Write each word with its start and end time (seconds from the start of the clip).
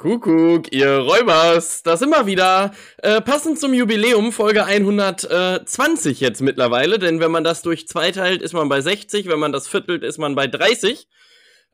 Kuckuck, 0.00 0.72
ihr 0.72 0.96
Räubers, 0.96 1.82
da 1.82 1.98
sind 1.98 2.08
wir 2.08 2.24
wieder. 2.24 2.72
Äh, 3.02 3.20
passend 3.20 3.60
zum 3.60 3.74
Jubiläum, 3.74 4.32
Folge 4.32 4.64
120 4.64 6.20
jetzt 6.20 6.40
mittlerweile, 6.40 6.98
denn 6.98 7.20
wenn 7.20 7.30
man 7.30 7.44
das 7.44 7.60
durch 7.60 7.86
zwei 7.86 8.10
teilt, 8.10 8.40
ist 8.40 8.54
man 8.54 8.70
bei 8.70 8.80
60, 8.80 9.28
wenn 9.28 9.38
man 9.38 9.52
das 9.52 9.68
viertelt, 9.68 10.02
ist 10.02 10.16
man 10.16 10.34
bei 10.34 10.46
30. 10.46 11.06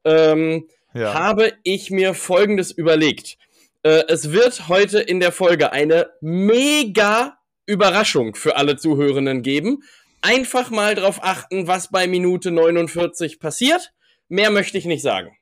Ähm, 0.04 0.66
ja. 0.92 1.14
Habe 1.14 1.52
ich 1.62 1.92
mir 1.92 2.14
Folgendes 2.14 2.72
überlegt. 2.72 3.38
Äh, 3.84 4.02
es 4.08 4.32
wird 4.32 4.66
heute 4.66 4.98
in 4.98 5.20
der 5.20 5.30
Folge 5.30 5.70
eine 5.70 6.10
mega 6.20 7.38
Überraschung 7.64 8.34
für 8.34 8.56
alle 8.56 8.76
Zuhörenden 8.76 9.42
geben. 9.42 9.84
Einfach 10.20 10.70
mal 10.70 10.96
drauf 10.96 11.20
achten, 11.22 11.68
was 11.68 11.92
bei 11.92 12.08
Minute 12.08 12.50
49 12.50 13.38
passiert. 13.38 13.92
Mehr 14.28 14.50
möchte 14.50 14.78
ich 14.78 14.84
nicht 14.84 15.02
sagen. 15.02 15.38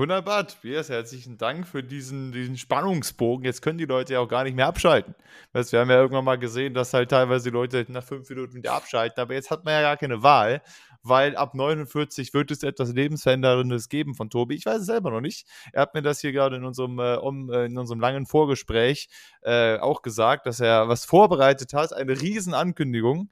Wunderbar, 0.00 0.48
Tobias. 0.48 0.88
Herzlichen 0.88 1.36
Dank 1.36 1.66
für 1.66 1.82
diesen, 1.82 2.32
diesen 2.32 2.56
Spannungsbogen. 2.56 3.44
Jetzt 3.44 3.60
können 3.60 3.76
die 3.76 3.84
Leute 3.84 4.14
ja 4.14 4.20
auch 4.20 4.28
gar 4.28 4.44
nicht 4.44 4.56
mehr 4.56 4.66
abschalten. 4.66 5.14
Wir 5.52 5.78
haben 5.78 5.90
ja 5.90 6.00
irgendwann 6.00 6.24
mal 6.24 6.38
gesehen, 6.38 6.72
dass 6.72 6.94
halt 6.94 7.10
teilweise 7.10 7.50
die 7.50 7.54
Leute 7.54 7.84
nach 7.88 8.02
fünf 8.02 8.26
Minuten 8.30 8.54
wieder 8.54 8.72
abschalten, 8.72 9.20
aber 9.20 9.34
jetzt 9.34 9.50
hat 9.50 9.66
man 9.66 9.74
ja 9.74 9.82
gar 9.82 9.98
keine 9.98 10.22
Wahl, 10.22 10.62
weil 11.02 11.36
ab 11.36 11.54
49 11.54 12.32
wird 12.32 12.50
es 12.50 12.62
etwas 12.62 12.94
Lebensveränderndes 12.94 13.90
geben 13.90 14.14
von 14.14 14.30
Tobi. 14.30 14.54
Ich 14.54 14.64
weiß 14.64 14.80
es 14.80 14.86
selber 14.86 15.10
noch 15.10 15.20
nicht. 15.20 15.46
Er 15.74 15.82
hat 15.82 15.92
mir 15.92 16.00
das 16.00 16.22
hier 16.22 16.32
gerade 16.32 16.56
in 16.56 16.64
unserem, 16.64 16.98
äh, 16.98 17.16
um, 17.16 17.52
äh, 17.52 17.66
in 17.66 17.76
unserem 17.76 18.00
langen 18.00 18.24
Vorgespräch 18.24 19.10
äh, 19.42 19.76
auch 19.76 20.00
gesagt, 20.00 20.46
dass 20.46 20.60
er 20.60 20.88
was 20.88 21.04
vorbereitet 21.04 21.74
hat, 21.74 21.92
eine 21.92 22.18
Riesenankündigung. 22.18 23.28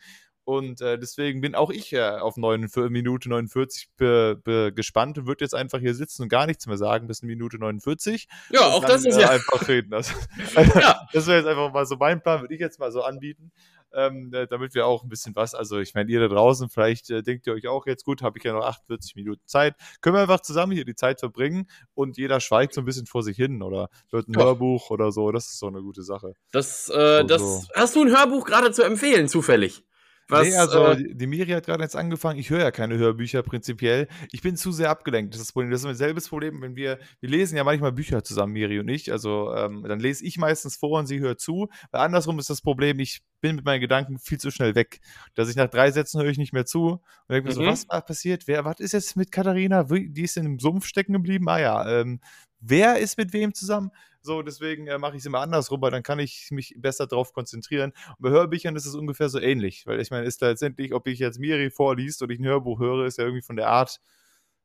Und 0.49 0.81
äh, 0.81 0.99
deswegen 0.99 1.43
bin 1.43 1.55
auch 1.55 1.69
ich 1.69 1.93
äh, 1.93 2.01
auf 2.01 2.39
9, 2.39 2.71
Minute 2.89 3.29
49 3.29 3.91
be, 3.99 4.41
be, 4.43 4.73
gespannt 4.73 5.19
und 5.19 5.27
würde 5.27 5.45
jetzt 5.45 5.55
einfach 5.55 5.79
hier 5.79 5.95
sitzen 5.95 6.23
und 6.23 6.31
gar 6.31 6.47
nichts 6.47 6.67
mehr 6.67 6.79
sagen 6.79 7.07
bis 7.07 7.21
Minute 7.21 7.59
49. 7.59 8.27
Ja, 8.49 8.63
auch 8.63 8.81
dann, 8.81 8.93
das 8.93 9.05
ist 9.05 9.19
äh, 9.19 9.21
ja. 9.21 9.29
Einfach 9.29 9.69
reden. 9.69 9.91
Das, 9.91 10.11
ja. 10.75 11.07
das 11.13 11.27
wäre 11.27 11.37
jetzt 11.37 11.47
einfach 11.47 11.71
mal 11.71 11.85
so 11.85 11.97
mein 11.97 12.23
Plan, 12.23 12.41
würde 12.41 12.55
ich 12.55 12.61
jetzt 12.61 12.79
mal 12.79 12.91
so 12.91 13.03
anbieten. 13.03 13.53
Ähm, 13.93 14.33
äh, 14.33 14.47
damit 14.47 14.75
wir 14.75 14.87
auch 14.87 15.03
ein 15.03 15.11
bisschen 15.11 15.37
was, 15.37 15.55
also 15.55 15.81
ich 15.81 15.93
meine, 15.93 16.11
ihr 16.11 16.21
da 16.21 16.29
draußen, 16.29 16.71
vielleicht 16.71 17.11
äh, 17.11 17.23
denkt 17.23 17.47
ihr 17.47 17.53
euch 17.53 17.69
auch 17.69 17.87
jetzt, 17.87 18.05
gut, 18.05 18.23
habe 18.23 18.39
ich 18.39 18.45
ja 18.45 18.55
noch 18.55 18.65
48 18.65 19.17
Minuten 19.17 19.43
Zeit, 19.47 19.77
können 20.03 20.17
wir 20.17 20.21
einfach 20.21 20.41
zusammen 20.41 20.73
hier 20.73 20.85
die 20.85 20.95
Zeit 20.95 21.21
verbringen 21.21 21.71
und 21.95 22.19
jeder 22.19 22.41
schweigt 22.41 22.75
so 22.75 22.83
ein 22.83 22.85
bisschen 22.85 23.07
vor 23.07 23.23
sich 23.23 23.37
hin 23.37 23.63
oder 23.63 23.89
hört 24.11 24.29
ein 24.29 24.35
ja. 24.35 24.45
Hörbuch 24.45 24.91
oder 24.91 25.11
so, 25.11 25.33
das 25.33 25.47
ist 25.47 25.59
so 25.59 25.69
eine 25.69 25.81
gute 25.81 26.03
Sache. 26.03 26.35
Das, 26.53 26.91
äh, 26.91 27.25
das, 27.25 27.41
so. 27.41 27.63
hast 27.75 27.97
du 27.97 28.03
ein 28.03 28.15
Hörbuch 28.15 28.45
gerade 28.45 28.73
zu 28.73 28.83
empfehlen, 28.83 29.27
zufällig? 29.27 29.88
Was, 30.29 30.47
nee, 30.47 30.55
also 30.55 30.87
äh, 30.89 31.15
die 31.15 31.27
Miri 31.27 31.53
hat 31.53 31.67
gerade 31.67 31.83
jetzt 31.83 31.97
angefangen. 31.97 32.39
Ich 32.39 32.51
höre 32.51 32.61
ja 32.61 32.71
keine 32.71 32.98
Hörbücher 32.98 33.43
prinzipiell. 33.43 34.09
Ich 34.31 34.43
bin 34.43 34.57
zu 34.57 34.73
sehr 34.73 34.91
abgelenkt. 34.91 35.33
Das 35.33 35.41
ist 35.41 35.48
das 35.48 35.53
Problem. 35.53 35.70
Das 35.70 35.81
ist 35.81 35.89
dasselbe 35.89 36.20
Problem, 36.20 36.61
wenn 36.61 36.77
wir, 36.77 36.98
wir 37.20 37.29
lesen 37.31 37.57
ja 37.57 37.65
manchmal 37.65 37.93
Bücher 37.93 38.23
zusammen, 38.23 38.53
Miri 38.53 38.79
und 38.79 38.89
ich. 38.89 39.11
Also 39.11 39.55
ähm, 39.55 39.85
dann 39.89 40.01
lese 40.01 40.25
ich 40.25 40.37
meistens 40.37 40.77
vor 40.77 40.98
und 40.98 41.07
sie 41.07 41.20
hört 41.20 41.41
zu. 41.41 41.69
Weil 41.91 42.03
andersrum 42.03 42.39
ist 42.39 42.51
das 42.51 42.61
Problem, 42.61 42.98
ich 42.98 43.23
bin 43.41 43.57
mit 43.57 43.65
meinen 43.65 43.81
Gedanken 43.81 44.19
viel 44.19 44.39
zu 44.39 44.51
schnell 44.51 44.75
weg. 44.75 45.01
Dass 45.35 45.48
ich 45.48 45.57
nach 45.57 45.70
drei 45.70 45.91
Sätzen 45.91 46.20
höre 46.20 46.29
ich 46.29 46.39
nicht 46.39 46.52
mehr 46.52 46.67
zu 46.67 46.91
und 46.91 47.01
denke 47.31 47.48
mir 47.48 47.55
mhm. 47.55 47.64
so, 47.64 47.67
was 47.67 47.89
war 47.89 48.02
passiert? 48.02 48.47
Wer, 48.47 48.64
was 48.67 48.81
ist 48.81 48.92
jetzt 48.92 49.17
mit 49.17 49.33
Katharina? 49.33 49.85
Die 49.85 50.23
ist 50.23 50.36
in 50.36 50.45
einem 50.45 50.58
Sumpf 50.58 50.86
stecken 50.86 51.14
geblieben. 51.14 51.48
Ah 51.48 51.58
ja, 51.58 52.01
ähm, 52.01 52.20
wer 52.61 52.98
ist 52.98 53.17
mit 53.17 53.33
wem 53.33 53.55
zusammen? 53.55 53.91
So, 54.20 54.42
deswegen 54.42 54.86
äh, 54.86 54.98
mache 54.98 55.12
ich 55.12 55.20
es 55.20 55.27
immer 55.27 55.40
andersrum, 55.40 55.80
weil 55.80 55.90
dann 55.90 56.02
kann 56.02 56.18
ich 56.18 56.48
mich 56.51 56.74
besser 56.77 57.06
darauf 57.06 57.33
konzentrieren. 57.33 57.92
Und 58.08 58.20
bei 58.20 58.30
Hörbüchern 58.30 58.77
ist 58.77 58.86
es 58.86 58.95
ungefähr 58.95 59.29
so 59.29 59.39
ähnlich, 59.39 59.86
weil 59.86 60.01
ich 60.01 60.11
meine, 60.11 60.27
ist 60.27 60.40
letztendlich, 60.40 60.92
ob 60.92 61.06
ich 61.06 61.18
jetzt 61.18 61.39
Miri 61.39 61.70
vorliest 61.70 62.23
oder 62.23 62.33
ich 62.33 62.40
ein 62.40 62.46
Hörbuch 62.46 62.80
höre, 62.80 63.07
ist 63.07 63.18
ja 63.18 63.24
irgendwie 63.24 63.42
von 63.42 63.57
der 63.57 63.68
Art 63.68 64.01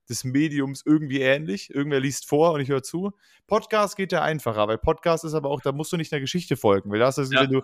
des 0.09 0.24
Mediums 0.24 0.84
irgendwie 0.86 1.22
ähnlich. 1.22 1.74
Irgendwer 1.74 2.00
liest 2.00 2.28
vor 2.28 2.52
und 2.53 2.62
ich 2.62 2.69
höre 2.69 2.84
zu. 2.84 3.12
Podcast 3.47 3.96
geht 3.96 4.12
ja 4.12 4.22
einfacher, 4.22 4.68
weil 4.68 4.78
Podcast 4.78 5.24
ist 5.24 5.34
aber 5.34 5.50
auch, 5.50 5.62
da 5.62 5.72
musst 5.72 5.92
du 5.92 5.97
nicht 5.97 6.12
einer 6.12 6.22
Geschichte 6.22 6.58
folgen. 6.58 6.92
Weil 6.92 7.00
das 7.00 7.18
ist, 7.18 7.34
ja. 7.34 7.42
wenn 7.42 7.50
du 7.52 7.62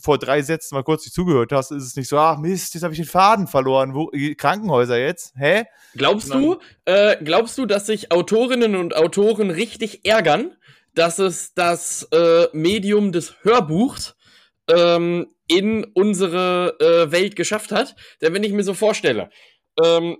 vor 0.00 0.18
drei 0.18 0.42
Sätzen 0.42 0.74
mal 0.74 0.82
kurz 0.82 1.04
nicht 1.04 1.14
zugehört 1.14 1.52
hast, 1.52 1.70
ist 1.70 1.84
es 1.84 1.96
nicht 1.96 2.08
so, 2.08 2.18
ach 2.18 2.38
Mist, 2.38 2.74
jetzt 2.74 2.82
habe 2.82 2.94
ich 2.94 3.00
den 3.00 3.08
Faden 3.08 3.46
verloren. 3.46 3.94
Wo, 3.94 4.10
Krankenhäuser 4.36 4.98
jetzt? 4.98 5.34
Hä? 5.36 5.64
Glaubst 5.94 6.32
du, 6.32 6.58
äh, 6.84 7.16
glaubst 7.22 7.58
du, 7.58 7.66
dass 7.66 7.86
sich 7.86 8.12
Autorinnen 8.12 8.76
und 8.76 8.96
Autoren 8.96 9.50
richtig 9.50 10.04
ärgern, 10.04 10.52
dass 10.94 11.18
es 11.18 11.54
das 11.54 12.08
äh, 12.12 12.46
Medium 12.52 13.12
des 13.12 13.34
Hörbuchs 13.42 14.16
ähm, 14.68 15.28
in 15.46 15.84
unsere 15.94 16.76
äh, 16.80 17.10
Welt 17.10 17.36
geschafft 17.36 17.72
hat. 17.72 17.96
Denn 18.20 18.34
wenn 18.34 18.44
ich 18.44 18.52
mir 18.52 18.64
so 18.64 18.74
vorstelle, 18.74 19.30
ähm, 19.82 20.18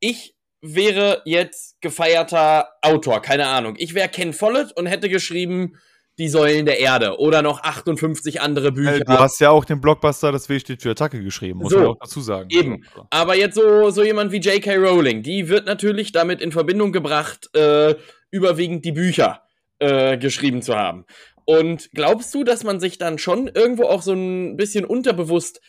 ich 0.00 0.34
wäre 0.62 1.22
jetzt 1.24 1.80
gefeierter 1.80 2.68
Autor, 2.82 3.22
keine 3.22 3.46
Ahnung. 3.46 3.74
Ich 3.78 3.94
wäre 3.94 4.08
Ken 4.08 4.32
Follett 4.32 4.76
und 4.76 4.86
hätte 4.86 5.08
geschrieben 5.08 5.76
Die 6.18 6.28
Säulen 6.28 6.66
der 6.66 6.80
Erde 6.80 7.18
oder 7.18 7.40
noch 7.40 7.62
58 7.62 8.42
andere 8.42 8.72
Bücher. 8.72 8.90
Hey, 8.90 9.00
du 9.00 9.12
hast 9.12 9.40
ja 9.40 9.50
auch 9.50 9.64
den 9.64 9.80
Blockbuster 9.80 10.32
Das 10.32 10.50
W 10.50 10.58
steht 10.58 10.82
für 10.82 10.90
Attacke 10.90 11.22
geschrieben, 11.22 11.60
muss 11.60 11.72
so, 11.72 11.78
man 11.78 11.86
auch 11.88 11.98
dazu 11.98 12.20
sagen. 12.20 12.48
Eben. 12.50 12.84
Aber 13.08 13.36
jetzt 13.36 13.54
so, 13.54 13.88
so 13.90 14.02
jemand 14.02 14.30
wie 14.32 14.38
J.K. 14.38 14.76
Rowling, 14.76 15.22
die 15.22 15.48
wird 15.48 15.64
natürlich 15.64 16.12
damit 16.12 16.42
in 16.42 16.52
Verbindung 16.52 16.92
gebracht, 16.92 17.48
äh, 17.54 17.94
überwiegend 18.30 18.84
die 18.84 18.92
Bücher 18.92 19.42
äh, 19.80 20.16
geschrieben 20.16 20.62
zu 20.62 20.76
haben. 20.76 21.04
Und 21.44 21.90
glaubst 21.92 22.32
du, 22.34 22.44
dass 22.44 22.62
man 22.62 22.78
sich 22.78 22.98
dann 22.98 23.18
schon 23.18 23.48
irgendwo 23.48 23.84
auch 23.84 24.02
so 24.02 24.12
ein 24.12 24.56
bisschen 24.56 24.84
unterbewusst 24.84 25.60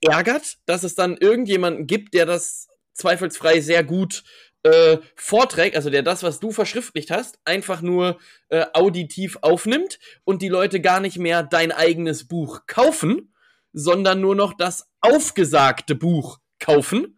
ärgert, 0.00 0.56
dass 0.64 0.84
es 0.84 0.94
dann 0.94 1.16
irgendjemanden 1.16 1.86
gibt, 1.86 2.14
der 2.14 2.24
das 2.24 2.68
zweifelsfrei 2.94 3.60
sehr 3.60 3.84
gut 3.84 4.24
äh, 4.62 4.98
vorträgt, 5.14 5.76
also 5.76 5.90
der 5.90 6.02
das, 6.02 6.22
was 6.22 6.40
du 6.40 6.50
verschriftlicht 6.50 7.10
hast, 7.10 7.38
einfach 7.44 7.82
nur 7.82 8.18
äh, 8.48 8.66
auditiv 8.72 9.38
aufnimmt 9.42 9.98
und 10.24 10.42
die 10.42 10.48
Leute 10.48 10.80
gar 10.80 11.00
nicht 11.00 11.18
mehr 11.18 11.42
dein 11.42 11.72
eigenes 11.72 12.26
Buch 12.26 12.62
kaufen, 12.66 13.34
sondern 13.72 14.20
nur 14.20 14.34
noch 14.34 14.54
das 14.54 14.90
aufgesagte 15.00 15.94
Buch 15.94 16.38
kaufen 16.58 17.17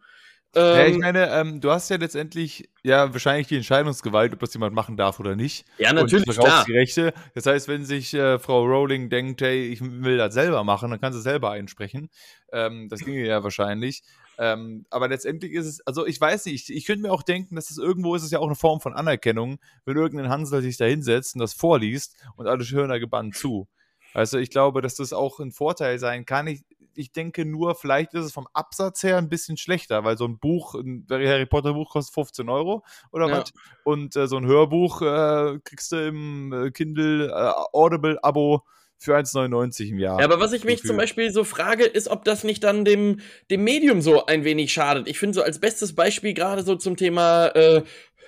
ähm, 0.54 0.76
ja, 0.76 0.86
ich 0.86 0.94
ähm, 0.94 1.00
meine, 1.00 1.30
ähm, 1.30 1.60
du 1.60 1.70
hast 1.70 1.90
ja 1.90 1.96
letztendlich 1.96 2.68
ja 2.82 3.12
wahrscheinlich 3.12 3.46
die 3.46 3.56
Entscheidungsgewalt, 3.56 4.32
ob 4.32 4.40
das 4.40 4.52
jemand 4.52 4.74
machen 4.74 4.96
darf 4.96 5.20
oder 5.20 5.36
nicht. 5.36 5.64
Ja, 5.78 5.92
natürlich. 5.92 6.26
Und 6.26 6.34
klar. 6.34 6.64
die 6.66 6.72
Rechte. 6.72 7.12
Das 7.34 7.46
heißt, 7.46 7.68
wenn 7.68 7.84
sich 7.84 8.14
äh, 8.14 8.38
Frau 8.38 8.64
Rowling 8.64 9.10
denkt, 9.10 9.42
hey, 9.42 9.68
ich 9.68 9.80
will 9.80 10.16
das 10.16 10.34
selber 10.34 10.64
machen, 10.64 10.90
dann 10.90 11.00
kann 11.00 11.12
sie 11.12 11.20
selber 11.20 11.50
einsprechen. 11.50 12.10
Ähm, 12.52 12.88
das 12.88 13.00
ginge 13.00 13.24
ja 13.24 13.44
wahrscheinlich. 13.44 14.02
Ähm, 14.38 14.86
aber 14.90 15.08
letztendlich 15.08 15.52
ist 15.52 15.66
es, 15.66 15.86
also 15.86 16.06
ich 16.06 16.20
weiß 16.20 16.46
nicht, 16.46 16.68
ich, 16.68 16.76
ich 16.76 16.86
könnte 16.86 17.02
mir 17.02 17.12
auch 17.12 17.22
denken, 17.22 17.54
dass 17.54 17.70
es 17.70 17.78
irgendwo 17.78 18.14
ist 18.14 18.22
es 18.22 18.30
ja 18.30 18.40
auch 18.40 18.46
eine 18.46 18.56
Form 18.56 18.80
von 18.80 18.94
Anerkennung, 18.94 19.58
wenn 19.84 19.96
irgendein 19.96 20.30
Hansel 20.30 20.62
sich 20.62 20.78
da 20.78 20.86
hinsetzt 20.86 21.34
und 21.34 21.40
das 21.40 21.52
vorliest 21.52 22.16
und 22.36 22.46
alle 22.46 22.64
hören 22.64 22.88
da 22.88 22.98
gebannt 22.98 23.36
zu. 23.36 23.68
Also 24.14 24.38
ich 24.38 24.50
glaube, 24.50 24.82
dass 24.82 24.96
das 24.96 25.12
auch 25.12 25.38
ein 25.38 25.52
Vorteil 25.52 25.98
sein 25.98 26.24
kann. 26.24 26.46
Ich, 26.46 26.64
ich 26.94 27.12
denke 27.12 27.44
nur, 27.44 27.74
vielleicht 27.74 28.14
ist 28.14 28.24
es 28.24 28.32
vom 28.32 28.48
Absatz 28.52 29.02
her 29.02 29.18
ein 29.18 29.28
bisschen 29.28 29.56
schlechter, 29.56 30.04
weil 30.04 30.16
so 30.16 30.26
ein 30.26 30.38
Buch, 30.38 30.74
ein 30.74 31.06
Harry 31.10 31.46
Potter 31.46 31.74
Buch 31.74 31.90
kostet 31.90 32.14
15 32.14 32.48
Euro 32.48 32.84
oder 33.12 33.28
ja. 33.28 33.38
was? 33.38 33.52
Und 33.84 34.16
äh, 34.16 34.26
so 34.26 34.36
ein 34.36 34.46
Hörbuch 34.46 35.02
äh, 35.02 35.58
kriegst 35.64 35.92
du 35.92 36.08
im 36.08 36.52
äh, 36.52 36.70
Kindle 36.70 37.28
äh, 37.28 37.52
Audible 37.72 38.18
Abo 38.22 38.64
für 39.00 39.16
1,99 39.16 39.88
im 39.88 39.98
Jahr. 39.98 40.18
Ja, 40.18 40.26
aber 40.26 40.40
was 40.40 40.52
ich 40.52 40.64
mich 40.64 40.76
Gefühl. 40.76 40.88
zum 40.88 40.96
Beispiel 40.98 41.32
so 41.32 41.42
frage, 41.42 41.84
ist, 41.84 42.08
ob 42.08 42.24
das 42.24 42.44
nicht 42.44 42.62
dann 42.62 42.84
dem, 42.84 43.20
dem 43.50 43.64
Medium 43.64 44.02
so 44.02 44.26
ein 44.26 44.44
wenig 44.44 44.72
schadet. 44.72 45.08
Ich 45.08 45.18
finde 45.18 45.34
so 45.34 45.42
als 45.42 45.58
bestes 45.58 45.94
Beispiel 45.94 46.34
gerade 46.34 46.62
so 46.62 46.76
zum 46.76 46.96
Thema 46.98 47.46
äh, 47.48 47.82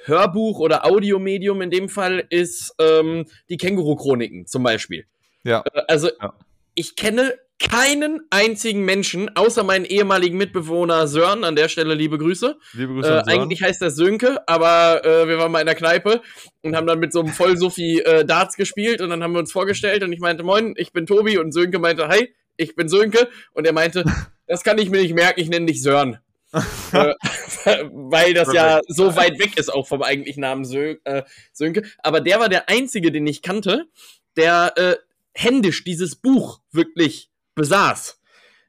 Hörbuch 0.04 0.58
oder 0.60 0.86
Audiomedium 0.86 1.60
in 1.60 1.70
dem 1.70 1.88
Fall 1.90 2.24
ist 2.30 2.74
ähm, 2.80 3.26
die 3.50 3.58
Känguru-Chroniken 3.58 4.46
zum 4.46 4.62
Beispiel. 4.62 5.04
Ja. 5.44 5.62
Äh, 5.72 5.82
also 5.88 6.08
ja. 6.20 6.34
ich 6.74 6.96
kenne 6.96 7.34
keinen 7.68 8.20
einzigen 8.30 8.84
Menschen, 8.84 9.34
außer 9.36 9.64
meinen 9.64 9.84
ehemaligen 9.84 10.36
Mitbewohner 10.36 11.06
Sören, 11.06 11.44
an 11.44 11.56
der 11.56 11.68
Stelle 11.68 11.94
liebe 11.94 12.18
Grüße. 12.18 12.58
Liebe 12.74 12.94
Grüße 12.94 13.24
äh, 13.26 13.30
Eigentlich 13.30 13.62
heißt 13.62 13.80
er 13.82 13.90
Sönke, 13.90 14.46
aber 14.46 15.04
äh, 15.04 15.28
wir 15.28 15.38
waren 15.38 15.50
mal 15.52 15.60
in 15.60 15.66
der 15.66 15.74
Kneipe 15.74 16.20
und 16.62 16.76
haben 16.76 16.86
dann 16.86 16.98
mit 16.98 17.12
so 17.12 17.20
einem 17.20 17.32
Vollsuffi 17.32 18.00
äh, 18.00 18.24
Darts 18.24 18.56
gespielt 18.56 19.00
und 19.00 19.10
dann 19.10 19.22
haben 19.22 19.32
wir 19.32 19.38
uns 19.38 19.52
vorgestellt 19.52 20.02
und 20.02 20.12
ich 20.12 20.20
meinte, 20.20 20.42
moin, 20.42 20.74
ich 20.76 20.92
bin 20.92 21.06
Tobi 21.06 21.38
und 21.38 21.52
Sönke 21.52 21.78
meinte, 21.78 22.08
hi, 22.08 22.34
ich 22.56 22.74
bin 22.74 22.88
Sönke 22.88 23.28
und 23.52 23.66
er 23.66 23.72
meinte, 23.72 24.04
das 24.46 24.62
kann 24.62 24.78
ich 24.78 24.90
mir 24.90 25.00
nicht 25.00 25.14
merken, 25.14 25.40
ich 25.40 25.48
nenne 25.48 25.66
dich 25.66 25.82
Sören. 25.82 26.18
äh, 26.92 27.14
weil 27.92 28.34
das 28.34 28.52
ja 28.52 28.80
so 28.86 29.16
weit 29.16 29.38
weg 29.38 29.56
ist 29.56 29.72
auch 29.72 29.88
vom 29.88 30.02
eigentlichen 30.02 30.42
Namen 30.42 30.64
Sö 30.64 30.96
äh, 31.04 31.22
Sönke. 31.52 31.82
Aber 31.98 32.20
der 32.20 32.40
war 32.40 32.48
der 32.48 32.68
einzige, 32.68 33.10
den 33.10 33.26
ich 33.26 33.40
kannte, 33.40 33.86
der 34.36 34.72
äh, 34.76 34.96
händisch 35.32 35.84
dieses 35.84 36.16
Buch 36.16 36.60
wirklich 36.70 37.31
besaß. 37.54 38.18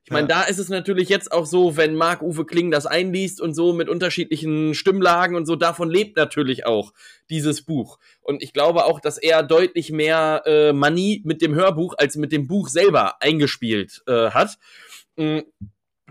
Ich 0.06 0.12
meine, 0.12 0.28
ja. 0.28 0.42
da 0.42 0.44
ist 0.44 0.60
es 0.60 0.68
natürlich 0.68 1.08
jetzt 1.08 1.32
auch 1.32 1.46
so, 1.46 1.78
wenn 1.78 1.96
Marc-Uwe 1.96 2.46
Kling 2.46 2.72
das 2.72 2.86
einliest 2.86 3.40
und 3.40 3.54
so 3.54 3.72
mit 3.72 3.88
unterschiedlichen 3.88 4.74
Stimmlagen 4.74 5.38
und 5.38 5.46
so, 5.46 5.56
davon 5.56 5.90
lebt 5.90 6.18
natürlich 6.18 6.66
auch 6.66 6.92
dieses 7.30 7.62
Buch. 7.62 8.00
Und 8.20 8.44
ich 8.44 8.52
glaube 8.52 8.84
auch, 8.84 9.00
dass 9.00 9.18
er 9.18 9.44
deutlich 9.44 9.92
mehr 9.92 10.44
äh, 10.46 10.74
Money 10.74 11.22
mit 11.24 11.42
dem 11.42 11.56
Hörbuch 11.56 11.94
als 11.98 12.18
mit 12.18 12.34
dem 12.34 12.48
Buch 12.48 12.68
selber 12.68 13.22
eingespielt 13.22 14.04
äh, 14.06 14.32
hat. 14.32 14.58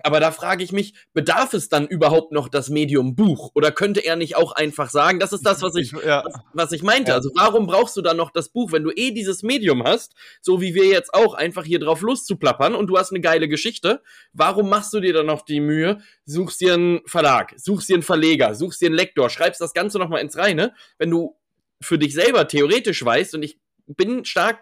Aber 0.04 0.20
da 0.20 0.32
frage 0.32 0.64
ich 0.64 0.72
mich, 0.72 0.94
bedarf 1.12 1.54
es 1.54 1.68
dann 1.68 1.86
überhaupt 1.86 2.32
noch 2.32 2.48
das 2.48 2.70
Medium 2.70 3.14
Buch? 3.14 3.50
Oder 3.54 3.72
könnte 3.72 4.00
er 4.00 4.16
nicht 4.16 4.36
auch 4.36 4.52
einfach 4.52 4.90
sagen, 4.90 5.18
das 5.18 5.32
ist 5.32 5.46
das, 5.46 5.62
was 5.62 5.74
ich, 5.76 5.92
ja. 5.92 6.24
was, 6.24 6.34
was, 6.52 6.72
ich 6.72 6.82
meinte. 6.82 7.10
Ja. 7.10 7.16
Also 7.16 7.30
warum 7.34 7.66
brauchst 7.66 7.96
du 7.96 8.02
dann 8.02 8.16
noch 8.16 8.30
das 8.30 8.48
Buch, 8.48 8.72
wenn 8.72 8.84
du 8.84 8.90
eh 8.90 9.10
dieses 9.12 9.42
Medium 9.42 9.84
hast, 9.84 10.14
so 10.40 10.60
wie 10.60 10.74
wir 10.74 10.86
jetzt 10.86 11.14
auch, 11.14 11.34
einfach 11.34 11.64
hier 11.64 11.78
drauf 11.78 12.00
loszuplappern 12.02 12.74
und 12.74 12.86
du 12.88 12.98
hast 12.98 13.10
eine 13.10 13.20
geile 13.20 13.48
Geschichte? 13.48 14.02
Warum 14.32 14.68
machst 14.68 14.92
du 14.92 15.00
dir 15.00 15.12
dann 15.12 15.26
noch 15.26 15.42
die 15.42 15.60
Mühe, 15.60 15.98
suchst 16.24 16.60
dir 16.60 16.74
einen 16.74 17.00
Verlag, 17.06 17.54
suchst 17.56 17.88
dir 17.88 17.94
einen 17.94 18.02
Verleger, 18.02 18.54
suchst 18.54 18.80
dir 18.80 18.86
einen 18.86 18.96
Lektor, 18.96 19.30
schreibst 19.30 19.60
das 19.60 19.72
Ganze 19.72 19.98
nochmal 19.98 20.20
ins 20.20 20.36
Reine, 20.36 20.74
wenn 20.98 21.10
du 21.10 21.36
für 21.80 21.98
dich 21.98 22.14
selber 22.14 22.46
theoretisch 22.48 23.04
weißt 23.04 23.34
und 23.34 23.42
ich 23.42 23.58
bin 23.86 24.24
stark 24.24 24.60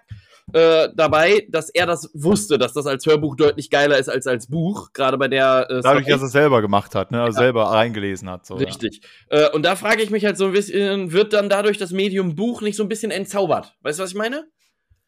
äh, 0.53 0.89
dabei, 0.95 1.47
dass 1.49 1.71
er 1.71 1.87
das 1.87 2.11
wusste, 2.15 2.59
dass 2.59 2.73
das 2.73 2.87
als 2.87 3.07
Hörbuch 3.07 3.37
deutlich 3.37 3.71
geiler 3.71 3.99
ist 3.99 4.09
als 4.09 4.27
als 4.27 4.49
Buch, 4.49 4.93
gerade 4.93 5.19
bei 5.19 5.29
der. 5.29 5.67
Äh, 5.71 5.81
Dadurch, 5.83 6.07
dass 6.07 6.21
er 6.21 6.27
es 6.27 6.33
selber 6.33 6.61
gemacht 6.63 6.95
hat, 6.95 7.11
ne, 7.11 7.23
also 7.23 7.39
ja. 7.39 7.45
selber 7.45 7.65
reingelesen 7.65 8.29
hat. 8.29 8.47
So, 8.47 8.55
Richtig. 8.55 9.01
Ja. 9.31 9.49
Äh, 9.49 9.51
und 9.53 9.65
da 9.65 9.77
frage 9.77 10.03
ich 10.03 10.11
mich 10.11 10.25
halt 10.25 10.37
so 10.37 10.47
ein 10.47 10.53
bisschen, 10.53 11.13
wird 11.13 11.33
dann 11.33 11.49
dadurch 11.49 11.79
das 11.79 11.93
Medium 11.93 12.35
Buch 12.35 12.63
nicht 12.63 12.77
so 12.77 12.83
ein 12.83 12.89
bisschen 12.89 13.11
entzaubert? 13.11 13.75
Weißt 13.83 13.99
du, 13.99 14.03
was 14.03 14.11
ich 14.11 14.17
meine? 14.17 14.47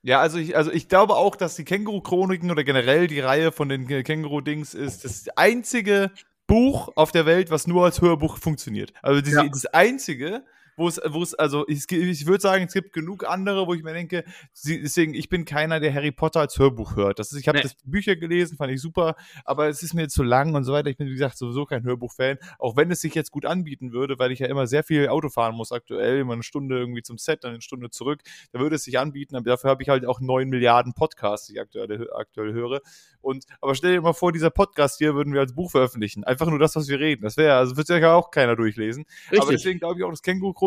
Ja, 0.02 0.20
also 0.20 0.38
ich, 0.38 0.56
also 0.56 0.72
ich 0.72 0.88
glaube 0.88 1.14
auch, 1.14 1.36
dass 1.36 1.54
die 1.54 1.64
Känguru-Chroniken 1.64 2.50
oder 2.50 2.64
generell 2.64 3.06
die 3.06 3.20
Reihe 3.20 3.52
von 3.52 3.68
den 3.68 3.86
Känguru-Dings 3.86 4.74
ist 4.74 5.04
das 5.04 5.26
einzige 5.36 6.10
Buch 6.48 6.90
auf 6.96 7.12
der 7.12 7.24
Welt, 7.24 7.50
was 7.50 7.68
nur 7.68 7.84
als 7.84 8.00
Hörbuch 8.00 8.36
funktioniert. 8.38 8.92
Also 9.00 9.20
diese, 9.20 9.44
ja. 9.44 9.48
das 9.48 9.66
einzige, 9.66 10.44
wo 10.82 10.88
es, 10.88 11.00
wo 11.08 11.22
es, 11.22 11.34
also 11.34 11.64
ich, 11.68 11.90
ich 11.90 12.26
würde 12.26 12.42
sagen, 12.42 12.64
es 12.66 12.72
gibt 12.72 12.92
genug 12.92 13.24
andere, 13.24 13.66
wo 13.66 13.74
ich 13.74 13.82
mir 13.82 13.92
denke, 13.92 14.24
deswegen, 14.64 15.14
ich 15.14 15.28
bin 15.28 15.44
keiner, 15.44 15.78
der 15.78 15.94
Harry 15.94 16.10
Potter 16.10 16.40
als 16.40 16.58
Hörbuch 16.58 16.96
hört. 16.96 17.20
Das 17.20 17.32
ist, 17.32 17.38
ich 17.38 17.46
habe 17.46 17.58
nee. 17.58 17.62
das 17.62 17.76
Bücher 17.84 18.16
gelesen, 18.16 18.56
fand 18.56 18.72
ich 18.72 18.80
super, 18.80 19.14
aber 19.44 19.68
es 19.68 19.82
ist 19.82 19.94
mir 19.94 20.08
zu 20.08 20.22
lang 20.24 20.54
und 20.54 20.64
so 20.64 20.72
weiter. 20.72 20.90
Ich 20.90 20.96
bin, 20.96 21.06
wie 21.06 21.12
gesagt, 21.12 21.38
sowieso 21.38 21.64
kein 21.64 21.84
Hörbuch-Fan, 21.84 22.38
auch 22.58 22.76
wenn 22.76 22.90
es 22.90 23.00
sich 23.00 23.14
jetzt 23.14 23.30
gut 23.30 23.46
anbieten 23.46 23.92
würde, 23.92 24.18
weil 24.18 24.32
ich 24.32 24.40
ja 24.40 24.48
immer 24.48 24.66
sehr 24.66 24.82
viel 24.82 25.08
Auto 25.08 25.28
fahren 25.28 25.54
muss 25.54 25.70
aktuell, 25.70 26.18
immer 26.18 26.32
eine 26.32 26.42
Stunde 26.42 26.78
irgendwie 26.78 27.02
zum 27.02 27.18
Set, 27.18 27.44
dann 27.44 27.52
eine 27.52 27.62
Stunde 27.62 27.90
zurück. 27.90 28.20
Da 28.50 28.58
würde 28.58 28.76
es 28.76 28.82
sich 28.82 28.98
anbieten, 28.98 29.36
aber 29.36 29.44
dafür 29.44 29.70
habe 29.70 29.82
ich 29.82 29.88
halt 29.88 30.04
auch 30.04 30.20
neun 30.20 30.48
Milliarden 30.48 30.94
Podcasts, 30.94 31.46
die 31.46 31.54
ich 31.54 31.60
aktuell, 31.60 32.10
aktuell 32.12 32.52
höre. 32.52 32.80
Und, 33.20 33.44
aber 33.60 33.76
stell 33.76 33.92
dir 33.92 34.00
mal 34.00 34.12
vor, 34.14 34.32
dieser 34.32 34.50
Podcast 34.50 34.98
hier 34.98 35.14
würden 35.14 35.32
wir 35.32 35.40
als 35.40 35.54
Buch 35.54 35.70
veröffentlichen. 35.70 36.24
Einfach 36.24 36.48
nur 36.48 36.58
das, 36.58 36.74
was 36.74 36.88
wir 36.88 36.98
reden. 36.98 37.22
Das 37.22 37.36
wäre, 37.36 37.54
also 37.54 37.76
wird 37.76 37.88
ja 37.88 38.14
auch 38.14 38.32
keiner 38.32 38.56
durchlesen. 38.56 39.04
Richtig. 39.24 39.40
Aber 39.40 39.52
deswegen 39.52 39.78
glaube 39.78 39.98
ich 39.98 40.04
auch, 40.04 40.10
das 40.10 40.22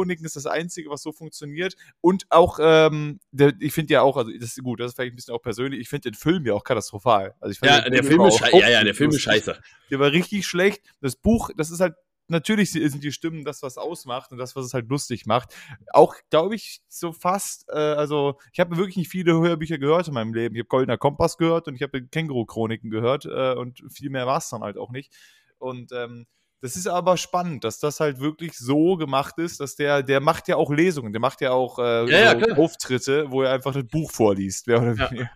Känguru-Chroniken 0.06 0.26
ist 0.26 0.36
das 0.36 0.46
Einzige, 0.46 0.90
was 0.90 1.02
so 1.02 1.12
funktioniert. 1.12 1.76
Und 2.02 2.26
auch, 2.30 2.60
ähm, 2.62 3.20
der, 3.32 3.54
ich 3.60 3.74
finde 3.74 3.94
ja 3.94 4.02
auch, 4.02 4.18
also 4.18 4.32
das 4.32 4.58
ist 4.58 4.64
gut, 4.64 4.80
das 4.80 4.92
ist 4.92 4.96
vielleicht 4.96 5.14
ein 5.14 5.16
bisschen 5.16 5.34
auch 5.34 5.42
persönlich, 5.42 5.80
ich 5.80 5.90
finde 5.90 6.12
den 6.12 6.16
Film 6.16 6.46
ja 6.46 6.54
auch 6.54 6.64
katastrophal. 6.64 7.36
Also 7.40 7.52
ich 7.52 7.68
ja, 7.68 7.82
der 7.82 8.04
Film, 8.04 8.18
Film 8.18 8.28
ist 8.28 8.38
scheiße. 8.38 8.58
Ja, 8.58 8.70
ja, 8.70 8.84
der 8.84 8.96
Film 8.96 9.10
ist 9.12 9.22
scheiße. 9.22 9.60
Der 9.92 10.00
war 10.00 10.12
richtig 10.12 10.46
schlecht. 10.46 10.84
Das 11.02 11.16
Buch, 11.16 11.50
das 11.56 11.72
ist 11.72 11.80
halt 11.80 11.96
natürlich 12.28 12.72
sind 12.72 13.04
die 13.04 13.12
Stimmen 13.12 13.46
das, 13.46 13.62
was 13.62 13.78
ausmacht 13.78 14.32
und 14.32 14.40
das, 14.40 14.56
was 14.56 14.66
es 14.66 14.74
halt 14.74 14.90
lustig 14.90 15.28
macht. 15.28 15.56
Auch, 15.94 16.16
glaube 16.32 16.56
ich, 16.56 16.82
so 16.88 17.12
fast, 17.12 17.70
äh, 17.70 17.78
also 17.78 18.40
ich 18.52 18.60
habe 18.60 18.78
wirklich 18.78 18.98
nicht 18.98 19.10
viele 19.10 19.34
Hörbücher 19.34 19.78
gehört 19.78 20.08
in 20.08 20.16
meinem 20.16 20.34
Leben. 20.34 20.56
Ich 20.56 20.62
habe 20.62 20.68
Goldener 20.68 20.98
Kompass 20.98 21.38
gehört 21.38 21.68
und 21.68 21.76
ich 21.76 21.84
habe 21.84 22.02
Känguru-Chroniken 22.02 22.90
gehört 22.90 23.26
äh, 23.26 23.54
und 23.54 23.84
viel 23.92 24.10
mehr 24.10 24.26
war 24.26 24.40
es 24.40 24.50
dann 24.50 24.62
halt 24.62 24.78
auch 24.78 24.90
nicht. 24.90 25.14
Und 25.60 25.92
ähm, 25.92 26.26
das 26.66 26.76
ist 26.76 26.88
aber 26.88 27.16
spannend, 27.16 27.64
dass 27.64 27.78
das 27.78 28.00
halt 28.00 28.20
wirklich 28.20 28.58
so 28.58 28.98
gemacht 28.98 29.38
ist, 29.38 29.60
dass 29.60 29.76
der, 29.76 30.02
der 30.02 30.20
macht 30.20 30.48
ja 30.48 30.56
auch 30.56 30.72
Lesungen, 30.72 31.14
der 31.14 31.22
macht 31.22 31.42
ja 31.42 31.52
auch 31.52 31.78
äh, 31.78 32.10
ja, 32.10 32.40
so 32.40 32.56
Auftritte, 32.56 33.30
wo 33.30 33.44
er 33.44 33.52
einfach 33.52 33.72
das 33.72 33.84
Buch 33.84 34.10
vorliest, 34.10 34.66
wer 34.66 34.82
oder 34.82 34.96
ja. 35.14 35.30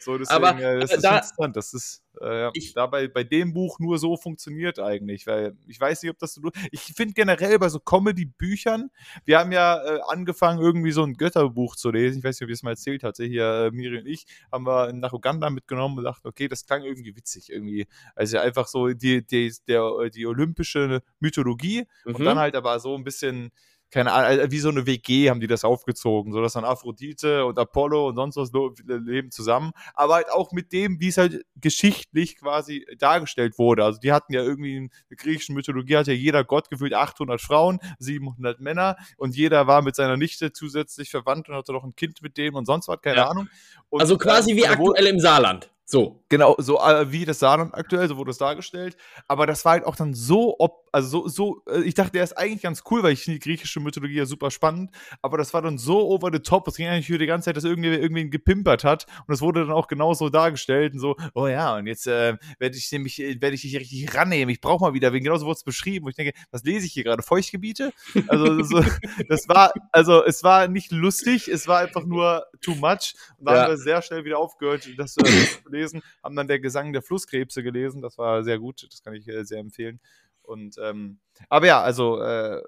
So, 0.00 0.18
deswegen, 0.18 0.44
aber, 0.44 0.60
äh, 0.60 0.80
das 0.80 0.92
ist 0.92 1.04
da, 1.04 1.16
interessant. 1.16 1.56
Das 1.56 1.74
ist 1.74 2.04
äh, 2.20 2.50
ich, 2.54 2.74
dabei 2.74 3.08
bei 3.08 3.24
dem 3.24 3.52
Buch 3.52 3.78
nur 3.78 3.98
so 3.98 4.16
funktioniert 4.16 4.78
eigentlich, 4.78 5.26
weil 5.26 5.56
ich 5.66 5.80
weiß 5.80 6.02
nicht, 6.02 6.10
ob 6.10 6.18
das 6.18 6.34
so. 6.34 6.42
Ich 6.70 6.80
finde 6.80 7.14
generell 7.14 7.58
bei 7.58 7.68
so 7.68 7.80
Comedy-Büchern, 7.80 8.90
wir 9.24 9.38
haben 9.38 9.52
ja 9.52 9.82
äh, 9.82 10.00
angefangen, 10.08 10.60
irgendwie 10.60 10.92
so 10.92 11.02
ein 11.02 11.14
Götterbuch 11.14 11.76
zu 11.76 11.90
lesen. 11.90 12.18
Ich 12.18 12.24
weiß 12.24 12.40
nicht, 12.40 12.46
ob 12.46 12.50
ich 12.50 12.58
es 12.58 12.62
mal 12.62 12.70
erzählt 12.70 13.02
hatte. 13.02 13.24
Hier, 13.24 13.66
äh, 13.66 13.70
Miri 13.70 13.98
und 13.98 14.06
ich, 14.06 14.26
haben 14.52 14.66
wir 14.66 14.92
nach 14.92 15.12
Uganda 15.12 15.50
mitgenommen 15.50 15.98
und 15.98 16.04
dachten, 16.04 16.28
okay, 16.28 16.48
das 16.48 16.66
klang 16.66 16.82
irgendwie 16.82 17.16
witzig 17.16 17.50
irgendwie. 17.50 17.86
Also 18.14 18.38
einfach 18.38 18.66
so 18.66 18.88
die, 18.88 19.24
die, 19.26 19.52
der, 19.68 20.10
die 20.12 20.26
olympische 20.26 21.02
Mythologie 21.20 21.84
mhm. 22.04 22.14
und 22.14 22.24
dann 22.24 22.38
halt 22.38 22.54
aber 22.54 22.78
so 22.80 22.94
ein 22.94 23.04
bisschen 23.04 23.50
keine 23.94 24.12
Ahnung, 24.12 24.40
äh, 24.40 24.50
wie 24.50 24.58
so 24.58 24.70
eine 24.70 24.86
WG 24.86 25.30
haben 25.30 25.38
die 25.38 25.46
das 25.46 25.62
aufgezogen, 25.62 26.32
so 26.32 26.42
dass 26.42 26.54
dann 26.54 26.64
Aphrodite 26.64 27.46
und 27.46 27.56
Apollo 27.60 28.08
und 28.08 28.16
sonst 28.16 28.36
was 28.36 28.50
leben 28.84 29.30
zusammen, 29.30 29.70
aber 29.94 30.14
halt 30.14 30.32
auch 30.32 30.50
mit 30.50 30.72
dem, 30.72 30.98
wie 30.98 31.08
es 31.08 31.16
halt 31.16 31.46
geschichtlich 31.54 32.36
quasi 32.36 32.84
dargestellt 32.98 33.56
wurde. 33.56 33.84
Also 33.84 34.00
die 34.00 34.10
hatten 34.10 34.32
ja 34.32 34.42
irgendwie 34.42 34.76
in 34.76 34.90
der 35.10 35.16
griechischen 35.16 35.54
Mythologie 35.54 35.96
hat 35.96 36.08
ja 36.08 36.12
jeder 36.12 36.42
Gott 36.42 36.70
gefühlt 36.70 36.92
800 36.92 37.40
Frauen, 37.40 37.78
700 38.00 38.58
Männer 38.58 38.96
und 39.16 39.36
jeder 39.36 39.68
war 39.68 39.80
mit 39.80 39.94
seiner 39.94 40.16
Nichte 40.16 40.52
zusätzlich 40.52 41.10
verwandt 41.10 41.48
und 41.48 41.54
hatte 41.54 41.72
noch 41.72 41.84
ein 41.84 41.94
Kind 41.94 42.20
mit 42.20 42.36
dem 42.36 42.56
und 42.56 42.66
sonst 42.66 42.88
was, 42.88 43.00
keine 43.00 43.18
ja. 43.18 43.28
Ahnung. 43.28 43.48
Und, 43.90 44.00
also 44.00 44.18
quasi 44.18 44.52
äh, 44.52 44.56
wie 44.56 44.66
aktuell 44.66 45.06
im 45.06 45.20
Saarland. 45.20 45.70
So. 45.84 46.24
Genau, 46.28 46.56
so 46.58 46.80
äh, 46.80 47.12
wie 47.12 47.24
das 47.24 47.38
Saarland 47.38 47.74
aktuell, 47.74 48.08
so 48.08 48.16
wurde 48.16 48.32
es 48.32 48.38
dargestellt. 48.38 48.96
Aber 49.28 49.46
das 49.46 49.64
war 49.64 49.72
halt 49.72 49.84
auch 49.84 49.96
dann 49.96 50.14
so, 50.14 50.56
ob, 50.58 50.83
also 50.94 51.08
so, 51.08 51.28
so, 51.28 51.62
äh, 51.68 51.82
ich 51.82 51.94
dachte, 51.94 52.12
der 52.12 52.22
ist 52.22 52.38
eigentlich 52.38 52.62
ganz 52.62 52.84
cool, 52.88 53.02
weil 53.02 53.12
ich 53.12 53.24
finde 53.24 53.40
die 53.40 53.44
griechische 53.44 53.80
Mythologie 53.80 54.14
ja 54.14 54.26
super 54.26 54.52
spannend. 54.52 54.92
Aber 55.22 55.36
das 55.36 55.52
war 55.52 55.60
dann 55.60 55.76
so 55.76 56.08
over 56.08 56.30
the 56.32 56.38
top. 56.38 56.68
Es 56.68 56.76
ging 56.76 56.86
eigentlich 56.86 57.08
für 57.08 57.18
die 57.18 57.26
ganze 57.26 57.46
Zeit, 57.46 57.56
dass 57.56 57.64
irgendwer 57.64 58.00
irgendwen 58.00 58.30
gepimpert 58.30 58.84
hat. 58.84 59.06
Und 59.26 59.34
es 59.34 59.40
wurde 59.40 59.62
dann 59.62 59.72
auch 59.72 59.88
genauso 59.88 60.30
dargestellt 60.30 60.94
und 60.94 61.00
so, 61.00 61.16
oh 61.34 61.48
ja, 61.48 61.76
und 61.76 61.88
jetzt 61.88 62.06
äh, 62.06 62.36
werde 62.60 62.76
ich 62.76 62.92
nämlich, 62.92 63.20
äh, 63.20 63.40
werde 63.40 63.56
ich 63.56 63.62
dich 63.62 63.76
richtig 63.76 64.14
rannehmen. 64.14 64.50
Ich 64.50 64.60
brauche 64.60 64.84
mal 64.84 64.94
wieder, 64.94 65.12
wegen 65.12 65.24
genauso 65.24 65.46
wurde 65.46 65.56
es 65.56 65.64
beschrieben. 65.64 66.06
Und 66.06 66.10
ich 66.10 66.16
denke, 66.16 66.32
was 66.52 66.62
lese 66.62 66.86
ich 66.86 66.92
hier 66.92 67.02
gerade? 67.02 67.24
Feuchtgebiete? 67.24 67.92
Also, 68.28 68.62
so, 68.62 68.84
das 69.28 69.48
war, 69.48 69.72
also 69.90 70.24
es 70.24 70.44
war 70.44 70.68
nicht 70.68 70.92
lustig, 70.92 71.48
es 71.48 71.66
war 71.66 71.80
einfach 71.80 72.04
nur 72.04 72.46
too 72.60 72.76
much. 72.76 73.14
Und 73.38 73.46
dann 73.46 73.56
ja. 73.56 73.62
haben 73.62 73.70
wir 73.70 73.78
sehr 73.78 74.00
schnell 74.00 74.24
wieder 74.24 74.38
aufgehört, 74.38 74.88
das 74.96 75.16
äh, 75.16 75.24
zu 75.24 75.70
lesen, 75.70 76.02
haben 76.22 76.36
dann 76.36 76.46
der 76.46 76.60
Gesang 76.60 76.92
der 76.92 77.02
Flusskrebse 77.02 77.64
gelesen. 77.64 78.00
Das 78.00 78.16
war 78.16 78.44
sehr 78.44 78.60
gut, 78.60 78.86
das 78.88 79.02
kann 79.02 79.14
ich 79.14 79.26
äh, 79.26 79.44
sehr 79.44 79.58
empfehlen. 79.58 79.98
Und 80.44 80.76
ähm, 80.78 81.18
aber 81.48 81.66
ja, 81.66 81.82
also 81.82 82.20
äh, 82.20 82.62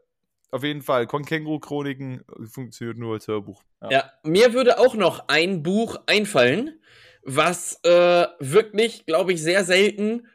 auf 0.50 0.62
jeden 0.64 0.82
Fall, 0.82 1.06
Känguru-Chroniken 1.06 2.24
funktioniert 2.50 2.98
nur 2.98 3.14
als 3.14 3.28
Hörbuch. 3.28 3.62
Ja. 3.82 3.90
ja. 3.90 4.12
mir 4.24 4.52
würde 4.52 4.78
auch 4.78 4.94
noch 4.94 5.28
ein 5.28 5.62
Buch 5.62 5.96
einfallen, 6.06 6.80
was 7.22 7.80
äh, 7.84 8.26
wirklich, 8.38 9.06
glaube 9.06 9.32
ich, 9.32 9.42
sehr 9.42 9.64
selten 9.64 10.28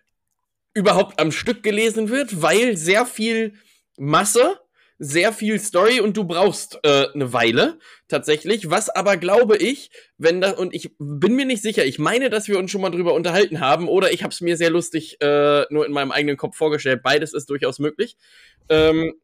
überhaupt 0.74 1.19
am 1.19 1.31
Stück 1.31 1.63
gelesen 1.63 2.10
wird, 2.10 2.41
weil 2.41 2.77
sehr 2.77 3.05
viel 3.05 3.53
Masse 3.98 4.60
sehr 5.03 5.34
viel 5.34 5.60
Story 5.60 6.00
und 6.00 6.15
du 6.15 6.25
brauchst 6.25 6.79
äh, 6.84 7.08
eine 7.15 7.34
Weile 7.34 7.79
tatsächlich. 8.08 8.70
Was 8.70 8.88
aber 8.88 9.17
glaube 9.17 9.58
ich, 9.58 9.89
wenn 10.20 10.41
da 10.41 10.51
und 10.51 10.75
ich 10.75 10.91
bin 11.00 11.36
mir 11.36 11.46
nicht 11.46 11.63
sicher. 11.63 11.84
Ich 11.86 11.98
meine, 11.98 12.29
dass 12.29 12.48
wir 12.48 12.60
uns 12.60 12.70
schon 12.70 12.81
mal 12.81 12.91
drüber 12.91 13.15
unterhalten 13.15 13.60
haben 13.60 13.88
oder 13.88 14.13
ich 14.13 14.22
habe 14.22 14.31
es 14.31 14.41
mir 14.41 14.58
sehr 14.58 14.70
lustig 14.70 15.20
äh, 15.20 15.65
nur 15.72 15.88
in 15.88 15.91
meinem 15.91 16.12
eigenen 16.12 16.38
Kopf 16.38 16.55
vorgestellt. 16.55 17.01
Beides 17.01 17.34
ist 17.34 17.50
durchaus 17.50 17.79
möglich. 17.79 18.15
Ähm, 18.70 19.15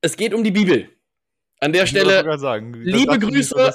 es 0.00 0.16
geht 0.16 0.32
um 0.32 0.44
die 0.44 0.52
Bibel. 0.52 0.90
An 1.58 1.72
der 1.72 1.86
Stelle 1.86 2.38
sagen, 2.38 2.72
liebe 2.74 3.18
Grüße 3.18 3.56
nicht, 3.56 3.66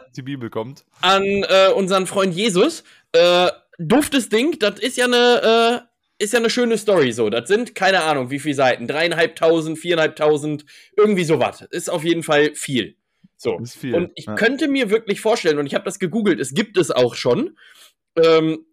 an 1.02 1.24
äh, 1.24 1.74
unseren 1.76 2.08
Freund 2.08 2.34
Jesus. 2.34 2.86
Äh, 3.12 3.50
duftes 3.78 4.30
Ding, 4.30 4.58
das 4.60 4.80
ist 4.80 4.96
ja 4.96 5.06
eine 5.06 5.82
äh, 5.84 5.91
ist 6.22 6.34
ja 6.34 6.40
eine 6.40 6.50
schöne 6.50 6.78
Story 6.78 7.12
so. 7.12 7.30
Das 7.30 7.48
sind, 7.48 7.76
keine 7.76 8.04
Ahnung, 8.04 8.30
wie 8.30 8.40
viele 8.40 8.56
Seiten. 8.56 8.88
Dreieinhalbtausend, 8.88 9.78
viereinhalbtausend, 9.78 10.66
irgendwie 10.96 11.24
sowas. 11.24 11.62
Ist 11.72 11.90
auf 11.90 12.04
jeden 12.04 12.24
Fall 12.24 12.54
viel. 12.54 12.96
So. 13.38 13.60
Viel, 13.66 13.96
und 13.96 14.12
ich 14.16 14.26
ja. 14.26 14.36
könnte 14.36 14.68
mir 14.68 14.92
wirklich 14.92 15.20
vorstellen, 15.20 15.58
und 15.58 15.66
ich 15.66 15.74
habe 15.74 15.84
das 15.84 15.98
gegoogelt, 15.98 16.40
es 16.40 16.54
gibt 16.54 16.78
es 16.78 16.92
auch 16.92 17.16
schon. 17.16 17.58
Ähm, 18.16 18.66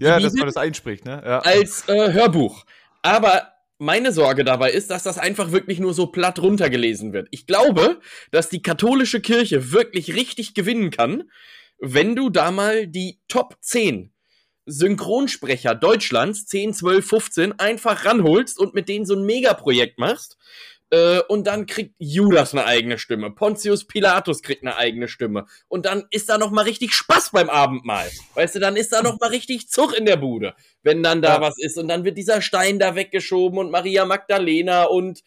ja, 0.00 0.20
dass 0.20 0.34
man 0.34 0.46
das 0.46 0.56
einspricht, 0.56 1.04
ne? 1.04 1.22
Ja. 1.24 1.38
Als 1.40 1.88
äh, 1.88 2.12
Hörbuch. 2.12 2.64
Aber 3.00 3.52
meine 3.78 4.12
Sorge 4.12 4.44
dabei 4.44 4.70
ist, 4.70 4.90
dass 4.90 5.02
das 5.02 5.18
einfach 5.18 5.50
wirklich 5.50 5.80
nur 5.80 5.94
so 5.94 6.06
platt 6.08 6.40
runtergelesen 6.40 7.12
wird. 7.12 7.28
Ich 7.30 7.46
glaube, 7.46 8.00
dass 8.30 8.48
die 8.48 8.62
katholische 8.62 9.20
Kirche 9.20 9.72
wirklich 9.72 10.14
richtig 10.14 10.54
gewinnen 10.54 10.90
kann, 10.90 11.24
wenn 11.78 12.14
du 12.14 12.30
da 12.30 12.50
mal 12.50 12.86
die 12.86 13.18
Top 13.28 13.56
10 13.60 14.11
Synchronsprecher 14.66 15.74
Deutschlands, 15.74 16.46
10, 16.46 16.74
12, 16.74 17.06
15, 17.06 17.58
einfach 17.58 18.04
ranholst 18.04 18.58
und 18.58 18.74
mit 18.74 18.88
denen 18.88 19.06
so 19.06 19.14
ein 19.14 19.24
Megaprojekt 19.24 19.98
machst. 19.98 20.36
Äh, 20.92 21.20
und 21.28 21.46
dann 21.46 21.64
kriegt 21.64 21.94
Judas 21.98 22.52
eine 22.52 22.66
eigene 22.66 22.98
Stimme. 22.98 23.30
Pontius 23.30 23.86
Pilatus 23.86 24.42
kriegt 24.42 24.62
eine 24.62 24.76
eigene 24.76 25.08
Stimme. 25.08 25.46
Und 25.68 25.86
dann 25.86 26.04
ist 26.10 26.28
da 26.28 26.36
noch 26.36 26.50
mal 26.50 26.62
richtig 26.62 26.92
Spaß 26.92 27.30
beim 27.30 27.48
Abendmahl. 27.48 28.10
Weißt 28.34 28.54
du, 28.54 28.60
dann 28.60 28.76
ist 28.76 28.92
da 28.92 29.02
noch 29.02 29.18
mal 29.18 29.30
richtig 29.30 29.70
Zug 29.70 29.96
in 29.96 30.04
der 30.04 30.18
Bude, 30.18 30.54
wenn 30.82 31.02
dann 31.02 31.22
da 31.22 31.36
ja. 31.36 31.40
was 31.40 31.58
ist. 31.58 31.78
Und 31.78 31.88
dann 31.88 32.04
wird 32.04 32.18
dieser 32.18 32.42
Stein 32.42 32.78
da 32.78 32.94
weggeschoben 32.94 33.58
und 33.58 33.70
Maria 33.70 34.04
Magdalena 34.04 34.84
und 34.84 35.22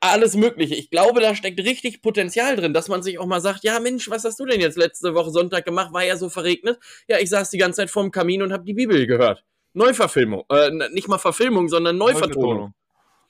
alles 0.00 0.34
Mögliche. 0.34 0.74
Ich 0.74 0.90
glaube, 0.90 1.20
da 1.20 1.34
steckt 1.34 1.60
richtig 1.60 2.02
Potenzial 2.02 2.56
drin, 2.56 2.72
dass 2.72 2.88
man 2.88 3.02
sich 3.02 3.18
auch 3.18 3.26
mal 3.26 3.40
sagt, 3.40 3.64
ja 3.64 3.78
Mensch, 3.80 4.08
was 4.10 4.24
hast 4.24 4.40
du 4.40 4.46
denn 4.46 4.60
jetzt 4.60 4.78
letzte 4.78 5.14
Woche 5.14 5.30
Sonntag 5.30 5.64
gemacht? 5.64 5.92
War 5.92 6.04
ja 6.04 6.16
so 6.16 6.28
verregnet. 6.28 6.78
Ja, 7.06 7.18
ich 7.18 7.30
saß 7.30 7.50
die 7.50 7.58
ganze 7.58 7.78
Zeit 7.78 7.90
vorm 7.90 8.10
Kamin 8.10 8.42
und 8.42 8.52
habe 8.52 8.64
die 8.64 8.74
Bibel 8.74 9.06
gehört. 9.06 9.44
Neuverfilmung. 9.74 10.44
Äh, 10.50 10.70
nicht 10.92 11.08
mal 11.08 11.18
Verfilmung, 11.18 11.68
sondern 11.68 11.96
Neuvertonung. 11.96 12.74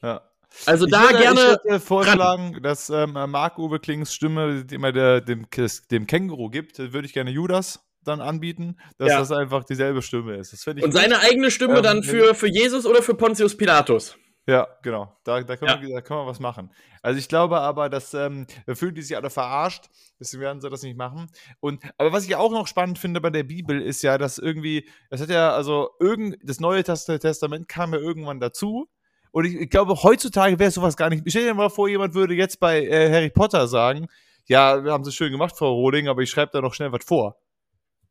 Ja. 0.03 0.23
Also 0.67 0.87
ich 0.87 0.93
da 0.93 1.03
würde, 1.03 1.19
gerne. 1.19 1.59
Ich 1.63 1.71
würde 1.71 1.81
vorschlagen, 1.81 2.55
ran. 2.55 2.63
dass 2.63 2.91
ähm, 2.91 3.13
Marc-Uwe 3.13 3.79
Klings 3.79 4.15
Stimme, 4.15 4.65
die 4.65 4.75
immer 4.75 4.93
der, 4.93 5.21
dem, 5.21 5.47
dem 5.91 6.07
Känguru 6.07 6.49
gibt, 6.51 6.79
würde 6.79 7.07
ich 7.07 7.13
gerne 7.13 7.31
Judas 7.31 7.81
dann 8.03 8.21
anbieten, 8.21 8.79
dass 8.97 9.11
ja. 9.11 9.19
das 9.19 9.31
einfach 9.31 9.65
dieselbe 9.65 10.03
Stimme 10.03 10.37
ist. 10.37 10.67
Und 10.67 10.93
seine 10.93 11.21
eigene 11.21 11.51
Stimme 11.51 11.79
ähm, 11.79 11.83
dann 11.83 12.03
für, 12.03 12.35
für 12.35 12.49
Jesus 12.49 12.87
oder 12.87 13.03
für 13.03 13.15
Pontius 13.15 13.57
Pilatus? 13.57 14.17
Ja, 14.51 14.67
genau. 14.83 15.17
Da, 15.23 15.41
da, 15.43 15.57
können, 15.57 15.71
ja. 15.71 15.81
Wir, 15.81 15.95
da 15.95 16.01
können 16.01 16.21
wir 16.21 16.27
was 16.27 16.41
machen. 16.41 16.73
Also 17.03 17.21
ich 17.21 17.29
glaube 17.29 17.61
aber, 17.61 17.89
dass 17.89 18.15
ähm, 18.15 18.49
fühlen 18.75 18.97
die 18.97 19.03
sich 19.03 19.17
alle 19.17 19.31
verarscht, 19.31 19.85
deswegen 20.19 20.43
werden 20.43 20.61
sie 20.61 20.69
das 20.69 20.83
nicht 20.83 20.97
machen. 20.97 21.31
Und 21.61 21.85
aber 21.99 22.13
was 22.13 22.25
ich 22.25 22.35
auch 22.35 22.51
noch 22.51 22.67
spannend 22.67 22.99
finde 22.99 23.21
bei 23.21 23.31
der 23.31 23.45
Bibel 23.45 23.81
ist 23.81 24.03
ja, 24.03 24.19
dass 24.19 24.39
irgendwie, 24.39 24.89
das 25.09 25.21
hat 25.21 25.31
ja, 25.31 25.53
also 25.53 25.91
irgend, 26.01 26.37
das 26.43 26.59
Neue 26.59 26.83
Testament 26.83 27.69
kam 27.69 27.95
ja 27.95 28.01
irgendwann 28.01 28.41
dazu. 28.41 28.89
Und 29.31 29.45
ich, 29.45 29.55
ich 29.55 29.71
glaube, 29.71 30.03
heutzutage 30.03 30.59
wäre 30.59 30.73
sowas 30.73 30.97
gar 30.97 31.11
nicht. 31.11 31.23
Stell 31.29 31.45
dir 31.45 31.55
mal 31.55 31.71
vor, 31.71 31.89
jemand 31.89 32.15
würde 32.15 32.35
jetzt 32.35 32.59
bei 32.59 32.85
äh, 32.85 33.09
Harry 33.13 33.31
Potter 33.31 33.69
sagen, 33.69 34.09
ja, 34.49 34.83
haben 34.87 35.05
sie 35.05 35.13
schön 35.13 35.31
gemacht, 35.31 35.57
Frau 35.57 35.73
Roding, 35.75 36.09
aber 36.09 36.23
ich 36.23 36.31
schreibe 36.31 36.51
da 36.53 36.61
noch 36.61 36.75
schnell 36.75 36.91
was 36.91 37.05
vor. 37.05 37.37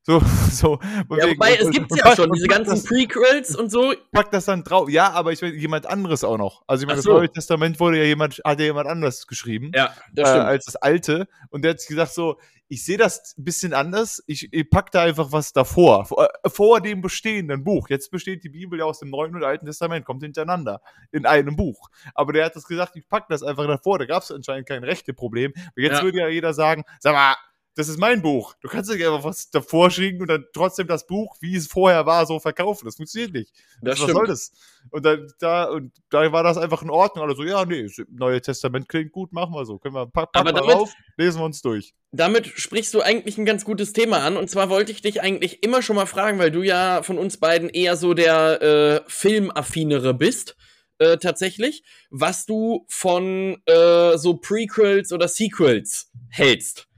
So, 0.04 0.22
so. 0.52 0.80
Ja, 0.82 1.30
wobei, 1.30 1.56
es 1.56 1.70
gibt 1.70 1.96
ja 1.96 2.16
schon, 2.16 2.32
diese 2.32 2.48
ganzen 2.48 2.72
das, 2.72 2.84
Prequels 2.84 3.56
und 3.56 3.70
so. 3.70 3.94
Pack 4.12 4.32
das 4.32 4.46
dann 4.46 4.64
drauf. 4.64 4.90
Ja, 4.90 5.12
aber 5.12 5.32
ich 5.32 5.42
will 5.42 5.54
jemand 5.56 5.86
anderes 5.88 6.24
auch 6.24 6.38
noch. 6.38 6.64
Also, 6.68 6.84
ich 6.84 6.88
meine, 6.88 7.02
so. 7.02 7.12
das 7.12 7.20
Neue 7.20 7.32
Testament 7.32 7.80
wurde 7.80 7.98
ja 7.98 8.06
jemand, 8.06 8.42
hat 8.44 8.60
ja 8.60 8.66
jemand 8.66 8.88
anderes 8.88 9.28
geschrieben. 9.28 9.72
Ja, 9.76 9.94
das 10.14 10.30
stimmt. 10.30 10.46
Äh, 10.46 10.48
als 10.48 10.66
das 10.66 10.76
Alte. 10.78 11.28
Und 11.50 11.64
der 11.64 11.72
hat 11.72 11.86
gesagt 11.86 12.14
so, 12.14 12.38
ich 12.72 12.86
sehe 12.86 12.98
das 12.98 13.36
ein 13.38 13.44
bisschen 13.44 13.74
anders. 13.74 14.24
Ich, 14.28 14.54
ich 14.54 14.70
pack 14.70 14.92
da 14.92 15.02
einfach 15.02 15.32
was 15.32 15.52
davor. 15.54 16.06
Vor, 16.06 16.30
äh, 16.44 16.50
vor, 16.50 16.80
dem 16.82 17.02
bestehenden 17.02 17.64
Buch. 17.64 17.90
Jetzt 17.90 18.12
besteht 18.12 18.44
die 18.44 18.50
Bibel 18.50 18.80
ja 18.80 18.86
aus 18.86 19.00
dem 19.00 19.10
Neuen 19.10 19.36
und 19.36 19.44
Alten 19.44 19.66
Testament, 19.66 20.06
kommt 20.06 20.24
hintereinander 20.24 20.82
in 21.12 21.26
einem 21.26 21.56
Buch. 21.56 21.90
Aber 22.14 22.32
der 22.32 22.46
hat 22.46 22.56
das 22.56 22.66
gesagt, 22.66 22.96
ich 22.96 23.08
pack 23.10 23.28
das 23.28 23.42
einfach 23.42 23.66
davor. 23.66 23.98
Da 23.98 24.06
gab 24.06 24.22
es 24.22 24.32
anscheinend 24.32 24.68
kein 24.68 24.84
rechte 24.84 25.14
Problem. 25.14 25.52
Jetzt 25.76 25.98
ja. 25.98 26.04
würde 26.04 26.20
ja 26.20 26.28
jeder 26.30 26.54
sagen, 26.54 26.84
sag 27.00 27.14
mal, 27.14 27.36
das 27.80 27.88
ist 27.88 27.98
mein 27.98 28.22
Buch. 28.22 28.56
Du 28.60 28.68
kannst 28.68 28.92
nicht 28.92 29.06
einfach 29.06 29.24
was 29.24 29.52
davor 29.52 29.90
schicken 29.90 30.20
und 30.22 30.28
dann 30.28 30.46
trotzdem 30.54 30.86
das 30.86 31.08
Buch, 31.08 31.38
wie 31.40 31.56
es 31.56 31.68
vorher 31.68 32.06
war, 32.06 32.26
so 32.26 32.38
verkaufen. 32.38 32.84
Das 32.84 32.98
funktioniert 32.98 33.34
nicht. 33.34 33.54
Das 33.82 34.02
was 34.02 34.12
soll 34.12 34.28
das? 34.28 34.52
Und 34.90 35.06
dann, 35.06 35.32
da, 35.40 35.64
und 35.64 35.94
da 36.10 36.30
war 36.34 36.44
das 36.44 36.58
einfach 36.58 36.82
in 36.82 36.90
Ordnung. 36.90 37.24
Alle 37.24 37.38
so, 37.38 37.44
ja, 37.44 37.64
nee, 37.64 37.84
das 37.84 38.06
Neue 38.10 38.42
Testament 38.42 38.90
klingt 38.90 39.14
gut, 39.14 39.32
machen 39.32 39.54
wir 39.54 39.64
so. 39.66 39.78
Können 39.78 39.96
wir, 39.96 40.08
pack, 40.08 40.34
pack 40.34 40.42
Aber 40.42 40.52
damit, 40.52 40.76
auf, 40.76 40.94
lesen 41.16 41.40
wir 41.40 41.46
uns 41.46 41.62
durch. 41.62 41.94
Damit 42.12 42.48
sprichst 42.48 42.94
du 42.94 43.02
eigentlich 43.02 43.38
ein 43.38 43.46
ganz 43.46 43.64
gutes 43.64 43.94
Thema 43.94 44.26
an. 44.26 44.36
Und 44.36 44.50
zwar 44.50 44.70
wollte 44.70 44.92
ich 44.92 45.02
dich 45.02 45.22
eigentlich 45.22 45.64
immer 45.64 45.82
schon 45.82 45.96
mal 45.96 46.06
fragen, 46.06 46.38
weil 46.38 46.52
du 46.52 46.64
ja 46.64 47.02
von 47.02 47.18
uns 47.18 47.38
beiden 47.38 47.70
eher 47.70 47.96
so 47.96 48.14
der 48.14 48.62
äh, 48.62 49.02
Filmaffinere 49.08 50.14
bist. 50.14 50.58
Äh, 50.98 51.16
tatsächlich, 51.16 51.84
was 52.10 52.46
du 52.46 52.86
von 52.90 53.56
äh, 53.68 54.18
so 54.18 54.34
Prequels 54.34 55.14
oder 55.14 55.30
Sequels 55.30 56.12
hältst 56.28 56.89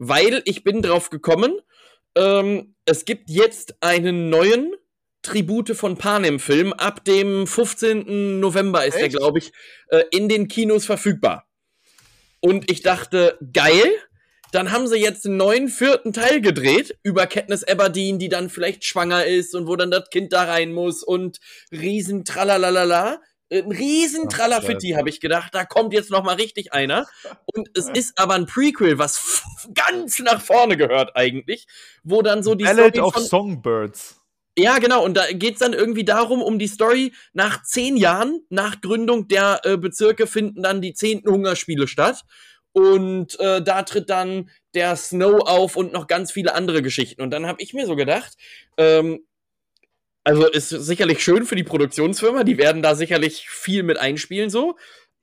weil 0.00 0.40
ich 0.46 0.64
bin 0.64 0.80
drauf 0.80 1.10
gekommen, 1.10 1.60
ähm, 2.16 2.74
es 2.86 3.04
gibt 3.04 3.28
jetzt 3.28 3.74
einen 3.82 4.30
neuen 4.30 4.72
Tribute 5.22 5.76
von 5.76 5.98
Panem-Film. 5.98 6.72
Ab 6.72 7.04
dem 7.04 7.46
15. 7.46 8.40
November 8.40 8.86
ist 8.86 8.94
Echt? 8.94 9.02
der, 9.02 9.08
glaube 9.10 9.38
ich, 9.38 9.52
äh, 9.88 10.04
in 10.10 10.30
den 10.30 10.48
Kinos 10.48 10.86
verfügbar. 10.86 11.46
Und 12.40 12.70
ich 12.70 12.80
dachte, 12.80 13.38
geil. 13.52 13.84
Dann 14.52 14.72
haben 14.72 14.88
sie 14.88 14.96
jetzt 14.96 15.26
einen 15.26 15.36
neuen 15.36 15.68
vierten 15.68 16.12
Teil 16.12 16.40
gedreht 16.40 16.98
über 17.04 17.28
Katniss 17.28 17.62
Aberdeen, 17.62 18.18
die 18.18 18.28
dann 18.28 18.50
vielleicht 18.50 18.84
schwanger 18.84 19.24
ist 19.24 19.54
und 19.54 19.68
wo 19.68 19.76
dann 19.76 19.92
das 19.92 20.10
Kind 20.10 20.32
da 20.32 20.42
rein 20.42 20.72
muss 20.72 21.04
und 21.04 21.38
riesen 21.70 22.24
Tralalala. 22.24 23.20
Ein 23.52 23.72
riesen 23.72 24.28
Tralafitti, 24.28 24.90
habe 24.90 25.08
ich 25.08 25.20
gedacht. 25.20 25.54
Da 25.54 25.64
kommt 25.64 25.92
jetzt 25.92 26.10
noch 26.10 26.22
mal 26.22 26.36
richtig 26.36 26.72
einer. 26.72 27.06
Und 27.46 27.68
es 27.76 27.88
ist 27.94 28.18
aber 28.18 28.34
ein 28.34 28.46
Prequel, 28.46 28.98
was 28.98 29.42
ganz 29.74 30.18
nach 30.20 30.40
vorne 30.40 30.76
gehört 30.76 31.16
eigentlich, 31.16 31.66
wo 32.04 32.22
dann 32.22 32.42
so 32.42 32.54
die 32.54 32.64
Ballad 32.64 32.94
Story 32.94 33.00
of 33.00 33.16
Songbirds. 33.16 34.20
Ja, 34.58 34.78
genau. 34.78 35.04
Und 35.04 35.16
da 35.16 35.24
geht's 35.32 35.60
dann 35.60 35.72
irgendwie 35.72 36.04
darum, 36.04 36.42
um 36.42 36.58
die 36.58 36.66
Story. 36.66 37.12
Nach 37.32 37.62
zehn 37.62 37.96
Jahren, 37.96 38.42
nach 38.50 38.80
Gründung 38.80 39.28
der 39.28 39.60
äh, 39.64 39.76
Bezirke, 39.76 40.26
finden 40.26 40.62
dann 40.62 40.80
die 40.80 40.92
zehnten 40.92 41.30
Hungerspiele 41.30 41.88
statt. 41.88 42.22
Und 42.72 43.38
äh, 43.40 43.62
da 43.62 43.82
tritt 43.82 44.10
dann 44.10 44.50
der 44.74 44.94
Snow 44.94 45.40
auf 45.40 45.76
und 45.76 45.92
noch 45.92 46.06
ganz 46.06 46.30
viele 46.30 46.54
andere 46.54 46.82
Geschichten. 46.82 47.22
Und 47.22 47.30
dann 47.30 47.46
habe 47.46 47.62
ich 47.62 47.74
mir 47.74 47.86
so 47.86 47.96
gedacht, 47.96 48.36
ähm, 48.76 49.24
also 50.30 50.46
ist 50.46 50.68
sicherlich 50.68 51.24
schön 51.24 51.44
für 51.44 51.56
die 51.56 51.64
Produktionsfirma, 51.64 52.44
die 52.44 52.56
werden 52.56 52.82
da 52.82 52.94
sicherlich 52.94 53.48
viel 53.48 53.82
mit 53.82 53.98
einspielen 53.98 54.48
so. 54.48 54.76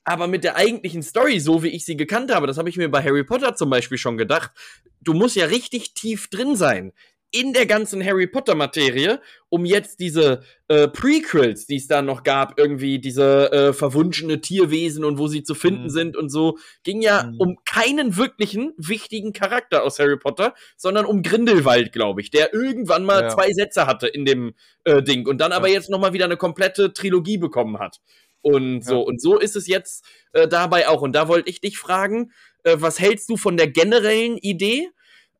Aber 0.03 0.27
mit 0.27 0.43
der 0.43 0.57
eigentlichen 0.57 1.01
Story, 1.01 1.39
so 1.39 1.63
wie 1.63 1.69
ich 1.69 1.85
sie 1.85 1.95
gekannt 1.95 2.33
habe, 2.33 2.45
das 2.45 2.57
habe 2.57 2.69
ich 2.69 2.75
mir 2.75 2.89
bei 2.89 3.01
Harry 3.01 3.23
Potter 3.23 3.55
zum 3.55 3.69
Beispiel 3.69 3.97
schon 3.97 4.17
gedacht, 4.17 4.51
du 4.99 5.13
musst 5.13 5.37
ja 5.37 5.45
richtig 5.45 5.93
tief 5.93 6.27
drin 6.27 6.57
sein 6.57 6.91
in 7.31 7.53
der 7.53 7.65
ganzen 7.65 8.03
Harry 8.03 8.25
Potter 8.27 8.55
Materie, 8.55 9.19
um 9.50 9.65
jetzt 9.65 10.00
diese 10.00 10.43
äh, 10.69 10.88
Prequels, 10.88 11.65
die 11.65 11.75
es 11.75 11.88
da 11.88 12.01
noch 12.01 12.24
gab, 12.24 12.57
irgendwie 12.57 13.00
diese 13.00 13.51
äh, 13.51 13.74
verwunschene 13.74 14.39
Tierwesen 14.39 15.03
und 15.03 15.17
wo 15.17 15.27
sie 15.27 15.43
zu 15.43 15.53
finden 15.53 15.84
mhm. 15.84 15.89
sind 15.89 16.17
und 16.17 16.29
so, 16.29 16.57
ging 16.84 17.01
ja 17.01 17.24
mhm. 17.24 17.36
um 17.38 17.57
keinen 17.65 18.15
wirklichen 18.15 18.74
wichtigen 18.77 19.34
Charakter 19.34 19.84
aus 19.84 20.00
Harry 20.00 20.17
Potter, 20.17 20.53
sondern 20.77 21.05
um 21.05 21.22
Grindelwald, 21.22 21.91
glaube 21.91 22.22
ich, 22.22 22.31
der 22.31 22.53
irgendwann 22.53 23.03
mal 23.03 23.24
ja. 23.24 23.29
zwei 23.29 23.51
Sätze 23.51 23.88
hatte 23.88 24.07
in 24.07 24.25
dem 24.25 24.53
äh, 24.86 25.03
Ding 25.03 25.27
und 25.27 25.39
dann 25.39 25.51
aber 25.51 25.67
jetzt 25.67 25.89
noch 25.89 26.00
mal 26.00 26.13
wieder 26.13 26.25
eine 26.25 26.38
komplette 26.38 26.93
Trilogie 26.93 27.38
bekommen 27.38 27.79
hat. 27.79 28.00
Und 28.41 28.86
so, 28.86 28.96
ja. 28.96 29.00
und 29.01 29.22
so 29.22 29.38
ist 29.38 29.57
es 29.57 29.67
jetzt 29.67 30.05
äh, 30.31 30.48
dabei 30.48 30.88
auch. 30.88 31.01
Und 31.01 31.13
da 31.13 31.27
wollte 31.27 31.50
ich 31.50 31.60
dich 31.60 31.77
fragen, 31.77 32.31
äh, 32.63 32.77
was 32.79 33.00
hältst 33.00 33.29
du 33.29 33.36
von 33.36 33.57
der 33.57 33.67
generellen 33.67 34.38
Idee? 34.38 34.89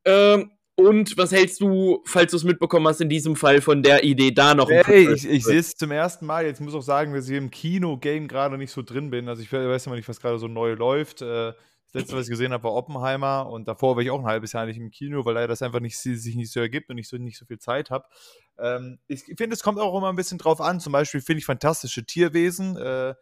Ähm, 0.04 0.52
und 0.80 1.18
was 1.18 1.32
hältst 1.32 1.60
du, 1.60 2.04
falls 2.06 2.32
du 2.32 2.38
es 2.38 2.44
mitbekommen 2.44 2.88
hast, 2.88 3.02
in 3.02 3.10
diesem 3.10 3.36
Fall 3.36 3.62
von 3.62 3.82
der 3.82 4.04
Idee, 4.04 4.32
da 4.32 4.54
noch 4.54 4.70
ein 4.70 4.86
Hey, 4.86 5.12
ich, 5.12 5.28
ich 5.28 5.44
sehe 5.44 5.60
es 5.60 5.76
zum 5.76 5.90
ersten 5.90 6.28
Mal. 6.28 6.46
Jetzt 6.46 6.62
muss 6.62 6.74
ich 6.74 6.78
auch 6.78 6.84
sagen, 6.84 7.16
dass 7.16 7.28
ich 7.28 7.36
im 7.36 7.50
Kino-Game 7.50 8.28
gerade 8.28 8.60
nicht 8.60 8.72
so 8.72 8.84
drin 8.84 9.10
bin. 9.10 9.28
Also 9.28 9.42
ich 9.42 9.52
weiß 9.52 9.88
immer 9.88 9.96
nicht, 9.96 10.08
was 10.08 10.22
gerade 10.22 10.38
so 10.38 10.48
neu 10.48 10.74
läuft. 10.74 11.24
Äh, 11.24 11.54
das 11.56 11.94
letzte, 11.94 12.16
was 12.16 12.26
ich 12.26 12.30
gesehen 12.30 12.54
habe, 12.54 12.66
war 12.66 12.74
Oppenheimer 12.74 13.50
und 13.50 13.68
davor 13.68 13.96
war 13.96 14.04
ich 14.04 14.12
auch 14.12 14.20
ein 14.20 14.26
halbes 14.26 14.52
Jahr 14.52 14.68
nicht 14.68 14.78
im 14.78 14.92
Kino, 14.92 15.26
weil 15.26 15.34
leider 15.34 15.48
das 15.48 15.64
einfach 15.64 15.80
nicht, 15.80 15.98
sich 15.98 16.36
nicht 16.36 16.52
so 16.52 16.60
ergibt 16.60 16.92
und 16.92 17.00
ich 17.00 17.08
so, 17.08 17.18
nicht 17.18 17.40
so 17.40 17.46
viel 17.46 17.58
Zeit 17.58 17.90
habe. 17.90 18.06
Ähm, 18.60 19.00
ich 19.08 19.24
finde, 19.24 19.56
es 19.56 19.64
kommt 19.64 19.80
auch 19.80 19.98
immer 19.98 20.10
ein 20.10 20.16
bisschen 20.16 20.38
drauf 20.38 20.62
an. 20.62 20.80
Zum 20.80 20.94
Beispiel 20.94 21.22
finde 21.22 21.40
ich 21.40 21.46
fantastische 21.46 22.06
Tierwesen. 22.06 22.78
Äh, 22.78 23.16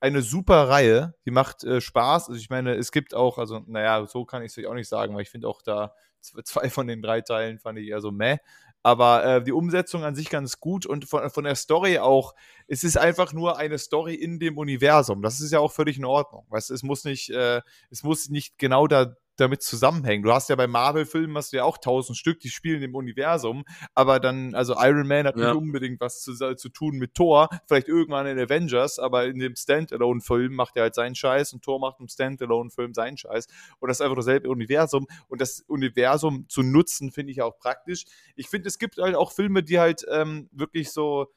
eine 0.00 0.22
super 0.22 0.68
Reihe, 0.68 1.14
die 1.26 1.30
macht 1.30 1.62
äh, 1.62 1.82
Spaß. 1.82 2.28
Also 2.28 2.40
ich 2.40 2.48
meine, 2.48 2.74
es 2.74 2.90
gibt 2.90 3.14
auch, 3.14 3.36
also 3.36 3.60
naja, 3.66 4.06
so 4.06 4.24
kann 4.24 4.42
ich 4.42 4.56
es 4.56 4.66
auch 4.66 4.74
nicht 4.74 4.88
sagen, 4.88 5.14
weil 5.14 5.22
ich 5.22 5.30
finde 5.30 5.46
auch 5.46 5.60
da 5.60 5.94
zwei 6.22 6.70
von 6.70 6.86
den 6.86 7.02
drei 7.02 7.20
Teilen 7.20 7.58
fand 7.58 7.78
ich 7.78 7.88
eher 7.88 8.00
so 8.00 8.10
meh. 8.10 8.38
Aber 8.84 9.24
äh, 9.24 9.44
die 9.44 9.52
Umsetzung 9.52 10.02
an 10.02 10.16
sich 10.16 10.28
ganz 10.28 10.58
gut 10.58 10.86
und 10.86 11.04
von, 11.04 11.30
von 11.30 11.44
der 11.44 11.54
Story 11.54 11.98
auch. 11.98 12.34
Es 12.66 12.82
ist 12.82 12.96
einfach 12.96 13.32
nur 13.32 13.56
eine 13.56 13.78
Story 13.78 14.14
in 14.14 14.40
dem 14.40 14.58
Universum. 14.58 15.22
Das 15.22 15.40
ist 15.40 15.52
ja 15.52 15.60
auch 15.60 15.70
völlig 15.70 15.98
in 15.98 16.04
Ordnung. 16.04 16.46
Weißt, 16.48 16.70
es 16.70 16.82
muss 16.82 17.04
nicht, 17.04 17.30
äh, 17.30 17.60
es 17.90 18.02
muss 18.02 18.28
nicht 18.28 18.58
genau 18.58 18.88
da 18.88 19.14
damit 19.36 19.62
zusammenhängen. 19.62 20.22
Du 20.22 20.32
hast 20.32 20.48
ja 20.48 20.56
bei 20.56 20.66
Marvel-Filmen 20.66 21.36
hast 21.36 21.52
du 21.52 21.58
ja 21.58 21.64
auch 21.64 21.78
tausend 21.78 22.18
Stück, 22.18 22.40
die 22.40 22.50
spielen 22.50 22.82
im 22.82 22.94
Universum, 22.94 23.64
aber 23.94 24.20
dann, 24.20 24.54
also 24.54 24.74
Iron 24.78 25.06
Man 25.06 25.26
hat 25.26 25.36
ja. 25.36 25.48
nicht 25.48 25.62
unbedingt 25.62 26.00
was 26.00 26.20
zu, 26.20 26.34
zu 26.54 26.68
tun 26.68 26.98
mit 26.98 27.14
Thor, 27.14 27.48
vielleicht 27.66 27.88
irgendwann 27.88 28.26
in 28.26 28.38
Avengers, 28.38 28.98
aber 28.98 29.26
in 29.26 29.38
dem 29.38 29.56
Standalone-Film 29.56 30.54
macht 30.54 30.76
er 30.76 30.82
halt 30.84 30.94
seinen 30.94 31.14
Scheiß 31.14 31.52
und 31.52 31.62
Thor 31.62 31.80
macht 31.80 32.00
im 32.00 32.08
Standalone-Film 32.08 32.94
seinen 32.94 33.16
Scheiß. 33.16 33.46
Und 33.78 33.88
das 33.88 33.98
ist 33.98 34.00
einfach 34.02 34.16
dasselbe 34.16 34.48
Universum. 34.50 35.06
Und 35.28 35.40
das 35.40 35.60
Universum 35.60 36.46
zu 36.48 36.62
nutzen, 36.62 37.10
finde 37.10 37.32
ich 37.32 37.42
auch 37.42 37.58
praktisch. 37.58 38.04
Ich 38.36 38.48
finde, 38.48 38.68
es 38.68 38.78
gibt 38.78 38.98
halt 38.98 39.14
auch 39.14 39.32
Filme, 39.32 39.62
die 39.62 39.78
halt 39.78 40.04
ähm, 40.10 40.48
wirklich 40.52 40.92
so 40.92 41.28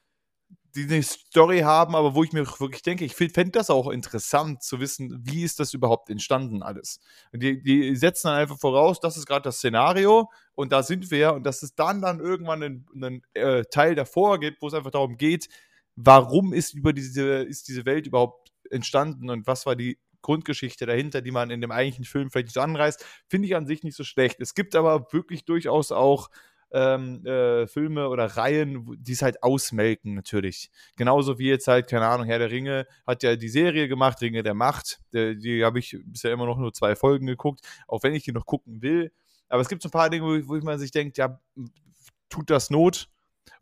die 0.76 0.84
eine 0.84 1.02
Story 1.02 1.60
haben, 1.60 1.96
aber 1.96 2.14
wo 2.14 2.22
ich 2.22 2.32
mir 2.32 2.46
wirklich 2.60 2.82
denke, 2.82 3.04
ich 3.04 3.14
fände 3.14 3.50
das 3.50 3.70
auch 3.70 3.88
interessant 3.88 4.62
zu 4.62 4.78
wissen, 4.78 5.18
wie 5.24 5.42
ist 5.42 5.58
das 5.58 5.74
überhaupt 5.74 6.10
entstanden 6.10 6.62
alles. 6.62 7.00
Die, 7.32 7.62
die 7.62 7.96
setzen 7.96 8.28
dann 8.28 8.36
einfach 8.38 8.58
voraus, 8.58 9.00
das 9.00 9.16
ist 9.16 9.26
gerade 9.26 9.42
das 9.42 9.56
Szenario 9.56 10.30
und 10.54 10.72
da 10.72 10.82
sind 10.82 11.10
wir 11.10 11.32
und 11.34 11.44
dass 11.44 11.62
es 11.62 11.74
dann 11.74 12.02
dann 12.02 12.20
irgendwann 12.20 12.62
einen, 12.62 12.86
einen 12.94 13.22
äh, 13.34 13.64
Teil 13.64 13.94
davor 13.94 14.38
gibt, 14.38 14.62
wo 14.62 14.68
es 14.68 14.74
einfach 14.74 14.90
darum 14.90 15.16
geht, 15.16 15.48
warum 15.96 16.52
ist 16.52 16.74
über 16.74 16.92
diese, 16.92 17.42
ist 17.42 17.68
diese 17.68 17.86
Welt 17.86 18.06
überhaupt 18.06 18.52
entstanden 18.70 19.30
und 19.30 19.46
was 19.46 19.66
war 19.66 19.76
die 19.76 19.98
Grundgeschichte 20.22 20.86
dahinter, 20.86 21.22
die 21.22 21.30
man 21.30 21.50
in 21.50 21.60
dem 21.60 21.70
eigentlichen 21.70 22.04
Film 22.04 22.30
vielleicht 22.30 22.48
nicht 22.48 22.54
so 22.54 22.60
anreißt, 22.60 23.04
finde 23.28 23.46
ich 23.46 23.56
an 23.56 23.66
sich 23.66 23.82
nicht 23.82 23.96
so 23.96 24.04
schlecht. 24.04 24.40
Es 24.40 24.54
gibt 24.54 24.74
aber 24.74 25.12
wirklich 25.12 25.44
durchaus 25.44 25.92
auch 25.92 26.30
ähm, 26.76 27.24
äh, 27.24 27.66
Filme 27.66 28.10
oder 28.10 28.26
Reihen, 28.26 28.86
die 29.00 29.12
es 29.12 29.22
halt 29.22 29.42
ausmelken, 29.42 30.14
natürlich. 30.14 30.70
Genauso 30.96 31.38
wie 31.38 31.48
jetzt 31.48 31.68
halt, 31.68 31.88
keine 31.88 32.06
Ahnung, 32.06 32.26
Herr 32.26 32.38
der 32.38 32.50
Ringe 32.50 32.86
hat 33.06 33.22
ja 33.22 33.34
die 33.34 33.48
Serie 33.48 33.88
gemacht, 33.88 34.20
Ringe 34.20 34.42
der 34.42 34.52
Macht. 34.52 35.00
Die, 35.14 35.38
die 35.38 35.64
habe 35.64 35.78
ich 35.78 35.96
bisher 36.04 36.32
immer 36.32 36.44
noch 36.44 36.58
nur 36.58 36.74
zwei 36.74 36.94
Folgen 36.94 37.26
geguckt, 37.26 37.60
auch 37.88 38.02
wenn 38.02 38.12
ich 38.12 38.24
die 38.24 38.32
noch 38.32 38.44
gucken 38.44 38.82
will. 38.82 39.10
Aber 39.48 39.62
es 39.62 39.70
gibt 39.70 39.80
so 39.80 39.88
ein 39.88 39.92
paar 39.92 40.10
Dinge, 40.10 40.26
wo, 40.26 40.48
wo 40.48 40.64
man 40.64 40.78
sich 40.78 40.90
denkt, 40.90 41.16
ja, 41.16 41.40
tut 42.28 42.50
das 42.50 42.68
Not? 42.68 43.08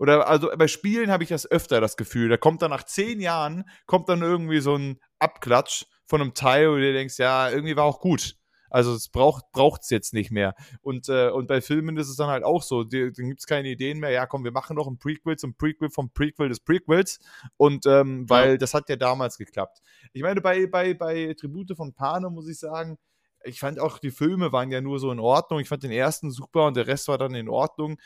Oder 0.01 0.27
also 0.27 0.51
bei 0.57 0.67
Spielen 0.67 1.13
habe 1.13 1.23
ich 1.23 1.29
das 1.29 1.49
öfter 1.49 1.81
das 1.81 1.97
Gefühl. 1.97 2.29
Da 2.29 2.37
kommt 2.37 2.63
dann 2.63 2.71
nach 2.71 2.83
zehn 2.83 3.21
Jahren, 3.21 3.65
kommt 3.87 4.09
dann 4.09 4.23
irgendwie 4.23 4.59
so 4.59 4.75
ein 4.75 4.99
Abklatsch 5.21 5.85
von 6.05 6.21
einem 6.21 6.35
Teil, 6.35 6.69
wo 6.69 6.75
du 6.75 6.93
denkst, 6.93 7.19
ja, 7.19 7.49
irgendwie 7.49 7.77
war 7.77 7.85
auch 7.85 8.01
gut. 8.01 8.37
Also 8.75 8.93
es 8.93 9.09
braucht 9.09 9.83
es 9.83 9.91
jetzt 9.91 10.15
nicht 10.15 10.33
mehr. 10.33 10.57
Und, 10.83 11.09
äh, 11.09 11.29
und 11.29 11.47
bei 11.47 11.61
Filmen 11.61 11.97
ist 11.97 12.09
es 12.09 12.17
dann 12.17 12.27
halt 12.27 12.43
auch 12.43 12.61
so. 12.61 12.83
Die, 12.83 13.13
dann 13.13 13.29
gibt 13.29 13.39
es 13.39 13.47
keine 13.47 13.69
Ideen 13.69 14.01
mehr. 14.01 14.11
Ja, 14.11 14.27
komm, 14.27 14.43
wir 14.43 14.51
machen 14.51 14.75
noch 14.75 14.89
ein 14.89 14.99
Prequel 14.99 15.37
zum 15.37 15.55
Prequel 15.55 15.91
vom 15.91 16.11
Prequel 16.11 16.49
des 16.49 16.59
Prequels. 16.59 17.21
Und 17.57 17.87
ähm, 17.87 18.29
weil 18.29 18.51
ja. 18.51 18.57
das 18.57 18.75
hat 18.75 18.89
ja 18.89 18.97
damals 18.97 19.39
geklappt. 19.39 19.81
Ich 20.13 20.23
meine, 20.23 20.41
bei, 20.41 20.67
bei, 20.67 20.93
bei 20.93 21.37
Tribute 21.39 21.77
von 21.77 21.93
Panem 21.95 22.35
muss 22.35 22.49
ich 22.49 22.59
sagen, 22.59 22.99
ich 23.45 23.61
fand 23.61 23.79
auch, 23.79 24.01
die 24.01 24.11
Filme 24.11 24.51
waren 24.51 24.73
ja 24.73 24.81
nur 24.81 24.99
so 24.99 25.13
in 25.13 25.21
Ordnung. 25.21 25.61
Ich 25.61 25.69
fand 25.69 25.85
den 25.85 25.93
ersten 25.93 26.33
super 26.33 26.67
und 26.67 26.77
der 26.77 26.89
Rest 26.89 27.07
war 27.07 27.17
dann 27.17 27.37
in 27.37 27.49
Ordnung. 27.49 27.97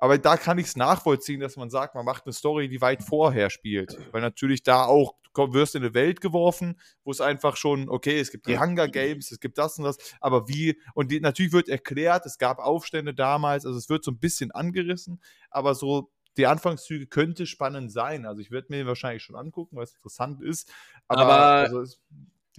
Aber 0.00 0.16
da 0.16 0.36
kann 0.38 0.58
ich 0.58 0.66
es 0.66 0.76
nachvollziehen, 0.76 1.40
dass 1.40 1.56
man 1.56 1.68
sagt, 1.68 1.94
man 1.94 2.06
macht 2.06 2.24
eine 2.24 2.32
Story, 2.32 2.68
die 2.68 2.80
weit 2.80 3.02
vorher 3.02 3.50
spielt. 3.50 3.98
Weil 4.12 4.22
natürlich 4.22 4.62
da 4.62 4.84
auch, 4.86 5.14
du 5.34 5.52
wirst 5.52 5.74
in 5.74 5.82
eine 5.82 5.94
Welt 5.94 6.22
geworfen, 6.22 6.80
wo 7.04 7.10
es 7.10 7.20
einfach 7.20 7.56
schon, 7.56 7.88
okay, 7.90 8.18
es 8.18 8.30
gibt 8.30 8.46
die 8.46 8.58
Hunger 8.58 8.88
Games, 8.88 9.30
es 9.30 9.40
gibt 9.40 9.58
das 9.58 9.78
und 9.78 9.84
das, 9.84 9.98
aber 10.20 10.48
wie, 10.48 10.80
und 10.94 11.10
die, 11.10 11.20
natürlich 11.20 11.52
wird 11.52 11.68
erklärt, 11.68 12.24
es 12.24 12.38
gab 12.38 12.58
Aufstände 12.58 13.14
damals, 13.14 13.66
also 13.66 13.78
es 13.78 13.90
wird 13.90 14.02
so 14.02 14.10
ein 14.10 14.18
bisschen 14.18 14.50
angerissen, 14.50 15.20
aber 15.50 15.74
so 15.74 16.10
die 16.36 16.46
Anfangszüge 16.46 17.06
könnte 17.06 17.46
spannend 17.46 17.92
sein. 17.92 18.24
Also 18.24 18.40
ich 18.40 18.50
werde 18.50 18.68
mir 18.70 18.86
wahrscheinlich 18.86 19.22
schon 19.22 19.36
angucken, 19.36 19.76
weil 19.76 19.84
es 19.84 19.92
interessant 19.92 20.40
ist. 20.40 20.72
Aber, 21.08 21.22
aber 21.22 21.34
also 21.34 21.80
es, 21.80 22.00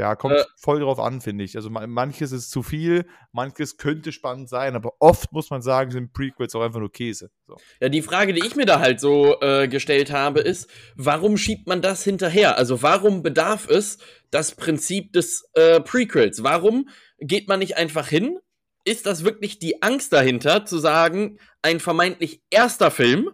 ja, 0.02 0.16
kommt 0.16 0.34
äh, 0.34 0.44
voll 0.56 0.80
drauf 0.80 0.98
an, 0.98 1.22
finde 1.22 1.44
ich. 1.44 1.56
Also 1.56 1.70
manches 1.70 2.32
ist 2.32 2.50
zu 2.50 2.64
viel, 2.64 3.06
manches 3.32 3.78
könnte 3.78 4.12
spannend 4.12 4.50
sein, 4.50 4.76
aber 4.76 4.94
oft 4.98 5.32
muss 5.32 5.52
man 5.52 5.62
sagen, 5.62 5.92
sind 5.92 6.12
Prequels 6.12 6.56
auch 6.56 6.64
einfach 6.64 6.80
nur 6.80 6.92
Käse. 6.92 7.30
So. 7.46 7.56
Ja, 7.80 7.88
die 7.88 8.02
Frage, 8.02 8.34
die 8.34 8.44
ich 8.44 8.56
mir 8.56 8.66
da 8.66 8.80
halt 8.80 9.00
so 9.00 9.40
äh, 9.42 9.68
gestellt 9.68 10.12
habe, 10.12 10.40
ist, 10.40 10.68
warum 10.96 11.38
schiebt 11.38 11.68
man 11.68 11.84
das 11.84 12.04
hinterher? 12.04 12.58
Also 12.58 12.82
warum 12.82 13.22
bedarf 13.22 13.70
es 13.70 14.00
das 14.32 14.56
Prinzip 14.56 15.14
des 15.14 15.48
äh, 15.54 15.80
Prequels? 15.82 16.42
Warum 16.42 16.90
geht 17.20 17.48
man 17.48 17.60
nicht 17.60 17.78
einfach 17.78 18.08
hin? 18.08 18.40
Ist 18.84 19.06
das 19.06 19.24
wirklich 19.24 19.60
die 19.60 19.84
Angst 19.84 20.12
dahinter, 20.14 20.66
zu 20.66 20.80
sagen, 20.80 21.38
ein 21.62 21.80
vermeintlich 21.80 22.42
erster 22.50 22.90
Film 22.90 23.30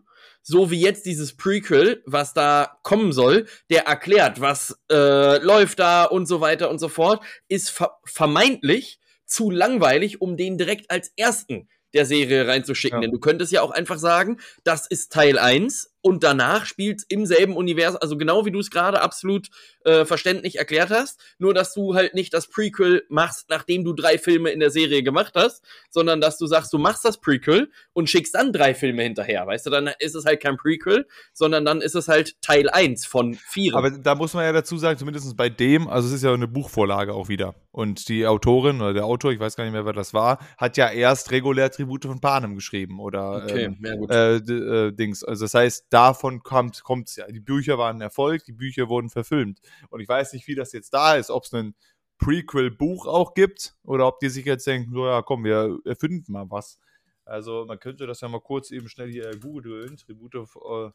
so 0.48 0.72
wie 0.72 0.80
jetzt 0.80 1.06
dieses 1.06 1.36
Prequel, 1.36 2.02
was 2.06 2.34
da 2.34 2.78
kommen 2.82 3.12
soll, 3.12 3.48
der 3.70 3.86
erklärt, 3.86 4.40
was 4.40 4.80
äh, 4.90 5.38
läuft 5.40 5.80
da 5.80 6.06
und 6.06 6.26
so 6.26 6.40
weiter 6.40 6.70
und 6.70 6.80
so 6.80 6.88
fort, 6.88 7.22
ist 7.50 7.70
ver 7.70 8.00
vermeintlich 8.06 9.00
zu 9.26 9.52
langweilig, 9.52 10.22
um 10.22 10.38
den 10.38 10.58
direkt 10.58 10.90
als 10.90 11.12
ersten 11.18 11.68
der 11.94 12.06
Serie 12.06 12.48
reinzuschicken. 12.48 13.00
Ja. 13.00 13.02
Denn 13.02 13.12
du 13.12 13.20
könntest 13.20 13.52
ja 13.52 13.62
auch 13.62 13.72
einfach 13.72 13.98
sagen, 13.98 14.40
das 14.64 14.88
ist 14.88 15.12
Teil 15.12 15.38
1 15.38 15.94
und 16.02 16.24
danach 16.24 16.66
spielt 16.66 17.04
im 17.10 17.26
selben 17.26 17.56
Universum, 17.56 18.00
also 18.02 18.18
genau 18.18 18.46
wie 18.46 18.52
du 18.52 18.60
es 18.60 18.70
gerade 18.70 19.02
absolut 19.02 19.50
äh, 19.84 20.06
verständlich 20.06 20.58
erklärt 20.58 20.90
hast, 20.90 21.20
nur 21.40 21.54
dass 21.54 21.74
du 21.74 21.96
halt 21.96 22.14
nicht 22.14 22.34
das 22.34 22.48
Prequel 22.48 23.04
machst, 23.10 23.50
nachdem 23.50 23.84
du 23.84 23.94
drei 23.94 24.18
Filme 24.18 24.52
in 24.52 24.60
der 24.60 24.70
Serie 24.70 25.04
gemacht 25.04 25.34
hast, 25.36 25.64
sondern 25.90 26.22
dass 26.22 26.38
du 26.38 26.48
sagst, 26.48 26.72
du 26.74 26.78
machst 26.78 27.04
das 27.04 27.20
Prequel 27.20 27.72
und 27.94 28.10
schickst 28.10 28.36
dann 28.36 28.54
drei 28.54 28.74
Filme 28.74 29.04
hinterher, 29.04 29.46
weißt 29.48 29.66
du, 29.66 29.70
dann 29.70 29.90
ist 30.00 30.16
es 30.16 30.26
halt 30.26 30.42
kein 30.42 30.58
Prequel, 30.58 31.08
sondern 31.34 31.66
dann 31.66 31.82
ist 31.82 31.96
es 31.96 32.08
halt 32.08 32.42
Teil 32.42 32.70
1 32.70 33.06
von 33.06 33.34
vier. 33.34 33.76
Aber 33.76 33.92
da 33.92 34.16
muss 34.16 34.34
man 34.34 34.44
ja 34.44 34.52
dazu 34.52 34.78
sagen, 34.78 34.98
zumindest 34.98 35.36
bei 35.36 35.50
dem, 35.50 35.88
also 35.88 36.08
es 36.08 36.14
ist 36.14 36.24
ja 36.24 36.34
eine 36.34 36.48
Buchvorlage 36.48 37.14
auch 37.14 37.28
wieder. 37.28 37.56
Und 37.72 38.10
die 38.10 38.26
Autorin 38.26 38.82
oder 38.82 38.94
der 38.94 39.06
Autor, 39.06 39.32
ich 39.32 39.40
weiß 39.40 39.56
gar 39.56 39.64
nicht 39.64 39.74
mehr, 39.74 39.86
wer 39.86 39.94
das 39.94 40.14
war, 40.14 40.40
hat 40.58 40.78
ja 40.78 40.90
erst 40.90 41.32
regulär 41.32 41.70
Tribute 41.72 42.06
von 42.06 42.20
Panem 42.20 42.56
geschrieben 42.56 43.00
oder 43.00 43.44
okay, 43.44 43.66
ähm, 43.66 44.08
äh, 44.10 44.36
äh, 44.36 44.92
Dings, 44.92 45.24
also 45.24 45.46
das 45.46 45.54
heißt, 45.54 45.87
davon 45.90 46.44
kommt 46.44 46.82
es 47.08 47.16
ja. 47.16 47.28
Die 47.28 47.40
Bücher 47.40 47.78
waren 47.78 47.98
ein 47.98 48.02
Erfolg, 48.02 48.44
die 48.44 48.54
Bücher 48.54 48.90
wurden 48.90 49.10
verfilmt. 49.10 49.60
Und 49.90 50.00
ich 50.00 50.08
weiß 50.08 50.34
nicht, 50.34 50.48
wie 50.48 50.56
das 50.56 50.72
jetzt 50.74 50.94
da 50.94 51.16
ist, 51.16 51.30
ob 51.30 51.44
es 51.44 51.54
ein 51.54 51.76
Prequel-Buch 52.18 53.06
auch 53.06 53.34
gibt 53.34 53.76
oder 53.84 54.08
ob 54.08 54.20
die 54.20 54.30
sich 54.30 54.46
jetzt 54.46 54.66
denken, 54.68 54.92
so 54.92 55.06
ja, 55.06 55.22
komm, 55.22 55.44
wir 55.44 55.80
erfinden 55.86 56.32
mal 56.32 56.50
was. 56.50 56.80
Also 57.26 57.66
man 57.66 57.80
könnte 57.80 58.08
das 58.08 58.22
ja 58.22 58.28
mal 58.28 58.42
kurz 58.42 58.72
eben 58.72 58.90
schnell 58.90 59.12
hier 59.12 59.38
googeln. 59.38 59.98
Tribute, 59.98 60.36
äh, 60.36 60.92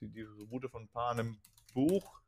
die 0.00 0.24
Tribute 0.24 0.70
von 0.70 0.88
Panem 0.88 1.38
Buch. 1.74 2.20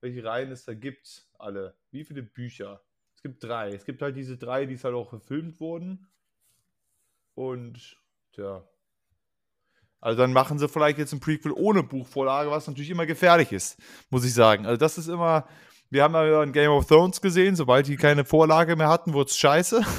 Welche 0.00 0.22
Reihen 0.22 0.52
es 0.52 0.64
da 0.64 0.74
gibt, 0.74 1.28
alle. 1.38 1.76
Wie 1.90 2.04
viele 2.04 2.22
Bücher? 2.22 2.80
Es 3.16 3.22
gibt 3.22 3.42
drei. 3.42 3.70
Es 3.70 3.84
gibt 3.84 4.00
halt 4.00 4.16
diese 4.16 4.36
drei, 4.36 4.64
die 4.64 4.74
es 4.74 4.84
halt 4.84 4.94
auch 4.94 5.10
verfilmt 5.10 5.58
wurden. 5.58 6.06
Und, 7.34 8.00
tja, 8.32 8.64
also 10.00 10.18
dann 10.18 10.32
machen 10.32 10.58
sie 10.58 10.68
vielleicht 10.68 10.98
jetzt 10.98 11.12
ein 11.12 11.20
Prequel 11.20 11.52
ohne 11.52 11.82
Buchvorlage, 11.82 12.50
was 12.50 12.66
natürlich 12.66 12.90
immer 12.90 13.06
gefährlich 13.06 13.52
ist, 13.52 13.78
muss 14.10 14.24
ich 14.24 14.34
sagen. 14.34 14.66
Also 14.66 14.76
das 14.76 14.98
ist 14.98 15.08
immer, 15.08 15.46
wir 15.90 16.02
haben 16.02 16.14
ja 16.14 16.42
in 16.42 16.52
Game 16.52 16.70
of 16.70 16.86
Thrones 16.86 17.20
gesehen, 17.20 17.56
sobald 17.56 17.86
die 17.88 17.96
keine 17.96 18.24
Vorlage 18.24 18.76
mehr 18.76 18.88
hatten, 18.88 19.12
wurde 19.12 19.30
es 19.30 19.36
scheiße. 19.36 19.82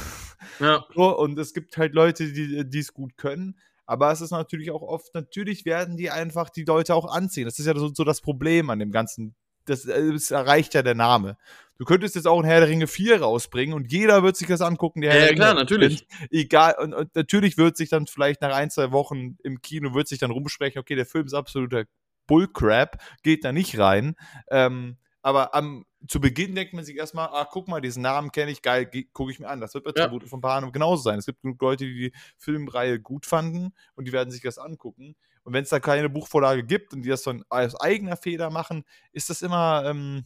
Ja. 0.62 0.86
So, 0.96 1.18
und 1.18 1.38
es 1.38 1.54
gibt 1.54 1.78
halt 1.78 1.94
Leute, 1.94 2.32
die 2.32 2.80
es 2.80 2.94
gut 2.94 3.18
können. 3.18 3.58
Aber 3.86 4.12
es 4.12 4.22
ist 4.22 4.32
natürlich 4.32 4.72
auch 4.72 4.82
oft, 4.82 5.14
natürlich 5.14 5.66
werden 5.66 5.98
die 5.98 6.12
einfach 6.12 6.50
die 6.50 6.64
Leute 6.64 6.96
auch 6.96 7.12
anziehen. 7.12 7.46
Das 7.46 7.60
ist 7.60 7.66
ja 7.66 7.76
so, 7.76 7.92
so 7.94 8.04
das 8.04 8.22
Problem 8.22 8.70
an 8.70 8.80
dem 8.80 8.92
ganzen 8.92 9.36
das, 9.70 9.86
äh, 9.86 10.12
das, 10.12 10.32
erreicht 10.32 10.74
ja 10.74 10.82
der 10.82 10.96
Name. 10.96 11.38
Du 11.78 11.86
könntest 11.86 12.16
jetzt 12.16 12.28
auch 12.28 12.40
ein 12.40 12.46
Herr 12.46 12.60
der 12.60 12.70
Ringe 12.70 12.88
4 12.88 13.22
rausbringen 13.22 13.74
und 13.74 13.92
jeder 13.92 14.22
wird 14.22 14.36
sich 14.36 14.48
das 14.48 14.62
angucken. 14.62 15.02
ja, 15.02 15.16
ja 15.16 15.34
klar, 15.34 15.54
natürlich. 15.54 16.06
Egal, 16.30 16.76
und, 16.78 16.94
und, 16.94 17.16
natürlich 17.16 17.58
wird 17.58 17.78
sich 17.78 17.90
dann 17.90 18.08
vielleicht 18.08 18.42
nach 18.42 18.54
ein, 18.54 18.70
zwei 18.70 18.92
Wochen 18.92 19.38
im 19.44 19.62
Kino 19.62 19.94
wird 19.94 20.08
sich 20.08 20.20
dann 20.20 20.32
rumsprechen, 20.32 20.80
okay, 20.80 20.96
der 20.96 21.06
Film 21.06 21.26
ist 21.26 21.34
absoluter 21.34 21.86
Bullcrap, 22.28 23.02
geht 23.24 23.46
da 23.46 23.52
nicht 23.52 23.80
rein. 23.80 24.16
Ähm, 24.52 24.98
aber 25.22 25.54
am, 25.54 25.86
zu 26.08 26.22
Beginn 26.22 26.56
denkt 26.56 26.74
man 26.74 26.84
sich 26.84 26.96
erstmal, 26.96 27.28
ah, 27.28 27.48
guck 27.50 27.68
mal, 27.68 27.82
diesen 27.82 28.02
Namen 28.02 28.32
kenne 28.32 28.52
ich, 28.52 28.62
geil, 28.62 28.90
gucke 29.14 29.32
ich 29.32 29.40
mir 29.40 29.50
an. 29.50 29.60
Das 29.60 29.74
wird 29.74 29.84
bei 29.84 29.92
ja. 29.96 30.06
Tribute 30.06 30.30
von 30.30 30.42
Panem 30.42 30.72
genauso 30.72 31.04
sein. 31.04 31.20
Es 31.20 31.26
gibt 31.26 31.42
genug 31.42 31.62
Leute, 31.62 31.86
die 31.86 31.94
die 31.94 32.14
Filmreihe 32.38 33.00
gut 33.00 33.26
fanden 33.26 33.74
und 33.96 34.06
die 34.06 34.14
werden 34.14 34.32
sich 34.32 34.42
das 34.42 34.58
angucken. 34.58 35.16
Und 35.44 35.54
wenn 35.54 35.64
es 35.64 35.70
da 35.70 35.80
keine 35.80 36.10
Buchvorlage 36.10 36.64
gibt 36.64 36.94
und 36.94 37.04
die 37.04 37.10
das 37.10 37.24
dann 37.24 37.44
aus 37.50 37.80
eigener 37.80 38.18
Feder 38.18 38.50
machen, 38.50 38.84
ist 39.12 39.30
das 39.30 39.42
immer. 39.42 39.84
Ähm, 39.86 40.26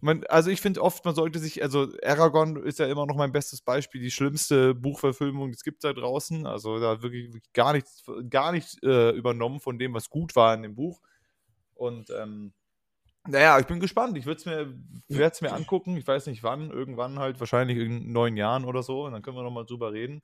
man, 0.00 0.22
also 0.28 0.50
ich 0.50 0.60
finde 0.60 0.82
oft, 0.82 1.02
man 1.06 1.14
sollte 1.14 1.38
sich, 1.38 1.62
also 1.62 1.88
Aragon 2.04 2.62
ist 2.62 2.78
ja 2.78 2.86
immer 2.86 3.06
noch 3.06 3.16
mein 3.16 3.32
bestes 3.32 3.62
Beispiel, 3.62 4.02
die 4.02 4.10
schlimmste 4.10 4.74
Buchverfilmung, 4.74 5.48
die 5.48 5.54
es 5.54 5.64
gibt 5.64 5.82
da 5.82 5.94
draußen. 5.94 6.46
Also 6.46 6.78
da 6.78 7.02
wirklich, 7.02 7.32
wirklich 7.32 7.52
gar 7.54 7.72
nichts, 7.72 8.04
gar 8.28 8.52
nichts 8.52 8.76
äh, 8.82 9.16
übernommen 9.16 9.60
von 9.60 9.78
dem, 9.78 9.94
was 9.94 10.10
gut 10.10 10.36
war 10.36 10.54
in 10.54 10.62
dem 10.62 10.74
Buch. 10.74 11.00
Und 11.74 12.10
ähm, 12.10 12.52
naja, 13.26 13.58
ich 13.58 13.66
bin 13.66 13.80
gespannt. 13.80 14.18
Ich 14.18 14.26
werde 14.26 14.38
es 14.38 15.40
mir, 15.40 15.48
mir 15.48 15.54
angucken. 15.54 15.96
Ich 15.96 16.06
weiß 16.06 16.26
nicht 16.26 16.42
wann, 16.42 16.70
irgendwann 16.70 17.18
halt, 17.18 17.40
wahrscheinlich 17.40 17.78
in 17.78 18.12
neun 18.12 18.36
Jahren 18.36 18.66
oder 18.66 18.82
so. 18.82 19.06
Und 19.06 19.12
dann 19.12 19.22
können 19.22 19.38
wir 19.38 19.42
nochmal 19.42 19.64
drüber 19.64 19.92
reden. 19.92 20.22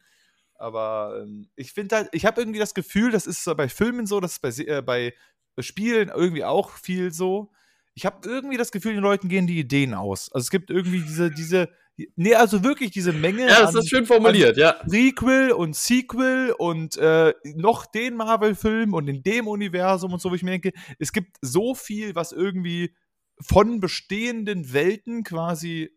Aber 0.60 1.22
ähm, 1.22 1.48
ich 1.56 1.72
finde 1.72 1.96
halt, 1.96 2.08
ich 2.12 2.26
habe 2.26 2.40
irgendwie 2.40 2.58
das 2.58 2.74
Gefühl, 2.74 3.10
das 3.10 3.26
ist 3.26 3.44
bei 3.56 3.68
Filmen 3.68 4.06
so, 4.06 4.20
das 4.20 4.32
ist 4.32 4.42
bei, 4.42 4.50
äh, 4.50 4.82
bei 4.82 5.14
Spielen 5.58 6.10
irgendwie 6.14 6.44
auch 6.44 6.70
viel 6.70 7.12
so. 7.12 7.50
Ich 7.94 8.06
habe 8.06 8.28
irgendwie 8.28 8.58
das 8.58 8.70
Gefühl, 8.70 8.92
den 8.92 9.02
Leuten 9.02 9.28
gehen 9.28 9.46
die 9.46 9.58
Ideen 9.58 9.94
aus. 9.94 10.30
Also 10.32 10.44
es 10.44 10.50
gibt 10.50 10.70
irgendwie 10.70 11.00
diese, 11.00 11.30
diese, 11.30 11.70
nee, 12.14 12.34
also 12.34 12.62
wirklich 12.62 12.90
diese 12.90 13.12
Menge. 13.12 13.48
Ja, 13.48 13.62
das 13.62 13.74
an, 13.74 13.80
ist 13.80 13.88
schön 13.88 14.04
formuliert, 14.06 14.58
ja. 14.58 14.74
Prequel 14.74 15.52
und 15.52 15.74
Sequel 15.74 16.54
und 16.56 16.96
äh, 16.98 17.32
noch 17.54 17.86
den 17.86 18.16
Marvel-Film 18.16 18.92
und 18.92 19.08
in 19.08 19.22
dem 19.22 19.48
Universum 19.48 20.12
und 20.12 20.20
so, 20.20 20.30
wo 20.30 20.34
ich 20.34 20.42
mir 20.42 20.52
denke, 20.52 20.72
es 20.98 21.12
gibt 21.12 21.36
so 21.40 21.74
viel, 21.74 22.14
was 22.14 22.32
irgendwie 22.32 22.94
von 23.40 23.80
bestehenden 23.80 24.74
Welten 24.74 25.24
quasi 25.24 25.90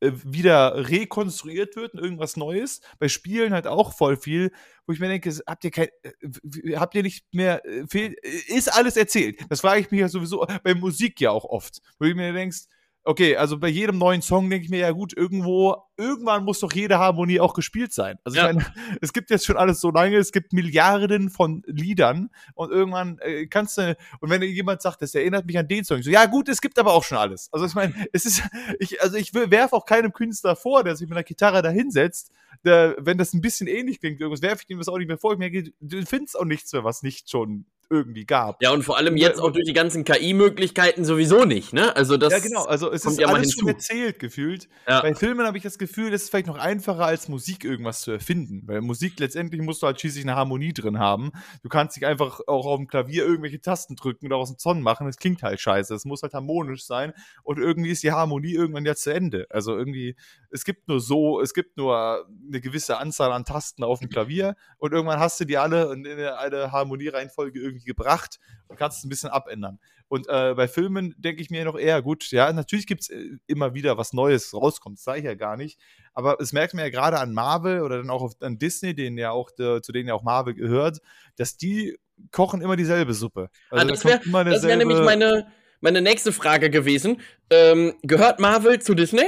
äh, 0.00 0.12
wieder 0.24 0.88
rekonstruiert 0.88 1.76
wird 1.76 1.94
und 1.94 2.00
irgendwas 2.00 2.36
Neues. 2.36 2.80
Bei 2.98 3.08
Spielen 3.08 3.52
halt 3.52 3.66
auch 3.66 3.94
voll 3.94 4.16
viel, 4.16 4.52
wo 4.86 4.92
ich 4.92 5.00
mir 5.00 5.08
denke, 5.08 5.30
habt 5.46 5.64
ihr 5.64 5.70
kein, 5.70 5.88
äh, 6.02 6.76
habt 6.76 6.94
ihr 6.94 7.02
nicht 7.02 7.26
mehr, 7.32 7.64
äh, 7.66 7.86
fehl, 7.86 8.14
ist 8.48 8.72
alles 8.72 8.96
erzählt? 8.96 9.40
Das 9.48 9.60
frage 9.60 9.80
ich 9.80 9.90
mich 9.90 10.00
ja 10.00 10.08
sowieso 10.08 10.46
bei 10.62 10.74
Musik 10.74 11.20
ja 11.20 11.30
auch 11.30 11.44
oft, 11.44 11.80
wo 11.98 12.06
du 12.06 12.14
mir 12.14 12.32
denkst, 12.32 12.66
okay, 13.04 13.36
also 13.36 13.58
bei 13.58 13.68
jedem 13.68 13.98
neuen 13.98 14.22
Song 14.22 14.50
denke 14.50 14.64
ich 14.64 14.70
mir, 14.70 14.80
ja 14.80 14.90
gut, 14.90 15.16
irgendwo, 15.16 15.76
irgendwann 15.96 16.44
muss 16.44 16.60
doch 16.60 16.72
jede 16.72 16.98
Harmonie 16.98 17.40
auch 17.40 17.54
gespielt 17.54 17.92
sein. 17.92 18.18
Also 18.24 18.38
ja. 18.38 18.48
ich 18.48 18.54
meine, 18.54 18.66
es 19.00 19.12
gibt 19.12 19.30
jetzt 19.30 19.46
schon 19.46 19.56
alles 19.56 19.80
so 19.80 19.90
lange, 19.90 20.16
es 20.16 20.32
gibt 20.32 20.52
Milliarden 20.52 21.30
von 21.30 21.62
Liedern 21.66 22.30
und 22.54 22.70
irgendwann 22.70 23.18
äh, 23.20 23.46
kannst 23.46 23.78
du, 23.78 23.96
und 24.20 24.30
wenn 24.30 24.42
jemand 24.42 24.82
sagt, 24.82 25.02
das 25.02 25.14
erinnert 25.14 25.46
mich 25.46 25.58
an 25.58 25.68
den 25.68 25.84
Song, 25.84 26.02
so, 26.02 26.10
ja 26.10 26.26
gut, 26.26 26.48
es 26.48 26.60
gibt 26.60 26.78
aber 26.78 26.92
auch 26.92 27.04
schon 27.04 27.18
alles. 27.18 27.48
Also 27.52 27.66
ich 27.66 27.74
meine, 27.74 27.94
es 28.12 28.26
ist, 28.26 28.42
ich, 28.78 29.02
also 29.02 29.16
ich 29.16 29.32
werfe 29.34 29.74
auch 29.74 29.86
keinem 29.86 30.12
Künstler 30.12 30.56
vor, 30.56 30.84
der 30.84 30.96
sich 30.96 31.08
mit 31.08 31.16
einer 31.16 31.24
Gitarre 31.24 31.62
da 31.62 31.70
hinsetzt, 31.70 32.32
der, 32.64 32.96
wenn 32.98 33.16
das 33.16 33.32
ein 33.32 33.40
bisschen 33.40 33.66
ähnlich 33.66 34.00
klingt, 34.00 34.20
irgendwas 34.20 34.42
werfe 34.42 34.62
ich 34.64 34.70
ihm 34.70 34.78
das 34.78 34.88
auch 34.88 34.98
nicht 34.98 35.08
mehr 35.08 35.18
vor. 35.18 35.32
Ich 35.32 35.38
merke, 35.38 35.72
du 35.80 36.04
findest 36.04 36.38
auch 36.38 36.44
nichts 36.44 36.72
mehr, 36.72 36.84
was 36.84 37.02
nicht 37.02 37.30
schon 37.30 37.64
irgendwie 37.90 38.24
gab. 38.24 38.62
Ja, 38.62 38.70
und 38.70 38.84
vor 38.84 38.96
allem 38.96 39.16
jetzt 39.16 39.40
auch 39.40 39.50
durch 39.50 39.64
die 39.64 39.72
ganzen 39.72 40.04
KI-Möglichkeiten 40.04 41.04
sowieso 41.04 41.44
nicht, 41.44 41.72
ne? 41.72 41.94
Also 41.96 42.16
das 42.16 42.32
Ja, 42.32 42.38
genau, 42.38 42.64
also 42.64 42.90
es 42.90 43.04
ist 43.04 43.18
ja 43.18 43.26
alles 43.26 43.52
schon 43.52 43.66
erzählt 43.66 44.20
gefühlt. 44.20 44.68
Ja. 44.86 45.02
Bei 45.02 45.12
Filmen 45.12 45.44
habe 45.44 45.56
ich 45.56 45.64
das 45.64 45.76
Gefühl, 45.76 46.14
es 46.14 46.22
ist 46.22 46.30
vielleicht 46.30 46.46
noch 46.46 46.58
einfacher 46.58 47.04
als 47.04 47.28
Musik 47.28 47.64
irgendwas 47.64 48.02
zu 48.02 48.12
erfinden, 48.12 48.62
weil 48.66 48.80
Musik 48.80 49.18
letztendlich 49.18 49.60
musst 49.60 49.82
du 49.82 49.88
halt 49.88 50.00
schließlich 50.00 50.24
eine 50.24 50.36
Harmonie 50.36 50.72
drin 50.72 51.00
haben. 51.00 51.32
Du 51.64 51.68
kannst 51.68 51.96
nicht 51.96 52.06
einfach 52.06 52.40
auch 52.46 52.66
auf 52.66 52.76
dem 52.78 52.86
Klavier 52.86 53.24
irgendwelche 53.24 53.60
Tasten 53.60 53.96
drücken 53.96 54.26
oder 54.26 54.36
aus 54.36 54.50
dem 54.50 54.58
Zon 54.58 54.82
machen, 54.82 55.06
das 55.06 55.16
klingt 55.16 55.42
halt 55.42 55.60
scheiße. 55.60 55.92
Es 55.92 56.04
muss 56.04 56.22
halt 56.22 56.32
harmonisch 56.32 56.86
sein 56.86 57.12
und 57.42 57.58
irgendwie 57.58 57.90
ist 57.90 58.04
die 58.04 58.12
Harmonie 58.12 58.54
irgendwann 58.54 58.86
ja 58.86 58.94
zu 58.94 59.12
Ende. 59.12 59.46
Also 59.50 59.76
irgendwie 59.76 60.14
es 60.50 60.64
gibt 60.64 60.86
nur 60.86 61.00
so, 61.00 61.40
es 61.40 61.54
gibt 61.54 61.76
nur 61.76 62.26
eine 62.46 62.60
gewisse 62.60 62.98
Anzahl 62.98 63.32
an 63.32 63.44
Tasten 63.44 63.82
auf 63.82 63.98
dem 63.98 64.08
Klavier 64.08 64.54
und 64.78 64.92
irgendwann 64.92 65.18
hast 65.18 65.40
du 65.40 65.44
die 65.44 65.58
alle 65.58 65.92
in 65.92 66.06
eine 66.06 66.70
Harmoniereihenfolge 66.70 67.60
irgendwie 67.60 67.79
irgendwie 67.80 67.86
gebracht 67.86 68.38
und 68.68 68.76
kannst 68.76 68.98
es 68.98 69.04
ein 69.04 69.08
bisschen 69.08 69.30
abändern. 69.30 69.78
Und 70.08 70.28
äh, 70.28 70.54
bei 70.54 70.66
Filmen 70.66 71.14
denke 71.18 71.40
ich 71.40 71.50
mir 71.50 71.64
noch 71.64 71.78
eher, 71.78 72.02
gut, 72.02 72.30
ja, 72.32 72.52
natürlich 72.52 72.86
gibt 72.86 73.02
es 73.02 73.10
äh, 73.10 73.36
immer 73.46 73.74
wieder 73.74 73.96
was 73.96 74.12
Neues 74.12 74.52
rauskommt, 74.52 74.98
das 74.98 75.04
sage 75.04 75.20
ich 75.20 75.24
ja 75.24 75.34
gar 75.34 75.56
nicht. 75.56 75.78
Aber 76.14 76.40
es 76.40 76.52
merkt 76.52 76.74
man 76.74 76.84
ja 76.84 76.90
gerade 76.90 77.18
an 77.18 77.32
Marvel 77.32 77.82
oder 77.82 77.98
dann 77.98 78.10
auch 78.10 78.22
auf, 78.22 78.32
an 78.40 78.58
Disney, 78.58 78.94
denen 78.94 79.18
ja 79.18 79.30
auch, 79.30 79.50
de, 79.52 79.80
zu 79.82 79.92
denen 79.92 80.08
ja 80.08 80.14
auch 80.14 80.24
Marvel 80.24 80.54
gehört, 80.54 80.98
dass 81.36 81.56
die 81.56 81.96
kochen 82.32 82.60
immer 82.60 82.76
dieselbe 82.76 83.14
Suppe. 83.14 83.50
Also 83.70 83.86
ah, 83.86 83.88
das 83.88 84.04
wäre 84.04 84.20
wär 84.24 84.76
nämlich 84.76 84.98
meine, 85.00 85.46
meine 85.80 86.02
nächste 86.02 86.32
Frage 86.32 86.70
gewesen. 86.70 87.20
Ähm, 87.48 87.94
gehört 88.02 88.40
Marvel 88.40 88.80
zu 88.80 88.94
Disney? 88.94 89.26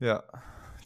Ja. 0.00 0.24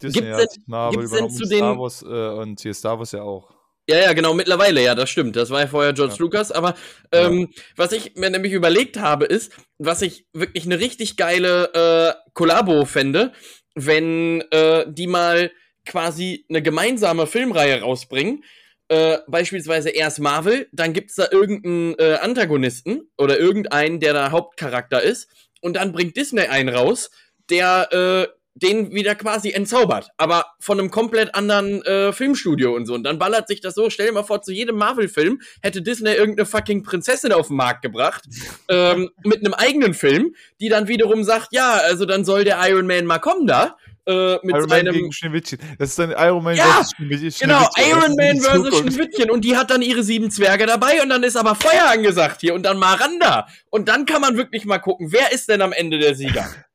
Disney 0.03 0.23
gibt's 0.23 0.55
denn, 0.55 0.65
Marvel 0.67 0.99
gibt's 0.99 1.17
denn 1.17 1.31
zu 1.31 1.45
Star 1.45 1.73
den 1.73 1.79
Wars 1.79 2.03
äh, 2.03 2.07
und 2.07 2.61
hier 2.61 2.75
Star 2.75 2.99
Wars 2.99 3.13
ja 3.13 3.23
auch. 3.23 3.58
Ja, 3.91 3.99
ja, 3.99 4.13
genau, 4.13 4.35
mittlerweile, 4.35 4.83
ja, 4.83 4.95
das 4.95 5.09
stimmt. 5.09 5.35
Das 5.35 5.49
war 5.49 5.63
ja 5.63 5.67
vorher 5.67 5.95
George 5.95 6.13
ja. 6.13 6.19
Lucas. 6.19 6.53
Aber 6.53 6.75
ähm, 7.11 7.41
ja. 7.41 7.63
was 7.77 7.93
ich 7.93 8.17
mir 8.17 8.29
nämlich 8.29 8.53
überlegt 8.53 8.99
habe, 8.99 9.25
ist, 9.25 9.53
was 9.79 10.03
ich 10.03 10.27
wirklich 10.35 10.67
eine 10.67 10.79
richtig 10.79 11.17
geile 11.17 11.73
äh, 11.73 12.31
Kollabo 12.35 12.85
fände, 12.85 13.33
wenn 13.75 14.43
äh, 14.51 14.85
die 14.89 15.07
mal 15.07 15.51
quasi 15.87 16.45
eine 16.51 16.61
gemeinsame 16.61 17.27
Filmreihe 17.27 17.81
rausbringen. 17.81 18.45
Äh, 18.89 19.19
beispielsweise 19.27 19.89
erst 19.89 20.21
Marvel, 20.21 20.69
dann 20.73 20.93
gibt's 20.93 21.15
da 21.15 21.27
irgendeinen 21.31 21.95
äh, 21.99 22.19
Antagonisten 22.21 23.11
oder 23.17 23.39
irgendeinen, 23.39 24.01
der 24.01 24.13
da 24.13 24.31
Hauptcharakter 24.31 25.03
ist. 25.03 25.31
Und 25.63 25.77
dann 25.77 25.93
bringt 25.93 26.17
Disney 26.17 26.43
einen 26.43 26.69
raus, 26.69 27.11
der 27.49 27.89
äh, 27.91 28.38
den 28.63 28.93
wieder 28.93 29.15
quasi 29.15 29.51
entzaubert, 29.51 30.11
aber 30.17 30.47
von 30.59 30.79
einem 30.79 30.91
komplett 30.91 31.35
anderen 31.35 31.83
äh, 31.85 32.13
Filmstudio 32.13 32.75
und 32.75 32.87
so. 32.87 32.95
Und 32.95 33.05
dann 33.05 33.19
ballert 33.19 33.49
sich 33.49 33.61
das 33.61 33.75
so. 33.75 33.91
Stell 33.91 34.07
dir 34.07 34.13
mal 34.13 34.23
vor, 34.23 34.43
zu 34.43 34.53
jedem 34.53 34.77
Marvel-Film 34.77 35.41
hätte 35.63 35.83
Disney 35.83 36.13
irgendeine 36.13 36.47
fucking 36.47 36.83
Prinzessin 36.83 37.33
auf 37.33 37.49
den 37.49 37.57
Markt 37.57 37.83
gebracht 37.83 38.25
ähm, 38.69 39.11
mit 39.25 39.45
einem 39.45 39.55
eigenen 39.55 39.95
Film, 39.95 40.35
die 40.61 40.69
dann 40.69 40.89
wiederum 40.89 41.25
sagt, 41.25 41.49
ja, 41.53 41.75
also 41.75 42.05
dann 42.05 42.25
soll 42.25 42.45
der 42.45 42.59
Iron 42.69 42.87
Man 42.87 43.07
mal 43.07 43.19
kommen 43.19 43.47
da. 43.47 43.77
Äh, 44.07 44.39
mit 44.43 44.57
Iron 44.57 44.69
seinem 44.71 44.87
Man 44.87 44.95
gegen 44.95 45.13
Schneewittchen. 45.13 45.59
Das 45.79 45.91
ist 45.91 45.99
dann 45.99 46.13
Iron 46.13 46.43
Man 46.43 46.57
ja, 46.57 46.65
versus 46.65 46.93
Schneewittchen. 46.97 47.49
Genau, 47.49 47.69
Iron 47.77 48.17
Man 48.17 48.41
versus 48.41 48.79
Schneewittchen. 48.79 49.31
Und 49.31 49.45
die 49.45 49.57
hat 49.57 49.71
dann 49.71 49.83
ihre 49.83 50.03
sieben 50.03 50.31
Zwerge 50.31 50.65
dabei 50.65 51.03
und 51.03 51.11
dann 51.11 51.23
ist 51.23 51.37
aber 51.37 51.55
Feuer 51.55 51.91
angesagt 51.91 52.41
hier 52.41 52.55
und 52.55 52.63
dann 52.63 52.79
Maranda. 52.79 53.49
Und 53.69 53.89
dann 53.89 54.07
kann 54.07 54.23
man 54.23 54.39
wirklich 54.39 54.65
mal 54.65 54.79
gucken, 54.79 55.13
wer 55.13 55.33
ist 55.33 55.49
denn 55.51 55.61
am 55.61 55.73
Ende 55.73 55.99
der 55.99 56.15
Sieger? 56.15 56.49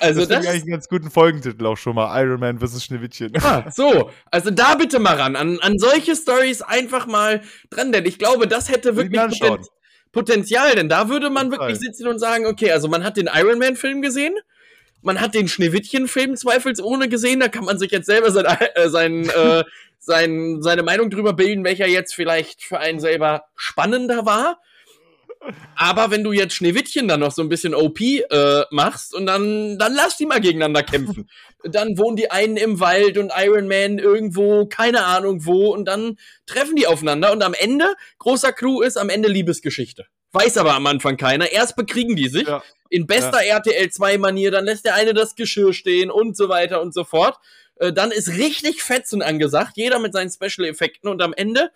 Also 0.00 0.20
das, 0.20 0.28
das 0.28 0.40
ist 0.40 0.48
eigentlich 0.48 0.62
einen 0.62 0.72
ganz 0.72 0.88
guten 0.88 1.10
Folgentitel 1.10 1.66
auch 1.66 1.76
schon 1.76 1.94
mal. 1.94 2.22
Iron 2.22 2.40
Man 2.40 2.58
vs. 2.58 2.84
Schneewittchen. 2.84 3.32
Ah, 3.42 3.70
so. 3.70 4.10
Also 4.30 4.50
da 4.50 4.74
bitte 4.74 4.98
mal 4.98 5.16
ran. 5.16 5.36
An, 5.36 5.58
an 5.60 5.78
solche 5.78 6.14
Stories 6.16 6.62
einfach 6.62 7.06
mal 7.06 7.42
dran, 7.70 7.92
denn 7.92 8.06
ich 8.06 8.18
glaube, 8.18 8.46
das 8.46 8.68
hätte 8.68 8.96
wirklich 8.96 9.40
Poten 9.40 9.66
Potenzial, 10.12 10.74
denn 10.74 10.88
da 10.88 11.08
würde 11.08 11.30
man 11.30 11.50
wirklich 11.50 11.78
sitzen 11.78 12.08
und 12.08 12.18
sagen, 12.18 12.46
okay, 12.46 12.72
also 12.72 12.88
man 12.88 13.04
hat 13.04 13.16
den 13.16 13.28
Iron 13.32 13.58
Man 13.58 13.76
Film 13.76 14.00
gesehen, 14.00 14.34
man 15.02 15.20
hat 15.20 15.34
den 15.34 15.48
Schneewittchen-Film 15.48 16.36
zweifelsohne 16.36 17.08
gesehen, 17.08 17.40
da 17.40 17.48
kann 17.48 17.64
man 17.64 17.78
sich 17.78 17.90
jetzt 17.90 18.06
selber 18.06 18.30
sein, 18.30 18.46
äh, 18.46 18.88
sein, 18.88 19.28
äh, 19.36 19.64
sein, 19.98 20.62
seine 20.62 20.82
Meinung 20.82 21.10
drüber 21.10 21.34
bilden, 21.34 21.64
welcher 21.64 21.86
jetzt 21.86 22.14
vielleicht 22.14 22.62
für 22.62 22.78
einen 22.78 23.00
selber 23.00 23.44
spannender 23.54 24.24
war. 24.24 24.58
Aber 25.76 26.10
wenn 26.10 26.24
du 26.24 26.32
jetzt 26.32 26.54
Schneewittchen 26.54 27.08
dann 27.08 27.20
noch 27.20 27.32
so 27.32 27.42
ein 27.42 27.48
bisschen 27.48 27.74
OP 27.74 28.00
äh, 28.00 28.62
machst 28.70 29.14
und 29.14 29.26
dann, 29.26 29.78
dann 29.78 29.94
lass 29.94 30.16
die 30.16 30.26
mal 30.26 30.40
gegeneinander 30.40 30.82
kämpfen. 30.82 31.28
dann 31.64 31.98
wohnen 31.98 32.16
die 32.16 32.30
einen 32.30 32.56
im 32.56 32.80
Wald 32.80 33.18
und 33.18 33.32
Iron 33.36 33.68
Man 33.68 33.98
irgendwo, 33.98 34.66
keine 34.66 35.04
Ahnung 35.04 35.44
wo, 35.44 35.72
und 35.72 35.86
dann 35.86 36.18
treffen 36.46 36.76
die 36.76 36.86
aufeinander 36.86 37.32
und 37.32 37.42
am 37.42 37.54
Ende, 37.54 37.94
großer 38.18 38.52
Clou 38.52 38.82
ist, 38.82 38.96
am 38.96 39.08
Ende 39.08 39.28
Liebesgeschichte. 39.28 40.06
Weiß 40.32 40.58
aber 40.58 40.74
am 40.74 40.86
Anfang 40.86 41.16
keiner. 41.16 41.50
Erst 41.50 41.76
bekriegen 41.76 42.14
die 42.14 42.28
sich 42.28 42.46
ja. 42.46 42.62
in 42.90 43.06
bester 43.06 43.44
ja. 43.44 43.56
RTL 43.56 43.90
2 43.90 44.18
Manier, 44.18 44.50
dann 44.50 44.66
lässt 44.66 44.84
der 44.84 44.94
eine 44.94 45.14
das 45.14 45.36
Geschirr 45.36 45.72
stehen 45.72 46.10
und 46.10 46.36
so 46.36 46.48
weiter 46.48 46.82
und 46.82 46.92
so 46.92 47.04
fort. 47.04 47.38
Äh, 47.76 47.92
dann 47.92 48.10
ist 48.10 48.28
richtig 48.28 48.82
Fetzen 48.82 49.22
angesagt, 49.22 49.72
jeder 49.76 49.98
mit 49.98 50.12
seinen 50.12 50.30
Special 50.30 50.68
Effekten 50.68 51.08
und 51.08 51.22
am 51.22 51.32
Ende 51.32 51.70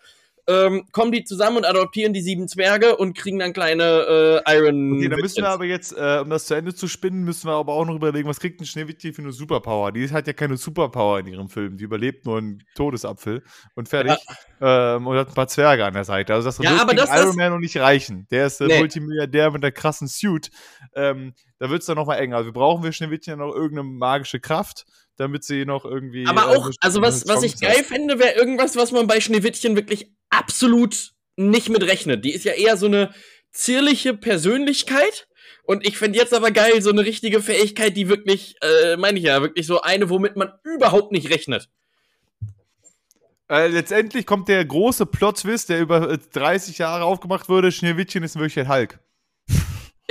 ähm, 0.49 0.87
kommen 0.91 1.13
die 1.13 1.23
zusammen 1.23 1.59
und 1.59 1.65
adoptieren 1.65 2.13
die 2.13 2.21
sieben 2.21 2.49
Zwerge 2.49 2.97
und 2.97 3.17
kriegen 3.17 3.39
dann 3.39 3.53
kleine 3.53 4.43
äh, 4.45 4.57
Iron. 4.57 4.97
Okay, 4.97 5.09
da 5.09 5.17
müssen 5.17 5.43
wir 5.43 5.49
aber 5.49 5.65
jetzt, 5.65 5.93
äh, 5.93 6.19
um 6.21 6.31
das 6.31 6.47
zu 6.47 6.55
Ende 6.55 6.75
zu 6.75 6.89
spinnen, 6.89 7.23
müssen 7.23 7.47
wir 7.47 7.55
aber 7.55 7.73
auch 7.75 7.87
noch 7.87 7.95
überlegen, 7.95 8.29
was 8.29 8.41
kriegt 8.41 8.61
ein 8.61 8.67
Schneewittchen 8.67 9.15
für 9.15 9.23
eine 9.23 9.33
Superpower? 9.33 9.93
Die 9.93 10.11
hat 10.11 10.27
ja 10.27 10.33
keine 10.33 10.57
Superpower 10.57 11.21
in 11.21 11.29
ihrem 11.29 11.49
Film. 11.49 11.77
Die 11.77 11.85
überlebt 11.85 12.27
nur 12.27 12.39
einen 12.39 12.65
Todesapfel 12.75 13.45
und 13.77 13.89
fertig. 13.89 14.19
Ja. 14.61 14.97
Ähm, 14.97 15.07
und 15.07 15.17
hat 15.17 15.29
ein 15.29 15.35
paar 15.35 15.49
Zwerge 15.49 15.85
an 15.85 15.95
der 15.95 16.05
Seite. 16.05 16.35
Also 16.35 16.49
das 16.49 16.59
ja, 16.59 16.81
aber 16.81 16.95
das, 16.95 17.11
Iron 17.11 17.37
Man 17.37 17.53
noch 17.53 17.59
nicht 17.59 17.77
reichen. 17.77 18.27
Der 18.31 18.47
ist 18.47 18.59
der 18.59 18.67
nee. 18.67 18.79
Multimilliardär 18.79 19.53
mit 19.53 19.63
der 19.63 19.73
krassen 19.73 20.09
Suit. 20.09 20.51
Ähm, 20.97 21.35
da 21.59 21.71
wird 21.71 21.81
es 21.81 21.87
dann 21.87 21.97
nochmal 21.97 22.19
eng. 22.19 22.35
Also 22.35 22.53
brauchen 22.53 22.83
wir 22.83 22.91
Schneewittchen 22.91 23.39
noch 23.39 23.55
irgendeine 23.55 23.85
magische 23.85 24.41
Kraft 24.41 24.87
damit 25.19 25.45
sie 25.45 25.67
noch 25.67 25.85
irgendwie. 25.85 26.27
Aber 26.27 26.49
auch, 26.49 26.69
äh, 26.69 26.73
also 26.81 27.03
was, 27.03 27.29
was 27.29 27.43
ich 27.43 27.61
geil 27.61 27.85
fände, 27.85 28.19
wäre 28.19 28.33
irgendwas, 28.33 28.77
was 28.77 28.93
man 28.93 29.07
bei 29.07 29.21
Schneewittchen 29.21 29.77
wirklich 29.77 30.11
absolut 30.33 31.13
nicht 31.37 31.69
mit 31.69 31.83
rechnet. 31.85 32.25
Die 32.25 32.33
ist 32.33 32.45
ja 32.45 32.53
eher 32.53 32.77
so 32.77 32.87
eine 32.87 33.15
zierliche 33.53 34.15
Persönlichkeit. 34.15 35.29
Und 35.65 35.87
ich 35.87 35.97
fände 35.97 36.19
jetzt 36.19 36.35
aber 36.35 36.51
geil, 36.51 36.83
so 36.83 36.91
eine 36.91 37.05
richtige 37.05 37.41
Fähigkeit, 37.41 37.97
die 37.97 38.09
wirklich, 38.09 38.57
äh, 38.63 38.97
meine 38.97 39.19
ich 39.19 39.25
ja, 39.25 39.41
wirklich 39.41 39.67
so 39.67 39.81
eine, 39.81 40.11
womit 40.11 40.37
man 40.37 40.53
überhaupt 40.65 41.13
nicht 41.13 41.31
rechnet. 41.31 41.69
Äh, 43.49 43.69
letztendlich 43.69 44.27
kommt 44.27 44.49
der 44.49 44.65
große 44.65 45.07
Plot-Twist, 45.07 45.69
der 45.69 45.81
über 45.81 46.17
30 46.17 46.75
äh, 46.79 46.83
Jahre 46.83 47.05
aufgemacht 47.05 47.49
wurde. 47.49 47.71
Schneewittchen 47.71 48.23
ist 48.25 48.37
wirklich 48.37 48.59
ein 48.59 48.69
Hulk. 48.69 48.99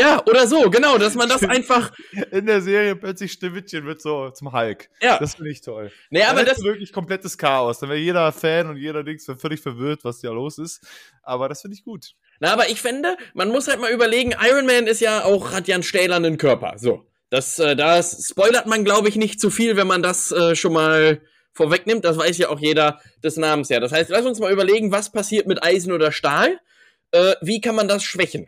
Ja, 0.01 0.23
oder 0.25 0.47
so, 0.47 0.69
genau, 0.71 0.97
dass 0.97 1.13
man 1.13 1.29
das 1.29 1.43
einfach. 1.43 1.91
In 2.31 2.47
der 2.47 2.61
Serie 2.61 2.95
plötzlich 2.95 3.33
Schneewittchen 3.33 3.85
wird 3.85 4.01
so 4.01 4.31
zum 4.31 4.51
Hulk. 4.51 4.89
Ja. 5.01 5.19
Das 5.19 5.35
finde 5.35 5.51
ich 5.51 5.61
toll. 5.61 5.91
Nee, 6.09 6.23
aber 6.23 6.43
das 6.43 6.57
ist 6.57 6.63
wirklich 6.63 6.91
komplettes 6.91 7.37
Chaos. 7.37 7.79
Dann 7.79 7.89
wäre 7.89 7.99
jeder 7.99 8.31
Fan 8.31 8.67
und 8.67 8.77
jeder 8.77 9.03
Dings 9.03 9.29
völlig 9.37 9.61
verwirrt, 9.61 10.03
was 10.03 10.19
da 10.19 10.31
los 10.31 10.57
ist. 10.57 10.81
Aber 11.21 11.47
das 11.49 11.61
finde 11.61 11.75
ich 11.75 11.83
gut. 11.83 12.15
Na, 12.39 12.51
aber 12.51 12.69
ich 12.69 12.81
fände, 12.81 13.15
man 13.35 13.49
muss 13.49 13.67
halt 13.67 13.79
mal 13.79 13.91
überlegen, 13.91 14.33
Iron 14.41 14.65
Man 14.65 14.87
ist 14.87 15.01
ja 15.01 15.23
auch, 15.23 15.51
hat 15.51 15.67
ja 15.67 15.75
einen 15.75 15.83
stählernen 15.83 16.37
Körper. 16.39 16.73
So. 16.77 17.05
Das, 17.29 17.59
äh, 17.59 17.75
das 17.75 18.27
spoilert 18.27 18.65
man, 18.65 18.83
glaube 18.83 19.07
ich, 19.07 19.15
nicht 19.15 19.39
zu 19.39 19.51
viel, 19.51 19.77
wenn 19.77 19.87
man 19.87 20.01
das 20.01 20.31
äh, 20.31 20.55
schon 20.55 20.73
mal 20.73 21.21
vorwegnimmt. 21.53 22.03
Das 22.03 22.17
weiß 22.17 22.39
ja 22.39 22.49
auch 22.49 22.59
jeder 22.59 22.99
des 23.23 23.37
Namens 23.37 23.69
her. 23.69 23.79
Das 23.79 23.91
heißt, 23.91 24.09
lass 24.09 24.25
uns 24.25 24.39
mal 24.39 24.51
überlegen, 24.51 24.91
was 24.91 25.11
passiert 25.11 25.45
mit 25.45 25.63
Eisen 25.63 25.91
oder 25.91 26.11
Stahl? 26.11 26.59
Äh, 27.11 27.35
wie 27.41 27.61
kann 27.61 27.75
man 27.75 27.87
das 27.87 28.03
schwächen? 28.03 28.47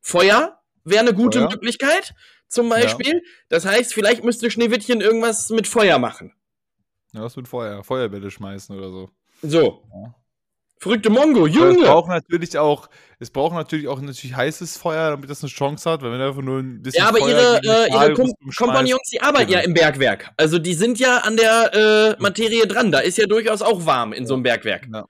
Feuer 0.00 0.60
wäre 0.84 1.00
eine 1.00 1.14
gute 1.14 1.40
Feuer? 1.40 1.50
Möglichkeit, 1.50 2.14
zum 2.48 2.68
Beispiel. 2.68 3.14
Ja. 3.14 3.20
Das 3.48 3.66
heißt, 3.66 3.92
vielleicht 3.94 4.24
müsste 4.24 4.50
Schneewittchen 4.50 5.00
irgendwas 5.00 5.50
mit 5.50 5.66
Feuer 5.66 5.98
machen. 5.98 6.32
Ja, 7.12 7.22
was 7.22 7.36
mit 7.36 7.48
Feuer? 7.48 7.84
Feuerbälle 7.84 8.30
schmeißen 8.30 8.76
oder 8.76 8.90
so. 8.90 9.10
So. 9.42 9.82
Ja. 9.92 10.14
Verrückte 10.78 11.08
Mongo, 11.08 11.46
Junge! 11.46 11.78
Es 11.78 11.86
braucht 11.86 12.08
natürlich 12.08 12.58
auch, 12.58 12.90
es 13.18 13.30
braucht 13.30 13.54
natürlich 13.54 13.88
auch 13.88 14.00
natürlich 14.02 14.36
heißes 14.36 14.76
Feuer, 14.76 15.12
damit 15.12 15.30
das 15.30 15.42
eine 15.42 15.48
Chance 15.48 15.90
hat, 15.90 16.02
weil 16.02 16.12
wenn 16.12 16.20
einfach 16.20 16.42
nur 16.42 16.58
ein 16.58 16.82
bisschen 16.82 17.02
Ja, 17.02 17.08
aber 17.08 17.20
Feuer 17.20 17.60
ihre, 17.64 17.86
äh, 17.86 17.90
ihre 17.90 18.12
Kom 18.12 18.30
Kompagnons, 18.54 19.08
die 19.10 19.22
arbeiten 19.22 19.46
genau. 19.46 19.60
ja 19.60 19.64
im 19.64 19.72
Bergwerk. 19.72 20.32
Also 20.36 20.58
die 20.58 20.74
sind 20.74 20.98
ja 20.98 21.18
an 21.18 21.38
der 21.38 22.16
äh, 22.18 22.22
Materie 22.22 22.66
dran. 22.66 22.92
Da 22.92 22.98
ist 22.98 23.16
ja 23.16 23.26
durchaus 23.26 23.62
auch 23.62 23.86
warm 23.86 24.12
in 24.12 24.26
so 24.26 24.34
einem 24.34 24.42
Bergwerk. 24.42 24.86
Ja. 24.92 25.06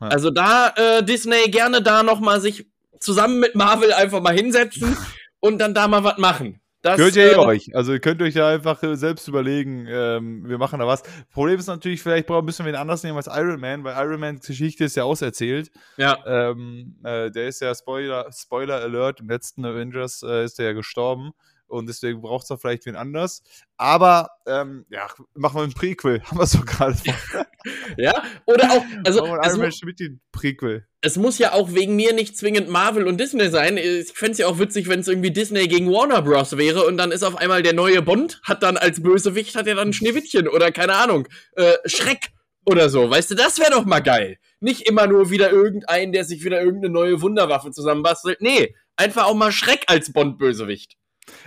Ja. 0.00 0.08
Also 0.08 0.30
da 0.30 0.72
äh, 0.76 1.04
Disney 1.04 1.50
gerne 1.50 1.82
da 1.82 2.02
noch 2.02 2.20
mal 2.20 2.40
sich 2.40 2.66
zusammen 3.00 3.40
mit 3.40 3.54
Marvel 3.54 3.92
einfach 3.92 4.20
mal 4.20 4.34
hinsetzen 4.34 4.96
und 5.40 5.58
dann 5.58 5.74
da 5.74 5.88
mal 5.88 6.04
was 6.04 6.18
machen. 6.18 6.60
Das, 6.82 6.96
Gehört 6.96 7.16
ja 7.16 7.24
eh 7.24 7.32
äh, 7.32 7.36
euch. 7.36 7.76
Also 7.76 7.92
ihr 7.92 8.00
könnt 8.00 8.22
euch 8.22 8.34
ja 8.34 8.48
einfach 8.48 8.82
äh, 8.82 8.96
selbst 8.96 9.28
überlegen, 9.28 9.86
ähm, 9.86 10.48
wir 10.48 10.56
machen 10.56 10.78
da 10.78 10.86
was. 10.86 11.02
Problem 11.30 11.58
ist 11.58 11.66
natürlich, 11.66 12.02
vielleicht 12.02 12.30
müssen 12.30 12.64
wir 12.64 12.72
ihn 12.72 12.78
anders 12.78 13.02
nehmen 13.02 13.18
als 13.18 13.26
Iron 13.26 13.60
Man, 13.60 13.84
weil 13.84 13.94
Iron 14.02 14.20
Mans 14.20 14.46
Geschichte 14.46 14.84
ist 14.84 14.96
ja 14.96 15.04
auserzählt. 15.04 15.70
Ja. 15.98 16.16
Ähm, 16.24 16.96
äh, 17.04 17.30
der 17.30 17.48
ist 17.48 17.60
ja 17.60 17.74
Spoiler, 17.74 18.30
Spoiler 18.32 18.76
Alert, 18.76 19.20
im 19.20 19.28
letzten 19.28 19.64
Avengers 19.66 20.22
äh, 20.22 20.44
ist 20.44 20.58
der 20.58 20.66
ja 20.66 20.72
gestorben 20.72 21.32
und 21.70 21.88
deswegen 21.88 22.20
braucht 22.20 22.42
es 22.42 22.48
da 22.48 22.56
vielleicht 22.56 22.86
wen 22.86 22.96
anders. 22.96 23.42
Aber 23.76 24.30
ähm, 24.46 24.84
ja, 24.90 25.06
machen 25.34 25.56
wir 25.56 25.64
ein 25.64 25.72
Prequel, 25.72 26.22
haben 26.24 26.38
wir 26.38 26.44
es 26.44 26.52
so 26.52 26.60
gerade 26.60 26.96
Ja, 27.96 28.22
oder 28.46 28.72
auch, 28.72 28.84
also 29.04 29.24
es, 29.42 29.56
mu 29.82 29.86
mit 29.86 30.00
den 30.00 30.20
Prequel. 30.32 30.86
es 31.02 31.16
muss 31.16 31.38
ja 31.38 31.52
auch 31.52 31.74
wegen 31.74 31.94
mir 31.94 32.14
nicht 32.14 32.36
zwingend 32.36 32.68
Marvel 32.68 33.06
und 33.06 33.18
Disney 33.18 33.48
sein. 33.50 33.76
Ich 33.76 34.12
fände 34.12 34.32
es 34.32 34.38
ja 34.38 34.46
auch 34.46 34.58
witzig, 34.58 34.88
wenn 34.88 35.00
es 35.00 35.08
irgendwie 35.08 35.30
Disney 35.30 35.68
gegen 35.68 35.90
Warner 35.90 36.22
Bros. 36.22 36.56
wäre 36.56 36.84
und 36.86 36.96
dann 36.96 37.12
ist 37.12 37.22
auf 37.22 37.36
einmal 37.36 37.62
der 37.62 37.74
neue 37.74 38.00
Bond, 38.00 38.40
hat 38.44 38.62
dann 38.62 38.76
als 38.76 39.02
Bösewicht, 39.02 39.56
hat 39.56 39.66
er 39.66 39.74
dann 39.74 39.92
Schneewittchen 39.92 40.48
oder 40.48 40.72
keine 40.72 40.94
Ahnung, 40.94 41.28
äh, 41.56 41.74
Schreck 41.84 42.30
oder 42.64 42.88
so. 42.88 43.10
Weißt 43.10 43.30
du, 43.30 43.34
das 43.34 43.58
wäre 43.58 43.72
doch 43.72 43.84
mal 43.84 44.00
geil. 44.00 44.38
Nicht 44.60 44.88
immer 44.88 45.06
nur 45.06 45.30
wieder 45.30 45.50
irgendein, 45.50 46.12
der 46.12 46.24
sich 46.24 46.44
wieder 46.44 46.60
irgendeine 46.60 46.92
neue 46.92 47.20
Wunderwaffe 47.20 47.70
zusammenbastelt. 47.70 48.40
Nee, 48.40 48.74
einfach 48.96 49.26
auch 49.26 49.34
mal 49.34 49.52
Schreck 49.52 49.84
als 49.86 50.12
Bond-Bösewicht. 50.12 50.96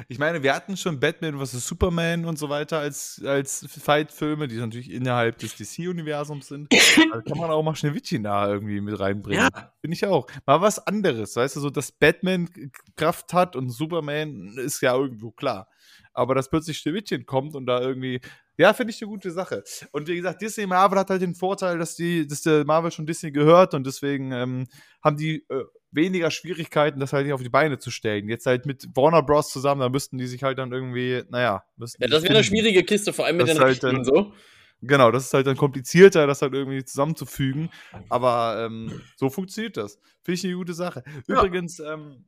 Ich 0.07 0.19
meine, 0.19 0.43
wir 0.43 0.53
hatten 0.53 0.77
schon 0.77 0.99
Batman 0.99 1.37
vs. 1.39 1.67
Superman 1.67 2.25
und 2.25 2.37
so 2.37 2.49
weiter 2.49 2.79
als, 2.79 3.21
als 3.25 3.65
Fight-Filme, 3.67 4.47
die 4.47 4.57
natürlich 4.57 4.91
innerhalb 4.91 5.37
des 5.39 5.55
DC-Universums 5.55 6.47
sind. 6.47 6.69
Da 7.13 7.21
kann 7.21 7.37
man 7.37 7.51
auch 7.51 7.63
mal 7.63 7.75
Schneewittchen 7.75 8.23
da 8.23 8.47
irgendwie 8.47 8.81
mit 8.81 8.99
reinbringen. 8.99 9.49
Ja. 9.53 9.73
Finde 9.81 9.95
ich 9.95 10.05
auch. 10.05 10.27
Mal 10.45 10.61
was 10.61 10.79
anderes, 10.87 11.35
weißt 11.35 11.55
du, 11.55 11.59
so 11.59 11.69
dass 11.69 11.91
Batman 11.91 12.49
Kraft 12.95 13.33
hat 13.33 13.55
und 13.55 13.69
Superman 13.69 14.57
ist 14.57 14.81
ja 14.81 14.95
irgendwo 14.95 15.31
klar. 15.31 15.67
Aber 16.13 16.35
dass 16.35 16.49
plötzlich 16.49 16.77
Schneewittchen 16.77 17.25
kommt 17.25 17.55
und 17.55 17.65
da 17.65 17.81
irgendwie 17.81 18.21
ja, 18.57 18.73
finde 18.73 18.91
ich 18.91 19.01
eine 19.01 19.09
gute 19.09 19.31
Sache. 19.31 19.63
Und 19.91 20.07
wie 20.07 20.15
gesagt, 20.15 20.41
Disney 20.41 20.67
Marvel 20.67 20.99
hat 20.99 21.09
halt 21.09 21.21
den 21.21 21.33
Vorteil, 21.33 21.79
dass 21.79 21.95
die, 21.95 22.27
dass 22.27 22.41
der 22.43 22.65
Marvel 22.65 22.91
schon 22.91 23.05
Disney 23.05 23.31
gehört 23.31 23.73
und 23.73 23.85
deswegen 23.87 24.31
ähm, 24.31 24.67
haben 25.03 25.17
die 25.17 25.45
äh, 25.49 25.63
weniger 25.93 26.31
Schwierigkeiten, 26.31 26.99
das 26.99 27.13
halt 27.13 27.25
nicht 27.25 27.33
auf 27.33 27.41
die 27.41 27.49
Beine 27.49 27.77
zu 27.79 27.91
stellen. 27.91 28.29
Jetzt 28.29 28.45
halt 28.45 28.65
mit 28.65 28.87
Warner 28.95 29.23
Bros. 29.23 29.49
zusammen, 29.49 29.81
da 29.81 29.89
müssten 29.89 30.17
die 30.17 30.27
sich 30.27 30.43
halt 30.43 30.57
dann 30.57 30.71
irgendwie, 30.71 31.23
naja, 31.29 31.63
müssten. 31.77 32.01
Ja, 32.01 32.09
das 32.09 32.23
wäre 32.23 32.33
eine 32.33 32.43
schwierige 32.43 32.83
Kiste, 32.83 33.13
vor 33.13 33.25
allem 33.25 33.37
mit 33.37 33.47
den 33.47 33.59
halt 33.59 33.83
und 33.83 34.05
so. 34.05 34.33
Genau, 34.81 35.11
das 35.11 35.25
ist 35.25 35.33
halt 35.33 35.47
dann 35.47 35.55
komplizierter, 35.55 36.27
das 36.27 36.41
halt 36.41 36.53
irgendwie 36.53 36.83
zusammenzufügen. 36.83 37.69
Aber 38.09 38.65
ähm, 38.65 39.01
so 39.15 39.29
funktioniert 39.29 39.77
das. 39.77 39.97
Finde 40.23 40.35
ich 40.35 40.43
eine 40.43 40.55
gute 40.55 40.73
Sache. 40.73 41.03
Übrigens, 41.27 41.77
ja. 41.77 41.93
ähm, 41.93 42.25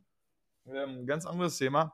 ähm, 0.68 1.06
ganz 1.06 1.26
anderes 1.26 1.58
Thema 1.58 1.94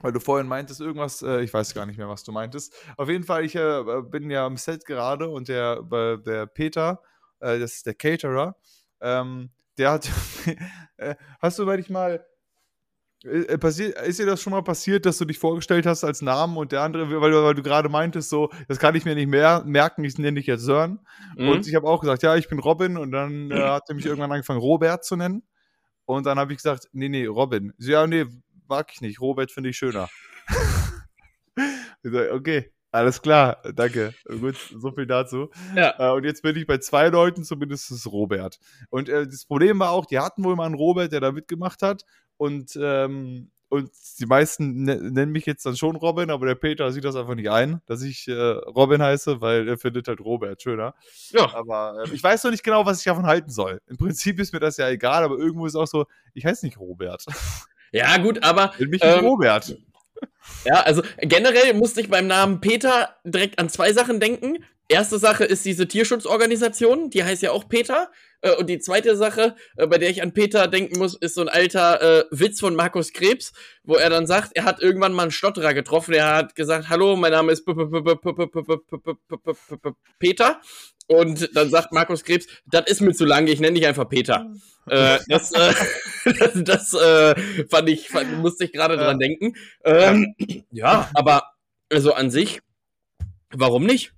weil 0.00 0.12
du 0.12 0.20
vorhin 0.20 0.46
meintest, 0.46 0.80
irgendwas, 0.80 1.22
äh, 1.22 1.40
ich 1.40 1.54
weiß 1.54 1.74
gar 1.74 1.86
nicht 1.86 1.96
mehr, 1.96 2.08
was 2.08 2.24
du 2.24 2.32
meintest. 2.32 2.74
Auf 2.96 3.08
jeden 3.08 3.24
Fall, 3.24 3.44
ich 3.44 3.54
äh, 3.54 3.82
bin 4.02 4.30
ja 4.30 4.46
im 4.46 4.56
Set 4.56 4.84
gerade 4.84 5.28
und 5.28 5.48
der, 5.48 5.82
äh, 5.90 6.18
der 6.18 6.46
Peter, 6.46 7.00
äh, 7.40 7.58
das 7.58 7.74
ist 7.74 7.86
der 7.86 7.94
Caterer, 7.94 8.56
ähm, 9.00 9.50
der 9.78 9.92
hat. 9.92 10.10
Äh, 10.96 11.16
hast 11.40 11.58
du, 11.58 11.66
weil 11.66 11.80
ich 11.80 11.90
mal. 11.90 12.24
Äh, 13.24 13.58
passiert, 13.58 14.00
ist 14.02 14.20
dir 14.20 14.26
das 14.26 14.40
schon 14.40 14.52
mal 14.52 14.62
passiert, 14.62 15.06
dass 15.06 15.18
du 15.18 15.24
dich 15.24 15.40
vorgestellt 15.40 15.86
hast 15.86 16.04
als 16.04 16.22
Namen 16.22 16.56
und 16.56 16.70
der 16.70 16.82
andere, 16.82 17.20
weil, 17.20 17.32
weil 17.32 17.54
du 17.54 17.64
gerade 17.64 17.88
meintest, 17.88 18.30
so, 18.30 18.50
das 18.68 18.78
kann 18.78 18.94
ich 18.94 19.04
mir 19.04 19.16
nicht 19.16 19.26
mehr 19.26 19.64
merken, 19.66 20.04
ich 20.04 20.16
nenne 20.18 20.38
dich 20.38 20.46
jetzt 20.46 20.62
Sören. 20.62 21.00
Mhm. 21.36 21.48
Und 21.48 21.66
ich 21.66 21.74
habe 21.74 21.88
auch 21.88 22.00
gesagt, 22.00 22.22
ja, 22.22 22.36
ich 22.36 22.48
bin 22.48 22.60
Robin 22.60 22.96
und 22.96 23.10
dann 23.10 23.50
äh, 23.50 23.60
hat 23.60 23.82
er 23.88 23.96
mich 23.96 24.06
irgendwann 24.06 24.30
angefangen, 24.30 24.60
Robert 24.60 25.04
zu 25.04 25.16
nennen. 25.16 25.42
Und 26.04 26.26
dann 26.26 26.38
habe 26.38 26.52
ich 26.52 26.58
gesagt, 26.58 26.88
nee, 26.92 27.08
nee, 27.08 27.26
Robin. 27.26 27.72
So, 27.78 27.90
ja, 27.90 28.06
nee, 28.06 28.26
mag 28.68 28.92
ich 28.92 29.00
nicht. 29.00 29.20
Robert 29.20 29.50
finde 29.50 29.70
ich 29.70 29.76
schöner. 29.76 30.08
okay. 32.32 32.73
Alles 32.94 33.20
klar, 33.20 33.60
danke. 33.74 34.14
Gut, 34.24 34.54
so 34.56 34.92
viel 34.92 35.06
dazu. 35.06 35.50
Ja. 35.74 35.94
Äh, 35.98 36.12
und 36.14 36.22
jetzt 36.22 36.42
bin 36.42 36.54
ich 36.54 36.64
bei 36.64 36.78
zwei 36.78 37.08
Leuten, 37.08 37.42
zumindest 37.42 37.90
ist 37.90 38.06
Robert. 38.06 38.60
Und 38.88 39.08
äh, 39.08 39.26
das 39.26 39.46
Problem 39.46 39.80
war 39.80 39.90
auch, 39.90 40.06
die 40.06 40.20
hatten 40.20 40.44
wohl 40.44 40.54
mal 40.54 40.66
einen 40.66 40.76
Robert, 40.76 41.10
der 41.10 41.18
da 41.18 41.32
mitgemacht 41.32 41.82
hat. 41.82 42.04
Und, 42.36 42.78
ähm, 42.80 43.50
und 43.68 43.90
die 44.20 44.26
meisten 44.26 44.84
ne 44.84 45.10
nennen 45.10 45.32
mich 45.32 45.44
jetzt 45.44 45.66
dann 45.66 45.76
schon 45.76 45.96
Robin, 45.96 46.30
aber 46.30 46.46
der 46.46 46.54
Peter 46.54 46.92
sieht 46.92 47.02
das 47.02 47.16
einfach 47.16 47.34
nicht 47.34 47.50
ein, 47.50 47.80
dass 47.86 48.00
ich 48.02 48.28
äh, 48.28 48.32
Robin 48.32 49.02
heiße, 49.02 49.40
weil 49.40 49.66
er 49.66 49.76
findet 49.76 50.06
halt 50.06 50.20
Robert 50.20 50.62
schöner. 50.62 50.94
Ja. 51.30 51.52
Aber 51.52 52.04
äh, 52.04 52.14
ich 52.14 52.22
weiß 52.22 52.44
noch 52.44 52.52
nicht 52.52 52.62
genau, 52.62 52.86
was 52.86 53.00
ich 53.00 53.04
davon 53.06 53.26
halten 53.26 53.50
soll. 53.50 53.80
Im 53.88 53.96
Prinzip 53.96 54.38
ist 54.38 54.52
mir 54.52 54.60
das 54.60 54.76
ja 54.76 54.88
egal, 54.88 55.24
aber 55.24 55.36
irgendwo 55.36 55.66
ist 55.66 55.74
auch 55.74 55.88
so, 55.88 56.06
ich 56.32 56.46
heiße 56.46 56.64
nicht 56.64 56.78
Robert. 56.78 57.26
Ja, 57.90 58.16
gut, 58.18 58.42
aber. 58.42 58.72
Ich 58.78 58.88
mich 58.88 59.00
ähm, 59.04 59.24
Robert. 59.24 59.76
Ja, 60.64 60.82
also 60.82 61.02
generell 61.18 61.74
musste 61.74 62.00
ich 62.00 62.08
beim 62.08 62.26
Namen 62.26 62.60
Peter 62.60 63.16
direkt 63.24 63.58
an 63.58 63.68
zwei 63.68 63.92
Sachen 63.92 64.20
denken. 64.20 64.64
Erste 64.88 65.18
Sache 65.18 65.44
ist 65.44 65.64
diese 65.64 65.88
Tierschutzorganisation, 65.88 67.08
die 67.08 67.24
heißt 67.24 67.42
ja 67.42 67.52
auch 67.52 67.68
Peter. 67.68 68.10
Äh, 68.42 68.54
und 68.56 68.68
die 68.68 68.78
zweite 68.78 69.16
Sache, 69.16 69.56
äh, 69.76 69.86
bei 69.86 69.96
der 69.96 70.10
ich 70.10 70.22
an 70.22 70.34
Peter 70.34 70.68
denken 70.68 70.98
muss, 70.98 71.16
ist 71.16 71.34
so 71.34 71.40
ein 71.40 71.48
alter 71.48 72.02
äh, 72.02 72.24
Witz 72.30 72.60
von 72.60 72.76
Markus 72.76 73.12
Krebs, 73.12 73.52
wo 73.82 73.94
er 73.94 74.10
dann 74.10 74.26
sagt, 74.26 74.50
er 74.54 74.64
hat 74.64 74.82
irgendwann 74.82 75.14
mal 75.14 75.22
einen 75.22 75.30
Stotterer 75.30 75.72
getroffen. 75.72 76.12
Er 76.12 76.34
hat 76.34 76.54
gesagt, 76.54 76.90
hallo, 76.90 77.16
mein 77.16 77.32
Name 77.32 77.52
ist 77.52 77.64
Peter. 80.18 80.60
Und 81.06 81.50
dann 81.54 81.68
sagt 81.70 81.92
Markus 81.92 82.24
Krebs, 82.24 82.46
das 82.66 82.86
ist 82.86 83.00
mir 83.00 83.12
zu 83.12 83.24
lang, 83.24 83.46
ich 83.46 83.60
nenne 83.60 83.78
dich 83.78 83.86
einfach 83.86 84.08
Peter. 84.08 84.50
äh, 84.86 85.18
das 85.28 85.52
äh, 85.52 85.74
das, 86.24 86.52
das 86.64 86.94
äh, 86.94 87.64
fand 87.68 87.88
ich, 87.88 88.08
fand, 88.08 88.38
musste 88.38 88.64
ich 88.64 88.72
gerade 88.72 88.96
dran 88.96 89.18
denken. 89.18 89.54
Ähm, 89.84 90.34
ja, 90.70 91.10
aber 91.14 91.44
also 91.92 92.14
an 92.14 92.30
sich, 92.30 92.60
warum 93.50 93.84
nicht? 93.84 94.12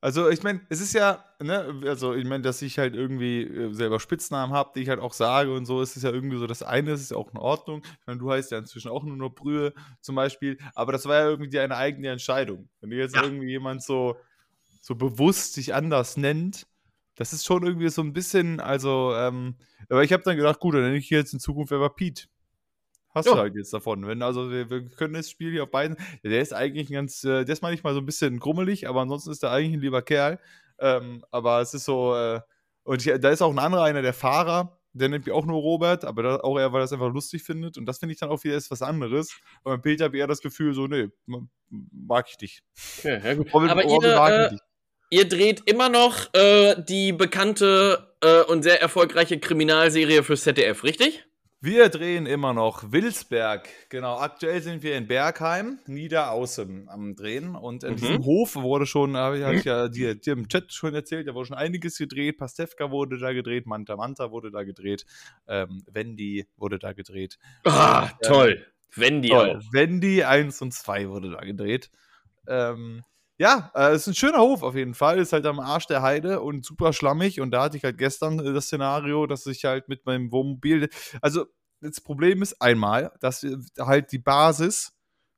Also 0.00 0.28
ich 0.28 0.42
meine, 0.42 0.60
es 0.68 0.82
ist 0.82 0.92
ja, 0.92 1.24
ne, 1.40 1.80
also 1.86 2.12
ich 2.12 2.26
meine, 2.26 2.42
dass 2.42 2.60
ich 2.60 2.78
halt 2.78 2.94
irgendwie 2.94 3.42
äh, 3.44 3.72
selber 3.72 3.98
Spitznamen 3.98 4.54
habe, 4.54 4.72
die 4.76 4.82
ich 4.82 4.90
halt 4.90 5.00
auch 5.00 5.14
sage 5.14 5.54
und 5.54 5.64
so, 5.64 5.80
ist 5.80 5.96
es 5.96 6.02
ja 6.02 6.10
irgendwie 6.10 6.36
so, 6.36 6.46
das 6.46 6.62
eine 6.62 6.92
ist 6.92 7.10
ja 7.10 7.16
auch 7.16 7.32
in 7.32 7.38
Ordnung. 7.38 7.82
Ich 7.82 8.06
meine, 8.06 8.18
du 8.18 8.30
heißt 8.30 8.50
ja 8.50 8.58
inzwischen 8.58 8.90
auch 8.90 9.02
nur 9.02 9.16
noch 9.16 9.30
Brühe 9.30 9.72
zum 10.02 10.14
Beispiel, 10.14 10.58
aber 10.74 10.92
das 10.92 11.06
war 11.06 11.16
ja 11.16 11.30
irgendwie 11.30 11.58
eine 11.58 11.78
eigene 11.78 12.08
Entscheidung. 12.08 12.68
Wenn 12.80 12.90
du 12.90 12.96
jetzt 12.96 13.16
ja. 13.16 13.22
irgendwie 13.22 13.48
jemand 13.48 13.82
so, 13.82 14.16
so 14.84 14.94
bewusst 14.94 15.54
sich 15.54 15.72
anders 15.72 16.18
nennt, 16.18 16.66
das 17.14 17.32
ist 17.32 17.46
schon 17.46 17.62
irgendwie 17.64 17.88
so 17.88 18.02
ein 18.02 18.12
bisschen, 18.12 18.60
also, 18.60 19.14
ähm, 19.14 19.54
aber 19.88 20.04
ich 20.04 20.12
habe 20.12 20.22
dann 20.24 20.36
gedacht, 20.36 20.60
gut, 20.60 20.74
dann 20.74 20.82
nenne 20.82 20.98
ich 20.98 21.08
jetzt 21.08 21.32
in 21.32 21.40
Zukunft 21.40 21.72
einfach 21.72 21.96
Pete. 21.96 22.24
Hast 23.14 23.24
jo. 23.24 23.32
du 23.32 23.38
halt 23.38 23.54
jetzt 23.54 23.72
davon. 23.72 24.06
Wenn, 24.06 24.20
also 24.20 24.50
wir, 24.50 24.68
wir, 24.68 24.84
können 24.90 25.14
das 25.14 25.30
Spiel 25.30 25.52
hier 25.52 25.62
auf 25.62 25.70
beiden. 25.70 25.96
Der 26.22 26.42
ist 26.42 26.52
eigentlich 26.52 26.90
ein 26.90 26.94
ganz, 26.94 27.24
äh, 27.24 27.46
der 27.46 27.54
ist 27.54 27.62
manchmal 27.62 27.94
so 27.94 28.00
ein 28.00 28.04
bisschen 28.04 28.38
grummelig, 28.40 28.86
aber 28.86 29.00
ansonsten 29.00 29.30
ist 29.30 29.42
er 29.42 29.52
eigentlich 29.52 29.72
ein 29.72 29.80
lieber 29.80 30.02
Kerl. 30.02 30.38
Ähm, 30.78 31.24
aber 31.30 31.62
es 31.62 31.72
ist 31.72 31.86
so, 31.86 32.14
äh, 32.14 32.40
und 32.82 33.06
ich, 33.06 33.20
da 33.20 33.30
ist 33.30 33.40
auch 33.40 33.52
ein 33.52 33.58
anderer, 33.58 33.84
einer 33.84 34.02
der 34.02 34.12
Fahrer, 34.12 34.78
der 34.92 35.08
nennt 35.08 35.24
mich 35.24 35.34
auch 35.34 35.46
nur 35.46 35.62
Robert, 35.62 36.04
aber 36.04 36.22
da, 36.22 36.36
auch 36.40 36.58
er, 36.58 36.74
weil 36.74 36.82
er 36.82 36.84
es 36.84 36.92
einfach 36.92 37.10
lustig 37.10 37.42
findet. 37.42 37.78
Und 37.78 37.86
das 37.86 38.00
finde 38.00 38.12
ich 38.12 38.20
dann 38.20 38.28
auch 38.28 38.44
wieder 38.44 38.56
etwas 38.56 38.82
anderes. 38.82 39.34
Und 39.62 39.76
bei 39.76 39.78
Peter 39.78 40.04
habe 40.04 40.16
ich 40.16 40.20
eher 40.20 40.26
das 40.26 40.42
Gefühl, 40.42 40.74
so, 40.74 40.86
nee, 40.88 41.08
mag 41.68 42.26
ich 42.28 42.36
dich. 42.36 42.62
Okay, 42.98 43.20
ja, 43.24 43.34
gut. 43.34 43.54
Robin, 43.54 43.70
aber 43.70 43.82
Robin 43.84 44.10
ihr, 44.10 44.16
mag 44.16 44.32
äh, 44.32 44.50
dich 44.50 44.60
ihr 45.14 45.28
dreht 45.28 45.62
immer 45.66 45.88
noch 45.88 46.34
äh, 46.34 46.74
die 46.76 47.12
bekannte 47.12 48.14
äh, 48.20 48.42
und 48.42 48.64
sehr 48.64 48.82
erfolgreiche 48.82 49.38
Kriminalserie 49.38 50.24
für 50.24 50.36
ZDF, 50.36 50.82
richtig? 50.82 51.24
Wir 51.60 51.88
drehen 51.88 52.26
immer 52.26 52.52
noch 52.52 52.92
Wilsberg. 52.92 53.68
Genau, 53.88 54.18
aktuell 54.18 54.60
sind 54.60 54.82
wir 54.82 54.98
in 54.98 55.06
Bergheim, 55.06 55.78
Niederaußen 55.86 56.88
am 56.90 57.14
Drehen. 57.14 57.54
Und 57.54 57.84
in 57.84 57.92
mhm. 57.92 57.96
diesem 57.96 58.24
Hof 58.24 58.56
wurde 58.56 58.86
schon, 58.86 59.16
habe 59.16 59.38
ich 59.38 59.64
ja 59.64 59.88
dir, 59.88 60.14
dir, 60.16 60.32
im 60.32 60.48
Chat 60.48 60.72
schon 60.72 60.94
erzählt, 60.94 61.28
da 61.28 61.34
wurde 61.34 61.46
schon 61.46 61.56
einiges 61.56 61.96
gedreht. 61.96 62.36
Pastewka 62.36 62.90
wurde 62.90 63.16
da 63.18 63.32
gedreht, 63.32 63.66
Manta 63.66 63.96
Manta 63.96 64.32
wurde 64.32 64.50
da 64.50 64.64
gedreht, 64.64 65.06
ähm, 65.46 65.84
Wendy 65.90 66.44
wurde 66.56 66.78
da 66.80 66.92
gedreht. 66.92 67.38
Ah, 67.64 68.10
toll. 68.20 68.58
Ähm, 68.58 69.00
Wendy 69.02 69.28
toll. 69.28 69.56
auch. 69.56 69.72
Wendy 69.72 70.24
1 70.24 70.60
und 70.60 70.74
2 70.74 71.08
wurde 71.08 71.30
da 71.30 71.40
gedreht. 71.40 71.90
Ähm, 72.46 73.04
ja, 73.38 73.72
äh, 73.74 73.94
ist 73.94 74.06
ein 74.06 74.14
schöner 74.14 74.38
Hof 74.38 74.62
auf 74.62 74.74
jeden 74.74 74.94
Fall. 74.94 75.18
Ist 75.18 75.32
halt 75.32 75.46
am 75.46 75.60
Arsch 75.60 75.86
der 75.86 76.02
Heide 76.02 76.40
und 76.40 76.64
super 76.64 76.92
schlammig. 76.92 77.40
Und 77.40 77.50
da 77.50 77.64
hatte 77.64 77.76
ich 77.76 77.84
halt 77.84 77.98
gestern 77.98 78.38
äh, 78.38 78.52
das 78.52 78.66
Szenario, 78.66 79.26
dass 79.26 79.46
ich 79.46 79.64
halt 79.64 79.88
mit 79.88 80.06
meinem 80.06 80.30
Wohnmobil. 80.32 80.88
Also, 81.20 81.46
das 81.80 82.00
Problem 82.00 82.40
ist 82.40 82.62
einmal, 82.62 83.12
dass 83.20 83.46
halt 83.78 84.12
die 84.12 84.18
Basis 84.18 84.94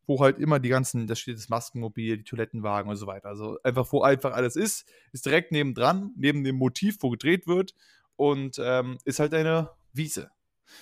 wo 0.07 0.21
halt 0.21 0.39
immer 0.39 0.61
die 0.61 0.69
ganzen, 0.69 1.07
da 1.07 1.15
steht 1.15 1.37
das 1.37 1.49
Maskenmobil, 1.49 2.19
die 2.19 2.25
Toilettenwagen 2.25 2.91
und 2.91 2.97
so 2.97 3.07
weiter. 3.07 3.29
Also 3.29 3.59
einfach, 3.63 3.93
wo 3.93 4.03
einfach 4.03 4.33
alles 4.33 4.57
ist, 4.57 4.87
ist 5.13 5.27
direkt 5.27 5.53
nebendran, 5.53 6.13
neben 6.17 6.45
dem 6.45 6.57
Motiv, 6.57 6.99
wo 7.01 7.11
gedreht 7.11 7.47
wird 7.47 7.75
und 8.15 8.61
ähm, 8.63 8.99
ist 9.05 9.19
halt 9.19 9.35
eine 9.35 9.71
Wiese. 9.93 10.31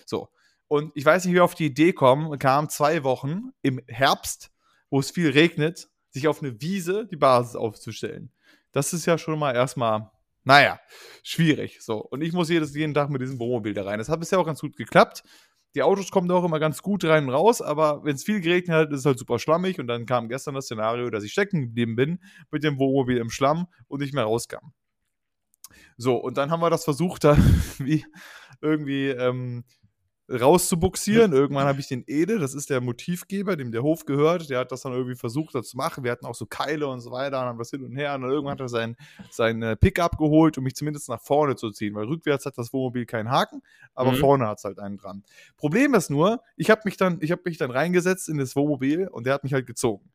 So. 0.05 0.29
Und 0.69 0.93
ich 0.95 1.05
weiß 1.05 1.25
nicht, 1.25 1.33
wie 1.33 1.37
wir 1.37 1.45
auf 1.45 1.55
die 1.55 1.67
Idee 1.67 1.93
kommen, 1.93 2.39
kam 2.39 2.69
zwei 2.69 3.05
Wochen 3.05 3.51
im 3.63 3.81
Herbst, 3.87 4.51
wo 4.91 5.01
es 5.01 5.11
viel 5.11 5.31
regnet, 5.31 5.89
sich 6.15 6.29
auf 6.29 6.43
eine 6.43 6.61
Wiese 6.61 7.07
die 7.07 7.17
Basis 7.17 7.57
aufzustellen. 7.57 8.31
Das 8.73 8.93
ist 8.93 9.05
ja 9.05 9.19
schon 9.19 9.39
mal 9.39 9.55
erstmal, 9.55 10.11
naja, 10.45 10.81
schwierig. 11.23 11.79
So. 11.81 11.97
Und 11.97 12.23
ich 12.23 12.33
muss 12.33 12.49
jedes, 12.49 12.75
jeden 12.75 12.95
Tag 12.95 13.11
mit 13.11 13.21
diesem 13.21 13.39
Wohnmobil 13.39 13.75
da 13.75 13.85
rein. 13.85 13.99
Das 13.99 14.09
hat 14.09 14.21
bisher 14.21 14.39
auch 14.39 14.47
ganz 14.47 14.61
gut 14.61 14.77
geklappt. 14.77 15.25
Die 15.75 15.83
Autos 15.83 16.13
kommen 16.13 16.29
da 16.29 16.37
auch 16.37 16.45
immer 16.45 16.61
ganz 16.61 16.83
gut 16.83 17.05
rein 17.05 17.25
und 17.25 17.35
raus, 17.35 17.61
aber 17.61 18.05
wenn 18.05 18.15
es 18.15 18.23
viel 18.23 18.41
geregnet 18.41 18.77
hat, 18.77 18.93
ist 18.93 19.01
es 19.01 19.07
halt 19.07 19.19
super 19.19 19.41
schlammig. 19.41 19.81
Und 19.81 19.89
dann 19.89 20.07
kam 20.07 20.29
gestern 20.29 20.55
das 20.55 20.67
Szenario, 20.67 21.11
dass 21.11 21.25
ich 21.25 21.33
stecken 21.33 21.63
geblieben 21.63 21.97
bin 21.97 22.21
mit 22.53 22.63
dem 22.63 22.79
Wohnmobil 22.79 23.17
im 23.17 23.31
Schlamm 23.31 23.67
und 23.89 24.01
nicht 24.01 24.15
mehr 24.15 24.25
rauskam. 24.25 24.73
So, 25.97 26.17
und 26.17 26.39
dann 26.39 26.53
haben 26.53 26.61
wir 26.61 26.71
das 26.71 26.85
versucht, 26.85 27.25
da 27.25 27.37
wie 27.79 28.05
irgendwie 28.61 29.09
ähm, 29.09 29.65
rauszubuxieren. 30.29 31.33
Irgendwann 31.33 31.67
habe 31.67 31.81
ich 31.81 31.89
den 31.89 32.05
Ede, 32.07 32.39
das 32.39 32.55
ist 32.55 32.71
der 32.71 32.81
Motivgeber, 32.81 33.57
dem 33.57 33.73
der 33.73 33.83
Hof 33.83 34.07
gehört, 34.07 34.49
der 34.49 34.61
hat 34.61 34.73
das 34.73 34.83
dann 34.83 34.93
irgendwie 34.93 35.17
versucht, 35.17 35.55
das 35.55 35.69
zu 35.69 35.77
machen. 35.77 36.03
Wir 36.03 36.13
hatten 36.13 36.25
auch 36.25 36.35
so 36.35 36.47
Keile 36.47 36.87
und 36.89 37.01
so 37.01 37.11
weiter 37.11 37.41
und 37.41 37.47
haben 37.47 37.59
das 37.59 37.71
hin 37.71 37.85
und 37.85 37.95
her. 37.95 38.15
Und 38.15 38.23
dann 38.23 38.31
irgendwann 38.31 38.53
hat 38.53 38.61
er 38.61 38.69
sein, 38.69 38.97
sein 39.31 39.63
äh, 39.63 39.77
Pickup 39.77 40.17
geholt, 40.17 40.57
um 40.57 40.65
mich 40.65 40.75
zumindest 40.75 41.09
nach 41.09 41.21
vorne 41.21 41.57
zu 41.57 41.71
ziehen, 41.71 41.95
weil 41.95 42.07
rückwärts 42.07 42.47
hat 42.47 42.57
das 42.57 42.73
Wohnmobil 42.73 43.05
keinen 43.05 43.31
Haken, 43.31 43.63
aber 43.95 44.13
mhm. 44.13 44.17
vorne 44.17 44.49
hat 44.49 44.59
es 44.59 44.65
halt 44.65 44.79
einen 44.79 44.97
dran. 44.97 45.25
Problem 45.57 45.95
ist 45.95 46.11
nur, 46.11 46.41
ich 46.57 46.71
habe 46.71 46.83
mich, 46.85 46.97
dann, 46.97 47.21
hab 47.21 47.45
mich 47.45 47.59
dann 47.59 47.71
reingesetzt 47.71 48.29
in 48.29 48.39
das 48.39 48.57
Wohnmobil 48.57 49.09
und 49.09 49.27
der 49.27 49.35
hat 49.35 49.45
mich 49.45 49.53
halt 49.53 49.67
gezogen. 49.67 50.11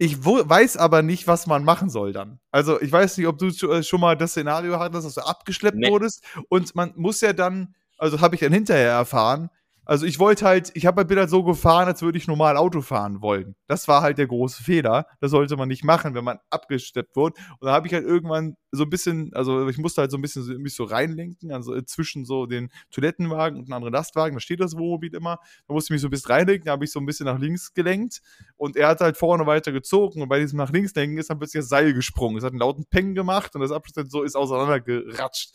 Ich 0.00 0.24
weiß 0.24 0.76
aber 0.76 1.02
nicht, 1.02 1.26
was 1.26 1.48
man 1.48 1.64
machen 1.64 1.90
soll 1.90 2.12
dann. 2.12 2.38
Also 2.52 2.80
ich 2.80 2.92
weiß 2.92 3.18
nicht, 3.18 3.26
ob 3.26 3.38
du 3.38 3.48
äh, 3.48 3.82
schon 3.82 4.00
mal 4.00 4.16
das 4.16 4.30
Szenario 4.30 4.78
hattest, 4.78 5.06
dass 5.06 5.14
du 5.14 5.22
abgeschleppt 5.22 5.76
nee. 5.76 5.90
wurdest 5.90 6.22
und 6.48 6.76
man 6.76 6.92
muss 6.94 7.20
ja 7.20 7.32
dann 7.32 7.74
also 7.98 8.20
habe 8.20 8.34
ich 8.34 8.40
dann 8.40 8.52
hinterher 8.52 8.92
erfahren. 8.92 9.50
Also 9.88 10.04
ich 10.04 10.18
wollte 10.18 10.44
halt, 10.44 10.70
ich 10.74 10.84
habe 10.84 11.06
halt 11.08 11.30
so 11.30 11.42
gefahren, 11.42 11.88
als 11.88 12.02
würde 12.02 12.18
ich 12.18 12.26
normal 12.26 12.58
Auto 12.58 12.82
fahren 12.82 13.22
wollen. 13.22 13.56
Das 13.68 13.88
war 13.88 14.02
halt 14.02 14.18
der 14.18 14.26
große 14.26 14.62
Fehler. 14.62 15.06
Das 15.18 15.30
sollte 15.30 15.56
man 15.56 15.66
nicht 15.66 15.82
machen, 15.82 16.14
wenn 16.14 16.24
man 16.24 16.38
abgesteppt 16.50 17.16
wird. 17.16 17.38
Und 17.58 17.66
da 17.66 17.72
habe 17.72 17.86
ich 17.86 17.94
halt 17.94 18.04
irgendwann 18.04 18.56
so 18.70 18.82
ein 18.82 18.90
bisschen, 18.90 19.32
also 19.32 19.66
ich 19.66 19.78
musste 19.78 20.02
halt 20.02 20.10
so 20.10 20.18
ein 20.18 20.20
bisschen 20.20 20.42
so, 20.42 20.52
mich 20.58 20.74
so 20.74 20.84
reinlenken, 20.84 21.52
also 21.52 21.80
zwischen 21.80 22.26
so 22.26 22.44
den 22.44 22.68
Toilettenwagen 22.90 23.58
und 23.58 23.64
einem 23.64 23.72
anderen 23.72 23.94
Lastwagen, 23.94 24.36
da 24.36 24.40
steht 24.40 24.60
das 24.60 24.76
Wohnmobil 24.76 25.14
immer. 25.14 25.38
Da 25.66 25.72
musste 25.72 25.86
ich 25.86 25.92
mich 25.92 26.02
so 26.02 26.08
ein 26.08 26.10
bisschen 26.10 26.32
reinlenken, 26.32 26.66
da 26.66 26.72
habe 26.72 26.84
ich 26.84 26.92
so 26.92 27.00
ein 27.00 27.06
bisschen 27.06 27.24
nach 27.24 27.38
links 27.38 27.72
gelenkt 27.72 28.20
und 28.58 28.76
er 28.76 28.88
hat 28.88 29.00
halt 29.00 29.16
vorne 29.16 29.46
weiter 29.46 29.72
gezogen 29.72 30.20
und 30.20 30.28
bei 30.28 30.38
diesem 30.38 30.58
nach 30.58 30.70
links 30.70 30.94
lenken 30.94 31.16
ist 31.16 31.30
dann 31.30 31.38
plötzlich 31.38 31.62
das 31.62 31.70
Seil 31.70 31.94
gesprungen. 31.94 32.36
Es 32.36 32.44
hat 32.44 32.50
einen 32.50 32.60
lauten 32.60 32.84
Peng 32.90 33.14
gemacht 33.14 33.54
und 33.54 33.62
das 33.62 33.72
Abschluss 33.72 34.10
so 34.10 34.22
ist 34.22 34.36
auseinandergeratscht. 34.36 35.54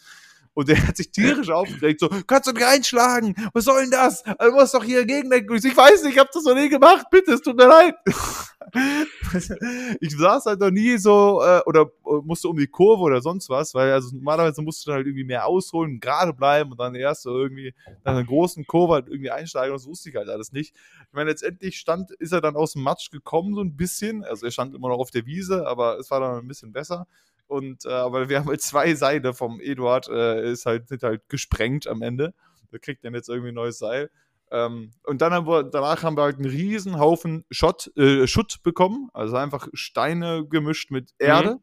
Und 0.55 0.69
der 0.69 0.87
hat 0.87 0.97
sich 0.97 1.11
tierisch 1.11 1.49
aufgeregt, 1.49 1.99
so, 1.99 2.09
kannst 2.27 2.47
du 2.47 2.51
nicht 2.51 2.65
einschlagen? 2.65 3.35
Was 3.53 3.65
soll 3.65 3.81
denn 3.81 3.91
das? 3.91 4.23
Also, 4.23 4.51
du 4.51 4.59
musst 4.59 4.73
doch 4.73 4.83
hier 4.83 5.05
gegenlenken. 5.05 5.55
Ich 5.55 5.75
weiß 5.75 6.03
nicht, 6.03 6.13
ich 6.13 6.19
hab 6.19 6.31
das 6.31 6.43
noch 6.43 6.55
nie 6.55 6.69
gemacht, 6.69 7.07
bitte, 7.09 7.33
es 7.33 7.41
tut 7.41 7.57
mir 7.57 7.67
leid. 7.67 7.95
ich 9.99 10.15
saß 10.15 10.45
halt 10.45 10.59
noch 10.59 10.69
nie 10.69 10.97
so, 10.97 11.41
äh, 11.43 11.61
oder 11.65 11.91
äh, 12.05 12.21
musste 12.23 12.47
um 12.49 12.57
die 12.57 12.67
Kurve 12.67 13.01
oder 13.03 13.21
sonst 13.21 13.49
was, 13.49 13.73
weil 13.73 13.91
also 13.91 14.15
normalerweise 14.15 14.61
musst 14.61 14.85
du 14.85 14.91
dann 14.91 14.97
halt 14.97 15.07
irgendwie 15.07 15.23
mehr 15.23 15.45
ausholen, 15.45 15.99
gerade 15.99 16.33
bleiben 16.33 16.71
und 16.71 16.79
dann 16.79 16.95
erst 16.95 17.23
so 17.23 17.37
irgendwie 17.37 17.73
nach 18.03 18.13
einer 18.13 18.23
großen 18.23 18.65
Kurve 18.65 18.93
halt 18.93 19.07
irgendwie 19.07 19.31
einsteigen. 19.31 19.73
Das 19.73 19.87
wusste 19.87 20.09
ich 20.09 20.15
halt 20.15 20.29
alles 20.29 20.51
nicht. 20.51 20.75
Ich 21.07 21.13
meine, 21.13 21.29
letztendlich 21.29 21.77
stand, 21.77 22.11
ist 22.11 22.31
er 22.31 22.41
dann 22.41 22.55
aus 22.55 22.73
dem 22.73 22.83
Matsch 22.83 23.09
gekommen, 23.11 23.55
so 23.55 23.61
ein 23.61 23.75
bisschen. 23.75 24.23
Also 24.23 24.45
er 24.45 24.51
stand 24.51 24.75
immer 24.75 24.89
noch 24.89 24.99
auf 24.99 25.11
der 25.11 25.25
Wiese, 25.25 25.67
aber 25.67 25.97
es 25.99 26.11
war 26.11 26.19
dann 26.19 26.39
ein 26.39 26.47
bisschen 26.47 26.71
besser. 26.71 27.07
Und 27.47 27.85
äh, 27.85 27.89
aber 27.89 28.29
wir 28.29 28.39
haben 28.39 28.47
halt 28.47 28.61
zwei 28.61 28.95
Seile 28.95 29.33
vom 29.33 29.59
Eduard, 29.59 30.07
äh, 30.09 30.51
ist 30.51 30.65
halt, 30.65 30.87
sind 30.87 31.03
halt 31.03 31.27
gesprengt 31.29 31.87
am 31.87 32.01
Ende. 32.01 32.33
Da 32.71 32.77
kriegt 32.79 33.05
dann 33.05 33.13
jetzt 33.13 33.29
irgendwie 33.29 33.49
ein 33.49 33.55
neues 33.55 33.77
Seil. 33.77 34.09
Ähm, 34.51 34.91
und 35.03 35.21
dann 35.21 35.33
haben 35.33 35.47
wir, 35.47 35.63
danach 35.63 36.03
haben 36.03 36.15
wir 36.15 36.23
halt 36.23 36.37
einen 36.37 36.49
riesen 36.49 36.99
Haufen 36.99 37.43
Schott, 37.49 37.91
äh, 37.97 38.27
Schutt 38.27 38.61
bekommen, 38.63 39.09
also 39.13 39.35
einfach 39.35 39.67
Steine 39.73 40.45
gemischt 40.47 40.91
mit 40.91 41.11
Erde, 41.17 41.55
mhm. 41.55 41.59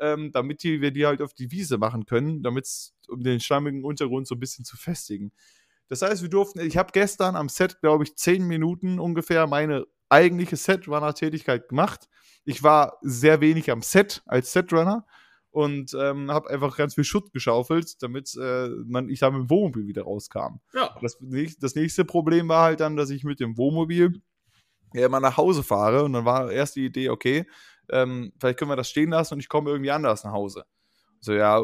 ähm, 0.00 0.32
damit 0.32 0.64
die, 0.64 0.80
wir 0.80 0.90
die 0.90 1.06
halt 1.06 1.22
auf 1.22 1.34
die 1.34 1.52
Wiese 1.52 1.78
machen 1.78 2.04
können, 2.04 2.42
damit 2.42 2.64
es 2.64 2.94
um 3.08 3.22
den 3.22 3.38
schlammigen 3.38 3.84
Untergrund 3.84 4.26
so 4.26 4.34
ein 4.34 4.40
bisschen 4.40 4.64
zu 4.64 4.76
festigen. 4.76 5.32
Das 5.88 6.02
heißt, 6.02 6.22
wir 6.22 6.30
durften, 6.30 6.60
ich 6.60 6.76
habe 6.76 6.90
gestern 6.92 7.36
am 7.36 7.48
Set, 7.48 7.80
glaube 7.80 8.04
ich, 8.04 8.16
zehn 8.16 8.44
Minuten 8.46 8.98
ungefähr 8.98 9.46
meine 9.46 9.86
eigentliche 10.08 10.56
Set-Runner-Tätigkeit 10.56 11.68
gemacht. 11.68 12.08
Ich 12.44 12.62
war 12.62 12.98
sehr 13.02 13.40
wenig 13.40 13.70
am 13.70 13.82
Set 13.82 14.22
als 14.26 14.52
Setrunner 14.52 15.06
und 15.52 15.94
ähm, 15.94 16.30
habe 16.30 16.50
einfach 16.50 16.76
ganz 16.76 16.94
viel 16.94 17.04
Schutt 17.04 17.32
geschaufelt, 17.32 18.02
damit 18.02 18.34
äh, 18.40 18.68
man, 18.86 19.08
ich 19.08 19.20
da 19.20 19.30
mit 19.30 19.42
dem 19.42 19.50
Wohnmobil 19.50 19.86
wieder 19.86 20.02
rauskam. 20.02 20.60
Ja. 20.74 20.96
Das, 21.00 21.18
das 21.60 21.74
nächste 21.74 22.04
Problem 22.04 22.48
war 22.48 22.64
halt 22.64 22.80
dann, 22.80 22.96
dass 22.96 23.10
ich 23.10 23.22
mit 23.22 23.38
dem 23.38 23.56
Wohnmobil 23.58 24.20
ja 24.94 25.06
immer 25.06 25.20
nach 25.20 25.36
Hause 25.36 25.62
fahre 25.62 26.04
und 26.04 26.14
dann 26.14 26.24
war 26.24 26.50
erst 26.50 26.76
die 26.76 26.86
Idee, 26.86 27.10
okay, 27.10 27.46
ähm, 27.90 28.32
vielleicht 28.40 28.58
können 28.58 28.70
wir 28.70 28.76
das 28.76 28.88
stehen 28.88 29.10
lassen 29.10 29.34
und 29.34 29.40
ich 29.40 29.48
komme 29.48 29.70
irgendwie 29.70 29.90
anders 29.90 30.24
nach 30.24 30.32
Hause. 30.32 30.64
So, 31.20 31.34
ja, 31.34 31.62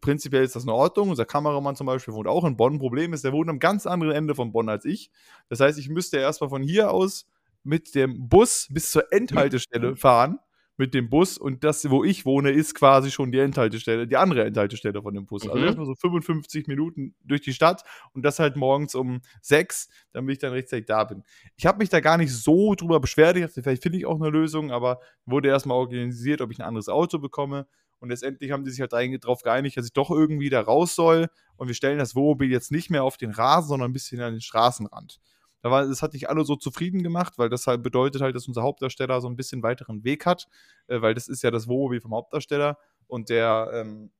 prinzipiell 0.00 0.44
ist 0.44 0.54
das 0.54 0.62
in 0.62 0.70
Ordnung. 0.70 1.10
Unser 1.10 1.24
Kameramann 1.24 1.74
zum 1.74 1.86
Beispiel 1.86 2.14
wohnt 2.14 2.28
auch 2.28 2.44
in 2.44 2.56
Bonn. 2.56 2.78
Problem 2.78 3.12
ist, 3.12 3.24
der 3.24 3.32
wohnt 3.32 3.50
am 3.50 3.58
ganz 3.58 3.86
anderen 3.86 4.14
Ende 4.14 4.36
von 4.36 4.52
Bonn 4.52 4.68
als 4.68 4.84
ich. 4.84 5.10
Das 5.48 5.58
heißt, 5.58 5.80
ich 5.80 5.88
müsste 5.88 6.18
erstmal 6.18 6.48
von 6.48 6.62
hier 6.62 6.92
aus 6.92 7.26
mit 7.64 7.94
dem 7.96 8.28
Bus 8.28 8.68
bis 8.70 8.92
zur 8.92 9.12
Endhaltestelle 9.12 9.96
fahren 9.96 10.38
mit 10.80 10.94
dem 10.94 11.10
Bus 11.10 11.36
und 11.36 11.62
das, 11.62 11.90
wo 11.90 12.04
ich 12.04 12.24
wohne, 12.24 12.52
ist 12.52 12.74
quasi 12.74 13.10
schon 13.10 13.30
die 13.30 13.38
Endhaltestelle, 13.38 14.06
die 14.06 14.16
andere 14.16 14.44
Endhaltestelle 14.46 15.02
von 15.02 15.12
dem 15.12 15.26
Bus. 15.26 15.42
Also 15.42 15.54
mhm. 15.54 15.60
Also 15.60 15.66
erstmal 15.66 15.86
so 15.86 15.94
55 15.94 16.66
Minuten 16.68 17.14
durch 17.22 17.42
die 17.42 17.52
Stadt 17.52 17.84
und 18.14 18.22
das 18.22 18.38
halt 18.38 18.56
morgens 18.56 18.94
um 18.94 19.20
sechs, 19.42 19.90
damit 20.12 20.32
ich 20.32 20.38
dann 20.38 20.52
rechtzeitig 20.52 20.86
da 20.86 21.04
bin. 21.04 21.22
Ich 21.56 21.66
habe 21.66 21.76
mich 21.76 21.90
da 21.90 22.00
gar 22.00 22.16
nicht 22.16 22.34
so 22.34 22.74
drüber 22.74 22.98
beschwert. 22.98 23.36
Ich 23.36 23.42
dachte, 23.42 23.62
vielleicht 23.62 23.82
finde 23.82 23.98
ich 23.98 24.06
auch 24.06 24.18
eine 24.18 24.30
Lösung, 24.30 24.70
aber 24.70 25.00
wurde 25.26 25.50
erstmal 25.50 25.76
organisiert, 25.76 26.40
ob 26.40 26.50
ich 26.50 26.58
ein 26.58 26.66
anderes 26.66 26.88
Auto 26.88 27.18
bekomme. 27.18 27.66
Und 27.98 28.08
letztendlich 28.08 28.50
haben 28.50 28.64
die 28.64 28.70
sich 28.70 28.80
halt 28.80 28.94
darauf 28.94 29.42
geeinigt, 29.42 29.76
dass 29.76 29.84
ich 29.84 29.92
doch 29.92 30.10
irgendwie 30.10 30.48
da 30.48 30.62
raus 30.62 30.94
soll. 30.94 31.28
Und 31.56 31.68
wir 31.68 31.74
stellen 31.74 31.98
das 31.98 32.14
Wohnmobil 32.14 32.50
jetzt 32.50 32.72
nicht 32.72 32.88
mehr 32.88 33.04
auf 33.04 33.18
den 33.18 33.32
Rasen, 33.32 33.68
sondern 33.68 33.90
ein 33.90 33.92
bisschen 33.92 34.22
an 34.22 34.32
den 34.32 34.40
Straßenrand. 34.40 35.20
Da 35.62 35.70
war, 35.70 35.86
das 35.86 36.02
hat 36.02 36.14
nicht 36.14 36.28
alle 36.28 36.44
so 36.44 36.56
zufrieden 36.56 37.02
gemacht, 37.02 37.34
weil 37.36 37.48
das 37.48 37.66
halt 37.66 37.82
bedeutet 37.82 38.22
halt, 38.22 38.34
dass 38.34 38.48
unser 38.48 38.62
Hauptdarsteller 38.62 39.20
so 39.20 39.28
ein 39.28 39.36
bisschen 39.36 39.62
weiteren 39.62 40.04
Weg 40.04 40.26
hat, 40.26 40.48
äh, 40.88 41.00
weil 41.02 41.14
das 41.14 41.28
ist 41.28 41.42
ja 41.42 41.50
das 41.50 41.68
Wohnmobil 41.68 42.00
vom 42.00 42.14
Hauptdarsteller 42.14 42.78
und 43.06 43.28
der, 43.28 43.70
ähm, 43.74 44.10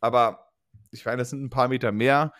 aber 0.00 0.50
ich 0.90 1.04
meine, 1.04 1.18
das 1.18 1.30
sind 1.30 1.42
ein 1.42 1.50
paar 1.50 1.68
Meter 1.68 1.92
mehr, 1.92 2.32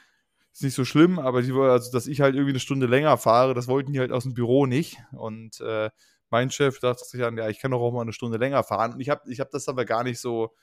ist 0.52 0.62
nicht 0.62 0.74
so 0.74 0.84
schlimm, 0.84 1.18
aber 1.18 1.42
die, 1.42 1.52
also, 1.52 1.92
dass 1.92 2.06
ich 2.06 2.20
halt 2.20 2.34
irgendwie 2.34 2.52
eine 2.52 2.60
Stunde 2.60 2.86
länger 2.86 3.16
fahre, 3.18 3.54
das 3.54 3.68
wollten 3.68 3.92
die 3.92 4.00
halt 4.00 4.12
aus 4.12 4.24
dem 4.24 4.34
Büro 4.34 4.66
nicht 4.66 4.98
und 5.12 5.60
äh, 5.60 5.90
mein 6.30 6.50
Chef 6.50 6.78
dachte 6.78 7.04
sich 7.04 7.20
dann, 7.20 7.36
ja, 7.36 7.48
ich 7.48 7.58
kann 7.58 7.72
doch 7.72 7.80
auch 7.80 7.92
mal 7.92 8.02
eine 8.02 8.12
Stunde 8.12 8.38
länger 8.38 8.62
fahren. 8.62 8.94
Und 8.94 9.00
ich 9.00 9.10
habe 9.10 9.22
ich 9.30 9.40
hab 9.40 9.50
das 9.50 9.68
aber 9.68 9.84
gar 9.84 10.04
nicht 10.04 10.20
so 10.20 10.54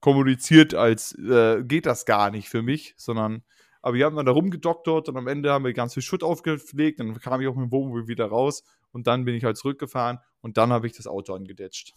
kommuniziert, 0.00 0.74
als 0.74 1.14
äh, 1.18 1.62
geht 1.64 1.86
das 1.86 2.06
gar 2.06 2.30
nicht 2.30 2.48
für 2.48 2.62
mich, 2.62 2.94
sondern 2.96 3.44
aber 3.82 3.94
wir 3.94 4.04
haben 4.04 4.16
dann 4.16 4.26
da 4.26 4.32
rumgedoktert 4.32 5.08
und 5.08 5.16
am 5.16 5.26
Ende 5.26 5.52
haben 5.52 5.64
wir 5.64 5.72
ganz 5.72 5.94
viel 5.94 6.02
Schutt 6.02 6.22
aufgelegt. 6.22 7.00
Dann 7.00 7.18
kam 7.20 7.40
ich 7.40 7.48
auch 7.48 7.54
mit 7.54 7.66
dem 7.66 7.72
Wohnmobil 7.72 8.08
wieder 8.08 8.26
raus 8.26 8.64
und 8.92 9.06
dann 9.06 9.24
bin 9.24 9.34
ich 9.34 9.44
halt 9.44 9.56
zurückgefahren 9.56 10.18
und 10.40 10.56
dann 10.56 10.72
habe 10.72 10.86
ich 10.86 10.92
das 10.94 11.06
Auto 11.06 11.34
angedetscht. 11.34 11.94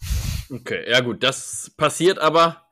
Okay, 0.50 0.88
ja 0.88 1.00
gut, 1.00 1.22
das 1.22 1.72
passiert 1.76 2.18
aber. 2.18 2.62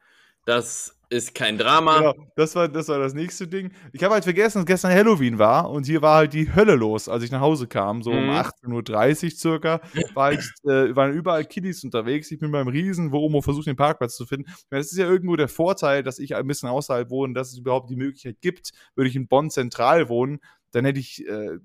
Das 0.44 0.98
ist 1.12 1.34
kein 1.34 1.58
Drama. 1.58 1.98
Genau, 1.98 2.14
das 2.36 2.54
war, 2.54 2.68
das 2.68 2.88
war 2.88 2.98
das 2.98 3.12
nächste 3.12 3.46
Ding. 3.46 3.70
Ich 3.92 4.02
habe 4.02 4.14
halt 4.14 4.24
vergessen, 4.24 4.58
dass 4.58 4.66
gestern 4.66 4.92
Halloween 4.92 5.38
war 5.38 5.70
und 5.70 5.84
hier 5.84 6.00
war 6.00 6.16
halt 6.16 6.32
die 6.32 6.54
Hölle 6.54 6.74
los, 6.74 7.08
als 7.08 7.22
ich 7.22 7.30
nach 7.30 7.40
Hause 7.40 7.68
kam. 7.68 8.02
So 8.02 8.10
mhm. 8.10 8.30
um 8.30 8.30
18.30 8.30 9.24
Uhr 9.24 9.30
circa 9.30 9.80
war 10.14 10.24
halt, 10.24 10.40
äh, 10.64 10.96
waren 10.96 11.12
überall 11.12 11.44
Kiddies 11.44 11.84
unterwegs. 11.84 12.30
Ich 12.30 12.38
bin 12.38 12.50
beim 12.50 12.66
Riesen, 12.66 13.12
wo 13.12 13.18
Omo 13.18 13.42
versucht, 13.42 13.66
den 13.66 13.76
Parkplatz 13.76 14.16
zu 14.16 14.24
finden. 14.24 14.50
Das 14.70 14.90
ist 14.90 14.98
ja 14.98 15.06
irgendwo 15.06 15.36
der 15.36 15.48
Vorteil, 15.48 16.02
dass 16.02 16.18
ich 16.18 16.34
ein 16.34 16.46
bisschen 16.46 16.70
außerhalb 16.70 17.10
wohne, 17.10 17.34
dass 17.34 17.52
es 17.52 17.58
überhaupt 17.58 17.90
die 17.90 17.96
Möglichkeit 17.96 18.40
gibt. 18.40 18.70
Würde 18.94 19.10
ich 19.10 19.16
in 19.16 19.28
Bonn 19.28 19.50
zentral 19.50 20.08
wohnen, 20.08 20.40
dann 20.70 20.86
hätte 20.86 20.98
ich 20.98 21.26
äh, 21.28 21.58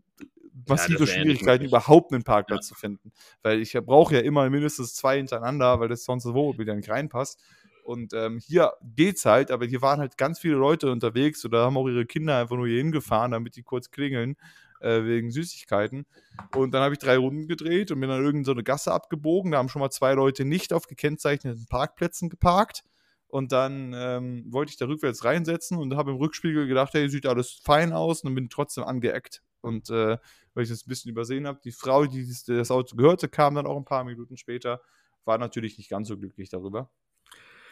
massive 0.68 1.06
ja, 1.06 1.08
Schwierigkeiten, 1.08 1.66
überhaupt 1.66 2.12
einen 2.12 2.24
Parkplatz 2.24 2.70
ja. 2.70 2.76
zu 2.76 2.80
finden. 2.80 3.12
Weil 3.44 3.62
ich 3.62 3.74
brauche 3.74 4.16
ja 4.16 4.22
immer 4.22 4.50
mindestens 4.50 4.94
zwei 4.94 5.18
hintereinander, 5.18 5.80
weil 5.80 5.88
das 5.88 6.04
sonst 6.04 6.26
wo 6.26 6.58
wieder 6.58 6.76
nicht 6.76 6.90
reinpasst. 6.90 7.40
Und 7.88 8.12
ähm, 8.14 8.38
hier 8.46 8.74
geht's 8.84 9.24
halt, 9.24 9.50
aber 9.50 9.66
hier 9.66 9.82
waren 9.82 10.02
halt 10.02 10.18
ganz 10.18 10.40
viele 10.40 10.56
Leute 10.56 10.92
unterwegs 10.92 11.46
oder 11.46 11.64
haben 11.64 11.78
auch 11.78 11.88
ihre 11.88 12.06
Kinder 12.06 12.38
einfach 12.38 12.58
nur 12.58 12.68
hier 12.68 12.80
hingefahren, 12.80 13.32
damit 13.32 13.56
die 13.56 13.64
kurz 13.64 13.92
klingeln 13.92 14.36
äh, 14.82 15.06
wegen 15.06 15.32
Süßigkeiten. 15.32 16.06
Und 16.54 16.74
dann 16.74 16.82
habe 16.82 16.96
ich 16.96 17.00
drei 17.00 17.16
Runden 17.16 17.48
gedreht 17.48 17.90
und 17.90 18.02
bin 18.02 18.10
dann 18.10 18.22
irgendeine 18.22 18.60
so 18.60 18.62
Gasse 18.62 18.92
abgebogen. 18.92 19.54
Da 19.54 19.60
haben 19.60 19.70
schon 19.70 19.80
mal 19.80 19.90
zwei 19.90 20.16
Leute 20.16 20.44
nicht 20.44 20.74
auf 20.74 20.88
gekennzeichneten 20.88 21.66
Parkplätzen 21.70 22.28
geparkt. 22.28 22.84
Und 23.30 23.54
dann 23.54 23.94
ähm, 23.96 24.44
wollte 24.50 24.72
ich 24.72 24.78
da 24.78 24.86
rückwärts 24.86 25.24
reinsetzen 25.24 25.78
und 25.78 25.96
habe 25.96 26.12
im 26.12 26.18
Rückspiegel 26.18 26.68
gedacht, 26.68 26.94
hey, 26.94 27.10
sieht 27.10 27.26
alles 27.26 27.62
fein 27.64 27.94
aus 27.94 28.22
und 28.22 28.28
dann 28.28 28.36
bin 28.36 28.50
trotzdem 28.50 28.84
angeeckt 28.84 29.44
Und 29.62 29.90
äh, 29.90 30.18
weil 30.54 30.64
ich 30.64 30.70
das 30.70 30.86
ein 30.86 30.90
bisschen 30.90 31.12
übersehen 31.12 31.48
habe, 31.48 31.62
die 31.64 31.72
Frau, 31.72 32.06
die 32.06 32.30
das 32.48 32.70
Auto 32.70 32.98
gehörte, 32.98 33.30
kam 33.30 33.56
dann 33.56 33.66
auch 33.66 33.78
ein 33.78 33.86
paar 33.86 34.04
Minuten 34.04 34.36
später, 34.36 34.82
war 35.24 35.38
natürlich 35.38 35.78
nicht 35.78 35.90
ganz 35.90 36.10
so 36.10 36.18
glücklich 36.18 36.50
darüber. 36.50 36.90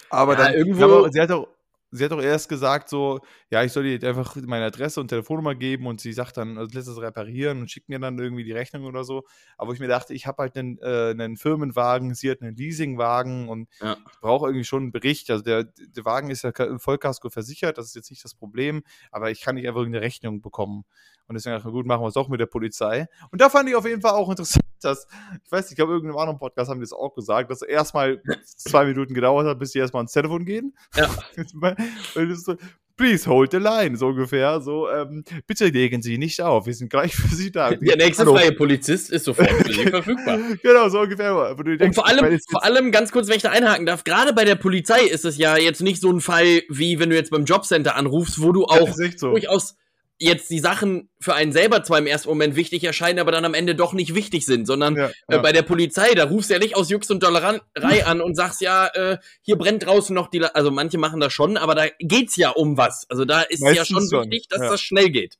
Aber 0.09 0.33
ja, 0.33 0.45
dann 0.45 0.53
irgendwo. 0.53 1.07
sie 1.09 1.21
hat 1.21 1.31
auch, 1.31 1.47
sie 1.91 2.03
hat 2.03 2.11
auch 2.11 2.21
erst 2.21 2.49
gesagt, 2.49 2.89
so, 2.89 3.19
ja, 3.49 3.63
ich 3.63 3.71
soll 3.71 3.85
ihr 3.85 4.03
einfach 4.03 4.35
meine 4.35 4.65
Adresse 4.65 4.99
und 4.99 5.07
Telefonnummer 5.07 5.55
geben 5.55 5.87
und 5.87 6.01
sie 6.01 6.13
sagt 6.13 6.37
dann, 6.37 6.57
also 6.57 6.75
lässt 6.75 6.87
es 6.87 6.99
reparieren 6.99 7.61
und 7.61 7.71
schickt 7.71 7.89
mir 7.89 7.99
dann 7.99 8.17
irgendwie 8.17 8.43
die 8.43 8.51
Rechnung 8.51 8.85
oder 8.85 9.03
so. 9.03 9.23
Aber 9.57 9.73
ich 9.73 9.79
mir 9.79 9.87
dachte, 9.87 10.13
ich 10.13 10.27
habe 10.27 10.43
halt 10.43 10.57
einen, 10.57 10.77
äh, 10.79 11.11
einen 11.11 11.37
Firmenwagen, 11.37 12.13
sie 12.13 12.29
hat 12.29 12.41
einen 12.41 12.55
Leasingwagen 12.55 13.49
und 13.49 13.69
ja. 13.79 13.97
ich 14.11 14.19
brauche 14.19 14.47
irgendwie 14.47 14.65
schon 14.65 14.83
einen 14.83 14.91
Bericht. 14.91 15.29
Also 15.31 15.43
der, 15.43 15.63
der 15.63 16.05
Wagen 16.05 16.29
ist 16.29 16.43
ja 16.43 16.51
Vollkasko 16.77 17.29
versichert, 17.29 17.77
das 17.77 17.87
ist 17.87 17.95
jetzt 17.95 18.09
nicht 18.09 18.23
das 18.23 18.35
Problem, 18.35 18.83
aber 19.11 19.31
ich 19.31 19.41
kann 19.41 19.55
nicht 19.55 19.67
einfach 19.67 19.81
irgendeine 19.81 20.05
Rechnung 20.05 20.41
bekommen. 20.41 20.85
Und 21.27 21.35
deswegen 21.35 21.55
dachte 21.55 21.67
ich, 21.67 21.73
gut, 21.73 21.85
machen 21.85 22.01
wir 22.01 22.07
es 22.07 22.17
auch 22.17 22.29
mit 22.29 22.39
der 22.39 22.45
Polizei. 22.45 23.07
Und 23.31 23.41
da 23.41 23.49
fand 23.49 23.67
ich 23.69 23.75
auf 23.75 23.85
jeden 23.85 24.01
Fall 24.01 24.11
auch 24.11 24.29
interessant, 24.29 24.65
dass, 24.81 25.07
ich 25.43 25.51
weiß 25.51 25.65
nicht, 25.65 25.71
ich 25.71 25.75
glaube, 25.77 25.93
irgendeinem 25.93 26.19
anderen 26.19 26.39
Podcast 26.39 26.69
haben 26.69 26.79
die 26.79 26.83
das 26.83 26.93
auch 26.93 27.15
gesagt, 27.15 27.49
dass 27.49 27.61
erstmal 27.61 28.21
zwei 28.45 28.85
Minuten 28.85 29.13
gedauert 29.13 29.47
hat, 29.47 29.59
bis 29.59 29.71
sie 29.71 29.79
erstmal 29.79 30.01
ans 30.01 30.11
Telefon 30.11 30.45
gehen. 30.45 30.75
Ja. 30.95 31.09
so, 32.35 32.55
Please 32.97 33.29
hold 33.29 33.51
the 33.51 33.57
line, 33.57 33.97
so 33.97 34.07
ungefähr. 34.07 34.61
So, 34.61 34.89
ähm, 34.89 35.25
bitte 35.47 35.65
legen 35.67 36.01
Sie 36.01 36.17
nicht 36.17 36.39
auf, 36.41 36.65
wir 36.65 36.73
sind 36.73 36.89
gleich 36.89 37.13
für 37.13 37.35
Sie 37.35 37.51
da. 37.51 37.69
Der 37.75 37.97
nächste 37.97 38.23
Hallo. 38.23 38.35
freie 38.35 38.53
Polizist 38.53 39.11
ist 39.11 39.25
sofort 39.25 39.51
für 39.51 39.73
Sie 39.73 39.89
verfügbar. 39.89 40.39
Genau, 40.63 40.87
so 40.87 41.01
ungefähr. 41.01 41.53
Denkst, 41.55 41.83
Und 41.83 41.93
vor 41.93 42.07
allem, 42.07 42.39
vor 42.49 42.63
allem, 42.63 42.91
ganz 42.91 43.11
kurz, 43.11 43.27
wenn 43.27 43.35
ich 43.35 43.41
da 43.41 43.49
einhaken 43.49 43.85
darf, 43.85 44.05
gerade 44.05 44.31
bei 44.31 44.45
der 44.45 44.55
Polizei 44.55 45.01
ist 45.01 45.25
es 45.25 45.37
ja 45.37 45.57
jetzt 45.57 45.81
nicht 45.81 45.99
so 45.99 46.09
ein 46.09 46.21
Fall, 46.21 46.61
wie 46.69 46.99
wenn 46.99 47.09
du 47.09 47.15
jetzt 47.15 47.31
beim 47.31 47.43
Jobcenter 47.43 47.95
anrufst, 47.97 48.41
wo 48.41 48.53
du 48.53 48.63
auch 48.65 48.89
so. 49.17 49.31
durchaus 49.31 49.75
jetzt 50.17 50.49
die 50.49 50.59
Sachen 50.59 51.09
für 51.19 51.33
einen 51.33 51.51
selber 51.51 51.83
zwar 51.83 51.99
im 51.99 52.07
ersten 52.07 52.29
Moment 52.29 52.55
wichtig 52.55 52.83
erscheinen, 52.83 53.19
aber 53.19 53.31
dann 53.31 53.45
am 53.45 53.53
Ende 53.53 53.75
doch 53.75 53.93
nicht 53.93 54.15
wichtig 54.15 54.45
sind, 54.45 54.65
sondern 54.65 54.95
ja, 54.95 55.11
ja. 55.29 55.37
Äh, 55.37 55.39
bei 55.39 55.51
der 55.51 55.63
Polizei, 55.63 56.13
da 56.13 56.25
rufst 56.25 56.49
du 56.49 56.53
ja 56.53 56.59
nicht 56.59 56.75
aus 56.75 56.89
Jux 56.89 57.09
und 57.11 57.21
Dollerei 57.21 57.59
an 58.05 58.21
und 58.21 58.35
sagst 58.35 58.61
ja, 58.61 58.87
äh, 58.87 59.17
hier 59.41 59.57
brennt 59.57 59.85
draußen 59.85 60.15
noch 60.15 60.27
die, 60.27 60.39
La 60.39 60.47
also 60.49 60.71
manche 60.71 60.97
machen 60.97 61.19
das 61.19 61.33
schon, 61.33 61.57
aber 61.57 61.75
da 61.75 61.85
geht's 61.99 62.35
ja 62.37 62.51
um 62.51 62.77
was. 62.77 63.05
Also 63.09 63.25
da 63.25 63.41
ist 63.41 63.61
Meistens 63.61 63.89
ja 63.89 63.95
schon 63.95 64.21
wichtig, 64.23 64.47
dass 64.49 64.61
ja. 64.61 64.69
das 64.69 64.81
schnell 64.81 65.09
geht. 65.09 65.37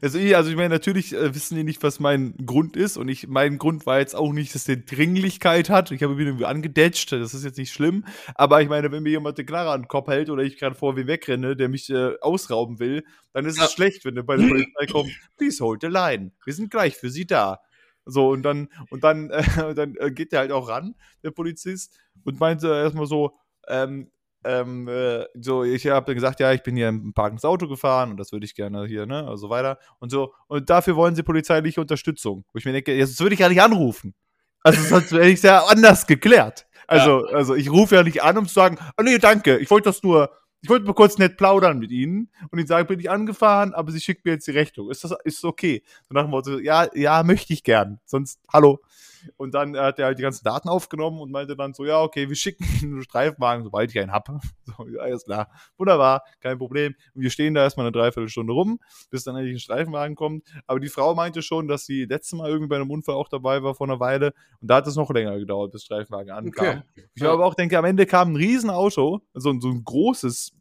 Also, 0.00 0.18
also 0.18 0.50
ich 0.50 0.56
meine, 0.56 0.70
natürlich 0.70 1.14
äh, 1.14 1.34
wissen 1.34 1.56
die 1.56 1.64
nicht, 1.64 1.82
was 1.82 2.00
mein 2.00 2.34
Grund 2.44 2.76
ist. 2.76 2.96
Und 2.96 3.08
ich, 3.08 3.28
mein 3.28 3.58
Grund 3.58 3.86
war 3.86 3.98
jetzt 3.98 4.14
auch 4.14 4.32
nicht, 4.32 4.54
dass 4.54 4.64
der 4.64 4.76
Dringlichkeit 4.76 5.70
hat. 5.70 5.90
Ich 5.90 6.02
habe 6.02 6.14
ihn 6.14 6.20
irgendwie 6.26 6.44
angedetscht, 6.44 7.12
das 7.12 7.34
ist 7.34 7.44
jetzt 7.44 7.58
nicht 7.58 7.72
schlimm. 7.72 8.04
Aber 8.34 8.62
ich 8.62 8.68
meine, 8.68 8.90
wenn 8.92 9.02
mir 9.02 9.10
jemand 9.10 9.38
eine 9.38 9.46
Knarre 9.46 9.70
an 9.70 9.82
den 9.82 9.88
Kopf 9.88 10.08
hält 10.08 10.30
oder 10.30 10.42
ich 10.42 10.58
gerade 10.58 10.74
vor 10.74 10.96
wie 10.96 11.06
wegrenne, 11.06 11.56
der 11.56 11.68
mich 11.68 11.90
äh, 11.90 12.14
ausrauben 12.20 12.78
will, 12.78 13.04
dann 13.32 13.46
ist 13.46 13.60
es 13.60 13.72
schlecht, 13.72 14.04
wenn 14.04 14.14
der 14.14 14.22
bei 14.22 14.36
der 14.36 14.48
Polizei 14.48 14.86
kommt. 14.86 15.10
Please 15.36 15.62
hold 15.62 15.82
the 15.82 15.88
line. 15.88 16.32
Wir 16.44 16.54
sind 16.54 16.70
gleich 16.70 16.96
für 16.96 17.10
Sie 17.10 17.26
da. 17.26 17.60
So, 18.04 18.30
und 18.30 18.42
dann, 18.42 18.68
und 18.90 19.04
dann, 19.04 19.30
äh, 19.30 19.74
dann 19.74 19.94
geht 20.14 20.32
der 20.32 20.40
halt 20.40 20.52
auch 20.52 20.68
ran, 20.68 20.94
der 21.22 21.32
Polizist, 21.32 21.98
und 22.24 22.40
meinte 22.40 22.68
erstmal 22.68 23.06
so, 23.06 23.36
ähm, 23.68 24.10
ähm, 24.46 24.88
äh, 24.88 25.24
so, 25.34 25.64
ich 25.64 25.86
habe 25.86 26.14
gesagt, 26.14 26.40
ja, 26.40 26.52
ich 26.52 26.62
bin 26.62 26.76
hier 26.76 26.88
im 26.88 27.12
Park 27.12 27.32
ins 27.32 27.44
Auto 27.44 27.68
gefahren 27.68 28.10
und 28.10 28.16
das 28.16 28.32
würde 28.32 28.46
ich 28.46 28.54
gerne 28.54 28.86
hier, 28.86 29.06
ne, 29.06 29.26
also 29.26 29.50
weiter 29.50 29.78
und 29.98 30.10
so. 30.10 30.32
Und 30.46 30.70
dafür 30.70 30.96
wollen 30.96 31.14
sie 31.14 31.22
polizeiliche 31.22 31.80
Unterstützung. 31.80 32.44
Wo 32.52 32.58
ich 32.58 32.64
mir 32.64 32.72
denke, 32.72 32.94
jetzt 32.94 33.20
würde 33.20 33.34
ich 33.34 33.40
ja 33.40 33.48
nicht 33.48 33.62
anrufen. 33.62 34.14
Also, 34.62 34.80
das 34.96 35.12
hat 35.12 35.20
ich 35.20 35.40
sehr 35.40 35.68
anders 35.68 36.06
geklärt. 36.06 36.66
Also, 36.86 37.26
ja. 37.26 37.32
also 37.32 37.54
ich 37.54 37.70
rufe 37.70 37.96
ja 37.96 38.02
nicht 38.02 38.22
an, 38.22 38.38
um 38.38 38.46
zu 38.46 38.54
sagen, 38.54 38.78
oh 38.98 39.02
nee, 39.02 39.18
danke, 39.18 39.58
ich 39.58 39.70
wollte 39.70 39.88
das 39.88 40.02
nur, 40.02 40.30
ich 40.60 40.68
wollte 40.68 40.86
mal 40.86 40.94
kurz 40.94 41.18
nett 41.18 41.36
plaudern 41.36 41.78
mit 41.78 41.90
Ihnen 41.90 42.30
und 42.50 42.58
Ihnen 42.58 42.68
sagen, 42.68 42.86
bin 42.86 43.00
ich 43.00 43.10
angefahren, 43.10 43.74
aber 43.74 43.92
Sie 43.92 44.00
schickt 44.00 44.24
mir 44.24 44.32
jetzt 44.32 44.46
die 44.46 44.52
Rechnung. 44.52 44.90
Ist 44.90 45.04
das 45.04 45.14
ist 45.24 45.44
okay? 45.44 45.82
So 46.08 46.14
nach 46.14 46.22
dem 46.22 46.30
Motto, 46.30 46.58
ja, 46.58 46.88
ja, 46.94 47.22
möchte 47.22 47.52
ich 47.52 47.62
gern. 47.62 48.00
Sonst, 48.04 48.40
hallo. 48.52 48.80
Und 49.36 49.54
dann 49.54 49.74
äh, 49.74 49.78
hat 49.78 49.98
er 49.98 50.06
halt 50.06 50.18
die 50.18 50.22
ganzen 50.22 50.44
Daten 50.44 50.68
aufgenommen 50.68 51.20
und 51.20 51.30
meinte 51.30 51.56
dann 51.56 51.74
so, 51.74 51.84
ja, 51.84 52.02
okay, 52.02 52.28
wir 52.28 52.36
schicken 52.36 52.64
einen 52.82 53.02
Streifenwagen, 53.02 53.64
sobald 53.64 53.90
ich 53.90 54.00
einen 54.00 54.12
habe. 54.12 54.40
So, 54.76 54.86
ja, 54.88 55.00
alles 55.00 55.24
klar. 55.24 55.48
Wunderbar, 55.78 56.24
kein 56.40 56.58
Problem. 56.58 56.94
Und 57.14 57.22
wir 57.22 57.30
stehen 57.30 57.54
da 57.54 57.62
erstmal 57.62 57.86
eine 57.86 57.92
Dreiviertelstunde 57.92 58.52
rum, 58.52 58.80
bis 59.10 59.22
dann 59.22 59.36
endlich 59.36 59.54
ein 59.54 59.60
Streifenwagen 59.60 60.16
kommt. 60.16 60.44
Aber 60.66 60.80
die 60.80 60.88
Frau 60.88 61.14
meinte 61.14 61.40
schon, 61.40 61.68
dass 61.68 61.86
sie 61.86 62.04
letztes 62.04 62.36
Mal 62.36 62.48
irgendwie 62.48 62.68
bei 62.68 62.76
einem 62.76 62.90
Unfall 62.90 63.14
auch 63.14 63.28
dabei 63.28 63.62
war 63.62 63.74
vor 63.74 63.86
einer 63.86 64.00
Weile. 64.00 64.34
Und 64.60 64.68
da 64.68 64.76
hat 64.76 64.86
es 64.86 64.96
noch 64.96 65.10
länger 65.10 65.38
gedauert, 65.38 65.70
bis 65.72 65.84
Streifenwagen 65.84 66.32
ankam. 66.32 66.82
Okay. 66.94 67.04
Ich 67.14 67.22
aber 67.22 67.46
auch 67.46 67.54
denke, 67.54 67.78
am 67.78 67.84
Ende 67.84 68.06
kam 68.06 68.32
ein 68.32 68.36
Riesenauto, 68.36 69.22
so, 69.34 69.60
so 69.60 69.68
ein 69.68 69.84
großes 69.84 70.56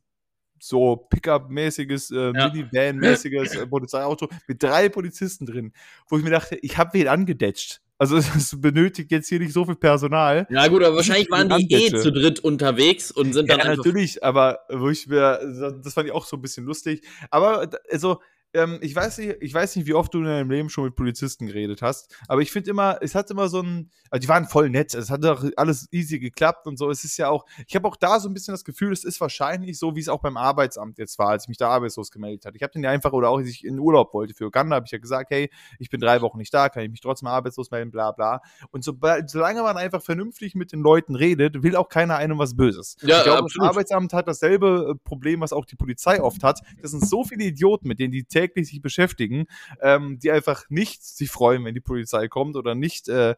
so 0.59 0.95
Pickup-mäßiges, 1.09 2.11
äh, 2.11 2.16
ja. 2.16 2.32
Minivan-mäßiges 2.32 3.61
äh, 3.61 3.68
Polizeiauto 3.68 4.30
mit 4.47 4.61
drei 4.61 4.89
Polizisten 4.89 5.45
drin, 5.45 5.74
wo 6.09 6.18
ich 6.18 6.24
mir 6.24 6.32
dachte, 6.32 6.57
ich 6.61 6.78
habe 6.78 6.93
wen 6.93 7.07
angedetscht. 7.07 7.82
Also 7.98 8.18
es 8.18 8.60
benötigt 8.60 9.12
jetzt 9.12 9.30
hier 9.30 9.39
nicht 9.39 9.54
so 9.54 9.66
viel 9.66 9.76
Personal. 9.76 10.48
Ja 10.50 10.68
gut, 10.68 10.84
aber 10.84 10.96
wahrscheinlich 10.98 11.30
waren 11.32 11.50
die 11.50 11.74
eh 11.74 11.93
zu 11.93 12.12
dritt 12.12 12.39
unterwegs 12.39 13.12
und 13.12 13.34
sind 13.34 13.50
dann. 13.50 13.60
Ja, 13.60 13.76
natürlich, 13.76 14.24
aber 14.24 14.60
wo 14.70 14.89
ich 14.89 15.08
mir, 15.08 15.39
das 15.84 15.93
fand 15.93 16.08
ich 16.08 16.14
auch 16.14 16.26
so 16.26 16.38
ein 16.38 16.41
bisschen 16.41 16.66
lustig. 16.66 17.08
Aber 17.30 17.70
also 17.89 18.20
ähm, 18.56 18.80
ich, 18.82 18.95
weiß 18.95 19.18
nicht, 19.20 19.36
ich 19.41 19.53
weiß 19.53 19.76
nicht, 19.76 19.86
wie 19.86 19.93
oft 19.93 20.14
du 20.14 20.20
in 20.20 20.26
deinem 20.26 20.49
Leben 20.49 20.70
schon 20.70 20.86
mit 20.86 20.95
Polizisten 20.95 21.47
geredet 21.47 21.82
hast, 21.82 22.16
aber 22.28 22.41
ich 22.41 22.51
finde 22.51 22.72
immer, 22.72 22.97
es 23.01 23.16
hat 23.16 23.30
immer 23.30 23.49
so 23.49 23.62
ein, 23.62 23.91
also 24.10 24.22
die 24.22 24.30
waren 24.30 24.45
voll 24.45 24.70
nett, 24.70 24.93
es 24.93 25.10
hat 25.10 25.26
auch 25.26 25.43
alles 25.58 25.88
easy 25.91 26.20
geklappt 26.20 26.68
und 26.68 26.78
so. 26.78 26.89
Es 26.89 27.03
ist 27.03 27.18
ja 27.18 27.30
auch, 27.30 27.45
ich 27.68 27.76
habe 27.76 27.88
auch 27.88 27.95
da 27.95 28.20
so 28.20 28.30
ein 28.30 28.34
bisschen 28.34 28.53
das 28.53 28.64
Gefühl, 28.64 28.93
es 28.93 29.03
ist 29.03 29.20
wahrscheinlich 29.22 29.78
so, 29.78 29.95
wie 29.95 29.99
es 29.99 30.10
auch 30.10 30.22
beim 30.22 30.38
Arbeitsamt 30.38 30.97
jetzt 30.97 31.20
war, 31.20 31.30
als 31.30 31.43
ich 31.43 31.49
mich 31.49 31.58
da 31.58 31.70
arbeitslos 31.70 32.12
gemeldet 32.12 32.45
hatte. 32.45 32.56
Ich 32.56 32.64
habe 32.64 32.72
den 32.72 32.84
ja 32.84 32.89
einfach, 32.89 33.14
oder 33.14 33.30
auch 33.30 33.38
als 33.38 33.49
ich 33.49 33.66
in 33.66 33.80
Urlaub 33.80 34.14
wollte 34.14 34.34
für 34.34 34.45
Uganda, 34.45 34.78
habe 34.78 34.86
ich 34.86 34.91
ja 34.91 34.99
gesagt, 34.99 35.32
hey, 35.32 35.49
ich 35.80 35.89
bin 35.89 35.99
drei 35.99 36.22
Wochen 36.22 36.38
nicht 36.38 36.53
da, 36.53 36.70
kann 36.70 36.84
ich 36.84 36.89
mich 36.89 37.01
trotzdem 37.01 37.28
arbeitslos 37.28 37.72
melden, 37.72 37.91
bla 37.91 38.12
bla. 38.12 38.41
Und 38.72 38.84
so, 38.84 38.93
solange 39.28 39.62
man 39.62 39.78
einfach 39.78 40.01
vernünftig 40.01 40.56
mit 40.56 40.72
den 40.72 40.80
Leuten 40.80 41.16
redet, 41.16 41.62
will 41.64 41.76
auch 41.76 41.89
keiner 41.89 42.18
einem 42.18 42.38
was 42.38 42.56
Böses. 42.56 42.97
Ja, 43.01 43.18
ich 43.18 43.24
glaube, 43.24 43.49
das 43.53 43.68
Arbeitsamt 43.68 44.14
hat 44.14 44.28
dasselbe 44.28 44.93
äh, 44.93 44.95
Problem, 45.03 45.41
was 45.41 45.53
auch 45.53 45.66
die 45.66 45.76
Polizei 45.76 46.22
oft 46.22 46.43
hat. 46.43 46.62
Das 46.82 46.91
sind 46.91 47.06
so 47.06 47.24
viele 47.24 47.43
Idioten, 47.43 47.88
mit 47.88 47.99
denen 47.99 48.12
die 48.12 48.24
täglich 48.24 48.45
täglich 48.48 48.70
sich 48.70 48.82
beschäftigen, 48.82 49.46
ähm, 49.82 50.20
die 50.20 50.32
einfach 50.32 50.66
nicht 50.70 51.04
sich 51.04 51.30
freuen, 51.30 51.66
wenn 51.66 51.74
die 51.74 51.82
Polizei 51.82 52.28
kommt 52.28 52.56
oder 52.56 52.76
nicht 52.76 53.10
äh, 53.10 53.36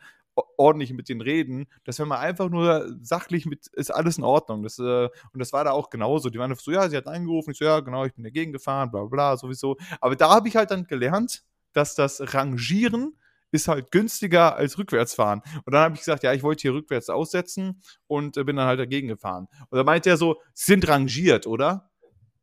ordentlich 0.57 0.93
mit 0.93 1.09
denen 1.09 1.21
reden, 1.21 1.67
dass 1.83 1.99
wenn 1.99 2.07
man 2.07 2.19
einfach 2.19 2.49
nur 2.49 2.95
sachlich 3.01 3.45
mit, 3.45 3.67
ist 3.73 3.91
alles 3.91 4.17
in 4.17 4.23
Ordnung. 4.23 4.63
Das, 4.63 4.77
äh, 4.79 5.09
und 5.33 5.39
das 5.39 5.53
war 5.53 5.63
da 5.63 5.71
auch 5.71 5.89
genauso. 5.89 6.29
Die 6.29 6.37
waren 6.37 6.53
so, 6.55 6.71
ja, 6.71 6.89
sie 6.89 6.97
hat 6.97 7.07
angerufen, 7.07 7.51
ich 7.51 7.57
so, 7.57 7.65
ja, 7.65 7.79
genau, 7.79 8.05
ich 8.05 8.13
bin 8.13 8.23
dagegen 8.23 8.51
gefahren, 8.51 8.91
bla 8.91 9.05
bla, 9.05 9.37
sowieso. 9.37 9.77
Aber 9.99 10.15
da 10.15 10.29
habe 10.29 10.47
ich 10.47 10.55
halt 10.55 10.71
dann 10.71 10.85
gelernt, 10.85 11.43
dass 11.73 11.95
das 11.95 12.33
Rangieren 12.33 13.17
ist 13.51 13.67
halt 13.69 13.91
günstiger 13.91 14.57
als 14.57 14.77
Rückwärtsfahren. 14.77 15.41
Und 15.63 15.73
dann 15.73 15.81
habe 15.81 15.93
ich 15.93 16.01
gesagt, 16.01 16.23
ja, 16.23 16.33
ich 16.33 16.43
wollte 16.43 16.63
hier 16.63 16.73
rückwärts 16.73 17.09
aussetzen 17.09 17.81
und 18.07 18.35
äh, 18.35 18.43
bin 18.43 18.57
dann 18.57 18.67
halt 18.67 18.79
dagegen 18.79 19.07
gefahren. 19.07 19.47
Und 19.69 19.77
dann 19.77 19.85
meinte 19.85 20.09
er 20.09 20.17
so, 20.17 20.41
sind 20.53 20.87
rangiert, 20.87 21.47
oder? 21.47 21.89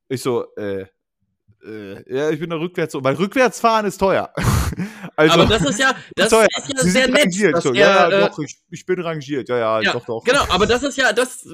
Ich 0.08 0.22
so, 0.22 0.54
äh, 0.56 0.86
äh, 1.64 2.14
ja, 2.14 2.30
ich 2.30 2.38
bin 2.38 2.50
da 2.50 2.56
rückwärts 2.56 2.94
weil 2.94 3.14
rückwärtsfahren 3.14 3.86
ist 3.86 3.98
teuer. 3.98 4.32
also, 5.16 5.40
aber 5.40 5.46
das 5.46 5.64
ist 5.64 5.80
ja, 5.80 5.94
das 6.16 6.30
teuer. 6.30 6.46
ist 6.56 6.72
ja 6.72 6.82
Sie 6.82 6.90
sehr 6.90 7.08
nett. 7.08 7.26
Dass 7.52 7.64
er, 7.64 7.74
ja, 7.74 8.10
ja, 8.10 8.28
doch, 8.28 8.38
ich, 8.38 8.56
ich, 8.70 8.86
bin 8.86 9.00
rangiert, 9.00 9.48
ja, 9.48 9.58
ja, 9.58 9.80
ja, 9.80 9.92
doch, 9.92 10.04
doch. 10.04 10.24
Genau, 10.24 10.44
aber 10.48 10.66
das 10.66 10.82
ist 10.82 10.96
ja, 10.98 11.12
das, 11.12 11.46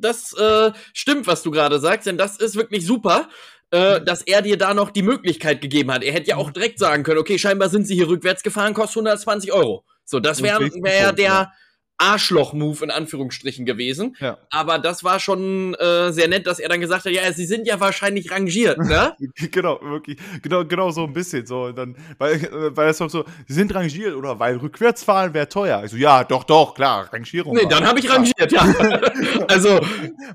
das 0.00 0.32
äh, 0.34 0.72
stimmt, 0.92 1.26
was 1.26 1.42
du 1.42 1.50
gerade 1.50 1.78
sagst, 1.80 2.06
denn 2.06 2.18
das 2.18 2.38
ist 2.38 2.56
wirklich 2.56 2.86
super. 2.86 3.28
Äh, 3.70 4.00
dass 4.00 4.22
er 4.22 4.40
dir 4.40 4.56
da 4.56 4.72
noch 4.72 4.90
die 4.90 5.02
Möglichkeit 5.02 5.60
gegeben 5.60 5.92
hat. 5.92 6.02
Er 6.02 6.14
hätte 6.14 6.30
ja 6.30 6.36
auch 6.38 6.50
direkt 6.50 6.78
sagen 6.78 7.02
können, 7.02 7.18
okay, 7.18 7.38
scheinbar 7.38 7.68
sind 7.68 7.86
sie 7.86 7.96
hier 7.96 8.08
rückwärts 8.08 8.42
gefahren, 8.42 8.72
kostet 8.72 9.02
120 9.02 9.52
Euro. 9.52 9.84
So, 10.06 10.20
das 10.20 10.42
wäre 10.42 10.60
wär 10.60 10.98
ja 10.98 11.12
der, 11.12 11.52
Arschloch-Move 11.98 12.84
in 12.84 12.90
Anführungsstrichen 12.90 13.66
gewesen. 13.66 14.16
Ja. 14.20 14.38
Aber 14.50 14.78
das 14.78 15.04
war 15.04 15.20
schon 15.20 15.74
äh, 15.74 16.12
sehr 16.12 16.28
nett, 16.28 16.46
dass 16.46 16.58
er 16.58 16.68
dann 16.68 16.80
gesagt 16.80 17.04
hat, 17.04 17.12
ja, 17.12 17.32
sie 17.32 17.44
sind 17.44 17.66
ja 17.66 17.80
wahrscheinlich 17.80 18.30
rangiert, 18.30 18.78
ne? 18.78 19.14
genau, 19.50 19.80
wirklich. 19.82 20.18
Genau, 20.42 20.64
genau 20.64 20.90
so 20.90 21.04
ein 21.04 21.12
bisschen. 21.12 21.46
So, 21.46 21.72
dann, 21.72 21.96
weil, 22.18 22.34
äh, 22.34 22.76
weil 22.76 22.88
es 22.88 23.00
auch 23.00 23.10
so, 23.10 23.24
sie 23.46 23.54
sind 23.54 23.74
rangiert 23.74 24.14
oder 24.14 24.38
weil 24.38 24.56
rückwärts 24.56 25.04
fahren 25.04 25.34
wäre 25.34 25.48
teuer. 25.48 25.82
Ich 25.84 25.90
so, 25.90 25.96
ja, 25.96 26.24
doch, 26.24 26.44
doch, 26.44 26.74
klar, 26.74 27.12
Rangierung. 27.12 27.54
Nee, 27.54 27.66
dann 27.68 27.84
habe 27.86 27.98
ich 27.98 28.08
rangiert, 28.08 28.52
ja. 28.52 28.62
also. 29.48 29.80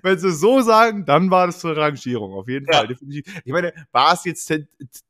Wenn 0.01 0.17
sie 0.19 0.31
so 0.31 0.61
sagen, 0.61 1.05
dann 1.05 1.29
war 1.31 1.47
das 1.47 1.63
eine 1.63 1.77
Rangierung, 1.77 2.33
auf 2.33 2.47
jeden 2.47 2.65
Fall. 2.65 2.87
Definitiv. 2.87 3.23
Ich 3.45 3.51
meine, 3.51 3.73
war 3.91 4.13
es 4.13 4.25
jetzt, 4.25 4.51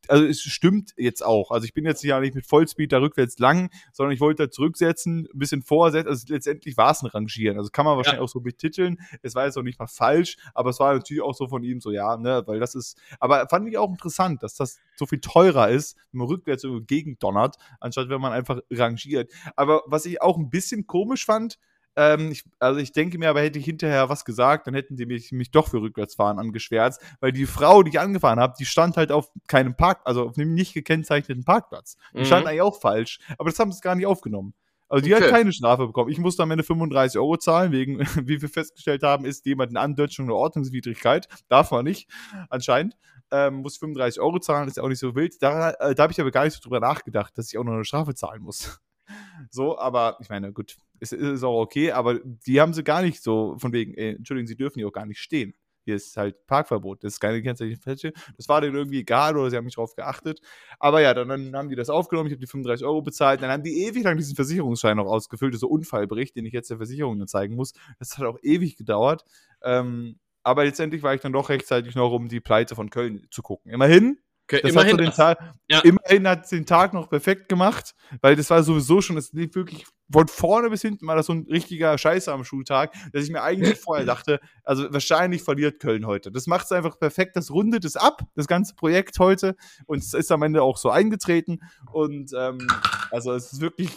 also 0.08 0.26
es 0.26 0.42
stimmt 0.42 0.94
jetzt 0.98 1.24
auch. 1.26 1.52
Also 1.52 1.66
ich 1.66 1.74
bin 1.74 1.86
jetzt 1.86 2.04
ja 2.04 2.20
nicht 2.20 2.36
mit 2.36 2.46
Vollspeed 2.46 2.92
da 2.92 3.00
rückwärts 3.00 3.40
lang, 3.40 3.70
sondern 3.92 4.14
ich 4.14 4.20
wollte 4.20 4.44
da 4.44 4.52
zurücksetzen, 4.52 5.28
ein 5.34 5.40
bisschen 5.40 5.64
vorsetzen. 5.64 6.08
Also 6.08 6.26
letztendlich 6.44 6.78
war 6.78 6.92
es 6.92 7.02
ein 7.02 7.08
Rangieren. 7.08 7.58
Also 7.58 7.70
kann 7.70 7.86
man 7.86 7.96
wahrscheinlich 7.96 8.20
ja. 8.20 8.24
auch 8.24 8.30
so 8.30 8.42
betiteln. 8.42 9.00
Es 9.22 9.34
war 9.36 9.46
jetzt 9.46 9.58
auch 9.58 9.64
nicht 9.64 9.80
mal 9.80 9.88
falsch, 9.88 10.38
aber 10.54 10.72
es 10.72 10.80
war 10.80 10.94
natürlich 10.94 11.24
auch 11.24 11.36
so 11.36 11.48
von 11.48 11.64
ihm 11.64 11.80
so, 11.80 11.92
ja, 11.92 12.18
ne, 12.18 12.44
weil 12.46 12.60
das 12.60 12.76
ist, 12.76 12.98
aber 13.20 13.48
fand 13.48 13.68
ich 13.70 13.78
auch 13.78 13.90
interessant, 13.90 14.44
dass 14.44 14.56
das 14.56 14.80
so 14.96 15.06
viel 15.06 15.22
teurer 15.22 15.70
ist, 15.70 15.98
wenn 16.12 16.20
man 16.20 16.28
rückwärts 16.28 16.64
irgendwo 16.64 16.84
gegen 16.86 17.18
donnert, 17.20 17.58
anstatt 17.80 18.10
wenn 18.10 18.22
man 18.22 18.34
einfach 18.34 18.60
rangiert. 18.70 19.32
Aber 19.56 19.84
was 19.86 20.06
ich 20.06 20.22
auch 20.22 20.38
ein 20.38 20.50
bisschen 20.50 20.86
komisch 20.86 21.26
fand, 21.26 21.58
Ähm, 21.96 22.32
ich, 22.32 22.44
also 22.58 22.80
ich 22.80 22.92
denke 22.92 23.20
mir, 23.20 23.30
aber 23.30 23.42
hätte 23.42 23.60
ich 23.60 23.66
hinterher 23.66 24.10
was 24.10 24.26
gesagt, 24.26 24.66
dann 24.66 24.74
hätten 24.74 24.96
die 24.96 25.06
mich, 25.06 25.32
mich 25.32 25.52
doch 25.52 25.68
für 25.68 25.80
Rückwärtsfahren 25.80 26.40
angeschwärzt, 26.40 27.00
weil 27.20 27.32
die 27.32 27.46
Frau, 27.46 27.84
die 27.84 27.92
ich 27.92 28.00
angefahren 28.00 28.40
habe, 28.40 28.56
die 28.58 28.66
stand 28.66 28.98
halt 28.98 29.12
auf 29.12 29.30
keinem 29.48 29.76
Park, 29.76 30.02
also 30.04 30.24
auf 30.24 30.36
einem 30.36 30.56
nicht 30.56 30.74
gekennzeichneten 30.74 31.44
Parkplatz. 31.44 31.98
Die 32.16 32.22
mhm. 32.22 32.26
stand 32.26 32.48
eigentlich 32.48 32.62
auch 32.64 32.82
falsch, 32.82 33.20
aber 33.38 33.52
das 33.52 33.60
haben 33.60 33.72
sie 33.72 33.82
gar 33.82 33.94
nicht 33.94 34.08
aufgenommen. 34.08 34.56
Also 34.94 35.06
die 35.06 35.16
okay. 35.16 35.24
hat 35.24 35.32
keine 35.32 35.52
Strafe 35.52 35.88
bekommen. 35.88 36.12
Ich 36.12 36.20
musste 36.20 36.44
am 36.44 36.52
Ende 36.52 36.64
35 36.64 37.20
Euro 37.20 37.36
zahlen, 37.38 37.72
wegen, 37.72 38.00
wie 38.28 38.40
wir 38.40 38.48
festgestellt 38.48 39.02
haben, 39.02 39.26
ist 39.26 39.44
jemand 39.48 39.72
eine 39.72 39.80
Andeutung 39.80 40.26
eine 40.26 40.36
Ordnungswidrigkeit. 40.36 41.28
Darf 41.50 41.72
man 41.72 41.84
nicht, 41.84 42.08
anscheinend. 42.52 42.96
Ähm, 43.32 43.56
muss 43.56 43.78
35 43.78 44.22
Euro 44.22 44.38
zahlen, 44.38 44.68
ist 44.68 44.78
ja 44.78 44.84
auch 44.84 44.90
nicht 44.90 45.00
so 45.00 45.16
wild. 45.16 45.42
Da, 45.42 45.72
äh, 45.72 45.96
da 45.96 46.04
habe 46.04 46.14
ich 46.14 46.22
aber 46.22 46.30
gar 46.30 46.44
nicht 46.44 46.54
so 46.54 46.62
drüber 46.62 46.80
nachgedacht, 46.80 47.36
dass 47.36 47.52
ich 47.52 47.58
auch 47.58 47.64
noch 47.64 47.74
eine 47.74 47.86
Strafe 47.86 48.14
zahlen 48.14 48.44
muss. 48.44 48.80
so, 49.50 49.80
aber 49.80 50.18
ich 50.22 50.30
meine, 50.30 50.54
gut, 50.54 50.78
es 51.00 51.12
ist 51.12 51.44
auch 51.44 51.60
okay, 51.60 51.92
aber 51.92 52.20
die 52.24 52.62
haben 52.62 52.74
sie 52.74 52.84
gar 52.84 53.02
nicht 53.02 53.24
so, 53.24 53.58
von 53.58 53.74
wegen, 53.74 53.96
ey, 53.96 54.18
Entschuldigung, 54.18 54.46
sie 54.46 54.56
dürfen 54.56 54.78
hier 54.78 54.88
auch 54.90 54.94
gar 54.94 55.08
nicht 55.08 55.22
stehen. 55.22 55.56
Hier 55.86 55.96
ist 55.96 56.16
halt 56.18 56.48
Parkverbot, 56.48 57.04
das 57.04 57.14
ist 57.14 57.20
keine 57.20 57.42
Kennzeichenfläche. 57.42 58.14
Das 58.38 58.48
war 58.48 58.62
denen 58.62 58.76
irgendwie 58.76 59.00
egal 59.00 59.38
oder 59.38 59.50
sie 59.50 59.58
haben 59.58 59.66
nicht 59.66 59.78
drauf 59.78 59.96
geachtet. 59.96 60.42
Aber 60.80 61.02
ja, 61.02 61.14
dann, 61.14 61.30
dann 61.30 61.56
haben 61.56 61.70
die 61.70 61.76
das 61.76 61.90
aufgenommen, 61.90 62.28
ich 62.28 62.34
habe 62.34 62.42
die 62.42 62.48
35 62.48 62.86
Euro 62.86 63.02
bezahlt. 63.02 63.42
Dann 63.42 63.52
haben 63.52 63.64
die 63.64 63.86
ewig 63.86 64.04
lang 64.04 64.18
diesen 64.18 64.36
Versicherungsschein 64.36 64.98
noch 64.98 65.08
ausgefüllt, 65.08 65.56
so 65.56 65.68
Unfallbericht, 65.68 66.36
den 66.36 66.46
ich 66.46 66.54
jetzt 66.54 66.70
der 66.70 66.78
Versicherung 66.78 67.26
zeigen 67.28 67.56
muss. 67.56 67.74
Das 68.00 68.18
hat 68.18 68.26
auch 68.26 68.40
ewig 68.42 68.76
gedauert. 68.78 69.24
Ähm, 69.62 70.20
aber 70.44 70.66
letztendlich 70.66 71.04
war 71.04 71.16
ich 71.16 71.22
dann 71.22 71.32
doch 71.32 71.50
rechtzeitig 71.50 71.96
noch, 71.96 72.12
um 72.12 72.28
die 72.28 72.42
Pleite 72.42 72.76
von 72.76 72.90
Köln 72.90 73.26
zu 73.32 73.42
gucken. 73.42 73.72
Immerhin 73.72 74.18
Okay, 74.46 74.62
das 74.62 74.72
immerhin, 74.72 75.06
hat 75.06 75.16
so 75.16 75.24
den 75.24 75.50
ja. 75.70 75.80
immerhin 75.80 76.28
hat 76.28 76.52
den 76.52 76.66
Tag 76.66 76.94
noch 76.94 77.10
perfekt 77.10 77.48
gemacht, 77.48 77.96
weil 78.22 78.36
das 78.36 78.50
war 78.50 78.62
sowieso 78.62 79.00
schon, 79.00 79.18
es 79.18 79.32
lief 79.32 79.56
wirklich 79.56 79.86
von 80.12 80.28
vorne 80.28 80.70
bis 80.70 80.82
hinten 80.82 81.08
war 81.08 81.16
das 81.16 81.28
so 81.28 81.34
ein 81.34 81.48
richtiger 81.50 81.98
Scheiße 81.98 82.32
am 82.32 82.44
Schultag, 82.44 82.94
dass 83.14 83.24
ich 83.24 83.32
mir 83.32 83.42
eigentlich 83.42 83.80
vorher 83.80 84.06
dachte, 84.06 84.42
also 84.64 84.92
wahrscheinlich 84.92 85.44
verliert 85.44 85.80
Köln 85.80 86.06
heute. 86.06 86.32
Das 86.32 86.46
macht 86.46 86.66
es 86.66 86.72
einfach 86.74 87.00
perfekt, 87.00 87.38
das 87.38 87.52
rundet 87.52 87.86
es 87.86 87.96
ab, 87.96 88.22
das 88.36 88.48
ganze 88.48 88.76
Projekt 88.76 89.18
heute 89.20 89.56
und 89.86 90.00
es 90.00 90.14
ist 90.14 90.32
am 90.32 90.44
Ende 90.44 90.62
auch 90.62 90.78
so 90.78 90.90
eingetreten 90.90 91.60
und 91.92 92.32
ähm, 92.38 92.68
also 93.12 93.32
es 93.32 93.54
ist 93.54 93.62
wirklich 93.62 93.92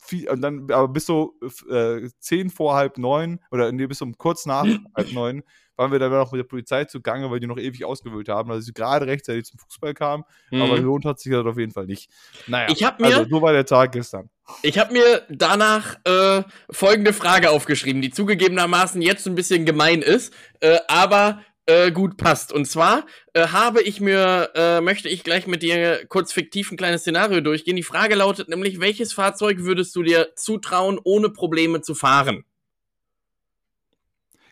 viel, 0.00 0.28
und 0.28 0.40
dann 0.40 0.70
aber 0.70 0.88
bis 0.88 1.06
so 1.06 1.34
äh, 1.70 2.08
zehn 2.18 2.50
vor 2.50 2.74
halb 2.74 2.98
neun 2.98 3.40
oder 3.50 3.70
nee, 3.72 3.86
bis 3.86 4.02
um 4.02 4.16
kurz 4.16 4.46
nach 4.46 4.64
halb 4.96 5.12
neun 5.12 5.42
waren 5.76 5.90
wir 5.90 5.98
dann 5.98 6.12
noch 6.12 6.32
mit 6.32 6.38
der 6.38 6.46
Polizei 6.46 6.84
zugange, 6.84 7.30
weil 7.30 7.40
die 7.40 7.46
noch 7.46 7.58
ewig 7.58 7.84
ausgewählt 7.84 8.28
haben, 8.28 8.50
also 8.50 8.62
sie 8.62 8.72
gerade 8.72 9.06
rechtzeitig 9.06 9.44
zum 9.44 9.58
Fußball 9.58 9.94
kamen. 9.94 10.24
Mhm. 10.50 10.62
Aber 10.62 10.76
gelohnt 10.76 11.04
hat 11.04 11.18
sich 11.18 11.32
das 11.32 11.44
auf 11.44 11.58
jeden 11.58 11.72
Fall 11.72 11.86
nicht. 11.86 12.10
Naja, 12.46 12.68
ich 12.70 12.84
hab 12.84 13.00
mir, 13.00 13.06
also 13.06 13.24
so 13.28 13.42
war 13.42 13.52
der 13.52 13.64
Tag 13.64 13.92
gestern. 13.92 14.28
Ich 14.62 14.78
habe 14.78 14.92
mir 14.92 15.22
danach 15.28 15.98
äh, 16.04 16.42
folgende 16.70 17.12
Frage 17.12 17.50
aufgeschrieben, 17.50 18.02
die 18.02 18.10
zugegebenermaßen 18.10 19.00
jetzt 19.00 19.26
ein 19.26 19.34
bisschen 19.34 19.64
gemein 19.64 20.02
ist, 20.02 20.34
äh, 20.60 20.78
aber 20.88 21.42
äh, 21.66 21.92
gut 21.92 22.16
passt. 22.16 22.52
Und 22.52 22.66
zwar 22.66 23.06
äh, 23.34 23.48
habe 23.48 23.82
ich 23.82 24.00
mir, 24.00 24.50
äh, 24.54 24.80
möchte 24.80 25.08
ich 25.08 25.24
gleich 25.24 25.46
mit 25.46 25.62
dir 25.62 26.04
kurz 26.08 26.32
fiktiv 26.32 26.70
ein 26.70 26.76
kleines 26.76 27.02
Szenario 27.02 27.40
durchgehen. 27.40 27.76
Die 27.76 27.82
Frage 27.82 28.14
lautet 28.14 28.48
nämlich, 28.48 28.80
welches 28.80 29.12
Fahrzeug 29.12 29.58
würdest 29.60 29.94
du 29.94 30.02
dir 30.02 30.30
zutrauen, 30.34 30.98
ohne 31.02 31.30
Probleme 31.30 31.80
zu 31.80 31.94
fahren? 31.94 32.44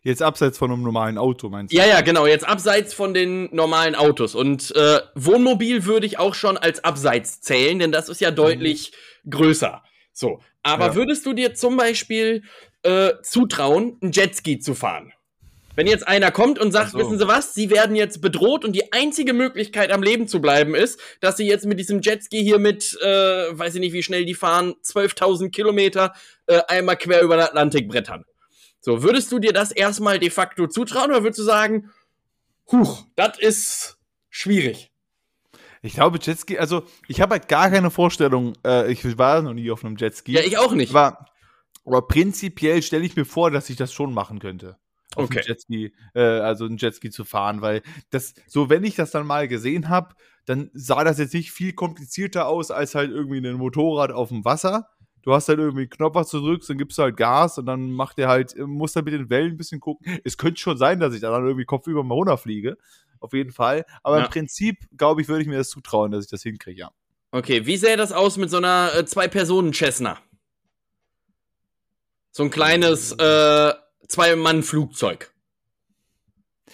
Jetzt 0.02 0.22
abseits 0.22 0.56
von 0.56 0.72
einem 0.72 0.82
normalen 0.82 1.18
Auto, 1.18 1.50
meinst 1.50 1.74
du? 1.74 1.76
Ja, 1.76 1.84
ja, 1.84 2.00
genau. 2.00 2.26
Jetzt 2.26 2.48
abseits 2.48 2.94
von 2.94 3.12
den 3.12 3.54
normalen 3.54 3.94
Autos. 3.94 4.34
Und 4.34 4.74
äh, 4.74 5.00
Wohnmobil 5.14 5.84
würde 5.84 6.06
ich 6.06 6.18
auch 6.18 6.34
schon 6.34 6.56
als 6.56 6.82
abseits 6.84 7.42
zählen, 7.42 7.78
denn 7.78 7.92
das 7.92 8.08
ist 8.08 8.20
ja 8.20 8.30
deutlich 8.30 8.92
mhm. 9.24 9.30
größer. 9.30 9.82
So. 10.12 10.40
Aber 10.62 10.88
ja. 10.88 10.94
würdest 10.94 11.26
du 11.26 11.34
dir 11.34 11.54
zum 11.54 11.76
Beispiel 11.76 12.44
äh, 12.82 13.12
zutrauen, 13.22 13.98
einen 14.00 14.12
Jetski 14.12 14.58
zu 14.58 14.74
fahren? 14.74 15.12
Wenn 15.77 15.87
jetzt 15.87 16.07
einer 16.07 16.31
kommt 16.31 16.59
und 16.59 16.73
sagt, 16.73 16.93
so. 16.93 16.99
wissen 16.99 17.18
Sie 17.18 17.29
was, 17.29 17.55
Sie 17.55 17.71
werden 17.71 17.95
jetzt 17.95 18.21
bedroht 18.21 18.64
und 18.64 18.73
die 18.73 18.93
einzige 18.93 19.33
Möglichkeit 19.33 19.93
am 19.93 20.03
Leben 20.03 20.27
zu 20.27 20.41
bleiben 20.41 20.75
ist, 20.75 21.01
dass 21.21 21.37
Sie 21.37 21.47
jetzt 21.47 21.64
mit 21.64 21.79
diesem 21.79 22.01
Jetski 22.01 22.43
hier 22.43 22.59
mit, 22.59 22.99
äh, 23.01 23.07
weiß 23.07 23.77
ich 23.77 23.81
nicht, 23.81 23.93
wie 23.93 24.03
schnell 24.03 24.25
die 24.25 24.35
fahren, 24.35 24.75
12.000 24.85 25.51
Kilometer 25.51 26.12
äh, 26.47 26.61
einmal 26.68 26.97
quer 26.97 27.23
über 27.23 27.37
den 27.37 27.45
Atlantik 27.45 27.89
brettern. 27.89 28.25
So, 28.81 29.03
würdest 29.03 29.31
du 29.31 29.39
dir 29.39 29.53
das 29.53 29.71
erstmal 29.71 30.18
de 30.18 30.31
facto 30.31 30.66
zutrauen 30.66 31.11
oder 31.11 31.23
würdest 31.23 31.39
du 31.39 31.45
sagen, 31.45 31.91
huch, 32.73 33.05
das 33.14 33.39
ist 33.39 33.99
schwierig? 34.29 34.91
Ich 35.83 35.95
glaube, 35.95 36.18
Jetski, 36.21 36.59
also 36.59 36.83
ich 37.09 37.21
habe 37.21 37.33
halt 37.33 37.49
gar 37.49 37.71
keine 37.71 37.91
Vorstellung, 37.91 38.55
äh, 38.66 38.91
ich 38.91 39.18
war 39.18 39.41
noch 39.43 39.55
nie 39.55 39.71
auf 39.71 39.85
einem 39.85 39.97
Jetski. 39.97 40.33
Ja, 40.33 40.41
ich 40.41 40.59
auch 40.59 40.73
nicht. 40.73 40.91
Aber, 40.91 41.27
aber 41.85 42.07
prinzipiell 42.07 42.83
stelle 42.83 43.05
ich 43.05 43.16
mir 43.16 43.25
vor, 43.25 43.51
dass 43.51 43.71
ich 43.71 43.77
das 43.77 43.93
schon 43.93 44.12
machen 44.12 44.41
könnte. 44.41 44.77
Auf 45.16 45.24
okay. 45.24 45.42
Jetski, 45.44 45.92
äh, 46.14 46.20
also 46.20 46.66
ein 46.66 46.76
Jetski 46.76 47.11
zu 47.11 47.24
fahren, 47.24 47.62
weil 47.62 47.82
das, 48.11 48.34
so 48.46 48.70
wenn 48.70 48.84
ich 48.84 48.94
das 48.94 49.11
dann 49.11 49.26
mal 49.26 49.48
gesehen 49.48 49.88
habe, 49.88 50.14
dann 50.44 50.70
sah 50.72 51.02
das 51.04 51.18
jetzt 51.18 51.34
nicht 51.34 51.50
viel 51.50 51.72
komplizierter 51.72 52.46
aus 52.46 52.70
als 52.70 52.94
halt 52.94 53.11
irgendwie 53.11 53.38
ein 53.38 53.54
Motorrad 53.54 54.12
auf 54.12 54.28
dem 54.28 54.44
Wasser 54.44 54.88
du 55.22 55.34
hast 55.34 55.48
halt 55.48 55.58
irgendwie 55.58 55.82
einen 55.82 55.90
Knopf, 55.90 56.14
was 56.14 56.30
du 56.30 56.40
drückst, 56.40 56.70
dann 56.70 56.78
gibst 56.78 56.98
du 56.98 57.02
halt 57.02 57.16
Gas 57.16 57.58
und 57.58 57.66
dann 57.66 57.90
macht 57.92 58.18
er 58.18 58.28
halt, 58.28 58.56
äh, 58.56 58.62
muss 58.62 58.96
er 58.96 59.02
mit 59.02 59.14
den 59.14 59.30
Wellen 59.30 59.52
ein 59.52 59.56
bisschen 59.56 59.80
gucken. 59.80 60.20
Es 60.24 60.36
könnte 60.36 60.61
schon 60.61 60.78
sein, 60.78 61.00
dass 61.00 61.14
ich 61.14 61.20
da 61.20 61.30
dann 61.30 61.44
irgendwie 61.44 61.64
kopfüber 61.64 62.02
mal 62.04 62.14
runterfliege. 62.14 62.76
Auf 63.20 63.32
jeden 63.34 63.52
Fall. 63.52 63.84
Aber 64.02 64.18
ja. 64.18 64.24
im 64.24 64.30
Prinzip, 64.30 64.78
glaube 64.96 65.20
ich, 65.20 65.28
würde 65.28 65.42
ich 65.42 65.48
mir 65.48 65.58
das 65.58 65.68
zutrauen, 65.68 66.11
dass 66.11 66.24
ich 66.24 66.30
das 66.30 66.42
hinkriege, 66.42 66.80
ja. 66.80 66.90
Okay, 67.32 67.66
wie 67.66 67.76
sähe 67.76 67.96
das 67.96 68.12
aus 68.12 68.38
mit 68.38 68.50
so 68.50 68.56
einer 68.56 68.92
äh, 68.94 69.04
Zwei-Personen-Cessna? 69.04 70.18
So 72.32 72.44
ein 72.44 72.50
kleines 72.50 73.12
äh, 73.12 73.72
Zwei-Mann-Flugzeug. 74.09 75.32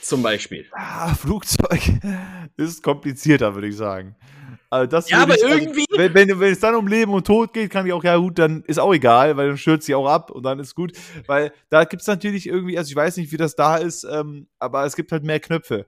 Zum 0.01 0.23
Beispiel. 0.23 0.67
Ah, 0.73 1.15
Flugzeug 1.15 1.81
ist 2.57 2.83
komplizierter, 2.83 3.55
würde 3.55 3.69
ich 3.69 3.77
sagen. 3.77 4.15
Also 4.69 4.87
das 4.91 5.09
ja, 5.09 5.23
aber 5.23 5.35
ich, 5.35 5.43
irgendwie. 5.43 5.85
Wenn, 5.97 6.15
wenn, 6.15 6.41
wenn, 6.41 6.53
es 6.53 6.61
dann 6.61 6.75
um 6.75 6.87
Leben 6.89 7.13
und 7.13 7.27
Tod 7.27 7.53
geht, 7.53 7.71
kann 7.71 7.87
ich 7.87 7.93
auch, 7.93 8.05
ja 8.05 8.17
gut, 8.17 8.39
dann 8.39 8.63
ist 8.65 8.79
auch 8.79 8.93
egal, 8.93 9.37
weil 9.37 9.49
dann 9.49 9.59
stürzt 9.59 9.87
sie 9.87 9.95
auch 9.95 10.09
ab 10.09 10.31
und 10.31 10.43
dann 10.43 10.59
ist 10.59 10.75
gut. 10.75 10.93
Weil 11.27 11.53
da 11.71 11.85
gibt 11.85 12.03
es 12.03 12.09
natürlich 12.09 12.47
irgendwie, 12.47 12.77
also 12.77 12.91
ich 12.91 12.97
weiß 12.97 13.17
nicht, 13.17 13.33
wie 13.33 13.37
das 13.37 13.55
da 13.55 13.77
ist, 13.77 14.05
ähm, 14.05 14.49
aber 14.59 14.85
es 14.85 14.97
gibt 14.97 15.13
halt 15.13 15.25
mehr 15.25 15.41
Knöpfe. 15.41 15.87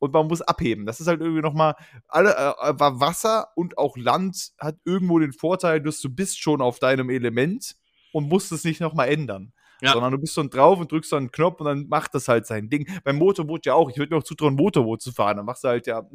Und 0.00 0.12
man 0.12 0.28
muss 0.28 0.42
abheben. 0.42 0.86
Das 0.86 1.00
ist 1.00 1.08
halt 1.08 1.20
irgendwie 1.20 1.42
nochmal, 1.42 1.74
alle, 2.06 2.30
äh, 2.30 2.70
äh 2.70 2.74
Wasser 2.78 3.48
und 3.56 3.78
auch 3.78 3.96
Land 3.96 4.52
hat 4.58 4.76
irgendwo 4.84 5.18
den 5.18 5.32
Vorteil, 5.32 5.80
dass 5.80 6.00
du 6.00 6.08
bist 6.08 6.40
schon 6.40 6.60
auf 6.60 6.78
deinem 6.78 7.10
Element 7.10 7.74
und 8.12 8.28
musst 8.28 8.52
es 8.52 8.62
nicht 8.62 8.80
nochmal 8.80 9.08
ändern. 9.08 9.52
Ja. 9.80 9.92
Sondern 9.92 10.12
du 10.12 10.18
bist 10.18 10.36
dann 10.36 10.50
drauf 10.50 10.80
und 10.80 10.90
drückst 10.90 11.12
dann 11.12 11.18
einen 11.18 11.32
Knopf 11.32 11.60
und 11.60 11.66
dann 11.66 11.88
macht 11.88 12.14
das 12.14 12.28
halt 12.28 12.46
sein 12.46 12.68
Ding. 12.68 12.88
Beim 13.04 13.16
Motorboot 13.16 13.66
ja 13.66 13.74
auch. 13.74 13.90
Ich 13.90 13.96
würde 13.96 14.14
mir 14.14 14.18
auch 14.18 14.24
zutrauen, 14.24 14.54
Motorboot 14.54 15.00
zu 15.00 15.12
fahren. 15.12 15.36
Dann 15.36 15.46
machst 15.46 15.64
du 15.64 15.68
halt 15.68 15.86
ja 15.86 16.08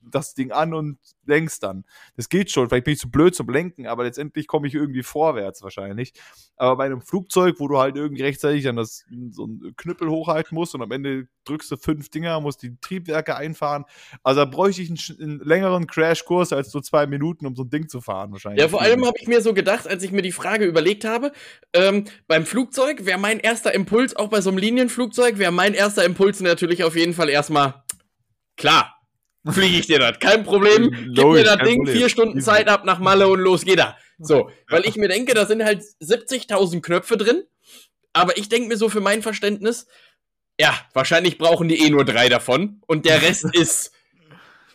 das 0.00 0.34
Ding 0.34 0.50
an 0.50 0.74
und 0.74 0.98
lenkst 1.26 1.62
dann. 1.62 1.84
Das 2.16 2.28
geht 2.28 2.50
schon. 2.50 2.68
Vielleicht 2.68 2.84
bin 2.84 2.94
ich 2.94 3.00
zu 3.00 3.10
blöd 3.10 3.34
zum 3.34 3.48
Lenken, 3.48 3.86
aber 3.86 4.04
letztendlich 4.04 4.46
komme 4.46 4.66
ich 4.66 4.74
irgendwie 4.74 5.02
vorwärts 5.02 5.62
wahrscheinlich. 5.62 6.14
Aber 6.56 6.76
bei 6.76 6.84
einem 6.84 7.02
Flugzeug, 7.02 7.56
wo 7.58 7.68
du 7.68 7.78
halt 7.78 7.96
irgendwie 7.96 8.22
rechtzeitig 8.22 8.64
dann 8.64 8.76
das, 8.76 9.04
so 9.30 9.44
einen 9.44 9.74
Knüppel 9.76 10.08
hochhalten 10.08 10.54
musst 10.54 10.74
und 10.74 10.82
am 10.82 10.90
Ende 10.90 11.28
drückst 11.44 11.70
du 11.72 11.76
fünf 11.76 12.08
Dinger, 12.08 12.40
musst 12.40 12.62
die 12.62 12.76
Triebwerke 12.80 13.36
einfahren. 13.36 13.84
Also 14.22 14.40
da 14.40 14.44
bräuchte 14.44 14.82
ich 14.82 14.88
einen, 14.88 15.20
einen 15.20 15.40
längeren 15.40 15.86
Crashkurs 15.86 16.52
als 16.52 16.70
so 16.70 16.80
zwei 16.80 17.06
Minuten, 17.06 17.46
um 17.46 17.56
so 17.56 17.64
ein 17.64 17.70
Ding 17.70 17.88
zu 17.88 18.00
fahren 18.00 18.32
wahrscheinlich. 18.32 18.60
Ja, 18.60 18.68
vor 18.68 18.80
allem 18.80 19.04
habe 19.04 19.16
ich 19.20 19.26
mir 19.26 19.40
so 19.40 19.54
gedacht, 19.54 19.88
als 19.88 20.02
ich 20.02 20.12
mir 20.12 20.22
die 20.22 20.32
Frage 20.32 20.64
überlegt 20.64 21.04
habe, 21.04 21.32
ähm, 21.72 22.04
beim 22.28 22.46
Flugzeug 22.46 23.01
wäre 23.06 23.18
mein 23.18 23.40
erster 23.40 23.74
Impuls, 23.74 24.14
auch 24.16 24.28
bei 24.28 24.40
so 24.40 24.50
einem 24.50 24.58
Linienflugzeug, 24.58 25.38
wäre 25.38 25.52
mein 25.52 25.74
erster 25.74 26.04
Impuls 26.04 26.40
natürlich 26.40 26.84
auf 26.84 26.96
jeden 26.96 27.14
Fall 27.14 27.28
erstmal, 27.28 27.84
klar, 28.56 28.96
fliege 29.50 29.78
ich 29.78 29.86
dir 29.86 29.98
das. 29.98 30.18
Kein 30.18 30.44
Problem. 30.44 30.90
Gib 31.14 31.26
mir 31.26 31.44
das 31.44 31.58
Ding, 31.58 31.78
Problem. 31.78 31.96
vier 31.96 32.08
Stunden 32.08 32.40
Zeit 32.40 32.68
ab 32.68 32.84
nach 32.84 32.98
Malle 32.98 33.28
und 33.28 33.40
los 33.40 33.64
geht 33.64 33.78
er. 33.78 33.96
So, 34.18 34.50
weil 34.68 34.86
ich 34.86 34.96
mir 34.96 35.08
denke, 35.08 35.34
da 35.34 35.46
sind 35.46 35.64
halt 35.64 35.82
70.000 36.00 36.80
Knöpfe 36.80 37.16
drin. 37.16 37.42
Aber 38.12 38.36
ich 38.36 38.48
denke 38.48 38.68
mir 38.68 38.76
so 38.76 38.88
für 38.88 39.00
mein 39.00 39.22
Verständnis, 39.22 39.86
ja, 40.60 40.74
wahrscheinlich 40.92 41.38
brauchen 41.38 41.68
die 41.68 41.84
eh 41.84 41.90
nur 41.90 42.04
drei 42.04 42.28
davon. 42.28 42.82
Und 42.86 43.06
der 43.06 43.22
Rest 43.22 43.44
ist, 43.54 43.92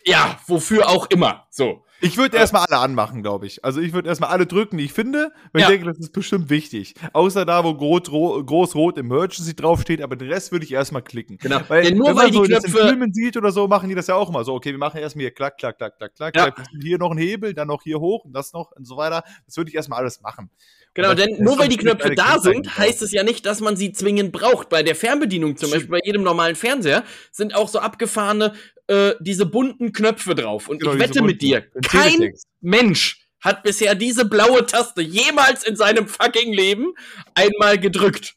ja, 0.04 0.38
wofür 0.46 0.88
auch 0.88 1.08
immer. 1.10 1.46
So. 1.50 1.84
Ich 2.00 2.16
würde 2.16 2.36
erstmal 2.36 2.64
alle 2.66 2.78
anmachen, 2.80 3.22
glaube 3.22 3.46
ich. 3.46 3.64
Also 3.64 3.80
ich 3.80 3.92
würde 3.92 4.08
erstmal 4.08 4.30
alle 4.30 4.46
drücken, 4.46 4.78
die 4.78 4.84
ich 4.84 4.92
finde, 4.92 5.32
weil 5.52 5.62
ja. 5.62 5.68
ich 5.68 5.74
denke, 5.74 5.88
das 5.88 5.98
ist 5.98 6.12
bestimmt 6.12 6.48
wichtig. 6.48 6.94
Außer 7.12 7.44
da, 7.44 7.64
wo 7.64 7.74
groß-rot 7.74 8.98
Emergency 8.98 9.56
draufsteht, 9.56 10.00
aber 10.00 10.14
den 10.14 10.30
Rest 10.30 10.52
würde 10.52 10.64
ich 10.64 10.72
erstmal 10.72 11.02
klicken. 11.02 11.38
Genau. 11.38 11.60
Weil, 11.68 11.84
ja, 11.84 11.94
nur 11.94 12.08
wenn 12.08 12.14
man 12.14 12.24
weil 12.26 12.32
so 12.32 12.42
die 12.44 12.50
Knöpfe... 12.50 12.70
das 12.70 12.80
in 12.80 12.88
Filmen 12.88 13.12
sieht 13.12 13.36
oder 13.36 13.50
so, 13.50 13.66
machen 13.66 13.88
die 13.88 13.94
das 13.96 14.06
ja 14.06 14.14
auch 14.14 14.28
immer 14.28 14.44
so. 14.44 14.54
Okay, 14.54 14.70
wir 14.70 14.78
machen 14.78 14.98
erstmal 14.98 15.22
hier 15.22 15.32
klack, 15.32 15.58
klack, 15.58 15.78
klack, 15.78 15.98
klack, 15.98 16.14
klack. 16.14 16.34
Ja. 16.34 16.54
Hier 16.80 16.98
noch 16.98 17.10
ein 17.10 17.18
Hebel, 17.18 17.52
dann 17.52 17.68
noch 17.68 17.82
hier 17.82 17.98
hoch 17.98 18.24
und 18.24 18.32
das 18.32 18.52
noch 18.52 18.70
und 18.72 18.86
so 18.86 18.96
weiter. 18.96 19.24
Das 19.46 19.56
würde 19.56 19.70
ich 19.70 19.74
erstmal 19.74 19.98
alles 20.00 20.20
machen. 20.20 20.50
Genau, 20.94 21.14
denn 21.14 21.42
nur 21.42 21.58
weil 21.58 21.68
die 21.68 21.76
Knöpfe 21.76 22.14
da 22.14 22.40
sind, 22.40 22.76
heißt 22.76 23.02
es 23.02 23.12
ja 23.12 23.22
nicht, 23.22 23.46
dass 23.46 23.60
man 23.60 23.76
sie 23.76 23.92
zwingend 23.92 24.32
braucht. 24.32 24.68
Bei 24.68 24.82
der 24.82 24.96
Fernbedienung 24.96 25.56
zum 25.56 25.70
Beispiel, 25.70 25.90
bei 25.90 26.00
jedem 26.02 26.22
normalen 26.22 26.56
Fernseher, 26.56 27.04
sind 27.30 27.54
auch 27.54 27.68
so 27.68 27.78
abgefahrene, 27.78 28.54
äh, 28.88 29.14
diese 29.20 29.46
bunten 29.46 29.92
Knöpfe 29.92 30.34
drauf. 30.34 30.68
Und 30.68 30.80
genau, 30.80 30.94
ich 30.94 31.00
wette 31.00 31.22
mit 31.22 31.40
dir, 31.40 31.62
kein 31.82 32.32
Mensch 32.60 33.28
hat 33.40 33.62
bisher 33.62 33.94
diese 33.94 34.24
blaue 34.24 34.66
Taste 34.66 35.02
jemals 35.02 35.64
in 35.64 35.76
seinem 35.76 36.08
fucking 36.08 36.52
Leben 36.52 36.94
einmal 37.34 37.78
gedrückt? 37.78 38.34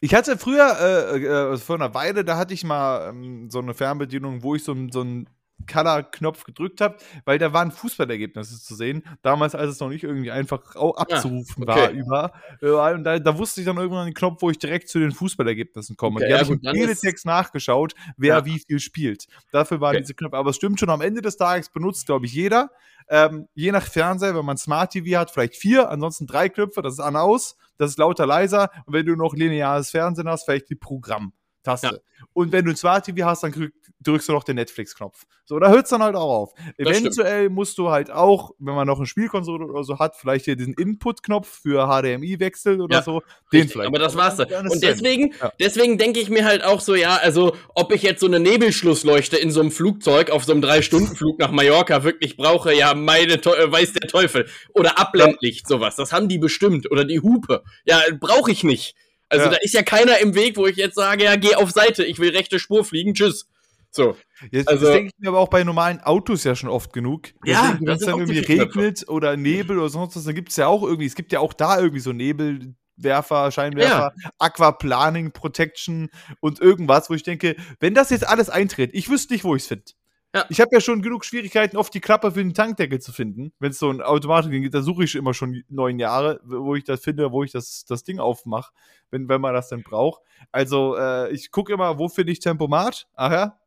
Ich 0.00 0.14
hatte 0.14 0.36
früher, 0.36 0.76
äh, 0.78 1.24
äh, 1.24 1.56
vor 1.56 1.76
einer 1.76 1.94
Weile, 1.94 2.24
da 2.24 2.36
hatte 2.36 2.54
ich 2.54 2.64
mal 2.64 3.10
ähm, 3.10 3.50
so 3.50 3.60
eine 3.60 3.74
Fernbedienung, 3.74 4.42
wo 4.42 4.54
ich 4.54 4.64
so, 4.64 4.74
so 4.90 5.02
ein 5.02 5.28
Color-Knopf 5.66 6.44
gedrückt 6.44 6.80
habe, 6.80 6.96
weil 7.24 7.38
da 7.38 7.52
waren 7.52 7.70
Fußballergebnisse 7.70 8.62
zu 8.62 8.74
sehen. 8.74 9.02
Damals, 9.22 9.54
als 9.54 9.72
es 9.72 9.80
noch 9.80 9.88
nicht 9.88 10.04
irgendwie 10.04 10.30
einfach 10.30 10.76
ah, 10.76 10.92
abzurufen 10.96 11.68
ah, 11.68 11.72
okay. 11.72 11.80
war 11.80 11.90
über. 11.90 12.32
Äh, 12.62 12.94
und 12.94 13.04
da, 13.04 13.18
da, 13.18 13.38
wusste 13.38 13.60
ich 13.60 13.66
dann 13.66 13.76
irgendwann 13.76 14.06
den 14.06 14.14
Knopf, 14.14 14.42
wo 14.42 14.50
ich 14.50 14.58
direkt 14.58 14.88
zu 14.88 14.98
den 14.98 15.12
Fußballergebnissen 15.12 15.96
komme. 15.96 16.16
Okay, 16.16 16.24
und 16.24 16.28
die 16.28 16.32
ja, 16.32 16.38
habe 16.38 16.54
ich 16.54 16.62
im 16.62 16.72
Teletext 16.72 17.26
nachgeschaut, 17.26 17.94
wer 18.16 18.36
ja. 18.36 18.44
wie 18.44 18.58
viel 18.58 18.78
spielt. 18.80 19.26
Dafür 19.50 19.80
waren 19.80 19.96
okay. 19.96 20.02
diese 20.02 20.14
Knöpfe. 20.14 20.36
Aber 20.36 20.50
es 20.50 20.56
stimmt 20.56 20.78
schon, 20.78 20.90
am 20.90 21.00
Ende 21.00 21.22
des 21.22 21.36
Tages 21.36 21.70
benutzt, 21.70 22.06
glaube 22.06 22.26
ich, 22.26 22.32
jeder. 22.32 22.70
Ähm, 23.08 23.48
je 23.54 23.72
nach 23.72 23.84
Fernseher, 23.84 24.34
wenn 24.34 24.44
man 24.44 24.56
Smart 24.56 24.92
TV 24.92 25.18
hat, 25.18 25.30
vielleicht 25.30 25.56
vier, 25.56 25.90
ansonsten 25.90 26.26
drei 26.26 26.48
Knöpfe, 26.48 26.82
das 26.82 26.94
ist 26.94 27.00
an 27.00 27.16
aus, 27.16 27.56
das 27.78 27.90
ist 27.90 27.98
lauter 27.98 28.26
leiser. 28.26 28.70
Und 28.86 28.94
wenn 28.94 29.06
du 29.06 29.14
noch 29.14 29.34
lineares 29.34 29.90
Fernsehen 29.90 30.28
hast, 30.28 30.44
vielleicht 30.44 30.70
die 30.70 30.74
Programm. 30.74 31.32
Taste. 31.66 31.86
Ja. 31.86 32.26
Und 32.32 32.52
wenn 32.52 32.64
du 32.64 32.70
ein 32.70 32.76
Smart 32.76 33.04
TV 33.04 33.26
hast, 33.26 33.42
dann 33.42 33.72
drückst 34.02 34.28
du 34.28 34.32
noch 34.32 34.44
den 34.44 34.56
Netflix-Knopf. 34.56 35.24
So, 35.44 35.58
da 35.58 35.68
hört 35.68 35.84
es 35.84 35.90
dann 35.90 36.02
halt 36.02 36.16
auch 36.16 36.42
auf. 36.42 36.54
Das 36.76 36.88
Eventuell 36.88 37.44
stimmt. 37.44 37.54
musst 37.54 37.78
du 37.78 37.90
halt 37.90 38.10
auch, 38.10 38.50
wenn 38.58 38.74
man 38.74 38.86
noch 38.86 38.98
eine 38.98 39.06
Spielkonsole 39.06 39.64
oder 39.64 39.84
so 39.84 39.98
hat, 39.98 40.16
vielleicht 40.16 40.44
hier 40.44 40.56
diesen 40.56 40.74
Input-Knopf 40.74 41.60
für 41.62 41.86
HDMI 41.86 42.40
wechseln 42.40 42.80
oder 42.80 42.96
ja, 42.96 43.02
so. 43.02 43.20
Den 43.52 43.60
richtig, 43.60 43.72
vielleicht. 43.72 43.88
Aber 43.88 43.98
das 43.98 44.16
war's 44.16 44.36
dann. 44.36 44.68
Und 44.68 44.82
deswegen, 44.82 45.32
ja. 45.40 45.52
deswegen 45.60 45.98
denke 45.98 46.20
ich 46.20 46.30
mir 46.30 46.44
halt 46.44 46.64
auch 46.64 46.80
so, 46.80 46.94
ja, 46.94 47.16
also, 47.16 47.56
ob 47.74 47.92
ich 47.92 48.02
jetzt 48.02 48.20
so 48.20 48.26
eine 48.26 48.40
Nebelschlussleuchte 48.40 49.36
in 49.36 49.50
so 49.50 49.60
einem 49.60 49.70
Flugzeug 49.70 50.30
auf 50.30 50.44
so 50.44 50.52
einem 50.52 50.62
Drei-Stunden-Flug 50.62 51.38
nach 51.38 51.52
Mallorca 51.52 52.02
wirklich 52.02 52.36
brauche, 52.36 52.74
ja, 52.74 52.94
meine, 52.94 53.34
äh, 53.34 53.72
weiß 53.72 53.92
der 53.92 54.08
Teufel. 54.08 54.48
Oder 54.74 54.98
Abblendlicht, 54.98 55.68
sowas. 55.68 55.96
Das 55.96 56.12
haben 56.12 56.28
die 56.28 56.38
bestimmt. 56.38 56.90
Oder 56.90 57.04
die 57.04 57.20
Hupe. 57.20 57.62
Ja, 57.84 58.00
brauche 58.18 58.50
ich 58.50 58.64
nicht. 58.64 58.96
Also 59.28 59.46
ja. 59.46 59.50
da 59.50 59.56
ist 59.60 59.74
ja 59.74 59.82
keiner 59.82 60.18
im 60.18 60.34
Weg, 60.34 60.56
wo 60.56 60.66
ich 60.66 60.76
jetzt 60.76 60.94
sage, 60.94 61.24
ja, 61.24 61.36
geh 61.36 61.54
auf 61.54 61.70
Seite, 61.70 62.04
ich 62.04 62.18
will 62.18 62.30
rechte 62.30 62.58
Spur 62.58 62.84
fliegen, 62.84 63.14
tschüss. 63.14 63.48
So. 63.90 64.16
Jetzt, 64.50 64.68
also, 64.68 64.84
das 64.84 64.94
denke 64.94 65.10
ich 65.14 65.18
mir 65.18 65.30
aber 65.30 65.38
auch 65.38 65.48
bei 65.48 65.64
normalen 65.64 66.00
Autos 66.00 66.44
ja 66.44 66.54
schon 66.54 66.68
oft 66.68 66.92
genug. 66.92 67.28
Ja, 67.44 67.78
wenn 67.80 67.96
es 67.96 68.04
dann 68.04 68.18
irgendwie 68.18 68.38
regnet 68.40 69.08
oder 69.08 69.36
Nebel 69.36 69.78
oder 69.78 69.88
sonst 69.88 70.16
was, 70.16 70.24
dann 70.24 70.34
gibt 70.34 70.50
es 70.50 70.56
ja 70.56 70.66
auch 70.66 70.82
irgendwie, 70.82 71.06
es 71.06 71.14
gibt 71.14 71.32
ja 71.32 71.40
auch 71.40 71.54
da 71.54 71.78
irgendwie 71.78 72.00
so 72.00 72.12
Nebelwerfer, 72.12 73.50
Scheinwerfer, 73.50 74.12
ja. 74.22 74.30
Aquaplaning, 74.38 75.32
Protection 75.32 76.10
und 76.40 76.60
irgendwas, 76.60 77.08
wo 77.08 77.14
ich 77.14 77.22
denke, 77.22 77.56
wenn 77.80 77.94
das 77.94 78.10
jetzt 78.10 78.28
alles 78.28 78.50
eintritt, 78.50 78.90
ich 78.92 79.08
wüsste 79.08 79.32
nicht, 79.32 79.44
wo 79.44 79.56
ich 79.56 79.62
es 79.62 79.68
finde. 79.68 79.92
Ja. 80.36 80.44
Ich 80.50 80.60
habe 80.60 80.68
ja 80.72 80.82
schon 80.82 81.00
genug 81.00 81.24
Schwierigkeiten, 81.24 81.78
oft 81.78 81.94
die 81.94 82.00
Klappe 82.00 82.30
für 82.30 82.42
den 82.42 82.52
Tankdeckel 82.52 83.00
zu 83.00 83.10
finden. 83.10 83.52
Wenn 83.58 83.70
es 83.70 83.78
so 83.78 83.88
ein 83.88 84.02
Automatik 84.02 84.50
gibt, 84.50 84.74
da 84.74 84.82
suche 84.82 85.04
ich 85.04 85.14
immer 85.14 85.32
schon 85.32 85.62
neun 85.70 85.98
Jahre, 85.98 86.40
wo 86.44 86.74
ich 86.74 86.84
das 86.84 87.02
finde, 87.02 87.32
wo 87.32 87.42
ich 87.42 87.52
das, 87.52 87.86
das 87.86 88.04
Ding 88.04 88.18
aufmache, 88.18 88.72
wenn, 89.10 89.30
wenn 89.30 89.40
man 89.40 89.54
das 89.54 89.68
denn 89.68 89.82
braucht. 89.82 90.20
Also 90.52 90.94
äh, 90.98 91.32
ich 91.32 91.50
gucke 91.50 91.72
immer, 91.72 91.98
wo 91.98 92.08
finde 92.08 92.32
ich 92.32 92.40
Tempomat? 92.40 93.08
Ach 93.14 93.32
ja, 93.32 93.58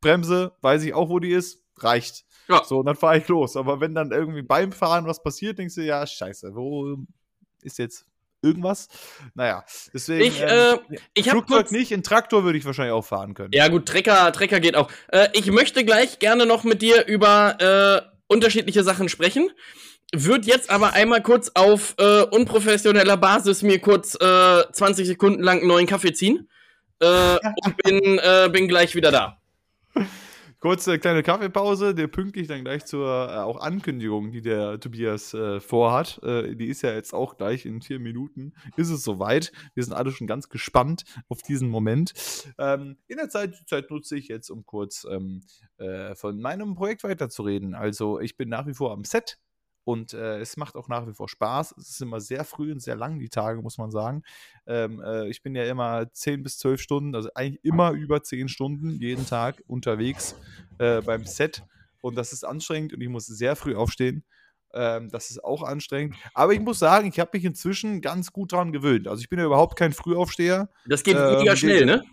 Bremse, 0.00 0.52
weiß 0.60 0.82
ich 0.82 0.92
auch, 0.92 1.08
wo 1.08 1.20
die 1.20 1.30
ist, 1.30 1.62
reicht. 1.76 2.24
Ja. 2.48 2.64
So, 2.64 2.80
und 2.80 2.86
dann 2.86 2.96
fahre 2.96 3.18
ich 3.18 3.28
los. 3.28 3.56
Aber 3.56 3.80
wenn 3.80 3.94
dann 3.94 4.10
irgendwie 4.10 4.42
beim 4.42 4.72
Fahren 4.72 5.06
was 5.06 5.22
passiert, 5.22 5.58
denkst 5.58 5.76
du, 5.76 5.84
ja, 5.84 6.04
scheiße, 6.04 6.52
wo 6.56 6.96
ist 7.62 7.78
jetzt 7.78 8.06
irgendwas. 8.42 8.88
Naja, 9.34 9.64
deswegen. 9.92 10.24
Ich, 10.24 10.40
ähm, 10.40 10.48
äh, 10.90 10.96
ich 11.14 11.28
habe 11.28 11.42
kurz 11.42 11.70
nicht. 11.70 11.92
In 11.92 12.02
Traktor 12.02 12.44
würde 12.44 12.58
ich 12.58 12.64
wahrscheinlich 12.64 12.92
auch 12.92 13.04
fahren 13.04 13.34
können. 13.34 13.50
Ja, 13.52 13.68
gut, 13.68 13.86
Trecker, 13.86 14.32
Trecker 14.32 14.60
geht 14.60 14.76
auch. 14.76 14.90
Äh, 15.08 15.28
ich 15.32 15.50
möchte 15.50 15.84
gleich 15.84 16.18
gerne 16.18 16.46
noch 16.46 16.64
mit 16.64 16.82
dir 16.82 17.06
über 17.06 18.04
äh, 18.04 18.08
unterschiedliche 18.26 18.84
Sachen 18.84 19.08
sprechen. 19.08 19.50
Würde 20.14 20.46
jetzt 20.46 20.70
aber 20.70 20.94
einmal 20.94 21.22
kurz 21.22 21.50
auf 21.54 21.94
äh, 21.98 22.22
unprofessioneller 22.22 23.16
Basis 23.18 23.62
mir 23.62 23.78
kurz 23.78 24.14
äh, 24.14 24.62
20 24.72 25.06
Sekunden 25.06 25.42
lang 25.42 25.58
einen 25.58 25.68
neuen 25.68 25.86
Kaffee 25.86 26.12
ziehen. 26.12 26.48
Äh, 27.00 27.06
und 27.64 27.76
bin, 27.82 28.18
äh, 28.18 28.48
bin 28.50 28.68
gleich 28.68 28.94
wieder 28.94 29.10
da. 29.10 29.38
Kurze 30.60 30.98
kleine 30.98 31.22
Kaffeepause, 31.22 31.94
der 31.94 32.08
pünktlich 32.08 32.48
dann 32.48 32.64
gleich 32.64 32.84
zur 32.84 33.06
äh, 33.30 33.36
auch 33.36 33.60
Ankündigung, 33.60 34.32
die 34.32 34.40
der 34.40 34.80
Tobias 34.80 35.32
äh, 35.32 35.60
vorhat. 35.60 36.20
Äh, 36.24 36.56
die 36.56 36.66
ist 36.66 36.82
ja 36.82 36.92
jetzt 36.92 37.14
auch 37.14 37.36
gleich 37.36 37.64
in 37.64 37.80
vier 37.80 38.00
Minuten. 38.00 38.52
Ist 38.76 38.90
es 38.90 39.04
soweit? 39.04 39.52
Wir 39.74 39.84
sind 39.84 39.92
alle 39.92 40.10
schon 40.10 40.26
ganz 40.26 40.48
gespannt 40.48 41.04
auf 41.28 41.42
diesen 41.42 41.68
Moment. 41.68 42.12
Ähm, 42.58 42.96
in 43.06 43.18
der 43.18 43.28
Zeit, 43.28 43.54
Zeit 43.68 43.88
nutze 43.90 44.16
ich 44.16 44.26
jetzt, 44.26 44.50
um 44.50 44.66
kurz 44.66 45.06
ähm, 45.08 45.42
äh, 45.76 46.16
von 46.16 46.40
meinem 46.40 46.74
Projekt 46.74 47.04
weiterzureden. 47.04 47.76
Also 47.76 48.18
ich 48.18 48.36
bin 48.36 48.48
nach 48.48 48.66
wie 48.66 48.74
vor 48.74 48.90
am 48.90 49.04
Set 49.04 49.38
und 49.88 50.12
äh, 50.12 50.38
es 50.40 50.58
macht 50.58 50.76
auch 50.76 50.88
nach 50.88 51.06
wie 51.06 51.14
vor 51.14 51.30
Spaß. 51.30 51.74
Es 51.78 51.88
ist 51.88 52.02
immer 52.02 52.20
sehr 52.20 52.44
früh 52.44 52.70
und 52.72 52.80
sehr 52.80 52.94
lang, 52.94 53.18
die 53.18 53.30
Tage, 53.30 53.62
muss 53.62 53.78
man 53.78 53.90
sagen. 53.90 54.22
Ähm, 54.66 55.00
äh, 55.00 55.30
ich 55.30 55.42
bin 55.42 55.54
ja 55.54 55.64
immer 55.64 56.12
10 56.12 56.42
bis 56.42 56.58
12 56.58 56.82
Stunden, 56.82 57.14
also 57.14 57.30
eigentlich 57.34 57.64
immer 57.64 57.92
über 57.92 58.22
10 58.22 58.50
Stunden 58.50 59.00
jeden 59.00 59.24
Tag 59.24 59.62
unterwegs 59.66 60.36
äh, 60.76 61.00
beim 61.00 61.24
Set. 61.24 61.62
Und 62.02 62.16
das 62.16 62.34
ist 62.34 62.44
anstrengend 62.44 62.92
und 62.92 63.00
ich 63.00 63.08
muss 63.08 63.24
sehr 63.28 63.56
früh 63.56 63.74
aufstehen. 63.74 64.24
Ähm, 64.74 65.08
das 65.08 65.30
ist 65.30 65.42
auch 65.42 65.62
anstrengend. 65.62 66.16
Aber 66.34 66.52
ich 66.52 66.60
muss 66.60 66.78
sagen, 66.78 67.08
ich 67.08 67.18
habe 67.18 67.30
mich 67.32 67.46
inzwischen 67.46 68.02
ganz 68.02 68.30
gut 68.30 68.52
daran 68.52 68.72
gewöhnt. 68.72 69.08
Also 69.08 69.22
ich 69.22 69.30
bin 69.30 69.38
ja 69.38 69.46
überhaupt 69.46 69.78
kein 69.78 69.94
Frühaufsteher. 69.94 70.68
Das 70.84 71.02
geht 71.02 71.16
ähm, 71.16 71.38
mega 71.38 71.56
schnell, 71.56 71.86
ne? 71.86 72.04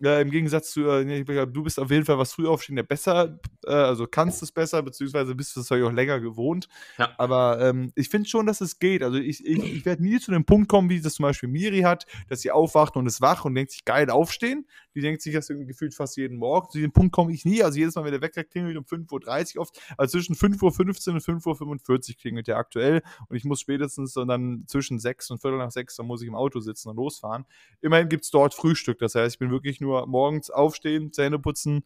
Ja, 0.00 0.20
Im 0.20 0.30
Gegensatz 0.30 0.72
zu, 0.72 0.88
äh, 0.88 1.46
du 1.46 1.62
bist 1.62 1.80
auf 1.80 1.90
jeden 1.90 2.04
Fall 2.04 2.18
was 2.18 2.32
früh 2.32 2.46
aufstehen, 2.46 2.76
der 2.76 2.82
besser, 2.82 3.38
äh, 3.64 3.72
also 3.72 4.06
kannst 4.06 4.42
es 4.42 4.52
besser, 4.52 4.82
beziehungsweise 4.82 5.34
bist 5.34 5.56
du 5.56 5.60
es 5.60 5.72
auch 5.72 5.92
länger 5.92 6.20
gewohnt. 6.20 6.68
Ja. 6.98 7.10
Aber 7.16 7.60
ähm, 7.60 7.92
ich 7.94 8.08
finde 8.08 8.28
schon, 8.28 8.46
dass 8.46 8.60
es 8.60 8.78
geht. 8.78 9.02
Also 9.02 9.18
ich, 9.18 9.44
ich, 9.46 9.58
ich 9.62 9.84
werde 9.86 10.02
nie 10.02 10.18
zu 10.18 10.32
dem 10.32 10.44
Punkt 10.44 10.68
kommen, 10.68 10.90
wie 10.90 11.00
das 11.00 11.14
zum 11.14 11.22
Beispiel 11.24 11.48
Miri 11.48 11.80
hat, 11.80 12.06
dass 12.28 12.40
sie 12.40 12.50
aufwacht 12.50 12.96
und 12.96 13.06
ist 13.06 13.20
wach 13.20 13.44
und 13.44 13.54
denkt 13.54 13.72
sich, 13.72 13.84
geil, 13.84 14.10
aufstehen. 14.10 14.66
Die 14.96 15.02
denkt 15.02 15.20
sich 15.20 15.34
das 15.34 15.48
gefühlt 15.48 15.94
fast 15.94 16.16
jeden 16.16 16.38
Morgen. 16.38 16.70
Zu 16.70 16.78
diesem 16.78 16.90
Punkt 16.90 17.12
komme 17.12 17.30
ich 17.32 17.44
nie. 17.44 17.62
Also 17.62 17.78
jedes 17.78 17.94
Mal, 17.94 18.04
wenn 18.04 18.12
der 18.12 18.22
Wecker 18.22 18.44
klingelt 18.44 18.78
um 18.78 18.84
5.30 18.84 19.56
Uhr 19.56 19.62
oft, 19.62 19.78
also 19.98 20.18
zwischen 20.18 20.34
5.15 20.34 21.08
Uhr 21.08 21.14
und 21.14 21.22
5.45 21.22 22.10
Uhr 22.10 22.16
klingelt 22.16 22.48
der 22.48 22.56
aktuell. 22.56 23.02
Und 23.28 23.36
ich 23.36 23.44
muss 23.44 23.60
spätestens 23.60 24.14
dann 24.14 24.64
zwischen 24.66 24.98
6 24.98 25.30
und 25.32 25.40
Viertel 25.42 25.58
nach 25.58 25.70
6, 25.70 25.96
dann 25.96 26.06
muss 26.06 26.22
ich 26.22 26.28
im 26.28 26.34
Auto 26.34 26.60
sitzen 26.60 26.88
und 26.88 26.96
losfahren. 26.96 27.44
Immerhin 27.82 28.08
gibt 28.08 28.24
es 28.24 28.30
dort 28.30 28.54
Frühstück. 28.54 28.98
Das 28.98 29.14
heißt, 29.14 29.34
ich 29.34 29.38
bin 29.38 29.50
wirklich 29.50 29.82
nur 29.82 30.06
morgens 30.06 30.48
aufstehen, 30.48 31.12
Zähne 31.12 31.38
putzen, 31.38 31.84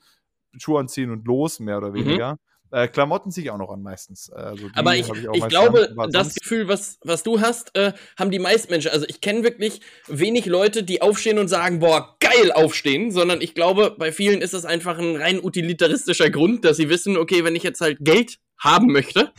Schuhe 0.56 0.78
anziehen 0.78 1.10
und 1.10 1.26
los, 1.26 1.58
mehr 1.58 1.78
oder 1.78 1.90
mhm. 1.90 1.94
weniger. 1.94 2.32
Mhm. 2.34 2.49
Äh, 2.72 2.88
Klamotten 2.88 3.30
ziehe 3.30 3.44
ich 3.44 3.50
auch 3.50 3.58
noch 3.58 3.70
an 3.70 3.82
meistens. 3.82 4.30
Also 4.30 4.68
Aber 4.74 4.94
ich, 4.96 5.08
ich, 5.08 5.28
ich 5.32 5.48
glaube, 5.48 5.94
das 6.10 6.34
Gefühl, 6.34 6.68
was, 6.68 6.98
was 7.02 7.22
du 7.22 7.40
hast, 7.40 7.76
äh, 7.76 7.92
haben 8.18 8.30
die 8.30 8.38
meisten 8.38 8.70
Menschen. 8.70 8.90
Also 8.90 9.06
ich 9.08 9.20
kenne 9.20 9.42
wirklich 9.42 9.80
wenig 10.06 10.46
Leute, 10.46 10.82
die 10.82 11.02
aufstehen 11.02 11.38
und 11.38 11.48
sagen, 11.48 11.80
boah, 11.80 12.16
geil 12.20 12.52
aufstehen, 12.52 13.10
sondern 13.10 13.40
ich 13.40 13.54
glaube, 13.54 13.94
bei 13.98 14.12
vielen 14.12 14.40
ist 14.40 14.54
das 14.54 14.64
einfach 14.64 14.98
ein 14.98 15.16
rein 15.16 15.42
utilitaristischer 15.42 16.30
Grund, 16.30 16.64
dass 16.64 16.76
sie 16.76 16.88
wissen, 16.88 17.16
okay, 17.16 17.44
wenn 17.44 17.56
ich 17.56 17.62
jetzt 17.62 17.80
halt 17.80 17.98
Geld 18.00 18.38
haben 18.56 18.92
möchte, 18.92 19.32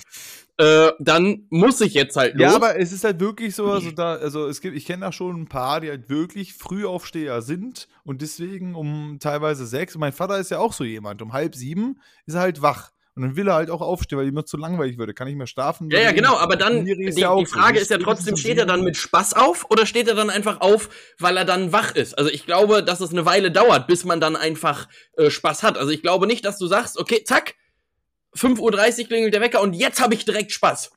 äh, 0.57 0.91
dann 0.99 1.47
muss 1.49 1.82
ich 1.82 1.93
jetzt 1.93 2.15
halt 2.15 2.36
los. 2.36 2.41
Ja, 2.41 2.55
aber 2.55 2.79
es 2.79 2.91
ist 2.91 3.03
halt 3.03 3.19
wirklich 3.19 3.55
so, 3.55 3.65
also 3.71 3.91
da, 3.91 4.15
also 4.15 4.47
es 4.47 4.61
gibt, 4.61 4.75
ich 4.75 4.86
kenne 4.86 5.05
da 5.05 5.11
schon 5.11 5.41
ein 5.41 5.47
paar, 5.47 5.82
die 5.82 5.89
halt 5.89 6.09
wirklich 6.09 6.53
Frühaufsteher 6.53 7.41
sind 7.41 7.88
und 8.03 8.21
deswegen 8.21 8.75
um 8.75 9.17
teilweise 9.19 9.65
sechs. 9.65 9.97
Mein 9.97 10.13
Vater 10.13 10.38
ist 10.38 10.51
ja 10.51 10.59
auch 10.59 10.73
so 10.73 10.84
jemand. 10.84 11.21
Um 11.21 11.34
halb 11.34 11.55
sieben 11.55 11.99
ist 12.25 12.36
er 12.36 12.41
halt 12.41 12.61
wach. 12.61 12.91
Und 13.14 13.24
dann 13.24 13.36
will 13.36 13.47
er 13.49 13.55
halt 13.55 13.70
auch 13.70 13.82
aufstehen, 13.82 14.18
weil 14.18 14.28
ihm 14.28 14.34
noch 14.34 14.45
zu 14.45 14.55
langweilig 14.55 14.97
würde. 14.97 15.14
Kann 15.14 15.28
ich 15.28 15.36
mehr 15.36 15.47
schlafen? 15.47 15.89
Ja, 15.89 15.99
ja, 15.99 16.12
genau. 16.14 16.38
Aber 16.38 16.55
dann, 16.55 16.86
die, 16.86 16.95
die 16.95 17.45
Frage 17.45 17.80
ist 17.80 17.91
ja 17.91 17.97
trotzdem, 17.97 18.38
steht 18.38 18.57
er 18.57 18.66
dann 18.66 18.84
mit 18.84 18.95
Spaß 18.95 19.34
auf 19.34 19.70
oder 19.70 19.86
steht 19.86 20.07
er 20.07 20.16
dann 20.16 20.30
einfach 20.30 20.62
auf, 20.62 20.89
weil 21.20 21.36
er 21.36 21.43
dann 21.43 21.74
wach 21.74 21.93
ist? 21.93 22.18
Also 22.18 22.30
ich 22.30 22.45
glaube, 22.45 22.84
dass 22.84 23.01
es 23.01 23.12
eine 23.12 23.26
Weile 23.26 23.51
dauert, 23.51 23.88
bis 23.88 24.05
man 24.05 24.22
dann 24.22 24.38
einfach 24.38 24.88
äh, 25.18 25.30
Spaß 25.30 25.64
hat. 25.64 25.78
Also 25.78 25.91
ich 25.91 26.01
glaube 26.01 26.26
nicht, 26.26 26.45
dass 26.45 26.57
du 26.57 26.68
sagst, 26.68 26.97
okay, 26.97 27.24
zack, 27.26 27.55
5.30 28.38 29.01
Uhr 29.01 29.07
klingelt 29.07 29.34
der 29.34 29.41
Wecker 29.41 29.62
und 29.62 29.74
jetzt 29.74 30.01
habe 30.01 30.14
ich 30.14 30.24
direkt 30.24 30.53
Spaß. 30.53 30.91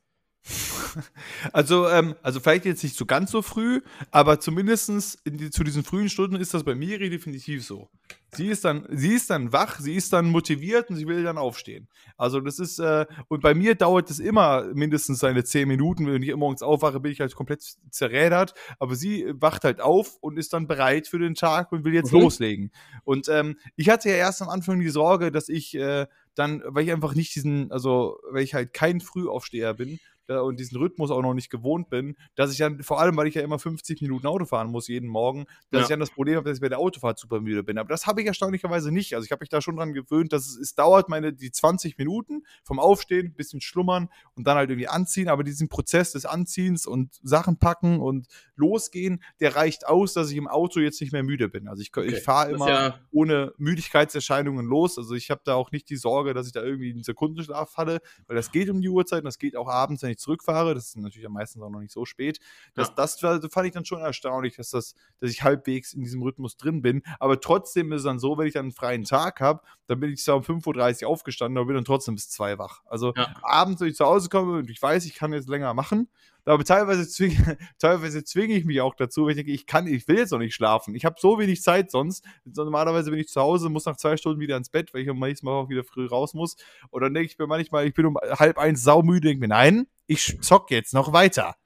Also, 1.53 1.89
ähm, 1.89 2.15
also 2.23 2.41
vielleicht 2.41 2.65
jetzt 2.65 2.83
nicht 2.83 2.97
so 2.97 3.07
ganz 3.07 3.31
so 3.31 3.43
früh, 3.43 3.81
aber 4.11 4.41
zumindest 4.41 5.21
die, 5.27 5.51
zu 5.51 5.65
diesen 5.65 5.85
frühen 5.85 6.09
Stunden 6.09 6.37
ist 6.37 6.55
das 6.55 6.65
bei 6.65 6.75
Miri 6.75 7.11
definitiv 7.11 7.65
so. 7.65 7.89
Sie 8.37 8.49
ist 8.49 8.65
dann, 8.65 8.87
sie 8.91 9.13
ist 9.13 9.31
dann 9.31 9.53
wach, 9.53 9.79
sie 9.79 9.95
ist 9.95 10.13
dann 10.13 10.27
motiviert 10.27 10.91
und 10.91 10.97
sie 10.97 11.07
will 11.07 11.23
dann 11.23 11.39
aufstehen. 11.39 11.89
Also 12.17 12.41
das 12.41 12.59
ist, 12.59 12.79
äh, 12.79 13.07
und 13.29 13.43
bei 13.43 13.55
mir 13.55 13.75
dauert 13.75 14.11
es 14.11 14.19
immer 14.19 14.65
mindestens 14.75 15.21
seine 15.21 15.45
zehn 15.45 15.69
Minuten. 15.69 16.07
Wenn 16.07 16.23
ich 16.23 16.35
morgens 16.35 16.63
aufwache, 16.63 17.01
bin 17.01 17.13
ich 17.13 17.21
halt 17.21 17.35
komplett 17.35 17.63
zerrädert. 17.91 18.55
Aber 18.79 18.97
sie 18.97 19.33
wacht 19.35 19.65
halt 19.65 19.81
auf 19.81 20.17
und 20.21 20.39
ist 20.39 20.53
dann 20.53 20.67
bereit 20.67 21.07
für 21.07 21.19
den 21.19 21.35
Tag 21.35 21.73
und 21.73 21.85
will 21.85 21.95
jetzt 21.95 22.13
mhm. 22.13 22.23
loslegen. 22.23 22.73
Und 23.05 23.29
ähm, 23.29 23.57
ich 23.77 23.89
hatte 23.89 24.09
ja 24.09 24.17
erst 24.17 24.43
am 24.43 24.49
Anfang 24.49 24.81
die 24.81 24.89
Sorge, 24.89 25.31
dass 25.31 25.49
ich 25.49 25.75
äh, 25.75 26.07
dann, 26.35 26.63
weil 26.67 26.85
ich 26.85 26.93
einfach 26.93 27.15
nicht 27.15 27.35
diesen, 27.35 27.71
also 27.71 28.19
weil 28.31 28.43
ich 28.43 28.55
halt 28.55 28.73
kein 28.73 29.01
Frühaufsteher 29.01 29.75
bin, 29.75 30.01
und 30.29 30.59
diesen 30.59 30.79
Rhythmus 30.79 31.11
auch 31.11 31.23
noch 31.23 31.35
nicht 31.35 31.51
gewohnt 31.51 31.91
bin, 31.91 32.17
dass 32.35 32.53
ich 32.53 32.59
dann, 32.59 32.83
vor 32.83 33.01
allem, 33.01 33.17
weil 33.17 33.27
ich 33.27 33.35
ja 33.35 33.43
immer 33.43 33.59
50 33.59 34.01
Minuten 34.03 34.27
Auto 34.27 34.45
fahren 34.45 34.71
muss 34.71 34.89
jeden 34.89 35.09
Morgen, 35.09 35.45
dass 35.71 35.81
ja. 35.81 35.83
ich 35.83 35.89
dann 35.89 36.01
das 36.01 36.11
Problem 36.11 36.37
habe, 36.37 36.49
dass 36.49 36.59
ich 36.59 36.63
bei 36.63 36.69
der 36.69 36.79
Autofahrt 36.79 37.19
super 37.19 37.41
müde 37.41 37.63
bin. 37.63 37.79
Aber 37.79 37.89
das 37.89 38.07
habe 38.07 38.21
ich 38.21 38.27
erstaunlicherweise 38.27 38.91
nicht. 38.91 39.15
Also 39.15 39.25
ich 39.25 39.33
habe 39.33 39.43
mich 39.43 39.49
da 39.49 39.61
schon 39.61 39.77
dran 39.77 39.93
gewöhnt, 39.93 40.33
dass 40.33 40.47
es, 40.47 40.57
es 40.57 40.75
dauert 40.75 41.09
meine 41.09 41.33
die 41.33 41.51
20 41.51 41.99
Minuten 41.99 42.43
vom 42.63 42.79
Aufstehen, 42.79 43.35
bisschen 43.35 43.61
schlummern 43.61 44.09
und 44.35 44.47
dann 44.47 44.57
halt 44.57 44.71
irgendwie 44.71 44.89
anziehen. 44.89 45.29
Aber 45.29 45.45
diesen 45.45 45.69
Prozess 45.69 46.13
des 46.13 46.27
Anziehens 46.27 46.87
und 46.87 47.19
Sachen 47.23 47.59
packen 47.59 48.01
und 48.01 48.27
losgehen, 48.57 49.23
der 49.41 49.57
reicht 49.57 49.87
aus, 49.87 50.15
dass 50.15 50.31
ich 50.31 50.37
im 50.37 50.49
Auto 50.49 50.81
jetzt 50.81 51.01
nicht 51.01 51.13
mehr 51.13 51.23
müde 51.23 51.49
bin. 51.49 51.69
Also 51.69 51.83
ich, 51.83 51.91
okay. 51.97 52.07
ich 52.07 52.23
fahre 52.23 52.53
immer 52.53 52.69
ja 52.69 52.95
ohne 53.11 53.53
Müdigkeitserscheinungen 53.59 54.67
los. 54.67 54.99
Also 54.99 55.15
ich 55.15 55.31
habe 55.31 55.41
da 55.45 55.55
auch 55.55 55.71
nicht 55.71 55.89
die 55.89 55.97
Sorge, 55.97 56.35
dass 56.35 56.47
ich 56.47 56.53
da 56.53 56.63
irgendwie 56.63 56.91
einen 56.91 57.03
Sekundenschlaf 57.03 57.71
falle, 57.71 58.01
weil 58.27 58.37
das 58.37 58.51
geht 58.51 58.69
um 58.71 58.81
die 58.81 58.89
Uhrzeit 58.89 59.21
und 59.21 59.27
das 59.27 59.39
geht 59.39 59.57
auch 59.57 59.69
abends, 59.69 60.03
wenn 60.03 60.11
ich 60.11 60.14
zurückfahre. 60.19 60.75
Das 60.75 60.89
ist 60.89 60.97
natürlich 60.97 61.29
meistens 61.29 61.63
auch 61.63 61.71
noch 61.71 61.81
nicht 61.81 61.93
so 61.93 62.05
spät. 62.05 62.39
Das, 62.75 62.89
ja. 62.89 62.95
das, 62.97 63.21
fand 63.21 63.67
ich 63.67 63.73
dann 63.73 63.85
schon 63.85 64.01
erstaunlich, 64.01 64.57
dass, 64.57 64.71
das, 64.71 64.95
dass 65.21 65.31
ich 65.31 65.43
halbwegs 65.43 65.93
in 65.93 66.03
diesem 66.03 66.23
Rhythmus 66.23 66.57
drin 66.57 66.83
bin. 66.83 67.03
Aber 67.19 67.41
trotzdem 67.41 67.93
ist 67.93 68.01
es 68.01 68.05
dann 68.05 68.19
so, 68.19 68.39
wenn 68.39 68.47
ich 68.47 68.55
dann 68.55 68.67
einen 68.67 68.73
freien 68.73 69.05
Tag 69.05 69.41
habe, 69.41 69.63
dann 69.87 70.01
bin 70.01 70.13
ich 70.13 70.23
zwar 70.23 70.37
um 70.37 70.43
5.30 70.43 71.05
Uhr 71.05 71.11
aufgestanden, 71.11 71.59
aber 71.59 71.67
bin 71.67 71.77
dann 71.77 71.85
trotzdem 71.85 72.15
bis 72.15 72.31
2 72.31 72.59
wach. 72.59 72.83
Also 72.87 73.13
ja. 73.17 73.35
abends, 73.43 73.81
wenn 73.81 73.89
ich 73.89 73.97
zu 73.97 74.05
Hause 74.05 74.29
komme 74.29 74.59
und 74.59 74.71
ich 74.71 74.81
weiß, 74.81 75.05
ich 75.07 75.15
kann 75.15 75.33
jetzt 75.33 75.49
länger 75.49 75.75
machen, 75.75 76.09
aber 76.47 76.65
teilweise 76.65 77.09
zwinge, 77.09 77.57
teilweise 77.79 78.25
zwinge 78.25 78.55
ich 78.55 78.65
mich 78.65 78.81
auch 78.81 78.95
dazu, 78.95 79.25
weil 79.25 79.31
ich 79.31 79.37
denke, 79.37 79.53
ich 79.53 79.67
kann, 79.67 79.87
ich 79.87 80.07
will 80.09 80.19
jetzt 80.19 80.31
noch 80.31 80.39
nicht 80.39 80.55
schlafen. 80.55 80.95
Ich 80.95 81.05
habe 81.05 81.17
so 81.19 81.39
wenig 81.39 81.63
Zeit 81.63 81.91
sonst. 81.91 82.25
Normalerweise 82.45 83.11
bin 83.11 83.21
ich 83.21 83.29
zu 83.29 83.41
Hause, 83.41 83.69
muss 83.69 83.87
nach 83.87 83.97
zwei 83.97 84.17
Stunden 84.17 84.41
wieder 84.41 84.57
ins 84.57 84.71
Bett, 84.71 84.93
weil 84.93 85.03
ich 85.03 85.09
am 85.09 85.19
nächsten 85.19 85.47
Mal 85.47 85.53
auch 85.53 85.69
wieder 85.69 85.85
früh 85.85 86.07
raus 86.07 86.35
muss. 86.35 86.57
Und 86.91 87.03
dann 87.03 87.15
denke 87.15 87.31
ich 87.31 87.39
mir 87.39 87.47
manchmal, 87.47 87.87
ich 87.87 87.95
bin 87.95 88.07
um 88.07 88.17
halb 88.17 88.59
eins 88.59 88.83
saumüde, 88.83 89.29
denke 89.29 89.41
mir, 89.41 89.49
nein, 89.49 89.87
ich 90.07 90.39
zock 90.43 90.71
jetzt 90.71 90.93
noch 90.93 91.13
weiter. 91.13 91.57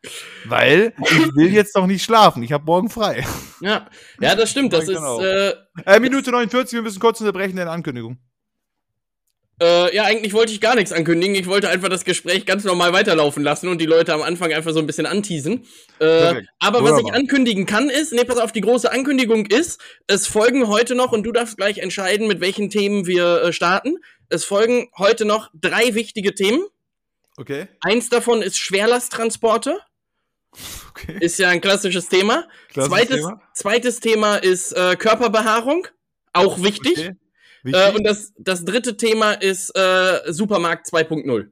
Weil 0.44 0.94
ich 1.00 1.34
will 1.34 1.52
jetzt 1.52 1.74
noch 1.74 1.86
nicht 1.86 2.04
schlafen. 2.04 2.42
Ich 2.42 2.52
habe 2.52 2.64
morgen 2.64 2.90
frei. 2.90 3.26
Ja, 3.60 3.88
ja, 4.20 4.34
das 4.34 4.50
stimmt. 4.50 4.72
Das 4.72 4.88
ist. 4.88 4.96
Genau. 4.96 5.20
Äh, 5.20 5.54
äh, 5.84 5.98
Minute 5.98 6.30
49, 6.30 6.74
wir 6.74 6.82
müssen 6.82 7.00
kurz 7.00 7.20
unterbrechen, 7.20 7.56
deine 7.56 7.70
Ankündigung. 7.70 8.18
Äh, 9.60 9.94
ja, 9.94 10.04
eigentlich 10.04 10.34
wollte 10.34 10.52
ich 10.52 10.60
gar 10.60 10.76
nichts 10.76 10.92
ankündigen. 10.92 11.34
Ich 11.34 11.48
wollte 11.48 11.68
einfach 11.68 11.88
das 11.88 12.04
Gespräch 12.04 12.46
ganz 12.46 12.62
normal 12.62 12.92
weiterlaufen 12.92 13.42
lassen 13.42 13.68
und 13.68 13.80
die 13.80 13.86
Leute 13.86 14.14
am 14.14 14.22
Anfang 14.22 14.52
einfach 14.52 14.72
so 14.72 14.78
ein 14.78 14.86
bisschen 14.86 15.06
anteasen. 15.06 15.66
Äh, 15.98 16.42
aber 16.60 16.84
was 16.84 17.00
ich 17.00 17.12
ankündigen 17.12 17.66
kann 17.66 17.90
ist, 17.90 18.12
nee, 18.12 18.24
pass 18.24 18.38
auf, 18.38 18.52
die 18.52 18.60
große 18.60 18.90
Ankündigung 18.92 19.46
ist, 19.46 19.80
es 20.06 20.28
folgen 20.28 20.68
heute 20.68 20.94
noch, 20.94 21.10
und 21.10 21.24
du 21.24 21.32
darfst 21.32 21.56
gleich 21.56 21.78
entscheiden, 21.78 22.28
mit 22.28 22.40
welchen 22.40 22.70
Themen 22.70 23.06
wir 23.06 23.42
äh, 23.42 23.52
starten. 23.52 23.96
Es 24.28 24.44
folgen 24.44 24.88
heute 24.96 25.24
noch 25.24 25.50
drei 25.54 25.94
wichtige 25.94 26.34
Themen. 26.34 26.60
Okay. 27.38 27.68
Eins 27.80 28.08
davon 28.08 28.42
ist 28.42 28.58
Schwerlasttransporte. 28.58 29.78
Okay. 30.90 31.18
Ist 31.20 31.38
ja 31.38 31.50
ein 31.50 31.60
klassisches 31.60 32.08
Thema. 32.08 32.48
Klassisches 32.72 32.88
zweites, 32.88 33.16
Thema. 33.16 33.42
zweites 33.54 34.00
Thema 34.00 34.36
ist 34.36 34.72
äh, 34.72 34.96
Körperbehaarung. 34.96 35.86
Auch 36.32 36.60
wichtig. 36.62 36.98
Okay. 36.98 37.16
Äh, 37.72 37.92
und 37.92 38.04
das, 38.04 38.32
das 38.38 38.64
dritte 38.64 38.96
Thema 38.96 39.32
ist 39.32 39.70
äh, 39.76 40.32
Supermarkt 40.32 40.88
2.0. 40.88 41.48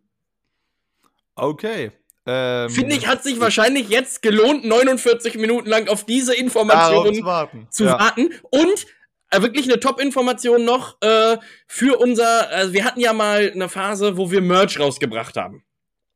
Okay. 1.36 1.92
Ähm, 2.26 2.70
Finde 2.70 2.96
ich, 2.96 3.06
hat 3.06 3.22
sich 3.22 3.38
wahrscheinlich 3.38 3.88
jetzt 3.88 4.22
gelohnt, 4.22 4.64
49 4.64 5.36
Minuten 5.36 5.68
lang 5.68 5.86
auf 5.86 6.04
diese 6.04 6.34
Informationen 6.34 7.14
zu 7.14 7.24
warten. 7.24 7.68
Zu 7.70 7.84
ja. 7.84 7.98
warten. 7.98 8.30
Und 8.50 8.86
äh, 9.30 9.40
wirklich 9.42 9.66
eine 9.66 9.78
Top-Information 9.78 10.64
noch 10.64 11.00
äh, 11.02 11.36
für 11.68 11.98
unser. 11.98 12.48
Also 12.50 12.72
wir 12.72 12.84
hatten 12.84 13.00
ja 13.00 13.12
mal 13.12 13.52
eine 13.54 13.68
Phase, 13.68 14.16
wo 14.16 14.30
wir 14.30 14.40
Merch 14.40 14.80
rausgebracht 14.80 15.36
haben. 15.36 15.62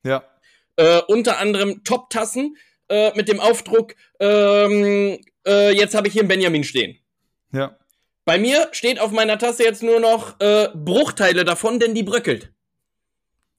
Ja. 0.05 0.25
Äh, 0.77 1.01
unter 1.09 1.39
anderem 1.39 1.85
Top-Tassen 1.85 2.57
äh, 2.89 3.13
mit 3.17 3.29
dem 3.29 3.41
Aufdruck. 3.41 3.95
Ähm, 4.19 5.19
äh, 5.47 5.73
jetzt 5.73 5.95
habe 5.95 6.09
ich 6.09 6.13
hier 6.13 6.23
einen 6.23 6.29
Benjamin 6.29 6.65
stehen. 6.65 6.99
Ja. 7.53 7.77
Bei 8.25 8.39
mir 8.39 8.69
steht 8.73 9.01
auf 9.01 9.11
meiner 9.11 9.39
Tasse 9.39 9.65
jetzt 9.65 9.83
nur 9.83 10.01
noch 10.01 10.39
äh, 10.41 10.69
Bruchteile 10.75 11.45
davon, 11.45 11.81
denn 11.81 11.95
die 11.95 12.03
bröckelt. 12.03 12.53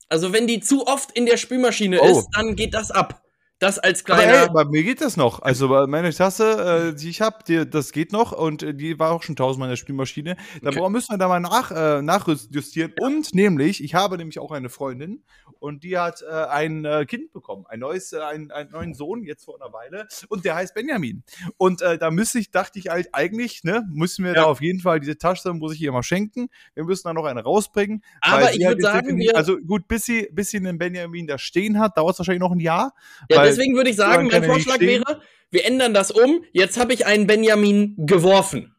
Also 0.07 0.33
wenn 0.33 0.47
die 0.47 0.59
zu 0.59 0.87
oft 0.87 1.11
in 1.11 1.25
der 1.25 1.37
Spülmaschine 1.37 2.01
oh. 2.01 2.19
ist, 2.19 2.27
dann 2.35 2.55
geht 2.55 2.73
das 2.73 2.91
ab. 2.91 3.21
Das 3.59 3.77
als 3.77 4.03
kleiner. 4.03 4.39
Aber 4.39 4.41
ey, 4.41 4.49
bei 4.53 4.65
mir 4.65 4.83
geht 4.83 5.01
das 5.01 5.17
noch. 5.17 5.43
Also 5.43 5.67
meine 5.85 6.11
Tasse, 6.11 6.93
äh, 6.93 6.99
die 6.99 7.09
ich 7.09 7.21
habe, 7.21 7.67
das 7.67 7.91
geht 7.91 8.11
noch 8.11 8.31
und 8.31 8.63
äh, 8.63 8.73
die 8.73 8.97
war 8.97 9.11
auch 9.11 9.21
schon 9.21 9.35
tausendmal 9.35 9.67
in 9.69 9.73
der 9.73 9.77
Spülmaschine. 9.77 10.35
Da 10.63 10.69
okay. 10.69 10.89
müssen 10.89 11.13
wir 11.13 11.19
da 11.19 11.27
mal 11.27 11.39
nach, 11.39 11.69
äh, 11.71 12.01
nachjustieren. 12.01 12.93
Und 12.99 13.35
nämlich, 13.35 13.83
ich 13.83 13.93
habe 13.93 14.17
nämlich 14.17 14.39
auch 14.39 14.51
eine 14.51 14.69
Freundin 14.69 15.23
und 15.61 15.83
die 15.83 15.97
hat 15.97 16.23
äh, 16.23 16.25
ein 16.25 16.85
äh, 16.85 17.05
Kind 17.05 17.31
bekommen, 17.31 17.65
ein 17.69 17.79
neues, 17.79 18.13
äh, 18.13 18.19
ein, 18.19 18.49
einen 18.49 18.71
neuen 18.71 18.93
Sohn 18.95 19.23
jetzt 19.23 19.45
vor 19.45 19.61
einer 19.61 19.71
Weile 19.71 20.07
und 20.27 20.43
der 20.43 20.55
heißt 20.55 20.73
Benjamin. 20.73 21.23
Und 21.57 21.83
äh, 21.83 21.99
da 21.99 22.09
müsste 22.09 22.39
ich, 22.39 22.49
dachte 22.49 22.79
ich 22.79 22.89
halt 22.89 23.09
eigentlich, 23.13 23.63
ne, 23.63 23.87
müssen 23.93 24.25
wir 24.25 24.31
ja. 24.31 24.41
da 24.41 24.43
auf 24.45 24.59
jeden 24.59 24.79
Fall 24.79 24.99
diese 24.99 25.19
Tasche, 25.19 25.53
muss 25.53 25.75
ich 25.75 25.81
ihr 25.81 25.91
mal 25.91 26.01
schenken. 26.01 26.49
Wir 26.73 26.83
müssen 26.83 27.03
da 27.03 27.13
noch 27.13 27.25
eine 27.25 27.43
rausbringen. 27.43 28.03
Aber 28.21 28.51
ich 28.51 28.65
würde 28.65 28.81
sagen, 28.81 29.17
wir 29.17 29.37
also 29.37 29.57
gut, 29.57 29.87
bis 29.87 30.05
sie, 30.05 30.29
bis 30.31 30.49
sie 30.49 30.57
einen 30.57 30.79
Benjamin 30.79 31.27
da 31.27 31.37
stehen 31.37 31.79
hat, 31.79 31.95
dauert 31.95 32.13
es 32.13 32.19
wahrscheinlich 32.19 32.41
noch 32.41 32.51
ein 32.51 32.59
Jahr. 32.59 32.95
Ja, 33.29 33.43
deswegen 33.43 33.75
würde 33.75 33.91
ich 33.91 33.95
sagen, 33.95 34.29
mein 34.31 34.43
Vorschlag 34.43 34.79
wäre, 34.79 35.21
wir 35.51 35.65
ändern 35.65 35.93
das 35.93 36.09
um. 36.09 36.43
Jetzt 36.53 36.79
habe 36.79 36.91
ich 36.93 37.05
einen 37.05 37.27
Benjamin 37.27 37.95
geworfen. 37.99 38.75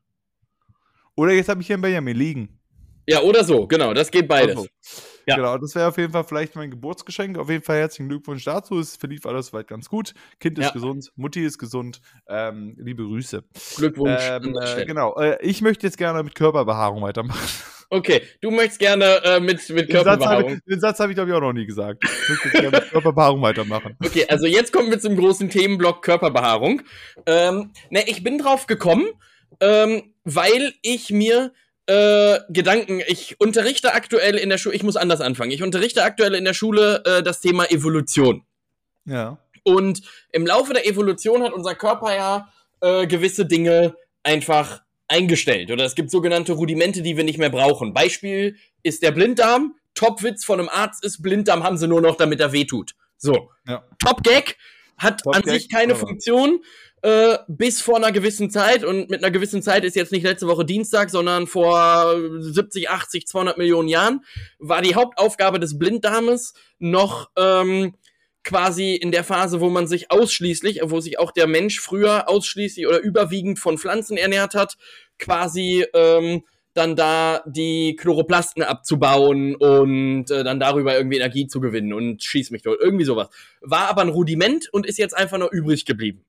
Oder 1.14 1.32
jetzt 1.32 1.48
habe 1.48 1.60
ich 1.60 1.68
hier 1.68 1.74
einen 1.74 1.82
Benjamin 1.82 2.16
liegen. 2.16 2.58
Ja, 3.06 3.20
oder 3.20 3.44
so, 3.44 3.68
genau, 3.68 3.94
das 3.94 4.10
geht 4.10 4.26
beides. 4.26 4.56
Also. 4.56 4.68
Ja. 5.26 5.36
Genau, 5.36 5.58
das 5.58 5.74
wäre 5.74 5.88
auf 5.88 5.98
jeden 5.98 6.12
Fall 6.12 6.24
vielleicht 6.24 6.56
mein 6.56 6.70
Geburtsgeschenk. 6.70 7.38
Auf 7.38 7.48
jeden 7.48 7.62
Fall 7.62 7.78
herzlichen 7.78 8.08
Glückwunsch 8.08 8.44
dazu. 8.44 8.78
Es 8.78 8.96
verlief 8.96 9.26
alles 9.26 9.48
soweit 9.48 9.68
ganz 9.68 9.88
gut. 9.88 10.14
Kind 10.40 10.58
ist 10.58 10.66
ja. 10.66 10.72
gesund, 10.72 11.12
Mutti 11.16 11.44
ist 11.44 11.58
gesund. 11.58 12.00
Ähm, 12.28 12.74
liebe 12.78 13.04
Grüße. 13.04 13.44
Glückwunsch. 13.76 14.22
Ähm, 14.22 14.56
äh, 14.60 14.84
genau. 14.84 15.14
Äh, 15.16 15.38
ich 15.42 15.62
möchte 15.62 15.86
jetzt 15.86 15.98
gerne 15.98 16.22
mit 16.22 16.34
Körperbehaarung 16.34 17.02
weitermachen. 17.02 17.48
Okay, 17.94 18.22
du 18.40 18.50
möchtest 18.50 18.78
gerne 18.78 19.22
äh, 19.22 19.38
mit, 19.38 19.68
mit 19.68 19.90
Körperbehaarung. 19.90 20.60
Den 20.66 20.80
Satz 20.80 20.98
habe 20.98 21.12
ich, 21.12 21.18
hab 21.18 21.26
ich, 21.26 21.30
glaube 21.30 21.30
ich, 21.30 21.36
auch 21.36 21.40
noch 21.42 21.52
nie 21.52 21.66
gesagt. 21.66 22.02
Ich 22.02 22.28
möchte 22.30 22.48
jetzt 22.48 22.60
gerne 22.60 22.70
mit 22.70 22.90
Körperbehaarung 22.90 23.42
weitermachen. 23.42 23.98
Okay, 24.02 24.24
also 24.28 24.46
jetzt 24.46 24.72
kommen 24.72 24.90
wir 24.90 24.98
zum 24.98 25.14
großen 25.14 25.50
Themenblock 25.50 26.00
Körperbehaarung. 26.00 26.80
Ähm, 27.26 27.72
ne, 27.90 28.08
ich 28.08 28.24
bin 28.24 28.38
drauf 28.38 28.66
gekommen, 28.66 29.08
ähm, 29.60 30.14
weil 30.24 30.72
ich 30.80 31.10
mir 31.10 31.52
äh, 31.92 32.40
Gedanken. 32.48 33.02
Ich 33.06 33.38
unterrichte 33.38 33.92
aktuell 33.92 34.36
in 34.36 34.48
der 34.48 34.58
Schule, 34.58 34.74
ich 34.74 34.82
muss 34.82 34.96
anders 34.96 35.20
anfangen. 35.20 35.50
Ich 35.50 35.62
unterrichte 35.62 36.02
aktuell 36.02 36.34
in 36.34 36.44
der 36.44 36.54
Schule 36.54 37.02
äh, 37.04 37.22
das 37.22 37.40
Thema 37.40 37.70
Evolution. 37.70 38.44
Ja. 39.04 39.38
Und 39.62 40.02
im 40.32 40.46
Laufe 40.46 40.72
der 40.72 40.86
Evolution 40.86 41.42
hat 41.42 41.52
unser 41.52 41.74
Körper 41.74 42.14
ja 42.14 42.48
äh, 42.80 43.06
gewisse 43.06 43.44
Dinge 43.44 43.94
einfach 44.22 44.82
eingestellt. 45.06 45.70
Oder 45.70 45.84
es 45.84 45.94
gibt 45.94 46.10
sogenannte 46.10 46.54
Rudimente, 46.54 47.02
die 47.02 47.16
wir 47.16 47.24
nicht 47.24 47.38
mehr 47.38 47.50
brauchen. 47.50 47.92
Beispiel 47.92 48.56
ist 48.82 49.02
der 49.02 49.12
Blinddarm. 49.12 49.74
Topwitz 49.94 50.44
von 50.46 50.58
einem 50.58 50.70
Arzt 50.70 51.04
ist, 51.04 51.22
Blinddarm 51.22 51.62
haben 51.62 51.76
sie 51.76 51.86
nur 51.86 52.00
noch, 52.00 52.16
damit 52.16 52.40
er 52.40 52.52
wehtut. 52.52 52.92
So. 53.18 53.50
Ja. 53.68 53.84
Top 53.98 54.22
Gag 54.22 54.56
hat 54.96 55.20
Top 55.20 55.36
an 55.36 55.42
Gag, 55.42 55.52
sich 55.52 55.68
keine 55.68 55.94
Funktion. 55.94 56.60
Äh, 57.02 57.38
bis 57.48 57.80
vor 57.80 57.96
einer 57.96 58.12
gewissen 58.12 58.48
Zeit, 58.48 58.84
und 58.84 59.10
mit 59.10 59.24
einer 59.24 59.32
gewissen 59.32 59.60
Zeit 59.60 59.84
ist 59.84 59.96
jetzt 59.96 60.12
nicht 60.12 60.22
letzte 60.22 60.46
Woche 60.46 60.64
Dienstag, 60.64 61.10
sondern 61.10 61.48
vor 61.48 62.14
70, 62.38 62.90
80, 62.90 63.26
200 63.26 63.58
Millionen 63.58 63.88
Jahren, 63.88 64.24
war 64.60 64.82
die 64.82 64.94
Hauptaufgabe 64.94 65.58
des 65.58 65.78
Blinddarmes 65.78 66.54
noch 66.78 67.30
ähm, 67.36 67.94
quasi 68.44 68.94
in 68.94 69.10
der 69.10 69.24
Phase, 69.24 69.60
wo 69.60 69.68
man 69.68 69.88
sich 69.88 70.12
ausschließlich, 70.12 70.80
wo 70.84 71.00
sich 71.00 71.18
auch 71.18 71.32
der 71.32 71.48
Mensch 71.48 71.80
früher 71.80 72.28
ausschließlich 72.28 72.86
oder 72.86 73.00
überwiegend 73.00 73.58
von 73.58 73.78
Pflanzen 73.78 74.16
ernährt 74.16 74.54
hat, 74.54 74.76
quasi 75.18 75.84
ähm, 75.94 76.42
dann 76.72 76.94
da 76.94 77.42
die 77.46 77.96
Chloroplasten 77.96 78.62
abzubauen 78.62 79.56
und 79.56 80.30
äh, 80.30 80.44
dann 80.44 80.60
darüber 80.60 80.96
irgendwie 80.96 81.16
Energie 81.16 81.48
zu 81.48 81.60
gewinnen 81.60 81.92
und 81.92 82.22
schieß 82.22 82.52
mich 82.52 82.62
dort. 82.62 82.80
Irgendwie 82.80 83.04
sowas. 83.04 83.28
War 83.60 83.88
aber 83.88 84.02
ein 84.02 84.08
Rudiment 84.08 84.72
und 84.72 84.86
ist 84.86 84.98
jetzt 84.98 85.16
einfach 85.16 85.38
nur 85.38 85.50
übrig 85.50 85.84
geblieben. 85.84 86.24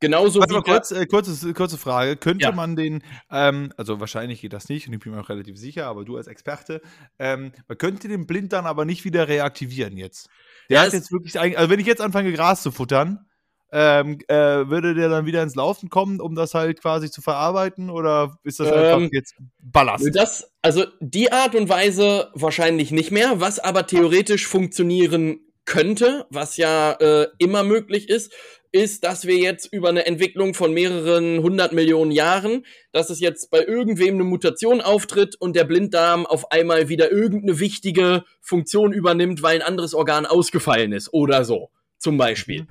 Genauso 0.00 0.40
Warte 0.40 0.54
wie. 0.54 0.62
Kurz, 0.62 0.90
äh, 0.90 1.06
kurze, 1.06 1.54
kurze 1.54 1.78
Frage. 1.78 2.16
Könnte 2.16 2.44
ja. 2.44 2.52
man 2.52 2.76
den, 2.76 3.02
ähm, 3.30 3.72
also 3.76 3.98
wahrscheinlich 3.98 4.42
geht 4.42 4.52
das 4.52 4.68
nicht 4.68 4.86
und 4.86 4.94
ich 4.94 5.00
bin 5.00 5.12
mir 5.12 5.20
auch 5.20 5.28
relativ 5.28 5.56
sicher, 5.58 5.86
aber 5.86 6.04
du 6.04 6.16
als 6.16 6.26
Experte, 6.26 6.82
ähm, 7.18 7.52
man 7.66 7.78
könnte 7.78 8.08
den 8.08 8.26
Blind 8.26 8.52
dann 8.52 8.66
aber 8.66 8.84
nicht 8.84 9.04
wieder 9.04 9.28
reaktivieren 9.28 9.96
jetzt. 9.96 10.28
Der 10.68 10.80
ja, 10.80 10.86
hat 10.86 10.92
jetzt 10.92 11.12
wirklich, 11.12 11.40
also 11.40 11.70
wenn 11.70 11.80
ich 11.80 11.86
jetzt 11.86 12.02
anfange, 12.02 12.32
Gras 12.32 12.62
zu 12.62 12.72
futtern, 12.72 13.26
ähm, 13.72 14.18
äh, 14.28 14.34
würde 14.68 14.94
der 14.94 15.08
dann 15.08 15.26
wieder 15.26 15.42
ins 15.42 15.54
Laufen 15.54 15.88
kommen, 15.88 16.20
um 16.20 16.34
das 16.34 16.54
halt 16.54 16.80
quasi 16.80 17.10
zu 17.10 17.20
verarbeiten 17.20 17.90
oder 17.90 18.38
ist 18.44 18.60
das 18.60 18.70
einfach 18.70 18.98
ähm, 18.98 19.10
jetzt 19.12 19.34
Ballast? 19.60 20.08
Das, 20.14 20.52
also 20.62 20.84
die 21.00 21.32
Art 21.32 21.54
und 21.54 21.68
Weise 21.68 22.30
wahrscheinlich 22.34 22.90
nicht 22.90 23.10
mehr, 23.10 23.40
was 23.40 23.58
aber 23.58 23.86
theoretisch 23.86 24.46
funktionieren 24.46 25.40
könnte, 25.64 26.26
was 26.30 26.56
ja 26.56 26.92
äh, 26.92 27.26
immer 27.38 27.64
möglich 27.64 28.08
ist, 28.08 28.32
ist, 28.76 29.04
dass 29.04 29.26
wir 29.26 29.36
jetzt 29.36 29.72
über 29.72 29.88
eine 29.88 30.06
Entwicklung 30.06 30.52
von 30.54 30.72
mehreren 30.72 31.42
hundert 31.42 31.72
Millionen 31.72 32.10
Jahren, 32.10 32.66
dass 32.92 33.10
es 33.10 33.20
jetzt 33.20 33.50
bei 33.50 33.64
irgendwem 33.64 34.14
eine 34.14 34.24
Mutation 34.24 34.80
auftritt 34.80 35.34
und 35.36 35.56
der 35.56 35.64
Blinddarm 35.64 36.26
auf 36.26 36.52
einmal 36.52 36.88
wieder 36.88 37.10
irgendeine 37.10 37.58
wichtige 37.58 38.24
Funktion 38.40 38.92
übernimmt, 38.92 39.42
weil 39.42 39.56
ein 39.56 39.66
anderes 39.66 39.94
Organ 39.94 40.26
ausgefallen 40.26 40.92
ist 40.92 41.12
oder 41.12 41.44
so, 41.44 41.70
zum 41.98 42.18
Beispiel. 42.18 42.62
Mhm. 42.62 42.68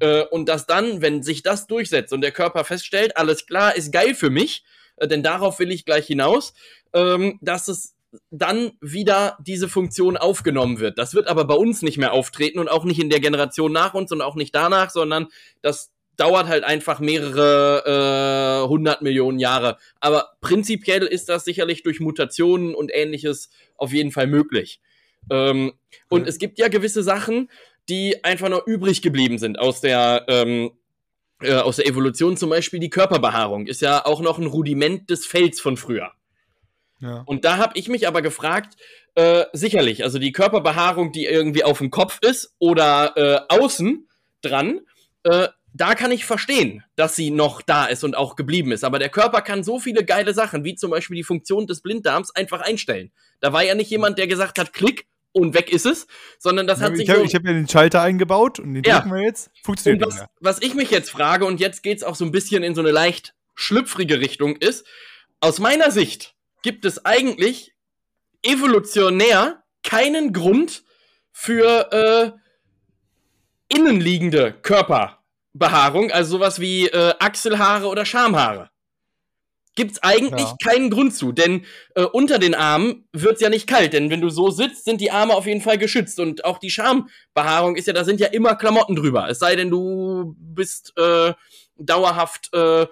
Äh, 0.00 0.22
und 0.26 0.48
dass 0.48 0.66
dann, 0.66 1.02
wenn 1.02 1.22
sich 1.22 1.42
das 1.42 1.66
durchsetzt 1.66 2.12
und 2.12 2.20
der 2.20 2.32
Körper 2.32 2.64
feststellt, 2.64 3.16
alles 3.16 3.46
klar, 3.46 3.74
ist 3.74 3.92
geil 3.92 4.14
für 4.14 4.30
mich, 4.30 4.64
äh, 4.96 5.08
denn 5.08 5.22
darauf 5.22 5.58
will 5.58 5.72
ich 5.72 5.84
gleich 5.84 6.06
hinaus, 6.06 6.54
ähm, 6.92 7.38
dass 7.42 7.66
es 7.68 7.94
dann 8.30 8.72
wieder 8.80 9.36
diese 9.40 9.68
Funktion 9.68 10.16
aufgenommen 10.16 10.80
wird. 10.80 10.98
Das 10.98 11.14
wird 11.14 11.28
aber 11.28 11.44
bei 11.44 11.54
uns 11.54 11.82
nicht 11.82 11.98
mehr 11.98 12.12
auftreten 12.12 12.58
und 12.58 12.68
auch 12.68 12.84
nicht 12.84 13.00
in 13.00 13.10
der 13.10 13.20
Generation 13.20 13.72
nach 13.72 13.94
uns 13.94 14.12
und 14.12 14.22
auch 14.22 14.34
nicht 14.34 14.54
danach, 14.54 14.90
sondern 14.90 15.28
das 15.62 15.92
dauert 16.16 16.48
halt 16.48 16.64
einfach 16.64 17.00
mehrere 17.00 18.64
äh, 18.64 18.68
hundert 18.68 19.02
Millionen 19.02 19.38
Jahre. 19.38 19.76
Aber 20.00 20.32
prinzipiell 20.40 21.04
ist 21.04 21.28
das 21.28 21.44
sicherlich 21.44 21.82
durch 21.82 22.00
Mutationen 22.00 22.74
und 22.74 22.90
ähnliches 22.92 23.50
auf 23.76 23.92
jeden 23.92 24.10
Fall 24.10 24.26
möglich. 24.26 24.80
Ähm, 25.30 25.74
und 26.08 26.26
es 26.26 26.38
gibt 26.38 26.58
ja 26.58 26.68
gewisse 26.68 27.02
Sachen, 27.02 27.50
die 27.88 28.24
einfach 28.24 28.48
noch 28.48 28.66
übrig 28.66 29.00
geblieben 29.00 29.38
sind 29.38 29.58
aus 29.58 29.80
der 29.80 30.24
ähm, 30.28 30.72
äh, 31.40 31.54
aus 31.54 31.76
der 31.76 31.86
Evolution. 31.86 32.36
Zum 32.36 32.50
Beispiel 32.50 32.80
die 32.80 32.90
Körperbehaarung 32.90 33.66
ist 33.66 33.80
ja 33.80 34.04
auch 34.04 34.20
noch 34.20 34.38
ein 34.38 34.46
Rudiment 34.46 35.08
des 35.08 35.24
Fells 35.24 35.60
von 35.60 35.76
früher. 35.76 36.10
Ja. 37.00 37.22
Und 37.26 37.44
da 37.44 37.58
habe 37.58 37.78
ich 37.78 37.88
mich 37.88 38.08
aber 38.08 38.22
gefragt, 38.22 38.76
äh, 39.14 39.44
sicherlich, 39.52 40.04
also 40.04 40.18
die 40.18 40.32
Körperbehaarung, 40.32 41.12
die 41.12 41.26
irgendwie 41.26 41.64
auf 41.64 41.78
dem 41.78 41.90
Kopf 41.90 42.18
ist 42.22 42.54
oder 42.58 43.16
äh, 43.16 43.40
außen 43.48 44.08
dran, 44.42 44.80
äh, 45.24 45.48
da 45.74 45.94
kann 45.94 46.10
ich 46.10 46.24
verstehen, 46.24 46.82
dass 46.96 47.14
sie 47.14 47.30
noch 47.30 47.62
da 47.62 47.86
ist 47.86 48.02
und 48.02 48.16
auch 48.16 48.36
geblieben 48.36 48.72
ist. 48.72 48.84
Aber 48.84 48.98
der 48.98 49.10
Körper 49.10 49.42
kann 49.42 49.62
so 49.62 49.78
viele 49.78 50.04
geile 50.04 50.34
Sachen, 50.34 50.64
wie 50.64 50.74
zum 50.74 50.90
Beispiel 50.90 51.16
die 51.16 51.24
Funktion 51.24 51.66
des 51.66 51.82
Blinddarms, 51.82 52.34
einfach 52.34 52.60
einstellen. 52.60 53.12
Da 53.40 53.52
war 53.52 53.62
ja 53.62 53.74
nicht 53.74 53.90
jemand, 53.90 54.18
der 54.18 54.26
gesagt 54.26 54.58
hat, 54.58 54.72
klick 54.72 55.06
und 55.32 55.54
weg 55.54 55.70
ist 55.70 55.86
es, 55.86 56.06
sondern 56.38 56.66
das 56.66 56.80
hat 56.80 56.92
ich 56.92 56.98
sich. 56.98 57.10
Hab, 57.10 57.18
so 57.18 57.22
ich 57.22 57.34
habe 57.34 57.46
mir 57.46 57.54
den 57.54 57.68
Schalter 57.68 58.02
eingebaut 58.02 58.58
und 58.58 58.74
den 58.74 58.82
ja. 58.82 59.00
drücken 59.00 59.14
wir 59.14 59.22
jetzt. 59.22 59.50
Funktioniert 59.62 60.04
und 60.04 60.12
was, 60.12 60.26
was 60.40 60.62
ich 60.62 60.74
mich 60.74 60.90
jetzt 60.90 61.10
frage, 61.10 61.44
und 61.44 61.60
jetzt 61.60 61.82
geht 61.82 61.98
es 61.98 62.04
auch 62.04 62.16
so 62.16 62.24
ein 62.24 62.32
bisschen 62.32 62.62
in 62.62 62.74
so 62.74 62.80
eine 62.80 62.90
leicht 62.90 63.34
schlüpfrige 63.54 64.20
Richtung, 64.20 64.56
ist, 64.56 64.86
aus 65.40 65.58
meiner 65.58 65.90
Sicht 65.90 66.34
gibt 66.62 66.84
es 66.84 67.04
eigentlich 67.04 67.72
evolutionär 68.42 69.62
keinen 69.82 70.32
Grund 70.32 70.84
für 71.32 71.92
äh, 71.92 73.74
innenliegende 73.74 74.52
Körperbehaarung, 74.52 76.10
also 76.10 76.38
sowas 76.38 76.60
wie 76.60 76.88
äh, 76.88 77.14
Achselhaare 77.18 77.86
oder 77.86 78.04
Schamhaare. 78.04 78.70
Gibt's 79.76 80.02
eigentlich 80.02 80.48
ja. 80.48 80.56
keinen 80.64 80.90
Grund 80.90 81.14
zu, 81.14 81.30
denn 81.30 81.64
äh, 81.94 82.02
unter 82.02 82.40
den 82.40 82.56
Armen 82.56 83.08
wird's 83.12 83.40
ja 83.40 83.48
nicht 83.48 83.68
kalt, 83.68 83.92
denn 83.92 84.10
wenn 84.10 84.20
du 84.20 84.28
so 84.28 84.50
sitzt, 84.50 84.84
sind 84.84 85.00
die 85.00 85.12
Arme 85.12 85.34
auf 85.34 85.46
jeden 85.46 85.60
Fall 85.60 85.78
geschützt 85.78 86.18
und 86.18 86.44
auch 86.44 86.58
die 86.58 86.70
Schambehaarung 86.70 87.76
ist 87.76 87.86
ja, 87.86 87.92
da 87.92 88.04
sind 88.04 88.18
ja 88.18 88.26
immer 88.26 88.56
Klamotten 88.56 88.96
drüber. 88.96 89.28
Es 89.28 89.38
sei 89.38 89.54
denn, 89.54 89.70
du 89.70 90.34
bist 90.36 90.94
äh, 90.96 91.32
dauerhaft 91.76 92.52
äh, 92.52 92.86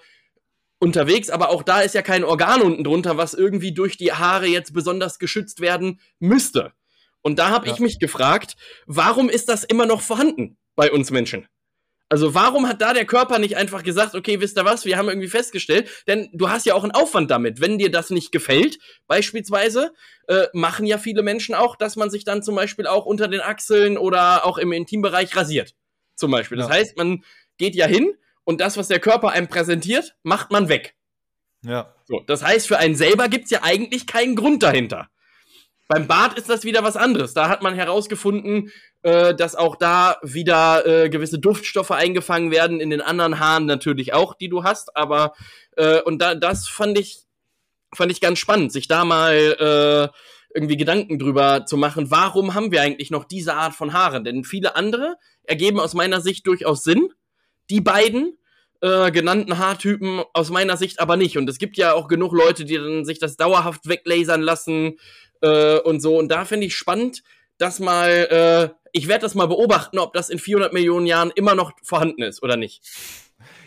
unterwegs, 0.87 1.30
aber 1.30 1.51
auch 1.51 1.64
da 1.64 1.80
ist 1.80 1.97
ja 1.97 2.03
kein 2.03 2.22
Organ 2.22 2.62
unten 2.62 2.84
drunter, 2.84 3.16
was 3.16 3.34
irgendwie 3.34 3.72
durch 3.72 3.97
die 3.97 4.12
Haare 4.12 4.47
jetzt 4.47 4.72
besonders 4.72 5.18
geschützt 5.18 5.61
werden 5.61 6.01
müsste. 6.20 6.72
Und 7.22 7.41
da 7.41 7.49
habe 7.51 7.66
ja. 7.66 7.74
ich 7.74 7.80
mich 7.80 7.99
gefragt, 7.99 8.55
warum 8.87 9.28
ist 9.28 9.49
das 9.49 9.64
immer 9.64 9.84
noch 9.84 10.01
vorhanden 10.01 10.57
bei 10.76 10.93
uns 10.93 11.11
Menschen? 11.11 11.49
Also 12.09 12.34
warum 12.34 12.68
hat 12.68 12.80
da 12.80 12.95
der 12.95 13.05
Körper 13.05 13.41
nicht 13.41 13.57
einfach 13.57 13.82
gesagt, 13.82 14.14
okay, 14.14 14.41
wisst 14.41 14.57
ihr 14.57 14.64
was, 14.64 14.84
wir 14.84 14.97
haben 14.97 15.09
irgendwie 15.09 15.26
festgestellt, 15.26 15.91
denn 16.07 16.28
du 16.32 16.51
hast 16.51 16.64
ja 16.64 16.74
auch 16.74 16.84
einen 16.84 16.93
Aufwand 16.93 17.32
damit. 17.32 17.61
Wenn 17.61 17.78
dir 17.78 17.91
das 17.91 18.11
nicht 18.11 18.30
gefällt, 18.30 18.78
beispielsweise, 19.09 19.93
äh, 20.28 20.47
machen 20.53 20.87
ja 20.87 20.99
viele 20.99 21.24
Menschen 21.24 21.57
auch, 21.57 21.74
dass 21.74 21.97
man 21.97 22.11
sich 22.11 22.22
dann 22.22 22.45
zum 22.45 22.55
Beispiel 22.55 22.87
auch 22.87 23.07
unter 23.07 23.26
den 23.26 23.41
Achseln 23.41 23.99
oder 23.99 24.47
auch 24.47 24.57
im 24.57 24.70
Intimbereich 24.70 25.34
rasiert. 25.34 25.74
Zum 26.14 26.30
Beispiel. 26.30 26.59
Das 26.59 26.68
ja. 26.68 26.74
heißt, 26.74 26.97
man 26.97 27.24
geht 27.59 27.74
ja 27.74 27.87
hin, 27.87 28.14
und 28.47 28.61
das, 28.61 28.76
was 28.76 28.86
der 28.88 29.01
Körper 29.01 29.30
einem 29.30 29.49
präsentiert, 29.49 30.14
macht 30.22 30.53
man 30.53 30.68
weg. 30.68 30.94
Ja. 31.62 31.92
So, 32.05 32.20
das 32.20 32.44
heißt, 32.44 32.68
für 32.68 32.78
einen 32.78 32.94
selber 32.94 33.28
gibt 33.28 33.47
es 33.47 33.51
ja 33.51 33.61
eigentlich 33.62 34.07
keinen 34.07 34.36
Grund 34.36 34.62
dahinter. 34.62 35.09
Beim 35.88 36.07
Bart 36.07 36.38
ist 36.38 36.49
das 36.49 36.64
wieder 36.64 36.84
was 36.84 36.97
anderes. 36.97 37.34
Da 37.34 37.49
hat 37.49 37.62
man 37.62 37.74
herausgefunden, 37.74 38.70
äh, 39.03 39.34
dass 39.34 39.57
auch 39.57 39.74
da 39.74 40.18
wieder 40.22 40.86
äh, 40.86 41.11
gewisse 41.11 41.40
Duftstoffe 41.40 41.90
eingefangen 41.90 42.53
werden, 42.53 42.80
in 42.80 42.90
den 42.90 43.01
anderen 43.01 43.40
Haaren 43.40 43.66
natürlich 43.66 44.14
auch, 44.14 44.34
die 44.34 44.49
du 44.49 44.62
hast. 44.62 44.97
Aber 44.97 45.34
äh, 45.76 46.01
und 46.03 46.22
da, 46.22 46.36
das 46.36 46.68
fand 46.68 46.99
ich, 46.99 47.24
fand 47.92 48.12
ich 48.12 48.20
ganz 48.20 48.38
spannend, 48.38 48.72
sich 48.72 48.86
da 48.86 49.05
mal 49.05 49.34
äh, 49.34 50.18
irgendwie 50.55 50.76
Gedanken 50.76 51.18
drüber 51.18 51.66
zu 51.66 51.76
machen, 51.76 52.12
warum 52.12 52.55
haben 52.55 52.70
wir 52.70 52.80
eigentlich 52.80 53.11
noch 53.11 53.24
diese 53.24 53.55
Art 53.55 53.74
von 53.74 53.92
Haaren? 53.92 54.22
Denn 54.22 54.44
viele 54.44 54.76
andere 54.76 55.16
ergeben 55.42 55.80
aus 55.80 55.94
meiner 55.94 56.20
Sicht 56.20 56.47
durchaus 56.47 56.84
Sinn 56.84 57.11
die 57.71 57.81
beiden 57.81 58.37
äh, 58.81 59.11
genannten 59.11 59.59
Haartypen 59.59 60.23
aus 60.33 60.51
meiner 60.51 60.77
Sicht 60.77 61.01
aber 61.01 61.17
nicht. 61.17 61.39
Und 61.39 61.49
es 61.49 61.59
gibt 61.59 61.77
ja 61.77 61.95
auch 61.95 62.09
genug 62.09 62.33
Leute, 62.33 62.64
die 62.64 62.77
dann 62.77 63.05
sich 63.05 63.19
das 63.19 63.37
dauerhaft 63.37 63.89
weglasern 63.89 64.43
lassen 64.43 64.99
äh, 65.41 65.79
und 65.79 66.01
so. 66.01 66.19
Und 66.19 66.29
da 66.29 66.45
finde 66.45 66.67
ich 66.67 66.77
spannend, 66.77 67.23
dass 67.59 67.81
mal, 67.81 68.11
äh, 68.11 68.89
ich 68.93 69.09
werde 69.09 69.23
das 69.23 69.35
mal 69.35 69.47
beobachten, 69.47 69.99
ob 69.99 70.12
das 70.12 70.29
in 70.29 70.39
400 70.39 70.73
Millionen 70.73 71.07
Jahren 71.07 71.33
immer 71.35 71.55
noch 71.55 71.73
vorhanden 71.83 72.23
ist 72.23 72.43
oder 72.43 72.57
nicht. 72.57 72.83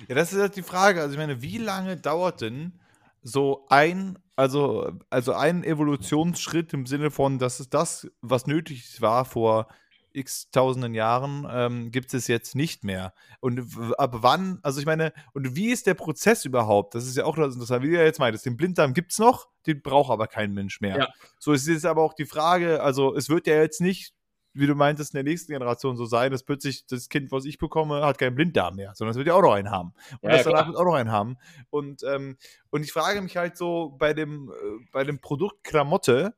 Ja, 0.07 0.15
das 0.15 0.31
ist 0.33 0.39
halt 0.39 0.55
die 0.55 0.63
Frage. 0.63 1.01
Also 1.01 1.13
ich 1.13 1.19
meine, 1.19 1.41
wie 1.41 1.57
lange 1.57 1.97
dauert 1.97 2.41
denn 2.41 2.79
so 3.21 3.65
ein, 3.69 4.17
also, 4.35 4.91
also 5.09 5.33
ein 5.33 5.63
Evolutionsschritt 5.63 6.73
im 6.73 6.85
Sinne 6.85 7.11
von, 7.11 7.39
dass 7.39 7.59
es 7.59 7.69
das, 7.69 8.09
was 8.21 8.47
nötig 8.47 9.01
war 9.01 9.25
vor 9.25 9.67
x 10.13 10.49
tausenden 10.51 10.93
Jahren 10.93 11.47
ähm, 11.49 11.91
gibt 11.91 12.13
es 12.13 12.27
jetzt 12.27 12.55
nicht 12.55 12.83
mehr. 12.83 13.13
Und 13.39 13.61
ab 13.97 14.17
wann, 14.19 14.59
also 14.63 14.79
ich 14.79 14.85
meine, 14.85 15.13
und 15.33 15.55
wie 15.55 15.69
ist 15.69 15.87
der 15.87 15.93
Prozess 15.93 16.45
überhaupt? 16.45 16.95
Das 16.95 17.05
ist 17.05 17.17
ja 17.17 17.25
auch 17.25 17.35
das 17.35 17.53
Interessante, 17.53 17.87
wie 17.87 17.93
ihr 17.93 18.03
jetzt 18.03 18.19
meint, 18.19 18.45
den 18.45 18.57
Blinddarm 18.57 18.93
gibt 18.93 19.11
es 19.11 19.19
noch, 19.19 19.47
den 19.65 19.81
braucht 19.81 20.11
aber 20.11 20.27
kein 20.27 20.53
Mensch 20.53 20.81
mehr. 20.81 20.97
Ja. 20.97 21.07
So 21.39 21.53
ist 21.53 21.67
jetzt 21.67 21.85
aber 21.85 22.01
auch 22.01 22.13
die 22.13 22.25
Frage, 22.25 22.81
also 22.81 23.15
es 23.15 23.29
wird 23.29 23.47
ja 23.47 23.55
jetzt 23.55 23.81
nicht, 23.81 24.13
wie 24.53 24.67
du 24.67 24.75
meintest, 24.75 25.13
in 25.13 25.17
der 25.17 25.31
nächsten 25.31 25.51
Generation 25.51 25.95
so 25.95 26.05
sein, 26.05 26.31
dass 26.31 26.43
plötzlich 26.43 26.85
das 26.87 27.09
Kind, 27.09 27.31
was 27.31 27.45
ich 27.45 27.57
bekomme, 27.59 28.03
hat 28.03 28.17
keinen 28.17 28.35
Blinddarm 28.35 28.75
mehr, 28.75 28.93
sondern 28.95 29.11
es 29.11 29.17
wird 29.17 29.27
ja 29.27 29.35
auch 29.35 29.41
noch 29.41 29.53
einen 29.53 29.71
haben. 29.71 29.93
Und 30.21 30.29
ja, 30.29 30.37
das 30.37 30.43
danach 30.43 30.67
wird 30.67 30.77
auch 30.77 30.85
noch 30.85 30.95
einen 30.95 31.11
haben. 31.11 31.37
Und, 31.69 32.03
ähm, 32.03 32.37
und 32.71 32.83
ich 32.83 32.91
frage 32.91 33.21
mich 33.21 33.37
halt 33.37 33.57
so 33.57 33.95
bei 33.99 34.13
dem, 34.13 34.49
äh, 34.49 34.85
bei 34.91 35.03
dem 35.03 35.19
Produkt 35.19 35.63
Klamotte, 35.63 36.33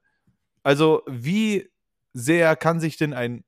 also 0.63 1.01
wie 1.07 1.69
sehr 2.13 2.55
kann 2.55 2.79
sich 2.79 2.97
denn 2.97 3.13
ein 3.13 3.43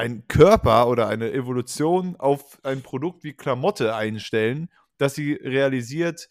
ein 0.00 0.26
Körper 0.28 0.88
oder 0.88 1.08
eine 1.08 1.32
Evolution 1.32 2.16
auf 2.16 2.58
ein 2.62 2.82
Produkt 2.82 3.22
wie 3.22 3.34
Klamotte 3.34 3.94
einstellen, 3.94 4.70
dass 4.98 5.14
sie 5.14 5.34
realisiert, 5.34 6.28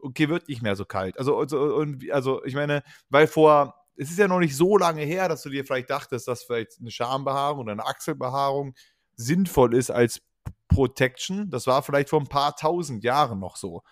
okay, 0.00 0.28
wird 0.28 0.48
nicht 0.48 0.62
mehr 0.62 0.76
so 0.76 0.84
kalt. 0.84 1.18
Also, 1.18 1.38
also, 1.38 1.76
und, 1.76 2.10
also 2.10 2.44
ich 2.44 2.54
meine, 2.54 2.82
weil 3.08 3.26
vor, 3.26 3.74
es 3.96 4.10
ist 4.10 4.18
ja 4.18 4.28
noch 4.28 4.38
nicht 4.38 4.56
so 4.56 4.78
lange 4.78 5.02
her, 5.02 5.28
dass 5.28 5.42
du 5.42 5.50
dir 5.50 5.64
vielleicht 5.64 5.90
dachtest, 5.90 6.28
dass 6.28 6.44
vielleicht 6.44 6.80
eine 6.80 6.90
Schambehaarung 6.90 7.60
oder 7.60 7.72
eine 7.72 7.86
Achselbehaarung 7.86 8.74
sinnvoll 9.14 9.74
ist 9.74 9.90
als 9.90 10.22
Protection. 10.68 11.50
Das 11.50 11.66
war 11.66 11.82
vielleicht 11.82 12.08
vor 12.08 12.20
ein 12.20 12.28
paar 12.28 12.56
tausend 12.56 13.04
Jahren 13.04 13.40
noch 13.40 13.56
so. 13.56 13.82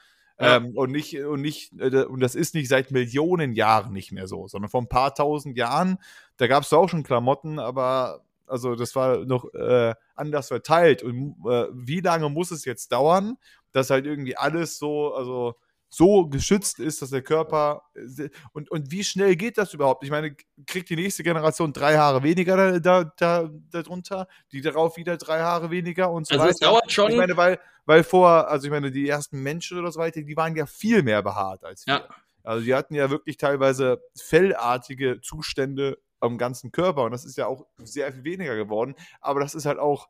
Ja. 0.40 0.56
Ähm, 0.56 0.76
und 0.76 0.92
nicht, 0.92 1.18
und 1.18 1.40
nicht, 1.40 1.72
äh, 1.80 2.04
und 2.04 2.20
das 2.20 2.36
ist 2.36 2.54
nicht 2.54 2.68
seit 2.68 2.92
Millionen 2.92 3.52
Jahren 3.52 3.92
nicht 3.92 4.12
mehr 4.12 4.28
so, 4.28 4.46
sondern 4.46 4.70
vor 4.70 4.80
ein 4.80 4.88
paar 4.88 5.14
tausend 5.14 5.56
Jahren, 5.56 5.98
da 6.36 6.46
gab 6.46 6.62
es 6.62 6.72
auch 6.72 6.88
schon 6.88 7.02
Klamotten, 7.02 7.58
aber 7.58 8.24
also 8.48 8.74
das 8.74 8.94
war 8.94 9.24
noch 9.24 9.52
äh, 9.54 9.94
anders 10.14 10.48
verteilt. 10.48 11.02
Und 11.02 11.36
äh, 11.46 11.66
wie 11.72 12.00
lange 12.00 12.28
muss 12.28 12.50
es 12.50 12.64
jetzt 12.64 12.92
dauern, 12.92 13.36
dass 13.72 13.90
halt 13.90 14.06
irgendwie 14.06 14.36
alles 14.36 14.78
so, 14.78 15.14
also 15.14 15.54
so 15.90 16.26
geschützt 16.26 16.80
ist, 16.80 17.00
dass 17.00 17.10
der 17.10 17.22
Körper 17.22 17.82
äh, 17.94 18.28
und, 18.52 18.70
und 18.70 18.90
wie 18.90 19.04
schnell 19.04 19.36
geht 19.36 19.56
das 19.56 19.72
überhaupt? 19.72 20.04
Ich 20.04 20.10
meine, 20.10 20.36
kriegt 20.66 20.90
die 20.90 20.96
nächste 20.96 21.22
Generation 21.22 21.72
drei 21.72 21.96
Haare 21.96 22.22
weniger 22.22 22.56
da, 22.56 22.78
da, 22.78 23.12
da, 23.16 23.50
darunter, 23.70 24.28
die 24.52 24.60
darauf 24.60 24.96
wieder 24.96 25.16
drei 25.16 25.40
Haare 25.40 25.70
weniger 25.70 26.10
und 26.10 26.26
so 26.26 26.34
also 26.34 26.44
weiter. 26.44 26.52
Es 26.52 26.58
dauert 26.58 26.92
schon. 26.92 27.10
Ich 27.12 27.16
meine, 27.16 27.36
weil, 27.36 27.58
weil 27.86 28.04
vor, 28.04 28.48
also 28.48 28.66
ich 28.66 28.70
meine, 28.70 28.90
die 28.90 29.08
ersten 29.08 29.42
Menschen 29.42 29.78
oder 29.78 29.90
so 29.90 29.98
weiter, 29.98 30.20
die 30.20 30.36
waren 30.36 30.54
ja 30.56 30.66
viel 30.66 31.02
mehr 31.02 31.22
behaart 31.22 31.64
als 31.64 31.86
wir. 31.86 31.94
Ja. 31.94 32.08
Also 32.44 32.64
die 32.64 32.74
hatten 32.74 32.94
ja 32.94 33.10
wirklich 33.10 33.36
teilweise 33.36 34.00
fellartige 34.16 35.20
Zustände 35.20 35.98
am 36.20 36.38
ganzen 36.38 36.72
Körper. 36.72 37.04
Und 37.04 37.12
das 37.12 37.24
ist 37.24 37.36
ja 37.36 37.46
auch 37.46 37.66
sehr 37.78 38.12
viel 38.12 38.24
weniger 38.24 38.56
geworden. 38.56 38.94
Aber 39.20 39.40
das 39.40 39.54
ist 39.54 39.66
halt 39.66 39.78
auch 39.78 40.08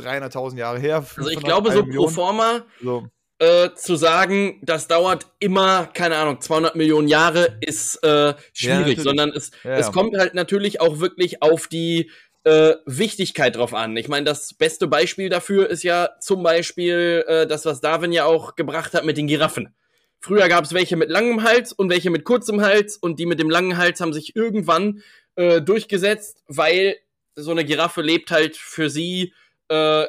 300.000 0.00 0.56
Jahre 0.56 0.78
her. 0.78 1.04
Also 1.16 1.30
ich 1.30 1.40
glaube, 1.40 1.72
so 1.72 1.84
pro 1.84 2.08
forma 2.08 2.64
so. 2.82 3.06
Äh, 3.38 3.70
zu 3.74 3.96
sagen, 3.96 4.60
das 4.62 4.86
dauert 4.86 5.26
immer, 5.38 5.86
keine 5.86 6.16
Ahnung, 6.16 6.42
200 6.42 6.76
Millionen 6.76 7.08
Jahre, 7.08 7.56
ist 7.62 7.96
äh, 8.04 8.34
schwierig, 8.52 8.98
ja, 8.98 9.02
sondern 9.02 9.30
es, 9.30 9.50
ja, 9.64 9.78
es 9.78 9.92
kommt 9.92 10.14
halt 10.18 10.34
natürlich 10.34 10.82
auch 10.82 11.00
wirklich 11.00 11.40
auf 11.42 11.66
die 11.66 12.10
äh, 12.44 12.74
Wichtigkeit 12.84 13.56
drauf 13.56 13.72
an. 13.72 13.96
Ich 13.96 14.08
meine, 14.08 14.24
das 14.24 14.54
beste 14.54 14.88
Beispiel 14.88 15.30
dafür 15.30 15.70
ist 15.70 15.82
ja 15.82 16.10
zum 16.20 16.42
Beispiel 16.42 17.24
äh, 17.26 17.46
das, 17.46 17.64
was 17.64 17.80
Darwin 17.80 18.12
ja 18.12 18.26
auch 18.26 18.56
gebracht 18.56 18.92
hat 18.92 19.04
mit 19.04 19.16
den 19.16 19.26
Giraffen. 19.26 19.74
Früher 20.22 20.48
gab 20.48 20.64
es 20.64 20.74
welche 20.74 20.96
mit 20.96 21.08
langem 21.08 21.42
Hals 21.42 21.72
und 21.72 21.88
welche 21.88 22.10
mit 22.10 22.24
kurzem 22.24 22.60
Hals 22.60 22.98
und 22.98 23.18
die 23.18 23.24
mit 23.24 23.40
dem 23.40 23.48
langen 23.48 23.78
Hals 23.78 24.02
haben 24.02 24.12
sich 24.12 24.36
irgendwann 24.36 25.02
äh, 25.36 25.60
durchgesetzt, 25.60 26.42
weil 26.48 26.96
so 27.36 27.50
eine 27.50 27.64
Giraffe 27.64 28.02
lebt 28.02 28.30
halt 28.30 28.56
für 28.56 28.90
sie 28.90 29.32
äh, 29.68 30.06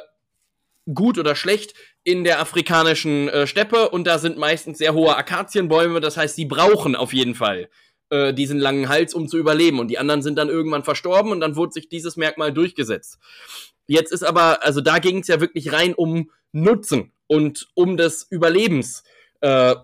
gut 0.92 1.18
oder 1.18 1.34
schlecht 1.34 1.74
in 2.04 2.24
der 2.24 2.40
afrikanischen 2.40 3.28
äh, 3.28 3.46
Steppe 3.46 3.90
und 3.90 4.06
da 4.06 4.18
sind 4.18 4.36
meistens 4.36 4.78
sehr 4.78 4.94
hohe 4.94 5.16
Akazienbäume, 5.16 6.00
das 6.00 6.16
heißt, 6.16 6.34
sie 6.34 6.46
brauchen 6.46 6.96
auf 6.96 7.12
jeden 7.12 7.34
Fall 7.34 7.68
äh, 8.10 8.34
diesen 8.34 8.58
langen 8.58 8.88
Hals, 8.88 9.14
um 9.14 9.28
zu 9.28 9.38
überleben 9.38 9.78
und 9.78 9.88
die 9.88 9.98
anderen 9.98 10.22
sind 10.22 10.36
dann 10.36 10.48
irgendwann 10.48 10.84
verstorben 10.84 11.30
und 11.30 11.40
dann 11.40 11.56
wurde 11.56 11.72
sich 11.72 11.88
dieses 11.88 12.16
Merkmal 12.16 12.52
durchgesetzt. 12.52 13.18
Jetzt 13.86 14.12
ist 14.12 14.22
aber, 14.22 14.64
also 14.64 14.80
da 14.80 14.98
ging 14.98 15.18
es 15.18 15.28
ja 15.28 15.40
wirklich 15.40 15.72
rein 15.72 15.94
um 15.94 16.30
Nutzen 16.52 17.12
und 17.26 17.68
um 17.74 17.96
des 17.96 18.26
Überlebens. 18.30 19.04
Äh, 19.40 19.76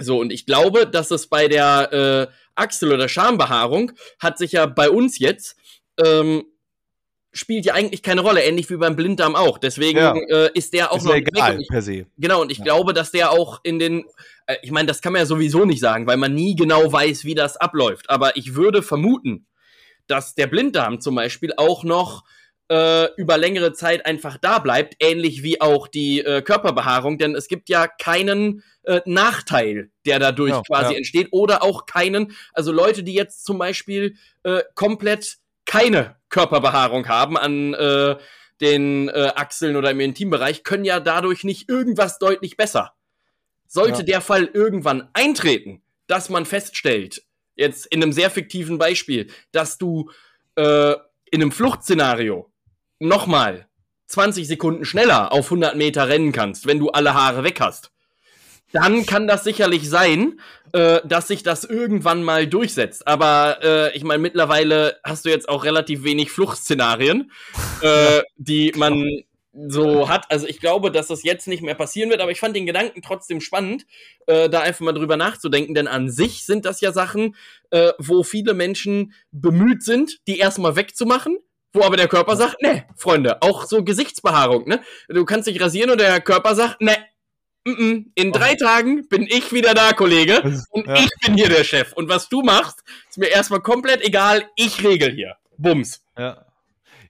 so, 0.00 0.20
und 0.20 0.32
ich 0.32 0.46
glaube, 0.46 0.86
dass 0.86 1.10
es 1.10 1.26
bei 1.26 1.48
der 1.48 1.92
äh, 2.30 2.34
Achsel- 2.54 2.92
oder 2.92 3.08
Schambehaarung 3.08 3.92
hat 4.18 4.38
sich 4.38 4.52
ja 4.52 4.66
bei 4.66 4.90
uns 4.90 5.18
jetzt 5.18 5.56
ähm, 6.02 6.44
spielt 7.32 7.66
ja 7.66 7.74
eigentlich 7.74 8.02
keine 8.02 8.22
Rolle, 8.22 8.42
ähnlich 8.42 8.70
wie 8.70 8.76
beim 8.76 8.96
Blinddarm 8.96 9.36
auch. 9.36 9.58
Deswegen 9.58 9.98
ja. 9.98 10.14
äh, 10.14 10.50
ist 10.54 10.72
der 10.72 10.92
auch 10.92 10.98
ist 10.98 11.04
noch 11.04 11.14
egal 11.14 11.60
ich, 11.60 11.68
per 11.68 11.82
se. 11.82 12.06
Genau, 12.16 12.40
und 12.40 12.50
ich 12.50 12.58
ja. 12.58 12.64
glaube, 12.64 12.92
dass 12.92 13.10
der 13.10 13.32
auch 13.32 13.60
in 13.62 13.78
den, 13.78 14.04
äh, 14.46 14.56
ich 14.62 14.70
meine, 14.70 14.86
das 14.86 15.02
kann 15.02 15.12
man 15.12 15.20
ja 15.20 15.26
sowieso 15.26 15.64
nicht 15.64 15.80
sagen, 15.80 16.06
weil 16.06 16.16
man 16.16 16.34
nie 16.34 16.56
genau 16.56 16.90
weiß, 16.92 17.24
wie 17.24 17.34
das 17.34 17.56
abläuft. 17.56 18.10
Aber 18.10 18.36
ich 18.36 18.54
würde 18.54 18.82
vermuten, 18.82 19.46
dass 20.06 20.34
der 20.34 20.46
Blinddarm 20.46 21.00
zum 21.00 21.14
Beispiel 21.14 21.52
auch 21.56 21.84
noch 21.84 22.24
äh, 22.70 23.12
über 23.16 23.38
längere 23.38 23.72
Zeit 23.72 24.04
einfach 24.06 24.36
da 24.36 24.58
bleibt, 24.58 24.96
ähnlich 25.00 25.42
wie 25.42 25.60
auch 25.60 25.88
die 25.88 26.20
äh, 26.20 26.42
Körperbehaarung, 26.42 27.18
denn 27.18 27.34
es 27.34 27.48
gibt 27.48 27.68
ja 27.68 27.86
keinen 27.86 28.62
äh, 28.84 29.00
Nachteil, 29.06 29.90
der 30.04 30.18
dadurch 30.18 30.52
ja, 30.52 30.62
quasi 30.66 30.92
ja. 30.92 30.98
entsteht, 30.98 31.28
oder 31.30 31.62
auch 31.62 31.86
keinen, 31.86 32.32
also 32.52 32.72
Leute, 32.72 33.02
die 33.02 33.14
jetzt 33.14 33.44
zum 33.44 33.58
Beispiel 33.58 34.16
äh, 34.42 34.62
komplett 34.74 35.38
keine 35.64 36.16
Körperbehaarung 36.28 37.08
haben 37.08 37.36
an 37.36 37.74
äh, 37.74 38.16
den 38.60 39.08
äh, 39.08 39.32
Achseln 39.34 39.76
oder 39.76 39.90
im 39.90 40.00
Intimbereich, 40.00 40.64
können 40.64 40.84
ja 40.84 41.00
dadurch 41.00 41.44
nicht 41.44 41.68
irgendwas 41.68 42.18
deutlich 42.18 42.56
besser. 42.56 42.92
Sollte 43.66 43.98
ja. 43.98 44.04
der 44.04 44.20
Fall 44.20 44.44
irgendwann 44.44 45.08
eintreten, 45.12 45.82
dass 46.06 46.28
man 46.28 46.46
feststellt, 46.46 47.22
jetzt 47.54 47.86
in 47.86 48.02
einem 48.02 48.12
sehr 48.12 48.30
fiktiven 48.30 48.78
Beispiel, 48.78 49.28
dass 49.52 49.78
du 49.78 50.10
äh, 50.56 50.92
in 51.30 51.42
einem 51.42 51.52
Fluchtszenario 51.52 52.50
nochmal 52.98 53.66
20 54.06 54.48
Sekunden 54.48 54.84
schneller 54.84 55.32
auf 55.32 55.46
100 55.46 55.76
Meter 55.76 56.08
rennen 56.08 56.32
kannst, 56.32 56.66
wenn 56.66 56.78
du 56.78 56.90
alle 56.90 57.14
Haare 57.14 57.44
weg 57.44 57.60
hast, 57.60 57.90
dann 58.72 59.06
kann 59.06 59.26
das 59.26 59.44
sicherlich 59.44 59.88
sein, 59.88 60.40
äh, 60.72 61.00
dass 61.04 61.28
sich 61.28 61.42
das 61.42 61.64
irgendwann 61.64 62.22
mal 62.22 62.46
durchsetzt. 62.46 63.06
Aber 63.06 63.58
äh, 63.62 63.96
ich 63.96 64.04
meine, 64.04 64.20
mittlerweile 64.20 64.98
hast 65.04 65.24
du 65.24 65.30
jetzt 65.30 65.48
auch 65.48 65.64
relativ 65.64 66.04
wenig 66.04 66.30
Fluchtszenarien, 66.30 67.30
äh, 67.82 68.22
die 68.36 68.72
man 68.76 69.22
so 69.66 70.08
hat. 70.08 70.30
Also 70.30 70.46
ich 70.46 70.60
glaube, 70.60 70.90
dass 70.90 71.08
das 71.08 71.22
jetzt 71.22 71.48
nicht 71.48 71.62
mehr 71.62 71.74
passieren 71.74 72.10
wird, 72.10 72.20
aber 72.20 72.30
ich 72.30 72.40
fand 72.40 72.54
den 72.54 72.66
Gedanken 72.66 73.02
trotzdem 73.02 73.40
spannend, 73.40 73.86
äh, 74.26 74.48
da 74.48 74.60
einfach 74.60 74.80
mal 74.80 74.92
drüber 74.92 75.16
nachzudenken, 75.16 75.74
denn 75.74 75.88
an 75.88 76.10
sich 76.10 76.44
sind 76.44 76.64
das 76.64 76.80
ja 76.80 76.92
Sachen, 76.92 77.34
äh, 77.70 77.92
wo 77.98 78.22
viele 78.22 78.54
Menschen 78.54 79.14
bemüht 79.32 79.82
sind, 79.82 80.18
die 80.28 80.38
erstmal 80.38 80.76
wegzumachen. 80.76 81.38
Wo 81.78 81.84
aber 81.84 81.96
der 81.96 82.08
Körper 82.08 82.36
sagt, 82.36 82.60
ne, 82.60 82.86
Freunde, 82.96 83.40
auch 83.40 83.64
so 83.64 83.84
Gesichtsbehaarung, 83.84 84.66
ne? 84.66 84.80
Du 85.08 85.24
kannst 85.24 85.46
dich 85.46 85.60
rasieren 85.60 85.90
und 85.90 86.00
der 86.00 86.20
Körper 86.20 86.56
sagt, 86.56 86.80
ne, 86.80 86.96
in 87.64 88.32
drei 88.32 88.54
oh. 88.54 88.64
Tagen 88.64 89.06
bin 89.08 89.22
ich 89.22 89.52
wieder 89.52 89.74
da, 89.74 89.92
Kollege. 89.92 90.42
Und 90.70 90.88
ja. 90.88 90.96
ich 90.96 91.10
bin 91.24 91.34
hier 91.34 91.48
der 91.48 91.62
Chef. 91.62 91.92
Und 91.92 92.08
was 92.08 92.28
du 92.28 92.42
machst, 92.42 92.82
ist 93.08 93.18
mir 93.18 93.28
erstmal 93.28 93.60
komplett 93.60 94.04
egal. 94.04 94.42
Ich 94.56 94.82
regel 94.82 95.12
hier. 95.12 95.36
Bums. 95.56 96.02
Ja. 96.18 96.44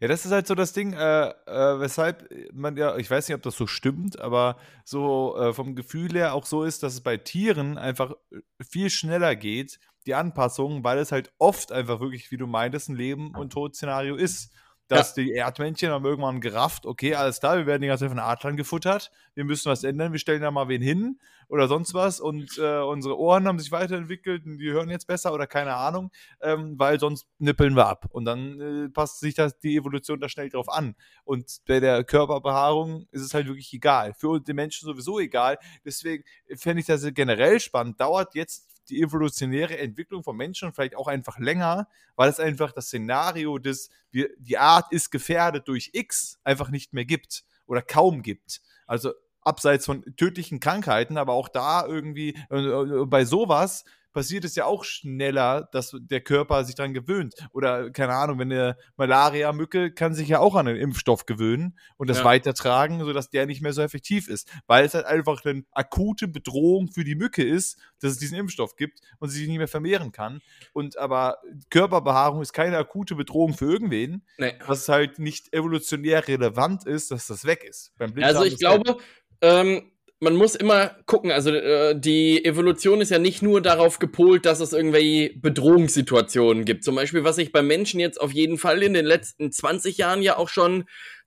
Ja, 0.00 0.06
das 0.06 0.26
ist 0.26 0.32
halt 0.32 0.46
so 0.46 0.54
das 0.54 0.74
Ding, 0.74 0.92
äh, 0.92 1.28
äh, 1.28 1.80
weshalb 1.80 2.28
man 2.52 2.76
ja, 2.76 2.96
ich 2.98 3.10
weiß 3.10 3.26
nicht, 3.26 3.34
ob 3.34 3.42
das 3.42 3.56
so 3.56 3.66
stimmt, 3.66 4.20
aber 4.20 4.56
so 4.84 5.36
äh, 5.36 5.52
vom 5.54 5.74
Gefühl 5.74 6.12
her 6.12 6.34
auch 6.34 6.46
so 6.46 6.62
ist, 6.62 6.84
dass 6.84 6.92
es 6.92 7.00
bei 7.00 7.16
Tieren 7.16 7.78
einfach 7.78 8.12
viel 8.60 8.90
schneller 8.90 9.34
geht, 9.34 9.80
die 10.08 10.14
Anpassung, 10.14 10.82
weil 10.82 10.98
es 10.98 11.12
halt 11.12 11.32
oft 11.38 11.70
einfach 11.70 12.00
wirklich, 12.00 12.30
wie 12.30 12.38
du 12.38 12.46
meintest, 12.46 12.88
ein 12.88 12.96
Leben- 12.96 13.34
und 13.36 13.52
Tod-Szenario 13.52 14.16
ist. 14.16 14.52
Dass 14.88 15.14
ja. 15.14 15.22
die 15.22 15.32
Erdmännchen 15.32 15.90
haben 15.90 16.06
irgendwann 16.06 16.40
gerafft, 16.40 16.86
okay, 16.86 17.14
alles 17.14 17.40
klar, 17.40 17.58
wir 17.58 17.66
werden 17.66 17.82
die 17.82 17.88
ganze 17.88 18.04
Zeit 18.04 18.10
von 18.10 18.18
Adlern 18.18 18.56
gefuttert, 18.56 19.10
wir 19.34 19.44
müssen 19.44 19.70
was 19.70 19.84
ändern, 19.84 20.12
wir 20.12 20.18
stellen 20.18 20.40
da 20.40 20.50
mal 20.50 20.68
wen 20.68 20.80
hin 20.80 21.20
oder 21.48 21.68
sonst 21.68 21.92
was 21.92 22.20
und 22.20 22.56
äh, 22.56 22.78
unsere 22.78 23.18
Ohren 23.18 23.46
haben 23.46 23.58
sich 23.58 23.70
weiterentwickelt 23.70 24.46
und 24.46 24.56
die 24.56 24.70
hören 24.70 24.88
jetzt 24.88 25.06
besser 25.06 25.34
oder 25.34 25.46
keine 25.46 25.74
Ahnung, 25.74 26.10
ähm, 26.40 26.78
weil 26.78 26.98
sonst 26.98 27.26
nippeln 27.38 27.76
wir 27.76 27.86
ab. 27.86 28.06
Und 28.12 28.24
dann 28.24 28.60
äh, 28.62 28.88
passt 28.88 29.20
sich 29.20 29.34
das, 29.34 29.58
die 29.58 29.76
Evolution 29.76 30.20
da 30.20 30.28
schnell 30.30 30.48
drauf 30.48 30.70
an. 30.70 30.94
Und 31.24 31.58
bei 31.66 31.80
der 31.80 32.02
Körperbehaarung 32.02 33.08
ist 33.10 33.20
es 33.20 33.34
halt 33.34 33.46
wirklich 33.46 33.70
egal, 33.74 34.14
für 34.14 34.40
die 34.40 34.54
Menschen 34.54 34.86
sowieso 34.86 35.18
egal, 35.18 35.58
deswegen 35.84 36.24
fände 36.56 36.80
ich 36.80 36.86
das 36.86 37.06
generell 37.12 37.60
spannend, 37.60 38.00
dauert 38.00 38.34
jetzt 38.34 38.77
die 38.90 39.02
evolutionäre 39.02 39.78
Entwicklung 39.78 40.22
von 40.22 40.36
Menschen 40.36 40.72
vielleicht 40.72 40.96
auch 40.96 41.06
einfach 41.06 41.38
länger, 41.38 41.88
weil 42.16 42.30
es 42.30 42.40
einfach 42.40 42.72
das 42.72 42.86
Szenario 42.86 43.58
des, 43.58 43.90
wir, 44.10 44.28
die 44.38 44.58
Art 44.58 44.92
ist 44.92 45.10
gefährdet 45.10 45.68
durch 45.68 45.90
X 45.92 46.38
einfach 46.44 46.70
nicht 46.70 46.92
mehr 46.92 47.04
gibt 47.04 47.44
oder 47.66 47.82
kaum 47.82 48.22
gibt. 48.22 48.60
Also 48.86 49.12
abseits 49.42 49.86
von 49.86 50.04
tödlichen 50.16 50.60
Krankheiten, 50.60 51.16
aber 51.16 51.32
auch 51.32 51.48
da 51.48 51.86
irgendwie 51.86 52.36
äh, 52.50 52.56
äh 52.56 53.06
bei 53.06 53.24
sowas 53.24 53.84
passiert 54.18 54.44
es 54.44 54.56
ja 54.56 54.64
auch 54.64 54.82
schneller, 54.82 55.68
dass 55.70 55.94
der 55.96 56.20
Körper 56.20 56.64
sich 56.64 56.74
daran 56.74 56.92
gewöhnt. 56.92 57.36
Oder, 57.52 57.92
keine 57.92 58.14
Ahnung, 58.14 58.40
wenn 58.40 58.50
eine 58.50 58.76
Malaria-Mücke 58.96 59.92
kann 59.92 60.12
sich 60.12 60.26
ja 60.26 60.40
auch 60.40 60.56
an 60.56 60.66
den 60.66 60.74
Impfstoff 60.74 61.24
gewöhnen 61.24 61.78
und 61.98 62.10
das 62.10 62.18
ja. 62.18 62.24
weitertragen, 62.24 62.98
sodass 62.98 63.30
der 63.30 63.46
nicht 63.46 63.62
mehr 63.62 63.72
so 63.72 63.80
effektiv 63.80 64.26
ist. 64.26 64.50
Weil 64.66 64.84
es 64.84 64.94
halt 64.94 65.06
einfach 65.06 65.44
eine 65.44 65.62
akute 65.70 66.26
Bedrohung 66.26 66.90
für 66.90 67.04
die 67.04 67.14
Mücke 67.14 67.44
ist, 67.44 67.78
dass 68.00 68.10
es 68.10 68.18
diesen 68.18 68.36
Impfstoff 68.36 68.74
gibt 68.74 68.98
und 69.20 69.28
sie 69.28 69.38
sich 69.38 69.46
nicht 69.46 69.58
mehr 69.58 69.68
vermehren 69.68 70.10
kann. 70.10 70.40
Und 70.72 70.98
aber 70.98 71.38
Körperbehaarung 71.70 72.42
ist 72.42 72.52
keine 72.52 72.76
akute 72.76 73.14
Bedrohung 73.14 73.54
für 73.54 73.70
irgendwen, 73.70 74.26
nee. 74.36 74.54
was 74.66 74.88
halt 74.88 75.20
nicht 75.20 75.54
evolutionär 75.54 76.26
relevant 76.26 76.84
ist, 76.86 77.12
dass 77.12 77.28
das 77.28 77.44
weg 77.44 77.62
ist. 77.62 77.92
also 78.00 78.42
ich 78.42 78.58
glaube, 78.58 78.96
ähm, 79.42 79.92
man 80.20 80.34
muss 80.34 80.54
immer 80.54 80.96
gucken, 81.06 81.30
also 81.30 81.50
äh, 81.50 81.98
die 81.98 82.44
Evolution 82.44 83.00
ist 83.00 83.10
ja 83.10 83.18
nicht 83.18 83.42
nur 83.42 83.60
darauf 83.60 83.98
gepolt, 83.98 84.46
dass 84.46 84.60
es 84.60 84.72
irgendwelche 84.72 85.36
Bedrohungssituationen 85.38 86.64
gibt. 86.64 86.84
Zum 86.84 86.96
Beispiel, 86.96 87.24
was 87.24 87.36
sich 87.36 87.52
beim 87.52 87.66
Menschen 87.66 88.00
jetzt 88.00 88.20
auf 88.20 88.32
jeden 88.32 88.58
Fall 88.58 88.82
in 88.82 88.94
den 88.94 89.06
letzten 89.06 89.52
20 89.52 89.96
Jahren 89.96 90.22
ja 90.22 90.36
auch 90.36 90.48
schon 90.48 90.84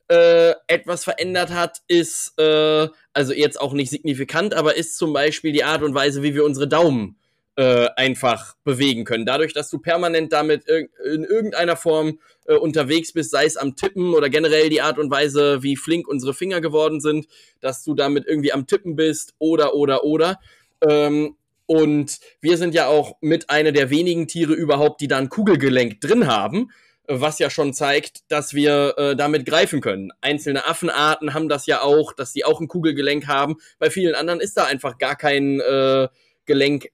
äh, 0.09 0.53
etwas 0.67 1.05
verändert 1.05 1.51
hat, 1.51 1.79
ist, 1.87 2.33
äh, 2.37 2.89
also 3.13 3.33
jetzt 3.33 3.61
auch 3.61 3.73
nicht 3.73 3.89
signifikant, 3.89 4.53
aber 4.53 4.75
ist 4.75 4.97
zum 4.97 5.13
Beispiel 5.13 5.53
die 5.53 5.63
Art 5.63 5.83
und 5.83 5.95
Weise, 5.95 6.21
wie 6.21 6.35
wir 6.35 6.43
unsere 6.43 6.67
Daumen 6.67 7.20
äh, 7.57 7.87
einfach 7.95 8.55
bewegen 8.63 9.03
können. 9.03 9.25
Dadurch, 9.25 9.53
dass 9.53 9.69
du 9.69 9.79
permanent 9.79 10.31
damit 10.31 10.67
in 10.67 11.23
irgendeiner 11.23 11.75
Form 11.75 12.19
äh, 12.45 12.55
unterwegs 12.55 13.11
bist, 13.11 13.31
sei 13.31 13.45
es 13.45 13.57
am 13.57 13.75
Tippen 13.75 14.13
oder 14.13 14.29
generell 14.29 14.69
die 14.69 14.81
Art 14.81 14.97
und 14.97 15.11
Weise, 15.11 15.61
wie 15.61 15.75
flink 15.75 16.07
unsere 16.07 16.33
Finger 16.33 16.61
geworden 16.61 17.01
sind, 17.01 17.27
dass 17.59 17.83
du 17.83 17.93
damit 17.93 18.25
irgendwie 18.25 18.53
am 18.53 18.67
Tippen 18.67 18.95
bist 18.95 19.33
oder 19.37 19.75
oder 19.75 20.03
oder. 20.03 20.39
Ähm, 20.87 21.35
und 21.65 22.19
wir 22.41 22.57
sind 22.57 22.73
ja 22.73 22.87
auch 22.87 23.15
mit 23.21 23.49
einer 23.49 23.71
der 23.71 23.89
wenigen 23.89 24.27
Tiere 24.27 24.53
überhaupt, 24.53 24.99
die 25.01 25.07
da 25.07 25.17
ein 25.17 25.29
Kugelgelenk 25.29 26.01
drin 26.01 26.27
haben, 26.27 26.71
was 27.07 27.39
ja 27.39 27.49
schon 27.49 27.73
zeigt, 27.73 28.29
dass 28.29 28.53
wir 28.53 28.95
äh, 28.97 29.15
damit 29.15 29.45
greifen 29.45 29.81
können. 29.81 30.11
Einzelne 30.21 30.67
Affenarten 30.67 31.33
haben 31.33 31.49
das 31.49 31.65
ja 31.65 31.81
auch, 31.81 32.13
dass 32.13 32.33
sie 32.33 32.45
auch 32.45 32.59
ein 32.61 32.67
Kugelgelenk 32.67 33.27
haben. 33.27 33.57
Bei 33.79 33.89
vielen 33.89 34.15
anderen 34.15 34.39
ist 34.39 34.57
da 34.57 34.65
einfach 34.65 34.97
gar 34.97 35.15
kein 35.15 35.59
äh, 35.59 36.07
Gelenk 36.45 36.89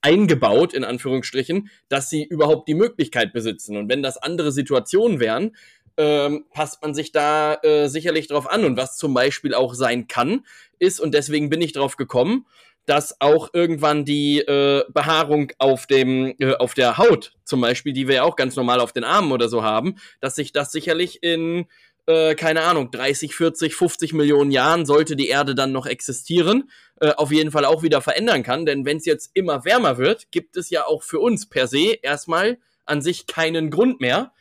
eingebaut, 0.00 0.74
in 0.74 0.84
Anführungsstrichen, 0.84 1.70
dass 1.88 2.08
sie 2.10 2.24
überhaupt 2.24 2.68
die 2.68 2.74
Möglichkeit 2.74 3.32
besitzen. 3.32 3.76
Und 3.76 3.88
wenn 3.88 4.02
das 4.02 4.16
andere 4.16 4.52
Situationen 4.52 5.20
wären, 5.20 5.56
ähm, 5.96 6.46
passt 6.52 6.80
man 6.82 6.94
sich 6.94 7.12
da 7.12 7.54
äh, 7.62 7.88
sicherlich 7.88 8.28
drauf 8.28 8.48
an. 8.48 8.64
Und 8.64 8.76
was 8.76 8.96
zum 8.96 9.12
Beispiel 9.14 9.54
auch 9.54 9.74
sein 9.74 10.06
kann, 10.06 10.44
ist, 10.78 11.00
und 11.00 11.12
deswegen 11.12 11.50
bin 11.50 11.60
ich 11.60 11.72
drauf 11.72 11.96
gekommen, 11.96 12.46
dass 12.86 13.20
auch 13.20 13.50
irgendwann 13.52 14.06
die 14.06 14.38
äh, 14.38 14.82
Behaarung 14.88 15.52
auf 15.58 15.86
dem 15.86 16.34
äh, 16.38 16.54
auf 16.54 16.72
der 16.72 16.96
Haut 16.96 17.34
zum 17.44 17.60
Beispiel, 17.60 17.92
die 17.92 18.08
wir 18.08 18.14
ja 18.14 18.22
auch 18.22 18.34
ganz 18.34 18.56
normal 18.56 18.80
auf 18.80 18.92
den 18.92 19.04
Armen 19.04 19.30
oder 19.30 19.50
so 19.50 19.62
haben, 19.62 19.96
dass 20.20 20.36
sich 20.36 20.52
das 20.52 20.72
sicherlich 20.72 21.22
in 21.22 21.66
äh, 22.08 22.34
keine 22.34 22.62
Ahnung, 22.62 22.90
30, 22.90 23.34
40, 23.34 23.74
50 23.74 24.14
Millionen 24.14 24.50
Jahren 24.50 24.86
sollte 24.86 25.14
die 25.14 25.28
Erde 25.28 25.54
dann 25.54 25.72
noch 25.72 25.84
existieren, 25.84 26.70
äh, 27.00 27.10
auf 27.10 27.30
jeden 27.30 27.50
Fall 27.50 27.66
auch 27.66 27.82
wieder 27.82 28.00
verändern 28.00 28.42
kann. 28.42 28.64
Denn 28.64 28.86
wenn 28.86 28.96
es 28.96 29.04
jetzt 29.04 29.30
immer 29.34 29.66
wärmer 29.66 29.98
wird, 29.98 30.30
gibt 30.30 30.56
es 30.56 30.70
ja 30.70 30.86
auch 30.86 31.02
für 31.02 31.20
uns 31.20 31.50
per 31.50 31.68
se 31.68 31.98
erstmal 32.00 32.58
an 32.86 33.02
sich 33.02 33.26
keinen 33.26 33.70
Grund 33.70 34.00
mehr, 34.00 34.32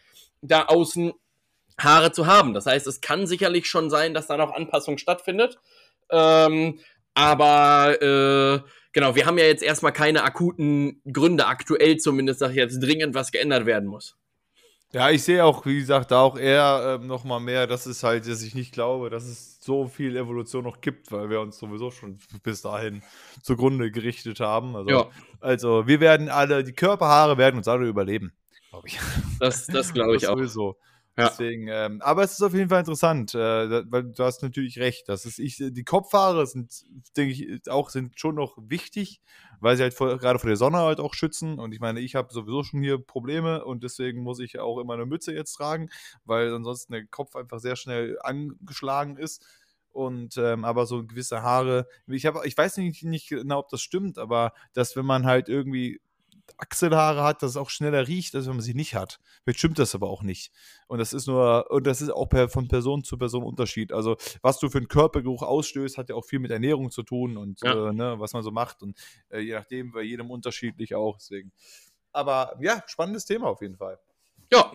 da 0.41 0.63
außen 0.63 1.11
Haare 1.77 2.13
zu 2.13 2.25
haben. 2.25 2.53
Das 2.53 2.67
heißt, 2.67 2.87
es 2.87 3.01
kann 3.01 3.27
sicherlich 3.27 3.67
schon 3.67 3.89
sein, 3.89 4.13
dass 4.13 4.27
da 4.27 4.37
noch 4.37 4.53
Anpassung 4.53 4.97
stattfindet. 4.97 5.59
Ähm, 6.09 6.79
aber 7.15 8.01
äh, 8.01 8.69
genau, 8.93 9.15
wir 9.15 9.25
haben 9.25 9.37
ja 9.37 9.45
jetzt 9.45 9.61
erstmal 9.61 9.91
keine 9.91 10.23
akuten 10.23 11.01
Gründe, 11.11 11.47
aktuell 11.47 11.97
zumindest, 11.97 12.41
dass 12.41 12.55
jetzt 12.55 12.79
dringend 12.79 13.13
was 13.13 13.33
geändert 13.33 13.65
werden 13.65 13.89
muss. 13.89 14.15
Ja, 14.93 15.09
ich 15.09 15.23
sehe 15.23 15.43
auch, 15.43 15.65
wie 15.65 15.79
gesagt, 15.79 16.11
da 16.11 16.21
auch 16.21 16.37
eher 16.37 16.99
ähm, 17.01 17.07
nochmal 17.07 17.41
mehr, 17.41 17.67
dass 17.67 17.85
es 17.85 18.03
halt, 18.03 18.27
dass 18.27 18.41
ich 18.41 18.55
nicht 18.55 18.71
glaube, 18.71 19.09
dass 19.09 19.25
es 19.25 19.59
so 19.61 19.87
viel 19.87 20.15
Evolution 20.15 20.63
noch 20.63 20.79
gibt, 20.79 21.11
weil 21.11 21.29
wir 21.29 21.41
uns 21.41 21.57
sowieso 21.57 21.91
schon 21.91 22.19
bis 22.41 22.61
dahin 22.61 23.03
zugrunde 23.43 23.91
gerichtet 23.91 24.39
haben. 24.39 24.77
Also, 24.77 24.89
ja. 24.89 25.09
also 25.41 25.87
wir 25.87 25.99
werden 25.99 26.29
alle, 26.29 26.63
die 26.63 26.71
Körperhaare 26.71 27.37
werden 27.37 27.57
uns 27.57 27.67
alle 27.67 27.85
überleben, 27.85 28.31
glaube 28.69 28.87
ich. 28.87 28.97
Das, 29.39 29.67
das 29.67 29.93
glaube 29.93 30.15
ich 30.15 30.27
auch. 30.27 30.37
Sowieso. 30.37 30.77
Ja. 31.17 31.29
Deswegen, 31.29 31.67
ähm, 31.67 31.99
aber 32.03 32.23
es 32.23 32.33
ist 32.33 32.43
auf 32.43 32.53
jeden 32.53 32.69
Fall 32.69 32.79
interessant, 32.81 33.33
äh, 33.33 33.39
weil 33.91 34.03
du 34.03 34.23
hast 34.23 34.43
natürlich 34.43 34.77
recht. 34.79 35.09
Das 35.09 35.25
ist 35.25 35.39
ich, 35.39 35.57
die 35.57 35.83
Kopfhaare 35.83 36.45
sind, 36.45 36.83
denke 37.17 37.33
ich, 37.33 37.71
auch 37.71 37.89
sind 37.89 38.19
schon 38.19 38.35
noch 38.35 38.55
wichtig, 38.61 39.19
weil 39.59 39.75
sie 39.77 39.83
halt 39.83 39.95
vor, 39.95 40.15
gerade 40.19 40.37
vor 40.37 40.47
der 40.47 40.57
Sonne 40.57 40.77
halt 40.77 40.99
auch 40.99 41.15
schützen. 41.15 41.57
Und 41.57 41.73
ich 41.73 41.79
meine, 41.79 42.01
ich 42.01 42.13
habe 42.13 42.31
sowieso 42.31 42.63
schon 42.63 42.81
hier 42.83 42.99
Probleme 42.99 43.65
und 43.65 43.83
deswegen 43.83 44.21
muss 44.21 44.39
ich 44.39 44.59
auch 44.59 44.77
immer 44.79 44.93
eine 44.93 45.07
Mütze 45.07 45.33
jetzt 45.33 45.53
tragen, 45.53 45.89
weil 46.23 46.53
ansonsten 46.53 46.93
der 46.93 47.07
Kopf 47.07 47.35
einfach 47.35 47.59
sehr 47.59 47.75
schnell 47.75 48.19
angeschlagen 48.21 49.17
ist. 49.17 49.43
Und 49.89 50.37
ähm, 50.37 50.63
aber 50.65 50.85
so 50.85 51.03
gewisse 51.03 51.41
Haare, 51.41 51.87
ich 52.05 52.27
habe, 52.27 52.45
ich 52.45 52.55
weiß 52.55 52.77
nicht, 52.77 53.03
nicht 53.03 53.29
genau, 53.29 53.57
ob 53.59 53.69
das 53.69 53.81
stimmt, 53.81 54.19
aber 54.19 54.53
dass 54.73 54.95
wenn 54.95 55.05
man 55.07 55.25
halt 55.25 55.49
irgendwie 55.49 55.99
Achselhaare 56.57 57.23
hat, 57.23 57.43
dass 57.43 57.51
es 57.51 57.57
auch 57.57 57.69
schneller 57.69 58.07
riecht, 58.07 58.35
als 58.35 58.45
wenn 58.45 58.53
man 58.53 58.61
sie 58.61 58.73
nicht 58.73 58.95
hat. 58.95 59.19
Vielleicht 59.43 59.59
stimmt 59.59 59.79
das 59.79 59.93
aber 59.93 60.09
auch 60.09 60.23
nicht. 60.23 60.51
Und 60.87 60.99
das 60.99 61.13
ist 61.13 61.27
nur, 61.27 61.69
und 61.69 61.85
das 61.85 62.01
ist 62.01 62.09
auch 62.09 62.27
per, 62.27 62.49
von 62.49 62.67
Person 62.67 63.03
zu 63.03 63.17
Person 63.17 63.43
Unterschied. 63.43 63.91
Also, 63.91 64.17
was 64.41 64.59
du 64.59 64.69
für 64.69 64.77
einen 64.77 64.87
Körpergeruch 64.87 65.43
ausstößt, 65.43 65.97
hat 65.97 66.09
ja 66.09 66.15
auch 66.15 66.25
viel 66.25 66.39
mit 66.39 66.51
Ernährung 66.51 66.91
zu 66.91 67.03
tun 67.03 67.37
und 67.37 67.61
ja. 67.61 67.89
äh, 67.89 67.93
ne, 67.93 68.15
was 68.19 68.33
man 68.33 68.43
so 68.43 68.51
macht. 68.51 68.81
Und 68.81 68.97
äh, 69.29 69.39
je 69.39 69.53
nachdem, 69.53 69.91
bei 69.91 70.01
jedem 70.01 70.31
unterschiedlich 70.31 70.95
auch. 70.95 71.17
Deswegen. 71.17 71.51
Aber 72.11 72.55
ja, 72.59 72.81
spannendes 72.87 73.25
Thema 73.25 73.47
auf 73.47 73.61
jeden 73.61 73.77
Fall. 73.77 73.99
Ja. 74.51 74.71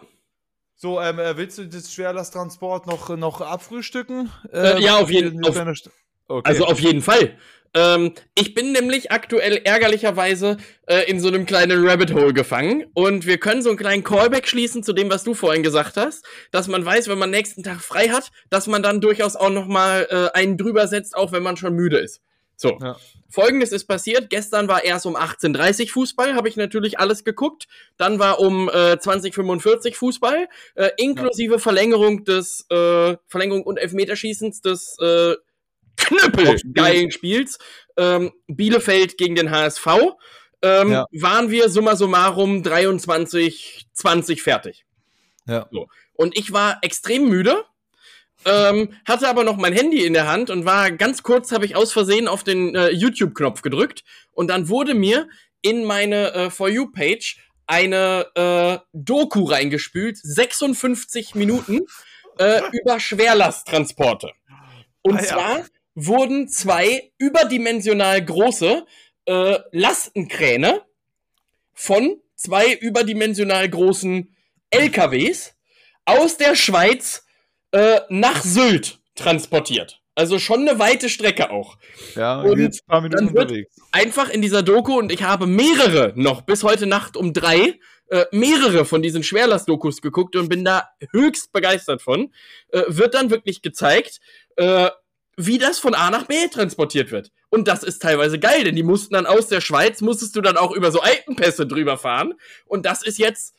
So, 0.75 1.01
ähm, 1.01 1.19
äh, 1.19 1.37
willst 1.37 1.59
du 1.59 1.69
das 1.69 1.93
Schwerlasttransport 1.93 2.87
noch, 2.87 3.17
noch 3.17 3.41
abfrühstücken? 3.41 4.31
Äh, 4.53 4.83
ja, 4.83 4.99
auf 4.99 5.11
jeden 5.11 5.43
Fall. 5.43 5.75
Okay. 6.29 6.43
Also 6.45 6.65
auf 6.65 6.81
jeden 6.81 7.03
Fall. 7.03 7.37
Ähm, 7.75 8.13
ich 8.35 8.55
bin 8.55 8.73
nämlich 8.73 9.13
aktuell 9.13 9.61
ärgerlicherweise 9.65 10.59
äh, 10.87 11.09
in 11.11 11.21
so 11.21 11.29
einem 11.29 11.47
kleinen 11.47 11.87
Rabbit 11.87 12.13
Hole 12.13 12.35
gefangen 12.35 12.85
und 12.93 13.27
wir 13.27 13.39
können 13.39 13.63
so 13.63 13.71
einen 13.71 13.79
kleinen 13.79 14.05
Callback 14.05 14.47
schließen 14.47 14.83
zu 14.83 14.93
dem, 14.93 15.11
was 15.11 15.25
du 15.25 15.33
vorhin 15.33 15.63
gesagt 15.63 15.97
hast, 15.97 16.25
dass 16.51 16.69
man 16.69 16.85
weiß, 16.85 17.09
wenn 17.09 17.19
man 17.19 17.31
nächsten 17.31 17.63
Tag 17.63 17.81
frei 17.81 18.09
hat, 18.09 18.31
dass 18.51 18.67
man 18.67 18.83
dann 18.83 19.01
durchaus 19.01 19.37
auch 19.37 19.51
noch 19.51 19.67
mal 19.67 20.07
äh, 20.11 20.39
einen 20.39 20.59
drüber 20.59 20.87
setzt, 20.87 21.17
auch 21.17 21.33
wenn 21.33 21.43
man 21.43 21.57
schon 21.57 21.75
müde 21.75 21.99
ist. 21.99 22.21
So. 22.57 22.79
Ja. 22.81 22.97
Folgendes 23.31 23.73
ist 23.73 23.87
passiert. 23.87 24.29
Gestern 24.29 24.69
war 24.69 24.85
erst 24.85 25.07
um 25.07 25.17
18.30 25.17 25.91
Fußball, 25.91 26.35
habe 26.35 26.51
ich 26.51 26.57
natürlich 26.57 26.99
alles 26.99 27.25
geguckt. 27.25 27.67
Dann 27.97 28.19
war 28.19 28.39
um 28.39 28.69
äh, 28.69 28.93
20.45 28.93 29.95
Fußball, 29.95 30.49
äh, 30.75 30.91
inklusive 30.99 31.55
ja. 31.55 31.59
Verlängerung 31.59 32.25
des 32.25 32.67
äh, 32.69 33.17
Verlängerung 33.27 33.63
und 33.65 33.79
Elfmeterschießens 33.79 34.61
des 34.61 34.99
äh, 35.01 35.35
Knüppel 35.97 36.57
geilen 36.75 37.11
Spiels. 37.11 37.59
Ähm, 37.97 38.33
Bielefeld 38.47 39.19
gegen 39.19 39.35
den 39.35 39.51
HSV. 39.51 39.87
Ähm, 40.63 40.93
ja. 40.93 41.07
Waren 41.13 41.51
wir 41.51 41.69
summa 41.69 41.97
summarum 41.97 42.63
23, 42.63 43.87
20 43.93 44.43
fertig. 44.43 44.85
Ja. 45.47 45.69
So. 45.71 45.89
Und 46.15 46.39
ich 46.39 46.53
war 46.53 46.79
extrem 46.83 47.29
müde. 47.29 47.65
Ähm, 48.45 48.95
hatte 49.07 49.29
aber 49.29 49.45
noch 49.45 49.57
mein 49.57 49.73
Handy 49.73 50.05
in 50.05 50.15
der 50.15 50.27
Hand 50.27 50.51
und 50.51 50.65
war 50.65 50.91
ganz 50.91 51.23
kurz, 51.23 51.53
habe 51.53 51.65
ich 51.65 51.77
aus 51.77 51.93
Versehen 51.93 52.27
auf 52.27 52.43
den 52.43 52.75
äh, 52.75 52.91
YouTube-Knopf 52.91 53.63
gedrückt 53.63 54.03
und 54.33 54.49
dann 54.49 54.69
wurde 54.69 54.95
mir 54.95 55.29
in 55.61 55.85
meine 55.85 56.33
äh, 56.33 56.51
For 56.51 56.69
You-Page 56.69 57.39
eine 57.67 58.27
äh, 58.35 58.79
Doku 58.93 59.45
reingespült, 59.45 60.19
56 60.19 61.37
Minuten 61.37 61.83
äh, 62.39 62.63
über 62.73 62.99
Schwerlasttransporte. 62.99 64.33
Und 65.03 65.19
ah, 65.19 65.21
ja. 65.21 65.27
zwar 65.27 65.65
wurden 65.95 66.49
zwei 66.49 67.13
überdimensional 67.19 68.25
große 68.25 68.85
äh, 69.27 69.59
Lastenkräne 69.71 70.83
von 71.73 72.21
zwei 72.35 72.73
überdimensional 72.73 73.69
großen 73.69 74.35
LKWs 74.71 75.55
aus 76.05 76.37
der 76.37 76.57
Schweiz 76.57 77.25
äh, 77.73 78.01
nach 78.09 78.43
Sylt 78.43 78.99
transportiert. 79.15 80.01
Also 80.15 80.39
schon 80.39 80.69
eine 80.69 80.79
weite 80.79 81.09
Strecke 81.09 81.51
auch. 81.51 81.79
Ja, 82.17 82.43
und 82.43 82.59
jetzt 82.59 82.83
ein 82.83 82.87
paar 82.87 83.01
Minuten 83.01 83.29
unterwegs. 83.29 83.77
Einfach 83.93 84.29
in 84.29 84.43
dieser 84.43 84.63
Doku, 84.63 84.99
und 84.99 85.11
ich 85.11 85.23
habe 85.23 85.47
mehrere 85.47 86.13
noch 86.17 86.43
bis 86.43 86.65
heute 86.65 86.87
Nacht 86.87 87.17
um 87.17 87.33
drei, 87.33 87.79
äh, 88.11 88.27
mehrere 88.31 88.85
von 88.85 89.01
diesen 89.01 89.23
Schwerlast-Dokus 89.23 90.03
geguckt 90.03 90.37
und 90.37 90.51
bin 90.51 90.67
da 90.67 90.91
höchst 91.13 91.51
begeistert 91.53 92.03
von. 92.03 92.31
Äh, 92.69 92.83
wird 92.89 93.15
dann 93.15 93.31
wirklich 93.31 93.63
gezeigt, 93.63 94.21
äh, 94.57 94.91
wie 95.37 95.59
das 95.59 95.79
von 95.79 95.95
A 95.95 96.11
nach 96.11 96.27
B 96.27 96.49
transportiert 96.49 97.11
wird. 97.11 97.31
Und 97.49 97.69
das 97.69 97.83
ist 97.83 98.03
teilweise 98.03 98.39
geil, 98.39 98.65
denn 98.65 98.77
die 98.77 98.83
mussten 98.83 99.15
dann 99.15 99.27
aus 99.27 99.49
der 99.49 99.61
Schweiz, 99.61 100.01
musstest 100.01 100.37
du 100.37 100.41
dann 100.41 100.57
auch 100.57 100.73
über 100.73 100.91
so 100.91 101.01
Alpenpässe 101.01 101.67
drüber 101.67 101.97
fahren. 101.97 102.35
Und 102.67 102.85
das 102.85 103.03
ist 103.03 103.19
jetzt 103.19 103.55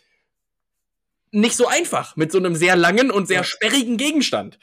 nicht 1.31 1.55
so 1.55 1.67
einfach 1.67 2.15
mit 2.15 2.31
so 2.31 2.37
einem 2.37 2.55
sehr 2.55 2.75
langen 2.75 3.09
und 3.09 3.27
sehr 3.27 3.43
sperrigen 3.43 3.97
Gegenstand. 3.97 4.59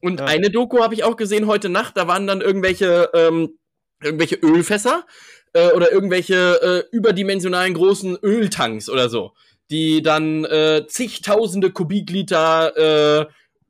Und 0.00 0.20
ja. 0.20 0.26
eine 0.26 0.50
Doku 0.50 0.82
habe 0.82 0.94
ich 0.94 1.04
auch 1.04 1.16
gesehen 1.16 1.46
heute 1.46 1.68
Nacht, 1.68 1.96
da 1.96 2.08
waren 2.08 2.26
dann 2.26 2.40
irgendwelche, 2.40 3.10
ähm, 3.14 3.58
irgendwelche 4.02 4.36
Ölfässer 4.36 5.06
äh, 5.52 5.70
oder 5.70 5.92
irgendwelche 5.92 6.84
äh, 6.90 6.96
überdimensionalen 6.96 7.74
großen 7.74 8.18
Öltanks 8.22 8.88
oder 8.88 9.08
so, 9.08 9.32
die 9.70 10.02
dann 10.02 10.44
äh, 10.44 10.86
zigtausende 10.86 11.70
Kubikliter 11.70 13.22
äh, 13.22 13.26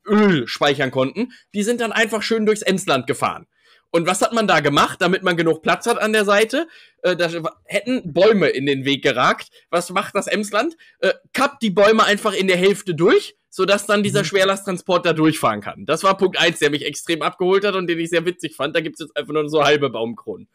Öl 0.07 0.47
speichern 0.47 0.91
konnten, 0.91 1.33
die 1.55 1.63
sind 1.63 1.81
dann 1.81 1.93
einfach 1.93 2.23
schön 2.23 2.47
durchs 2.47 2.63
Emsland 2.63 3.07
gefahren. 3.07 3.47
Und 3.95 4.09
was 4.09 4.23
hat 4.23 4.33
man 4.33 4.49
da 4.49 4.59
gemacht, 4.59 5.01
damit 5.01 5.23
man 5.23 5.37
genug 5.37 5.63
Platz 5.63 5.87
hat 5.87 5.99
an 5.99 6.13
der 6.13 6.25
Seite? 6.25 6.67
Äh, 7.03 7.15
da 7.15 7.31
hätten 7.65 8.13
Bäume 8.13 8.49
in 8.49 8.67
den 8.67 8.85
Weg 8.85 9.05
geragt. 9.05 9.51
Was 9.71 9.91
macht 9.91 10.17
das 10.17 10.27
Emsland? 10.27 10.77
Äh, 10.99 11.13
kappt 11.33 11.63
die 11.63 11.71
Bäume 11.71 12.03
einfach 12.03 12.33
in 12.33 12.49
der 12.49 12.57
Hälfte 12.57 12.97
durch, 12.97 13.37
sodass 13.51 13.87
dann 13.87 14.03
dieser 14.03 14.23
mhm. 14.23 14.25
Schwerlasttransport 14.25 15.07
da 15.07 15.13
durchfahren 15.13 15.61
kann. 15.61 15.87
Das 15.87 16.03
war 16.03 16.17
Punkt 16.17 16.41
eins, 16.41 16.59
der 16.59 16.71
mich 16.71 16.85
extrem 16.85 17.23
abgeholt 17.23 17.65
hat 17.65 17.77
und 17.77 17.87
den 17.87 18.01
ich 18.01 18.11
sehr 18.11 18.27
witzig 18.27 18.57
fand. 18.57 18.75
Da 18.75 18.81
gibt 18.81 18.97
es 18.99 19.07
jetzt 19.07 19.17
einfach 19.17 19.33
nur 19.33 19.49
so 19.49 19.63
halbe 19.63 19.91
Baumkronen. 19.91 20.49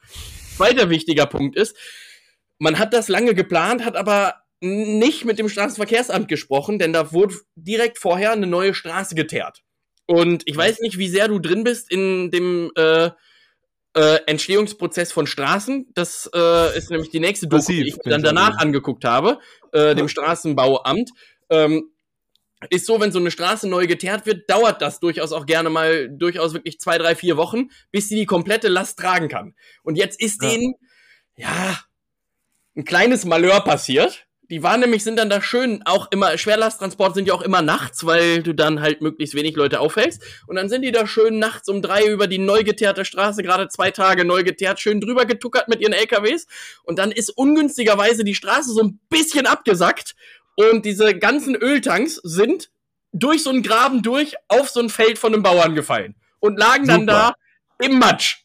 Zweiter 0.57 0.89
wichtiger 0.89 1.25
Punkt 1.25 1.55
ist, 1.55 1.77
man 2.57 2.77
hat 2.77 2.93
das 2.93 3.07
lange 3.07 3.35
geplant, 3.35 3.85
hat 3.85 3.95
aber 3.95 4.35
nicht 4.61 5.25
mit 5.25 5.39
dem 5.39 5.49
Straßenverkehrsamt 5.49 6.27
gesprochen, 6.27 6.79
denn 6.79 6.93
da 6.93 7.11
wurde 7.11 7.35
direkt 7.55 7.97
vorher 7.97 8.31
eine 8.31 8.47
neue 8.47 8.73
Straße 8.73 9.15
geteert. 9.15 9.63
Und 10.05 10.43
ich 10.45 10.57
weiß 10.57 10.79
nicht, 10.79 10.97
wie 10.97 11.07
sehr 11.07 11.27
du 11.27 11.39
drin 11.39 11.63
bist 11.63 11.91
in 11.91 12.31
dem 12.31 12.71
äh, 12.75 13.11
äh, 13.95 14.19
Entstehungsprozess 14.25 15.11
von 15.11 15.27
Straßen. 15.27 15.87
Das 15.93 16.29
äh, 16.33 16.77
ist 16.77 16.89
nämlich 16.89 17.09
die 17.09 17.19
nächste 17.19 17.47
Doku, 17.47 17.71
die 17.71 17.87
ich 17.87 17.97
mir 18.03 18.11
dann 18.11 18.23
danach 18.23 18.57
angeguckt 18.57 19.05
habe, 19.05 19.39
äh, 19.71 19.95
dem 19.95 20.07
Straßenbauamt. 20.07 21.11
Ähm, 21.49 21.91
ist 22.69 22.85
so, 22.85 22.99
wenn 22.99 23.11
so 23.11 23.19
eine 23.19 23.31
Straße 23.31 23.69
neu 23.69 23.87
geteert 23.87 24.25
wird, 24.25 24.49
dauert 24.49 24.81
das 24.81 24.99
durchaus 24.99 25.31
auch 25.31 25.45
gerne 25.45 25.69
mal, 25.69 26.09
durchaus 26.09 26.53
wirklich 26.53 26.79
zwei, 26.79 26.97
drei, 26.97 27.15
vier 27.15 27.37
Wochen, 27.37 27.69
bis 27.91 28.09
sie 28.09 28.15
die 28.15 28.25
komplette 28.25 28.67
Last 28.67 28.99
tragen 28.99 29.29
kann. 29.29 29.55
Und 29.83 29.95
jetzt 29.95 30.21
ist 30.21 30.43
ja. 30.43 30.49
denen, 30.49 30.73
ja, 31.37 31.79
ein 32.75 32.83
kleines 32.83 33.25
Malheur 33.25 33.61
passiert. 33.61 34.27
Die 34.49 34.63
waren 34.63 34.79
nämlich, 34.79 35.03
sind 35.03 35.17
dann 35.17 35.29
da 35.29 35.41
schön 35.41 35.83
auch 35.85 36.07
immer, 36.11 36.35
Schwerlasttransport 36.35 37.13
sind 37.13 37.27
ja 37.27 37.35
auch 37.35 37.43
immer 37.43 37.61
nachts, 37.61 38.05
weil 38.05 38.41
du 38.41 38.53
dann 38.53 38.81
halt 38.81 39.01
möglichst 39.01 39.35
wenig 39.35 39.55
Leute 39.55 39.79
aufhältst. 39.79 40.23
Und 40.47 40.55
dann 40.55 40.69
sind 40.69 40.81
die 40.81 40.91
da 40.91 41.05
schön 41.05 41.37
nachts 41.37 41.69
um 41.69 41.83
drei 41.83 42.07
über 42.07 42.25
die 42.25 42.39
neu 42.39 42.63
geteerte 42.63 43.05
Straße, 43.05 43.43
gerade 43.43 43.67
zwei 43.67 43.91
Tage 43.91 44.25
neu 44.25 44.43
geteert, 44.43 44.79
schön 44.79 45.01
drüber 45.01 45.25
getuckert 45.25 45.67
mit 45.67 45.81
ihren 45.81 45.93
LKWs. 45.93 46.47
Und 46.83 46.97
dann 46.97 47.11
ist 47.11 47.29
ungünstigerweise 47.29 48.23
die 48.23 48.33
Straße 48.33 48.73
so 48.73 48.81
ein 48.81 48.99
bisschen 49.09 49.45
abgesackt. 49.45 50.15
Und 50.55 50.83
diese 50.83 51.15
ganzen 51.15 51.55
Öltanks 51.55 52.15
sind 52.15 52.71
durch 53.11 53.43
so 53.43 53.51
einen 53.51 53.61
Graben 53.61 54.01
durch 54.01 54.35
auf 54.47 54.69
so 54.69 54.79
ein 54.79 54.89
Feld 54.89 55.19
von 55.19 55.33
einem 55.33 55.43
Bauern 55.43 55.75
gefallen. 55.75 56.15
Und 56.39 56.57
lagen 56.57 56.85
Super. 56.85 56.97
dann 56.97 57.07
da 57.07 57.33
im 57.79 57.99
Matsch. 57.99 58.43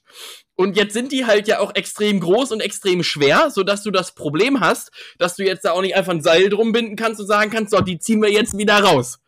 Und 0.57 0.77
jetzt 0.77 0.93
sind 0.93 1.11
die 1.11 1.27
halt 1.27 1.49
ja 1.49 1.59
auch 1.59 1.75
extrem 1.75 2.21
groß 2.21 2.53
und 2.53 2.61
extrem 2.61 3.03
schwer, 3.03 3.51
so 3.51 3.65
dass 3.65 3.83
du 3.83 3.91
das 3.91 4.15
Problem 4.15 4.61
hast, 4.61 4.93
dass 5.19 5.35
du 5.35 5.45
jetzt 5.45 5.65
da 5.65 5.73
auch 5.73 5.83
nicht 5.83 5.97
einfach 5.97 6.13
ein 6.13 6.23
Seil 6.23 6.49
drum 6.49 6.73
binden 6.73 6.97
kannst 6.97 7.21
und 7.21 7.27
sagen 7.27 7.51
kannst, 7.51 7.73
so, 7.73 7.81
die 7.81 7.99
ziehen 7.99 8.23
wir 8.23 8.31
jetzt 8.31 8.57
wieder 8.57 8.79
raus. 8.79 9.19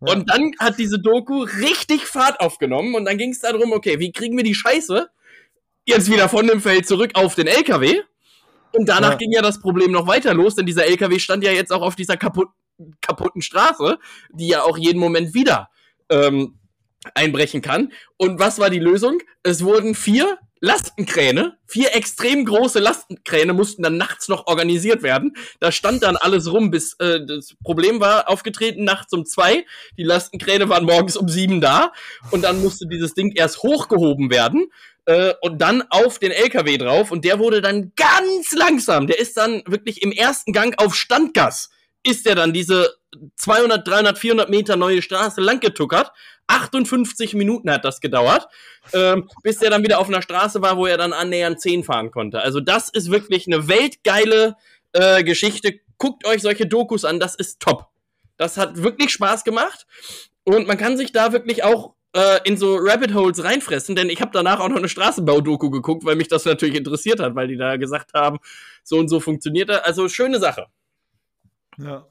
Ja. 0.00 0.12
Und 0.12 0.28
dann 0.28 0.52
hat 0.58 0.78
diese 0.78 0.98
Doku 0.98 1.44
richtig 1.44 2.06
Fahrt 2.06 2.40
aufgenommen 2.40 2.94
und 2.94 3.06
dann 3.06 3.16
ging 3.16 3.30
es 3.30 3.40
darum, 3.40 3.72
okay, 3.72 3.98
wie 3.98 4.12
kriegen 4.12 4.36
wir 4.36 4.44
die 4.44 4.54
Scheiße 4.54 5.08
jetzt 5.86 6.10
wieder 6.10 6.28
von 6.28 6.46
dem 6.46 6.60
Feld 6.60 6.86
zurück 6.86 7.12
auf 7.14 7.34
den 7.34 7.46
LKW? 7.46 8.02
Und 8.72 8.88
danach 8.90 9.12
ja. 9.12 9.16
ging 9.16 9.32
ja 9.32 9.40
das 9.40 9.60
Problem 9.60 9.92
noch 9.92 10.06
weiter 10.06 10.34
los, 10.34 10.54
denn 10.54 10.66
dieser 10.66 10.84
LKW 10.84 11.18
stand 11.18 11.42
ja 11.42 11.52
jetzt 11.52 11.72
auch 11.72 11.80
auf 11.80 11.96
dieser 11.96 12.18
kaputt, 12.18 12.48
kaputten 13.00 13.40
Straße, 13.40 13.98
die 14.32 14.48
ja 14.48 14.62
auch 14.62 14.76
jeden 14.76 14.98
Moment 14.98 15.32
wieder 15.32 15.70
ähm, 16.10 16.58
einbrechen 17.14 17.62
kann. 17.62 17.92
Und 18.18 18.38
was 18.38 18.58
war 18.58 18.68
die 18.68 18.78
Lösung? 18.78 19.20
Es 19.42 19.64
wurden 19.64 19.94
vier 19.94 20.38
Lastenkräne, 20.60 21.58
vier 21.66 21.94
extrem 21.94 22.44
große 22.44 22.78
Lastenkräne 22.78 23.52
mussten 23.52 23.82
dann 23.82 23.96
nachts 23.98 24.28
noch 24.28 24.46
organisiert 24.46 25.02
werden. 25.02 25.36
Da 25.60 25.70
stand 25.70 26.02
dann 26.02 26.16
alles 26.16 26.50
rum, 26.50 26.70
bis 26.70 26.94
äh, 26.94 27.24
das 27.26 27.54
Problem 27.62 28.00
war 28.00 28.28
aufgetreten 28.28 28.84
nachts 28.84 29.12
um 29.12 29.26
zwei. 29.26 29.66
Die 29.98 30.02
Lastenkräne 30.02 30.68
waren 30.68 30.84
morgens 30.84 31.16
um 31.16 31.28
sieben 31.28 31.60
da 31.60 31.92
und 32.30 32.42
dann 32.42 32.62
musste 32.62 32.86
dieses 32.86 33.14
Ding 33.14 33.32
erst 33.34 33.62
hochgehoben 33.62 34.30
werden 34.30 34.66
äh, 35.04 35.34
und 35.42 35.60
dann 35.60 35.82
auf 35.90 36.18
den 36.18 36.32
LKW 36.32 36.78
drauf 36.78 37.10
und 37.10 37.24
der 37.24 37.38
wurde 37.38 37.60
dann 37.60 37.92
ganz 37.94 38.52
langsam. 38.52 39.06
Der 39.06 39.18
ist 39.18 39.36
dann 39.36 39.62
wirklich 39.66 40.02
im 40.02 40.12
ersten 40.12 40.52
Gang 40.52 40.74
auf 40.78 40.94
Standgas 40.94 41.70
ist 42.06 42.24
der 42.24 42.36
dann 42.36 42.52
diese 42.52 42.94
200, 43.36 43.86
300, 43.86 44.18
400 44.18 44.48
Meter 44.48 44.76
neue 44.76 45.02
Straße 45.02 45.40
lang 45.40 45.60
getuckert 45.60 46.12
58 46.48 47.34
Minuten 47.34 47.70
hat 47.70 47.84
das 47.84 48.00
gedauert, 48.00 48.48
ähm, 48.92 49.28
bis 49.42 49.60
er 49.62 49.70
dann 49.70 49.82
wieder 49.82 49.98
auf 49.98 50.08
einer 50.08 50.22
Straße 50.22 50.62
war, 50.62 50.76
wo 50.76 50.86
er 50.86 50.96
dann 50.96 51.12
annähernd 51.12 51.60
10 51.60 51.84
fahren 51.84 52.10
konnte. 52.10 52.40
Also 52.40 52.60
das 52.60 52.88
ist 52.88 53.10
wirklich 53.10 53.46
eine 53.46 53.68
weltgeile 53.68 54.56
äh, 54.92 55.24
Geschichte. 55.24 55.80
Guckt 55.98 56.26
euch 56.26 56.42
solche 56.42 56.66
Dokus 56.66 57.04
an, 57.04 57.20
das 57.20 57.34
ist 57.34 57.60
top. 57.60 57.88
Das 58.36 58.56
hat 58.56 58.82
wirklich 58.82 59.10
Spaß 59.12 59.44
gemacht 59.44 59.86
und 60.44 60.66
man 60.66 60.76
kann 60.76 60.96
sich 60.96 61.12
da 61.12 61.32
wirklich 61.32 61.64
auch 61.64 61.94
äh, 62.16 62.40
in 62.44 62.56
so 62.56 62.76
Rabbit 62.76 63.14
Holes 63.14 63.42
reinfressen, 63.44 63.96
denn 63.96 64.08
ich 64.08 64.20
habe 64.20 64.30
danach 64.32 64.60
auch 64.60 64.68
noch 64.68 64.76
eine 64.76 64.88
Straßenbau-Doku 64.88 65.70
geguckt, 65.70 66.04
weil 66.04 66.16
mich 66.16 66.28
das 66.28 66.44
natürlich 66.44 66.76
interessiert 66.76 67.20
hat, 67.20 67.34
weil 67.34 67.48
die 67.48 67.56
da 67.56 67.76
gesagt 67.76 68.14
haben, 68.14 68.38
so 68.82 68.98
und 68.98 69.08
so 69.08 69.20
funktioniert 69.20 69.68
er. 69.68 69.86
Also 69.86 70.08
schöne 70.08 70.38
Sache. 70.38 70.66
Ja. 71.78 72.06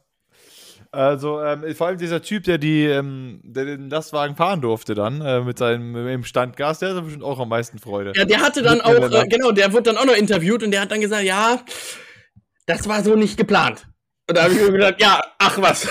Also 0.95 1.41
ähm, 1.41 1.75
vor 1.75 1.87
allem 1.87 1.97
dieser 1.97 2.21
Typ, 2.21 2.43
der 2.43 2.57
die, 2.57 2.85
ähm, 2.85 3.41
der 3.43 3.65
den 3.65 3.89
Lastwagen 3.89 4.35
fahren 4.35 4.61
durfte 4.61 4.95
dann 4.95 5.21
äh, 5.21 5.41
mit 5.41 5.57
seinem 5.57 6.07
im 6.07 6.23
Standgas, 6.23 6.79
der 6.79 6.95
hat 6.95 7.03
bestimmt 7.03 7.23
auch 7.23 7.39
am 7.39 7.49
meisten 7.49 7.79
Freude. 7.79 8.13
Ja, 8.15 8.25
der 8.25 8.41
hatte 8.41 8.61
dann 8.61 8.81
auch, 8.81 8.93
äh, 8.93 9.27
genau, 9.27 9.51
der 9.51 9.73
wurde 9.73 9.83
dann 9.83 9.97
auch 9.97 10.05
noch 10.05 10.15
interviewt 10.15 10.63
und 10.63 10.71
der 10.71 10.81
hat 10.81 10.91
dann 10.91 11.01
gesagt, 11.01 11.23
ja, 11.23 11.59
das 12.65 12.87
war 12.87 13.03
so 13.03 13.15
nicht 13.15 13.37
geplant. 13.37 13.87
Und 14.27 14.37
da 14.37 14.43
habe 14.43 14.53
ich 14.53 14.61
mir 14.61 14.71
gedacht, 14.71 14.95
ja, 14.99 15.21
ach 15.37 15.61
was. 15.61 15.87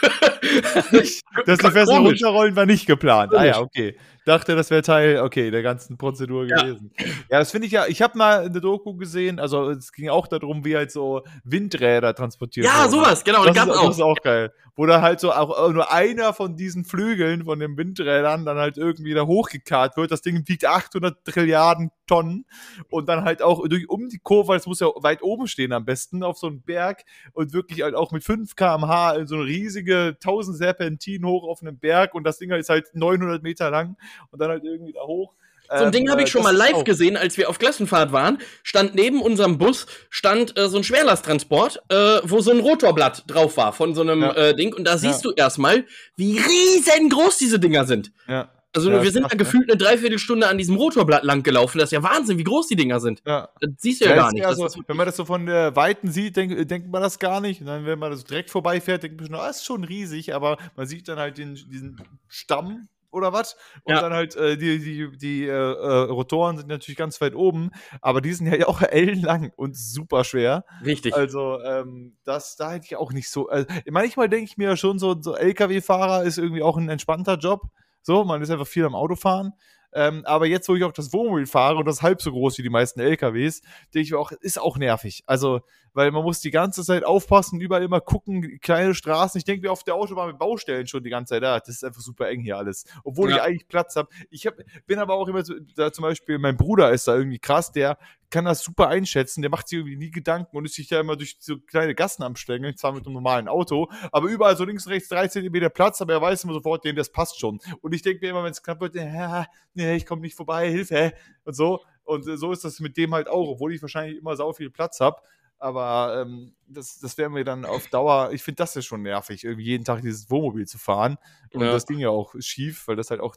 Die 0.92 1.56
Fässer 1.56 1.98
runterrollen 1.98 2.54
war 2.54 2.66
nicht 2.66 2.86
geplant. 2.86 3.34
Ah 3.34 3.44
ja, 3.44 3.60
okay 3.60 3.96
dachte, 4.28 4.54
das 4.54 4.70
wäre 4.70 4.82
Teil, 4.82 5.20
okay, 5.20 5.50
der 5.50 5.62
ganzen 5.62 5.98
Prozedur 5.98 6.46
gewesen. 6.46 6.92
Ja, 7.30 7.38
das 7.38 7.50
finde 7.50 7.66
ich 7.66 7.72
ja, 7.72 7.86
ich 7.86 8.00
habe 8.02 8.16
mal 8.16 8.44
eine 8.44 8.60
Doku 8.60 8.94
gesehen, 8.94 9.40
also 9.40 9.70
es 9.70 9.92
ging 9.92 10.08
auch 10.08 10.26
darum, 10.28 10.64
wie 10.64 10.76
halt 10.76 10.92
so 10.92 11.22
Windräder 11.44 12.14
transportiert 12.14 12.66
Ja, 12.66 12.80
werden. 12.80 12.90
sowas, 12.90 13.24
genau, 13.24 13.44
das, 13.44 13.56
ist, 13.56 13.70
auch. 13.70 13.86
das 13.86 13.96
ist 13.96 14.02
auch 14.02 14.20
geil. 14.22 14.52
Wo 14.76 14.86
da 14.86 15.02
halt 15.02 15.18
so 15.18 15.32
auch 15.32 15.72
nur 15.72 15.90
einer 15.90 16.32
von 16.32 16.56
diesen 16.56 16.84
Flügeln 16.84 17.44
von 17.44 17.58
den 17.58 17.76
Windrädern 17.76 18.44
dann 18.44 18.58
halt 18.58 18.78
irgendwie 18.78 19.12
da 19.12 19.26
hochgekarrt 19.26 19.96
wird. 19.96 20.12
Das 20.12 20.22
Ding 20.22 20.44
wiegt 20.46 20.64
800 20.64 21.24
Trilliarden 21.24 21.90
Tonnen 22.08 22.46
und 22.90 23.08
dann 23.08 23.24
halt 23.24 23.42
auch 23.42 23.66
durch 23.68 23.88
um 23.88 24.08
die 24.08 24.18
Kurve, 24.18 24.48
weil 24.48 24.58
es 24.58 24.66
muss 24.66 24.80
ja 24.80 24.88
weit 24.96 25.22
oben 25.22 25.46
stehen 25.46 25.72
am 25.72 25.84
besten, 25.84 26.24
auf 26.24 26.38
so 26.38 26.48
einem 26.48 26.62
Berg 26.62 27.04
und 27.32 27.52
wirklich 27.52 27.82
halt 27.82 27.94
auch 27.94 28.10
mit 28.10 28.24
5 28.24 28.56
kmh 28.56 29.12
in 29.12 29.26
so 29.28 29.36
eine 29.36 29.44
riesige 29.44 30.16
1000 30.20 30.56
Serpentinen 30.56 31.28
hoch 31.28 31.46
auf 31.46 31.60
einem 31.62 31.78
Berg 31.78 32.14
und 32.14 32.24
das 32.24 32.38
Ding 32.38 32.50
ist 32.50 32.70
halt 32.70 32.88
900 32.94 33.42
Meter 33.42 33.70
lang 33.70 33.96
und 34.30 34.40
dann 34.40 34.50
halt 34.50 34.64
irgendwie 34.64 34.92
da 34.92 35.00
hoch. 35.00 35.34
So 35.68 35.84
ein 35.84 35.92
Ding 35.92 36.04
ähm, 36.04 36.10
habe 36.10 36.22
ich 36.22 36.30
schon 36.30 36.42
mal 36.42 36.56
live 36.56 36.84
gesehen, 36.84 37.16
als 37.16 37.36
wir 37.36 37.50
auf 37.50 37.58
Klassenfahrt 37.58 38.10
waren. 38.10 38.38
Stand 38.62 38.94
neben 38.94 39.20
unserem 39.20 39.58
Bus 39.58 39.86
stand 40.08 40.58
äh, 40.58 40.68
so 40.68 40.78
ein 40.78 40.84
Schwerlasttransport, 40.84 41.82
äh, 41.90 42.20
wo 42.24 42.40
so 42.40 42.50
ein 42.52 42.60
Rotorblatt 42.60 43.24
drauf 43.26 43.56
war 43.58 43.72
von 43.72 43.94
so 43.94 44.00
einem 44.00 44.22
ja. 44.22 44.32
äh, 44.32 44.56
Ding. 44.56 44.74
Und 44.74 44.84
da 44.84 44.96
siehst 44.96 45.24
ja. 45.24 45.30
du 45.30 45.36
erstmal, 45.36 45.84
wie 46.16 46.38
riesengroß 46.38 47.36
diese 47.36 47.58
Dinger 47.58 47.84
sind. 47.84 48.12
Ja. 48.26 48.50
Also 48.74 48.90
ja, 48.90 49.02
wir 49.02 49.10
sind 49.10 49.24
da 49.30 49.36
gefühlt 49.36 49.70
eine 49.70 49.78
Dreiviertelstunde 49.78 50.46
an 50.46 50.58
diesem 50.58 50.76
Rotorblatt 50.76 51.24
lang 51.24 51.42
gelaufen. 51.42 51.78
Das 51.78 51.88
ist 51.88 51.92
ja 51.92 52.02
Wahnsinn, 52.02 52.38
wie 52.38 52.44
groß 52.44 52.68
die 52.68 52.76
Dinger 52.76 53.00
sind. 53.00 53.22
Ja. 53.26 53.48
Das 53.60 53.70
siehst 53.78 54.00
du 54.00 54.04
ja, 54.04 54.10
ja 54.10 54.16
gar 54.16 54.32
nicht. 54.32 54.46
Also, 54.46 54.68
wenn 54.86 54.96
man 54.96 55.06
das 55.06 55.16
so 55.16 55.24
von 55.24 55.46
der 55.46 55.74
Weiten 55.74 56.10
sieht, 56.10 56.36
denk, 56.36 56.68
denkt 56.68 56.88
man 56.90 57.02
das 57.02 57.18
gar 57.18 57.40
nicht. 57.40 57.60
Und 57.60 57.66
dann, 57.66 57.86
wenn 57.86 57.98
man 57.98 58.10
das 58.10 58.24
direkt 58.24 58.50
vorbeifährt, 58.50 59.02
denkt 59.02 59.20
man 59.20 59.26
schon, 59.26 59.36
ah, 59.36 59.48
ist 59.48 59.64
schon 59.64 59.84
riesig, 59.84 60.34
aber 60.34 60.58
man 60.76 60.86
sieht 60.86 61.08
dann 61.08 61.18
halt 61.18 61.38
den, 61.38 61.54
diesen 61.54 62.00
Stamm 62.28 62.88
oder 63.10 63.32
was. 63.32 63.56
Und 63.84 63.94
ja. 63.94 64.00
dann 64.00 64.12
halt 64.12 64.36
äh, 64.36 64.56
die, 64.56 64.78
die, 64.78 65.16
die 65.16 65.44
äh, 65.44 65.50
äh, 65.50 66.10
Rotoren 66.10 66.56
sind 66.56 66.68
natürlich 66.68 66.98
ganz 66.98 67.20
weit 67.20 67.34
oben, 67.34 67.70
aber 68.00 68.20
die 68.20 68.32
sind 68.32 68.46
ja 68.46 68.66
auch 68.68 68.82
ellenlang 68.82 69.52
und 69.56 69.76
super 69.76 70.24
schwer. 70.24 70.64
Richtig. 70.84 71.14
Also, 71.14 71.60
ähm, 71.62 72.16
das, 72.24 72.56
da 72.56 72.72
hätte 72.72 72.86
ich 72.86 72.96
auch 72.96 73.12
nicht 73.12 73.30
so. 73.30 73.48
Also, 73.48 73.66
manchmal 73.90 74.28
denke 74.28 74.44
ich 74.50 74.56
mir 74.56 74.76
schon, 74.76 74.98
so, 74.98 75.20
so 75.20 75.34
LKW-Fahrer 75.34 76.24
ist 76.24 76.38
irgendwie 76.38 76.62
auch 76.62 76.76
ein 76.76 76.88
entspannter 76.88 77.36
Job. 77.36 77.62
So, 78.02 78.24
man 78.24 78.42
ist 78.42 78.50
einfach 78.50 78.66
viel 78.66 78.84
am 78.84 78.94
Autofahren. 78.94 79.52
Ähm, 79.92 80.22
aber 80.26 80.46
jetzt, 80.46 80.68
wo 80.68 80.74
ich 80.74 80.84
auch 80.84 80.92
das 80.92 81.12
Wohnmobil 81.12 81.46
fahre 81.46 81.76
und 81.76 81.86
das 81.86 82.02
halb 82.02 82.20
so 82.20 82.30
groß 82.30 82.58
wie 82.58 82.62
die 82.62 82.68
meisten 82.68 83.00
LKWs, 83.00 83.62
denke 83.94 84.00
ich 84.00 84.10
mir 84.10 84.18
auch, 84.18 84.32
ist 84.32 84.60
auch 84.60 84.76
nervig. 84.76 85.22
Also, 85.26 85.60
weil 85.98 86.12
man 86.12 86.22
muss 86.22 86.38
die 86.38 86.52
ganze 86.52 86.84
Zeit 86.84 87.02
aufpassen, 87.02 87.60
überall 87.60 87.82
immer 87.82 88.00
gucken, 88.00 88.60
kleine 88.60 88.94
Straßen. 88.94 89.36
Ich 89.36 89.44
denke 89.44 89.66
mir 89.66 89.72
auf 89.72 89.82
der 89.82 89.96
Autobahn 89.96 90.28
mit 90.28 90.38
Baustellen 90.38 90.86
schon 90.86 91.02
die 91.02 91.10
ganze 91.10 91.34
Zeit, 91.34 91.42
ja, 91.42 91.58
das 91.58 91.70
ist 91.70 91.84
einfach 91.84 92.00
super 92.00 92.28
eng 92.28 92.40
hier 92.40 92.56
alles. 92.56 92.84
Obwohl 93.02 93.30
ja. 93.30 93.36
ich 93.36 93.42
eigentlich 93.42 93.66
Platz 93.66 93.96
habe. 93.96 94.08
Ich 94.30 94.46
hab, 94.46 94.54
bin 94.86 95.00
aber 95.00 95.14
auch 95.14 95.26
immer 95.26 95.44
so, 95.44 95.54
da 95.74 95.92
zum 95.92 96.02
Beispiel, 96.02 96.38
mein 96.38 96.56
Bruder 96.56 96.92
ist 96.92 97.08
da 97.08 97.16
irgendwie 97.16 97.40
krass, 97.40 97.72
der 97.72 97.98
kann 98.30 98.44
das 98.44 98.62
super 98.62 98.86
einschätzen, 98.86 99.42
der 99.42 99.50
macht 99.50 99.66
sich 99.66 99.78
irgendwie 99.78 99.96
nie 99.96 100.12
Gedanken 100.12 100.56
und 100.56 100.66
ist 100.66 100.74
sich 100.74 100.86
da 100.86 101.00
immer 101.00 101.16
durch 101.16 101.36
so 101.40 101.58
kleine 101.58 101.96
Gassen 101.96 102.22
am 102.22 102.36
Stängeln, 102.36 102.76
zwar 102.76 102.92
mit 102.92 103.04
einem 103.04 103.14
normalen 103.14 103.48
Auto, 103.48 103.90
aber 104.12 104.28
überall 104.28 104.56
so 104.56 104.62
links 104.62 104.86
und 104.86 104.92
rechts 104.92 105.08
drei 105.08 105.26
Zentimeter 105.26 105.68
Platz, 105.68 106.00
aber 106.00 106.12
er 106.12 106.22
weiß 106.22 106.44
immer 106.44 106.52
sofort, 106.52 106.84
den, 106.84 106.94
das 106.94 107.10
passt 107.10 107.40
schon. 107.40 107.58
Und 107.80 107.92
ich 107.92 108.02
denke 108.02 108.24
mir 108.24 108.30
immer, 108.30 108.44
wenn 108.44 108.52
es 108.52 108.62
knapp 108.62 108.80
wird, 108.80 108.94
ja, 108.94 109.46
nee, 109.74 109.96
ich 109.96 110.06
komme 110.06 110.20
nicht 110.20 110.36
vorbei, 110.36 110.70
Hilfe, 110.70 111.12
und 111.44 111.54
so. 111.54 111.80
Und 112.04 112.22
so 112.22 112.52
ist 112.52 112.64
das 112.64 112.78
mit 112.78 112.96
dem 112.96 113.14
halt 113.14 113.28
auch, 113.28 113.48
obwohl 113.48 113.74
ich 113.74 113.82
wahrscheinlich 113.82 114.18
immer 114.18 114.36
sau 114.36 114.52
viel 114.52 114.70
Platz 114.70 115.00
habe. 115.00 115.20
Aber 115.58 116.22
ähm, 116.22 116.54
das, 116.66 117.00
das 117.00 117.18
wäre 117.18 117.30
mir 117.30 117.44
dann 117.44 117.64
auf 117.64 117.88
Dauer, 117.88 118.30
ich 118.32 118.42
finde 118.42 118.56
das 118.56 118.74
ja 118.74 118.82
schon 118.82 119.02
nervig, 119.02 119.44
irgendwie 119.44 119.64
jeden 119.64 119.84
Tag 119.84 120.02
dieses 120.02 120.30
Wohnmobil 120.30 120.66
zu 120.66 120.78
fahren. 120.78 121.18
Und 121.52 121.62
ja. 121.62 121.72
das 121.72 121.84
Ding 121.84 121.98
ja 121.98 122.10
auch 122.10 122.34
schief, 122.38 122.86
weil 122.86 122.96
das 122.96 123.10
halt 123.10 123.20
auch, 123.20 123.34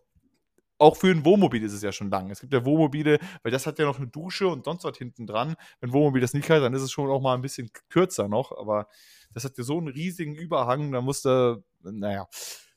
auch 0.77 0.97
für 0.97 1.09
ein 1.09 1.25
Wohnmobil 1.25 1.63
ist 1.63 1.73
es 1.73 1.81
ja 1.81 1.91
schon 1.91 2.09
lang. 2.09 2.29
Es 2.29 2.41
gibt 2.41 2.53
ja 2.53 2.63
Wohnmobile, 2.63 3.19
weil 3.43 3.51
das 3.51 3.65
hat 3.65 3.79
ja 3.79 3.85
noch 3.85 3.97
eine 3.97 4.07
Dusche 4.07 4.47
und 4.47 4.65
sonst 4.65 4.83
was 4.83 4.97
hinten 4.97 5.25
dran. 5.25 5.55
Wenn 5.79 5.93
Wohnmobil 5.93 6.21
das 6.21 6.33
nicht 6.33 6.49
hat, 6.49 6.61
dann 6.61 6.73
ist 6.73 6.81
es 6.83 6.91
schon 6.91 7.09
auch 7.09 7.21
mal 7.21 7.33
ein 7.33 7.41
bisschen 7.41 7.71
kürzer 7.89 8.27
noch. 8.27 8.51
Aber 8.57 8.87
das 9.33 9.43
hat 9.43 9.57
ja 9.57 9.63
so 9.63 9.77
einen 9.77 9.87
riesigen 9.87 10.35
Überhang, 10.35 10.91
da 10.91 11.01
musste, 11.01 11.63
naja, 11.81 12.27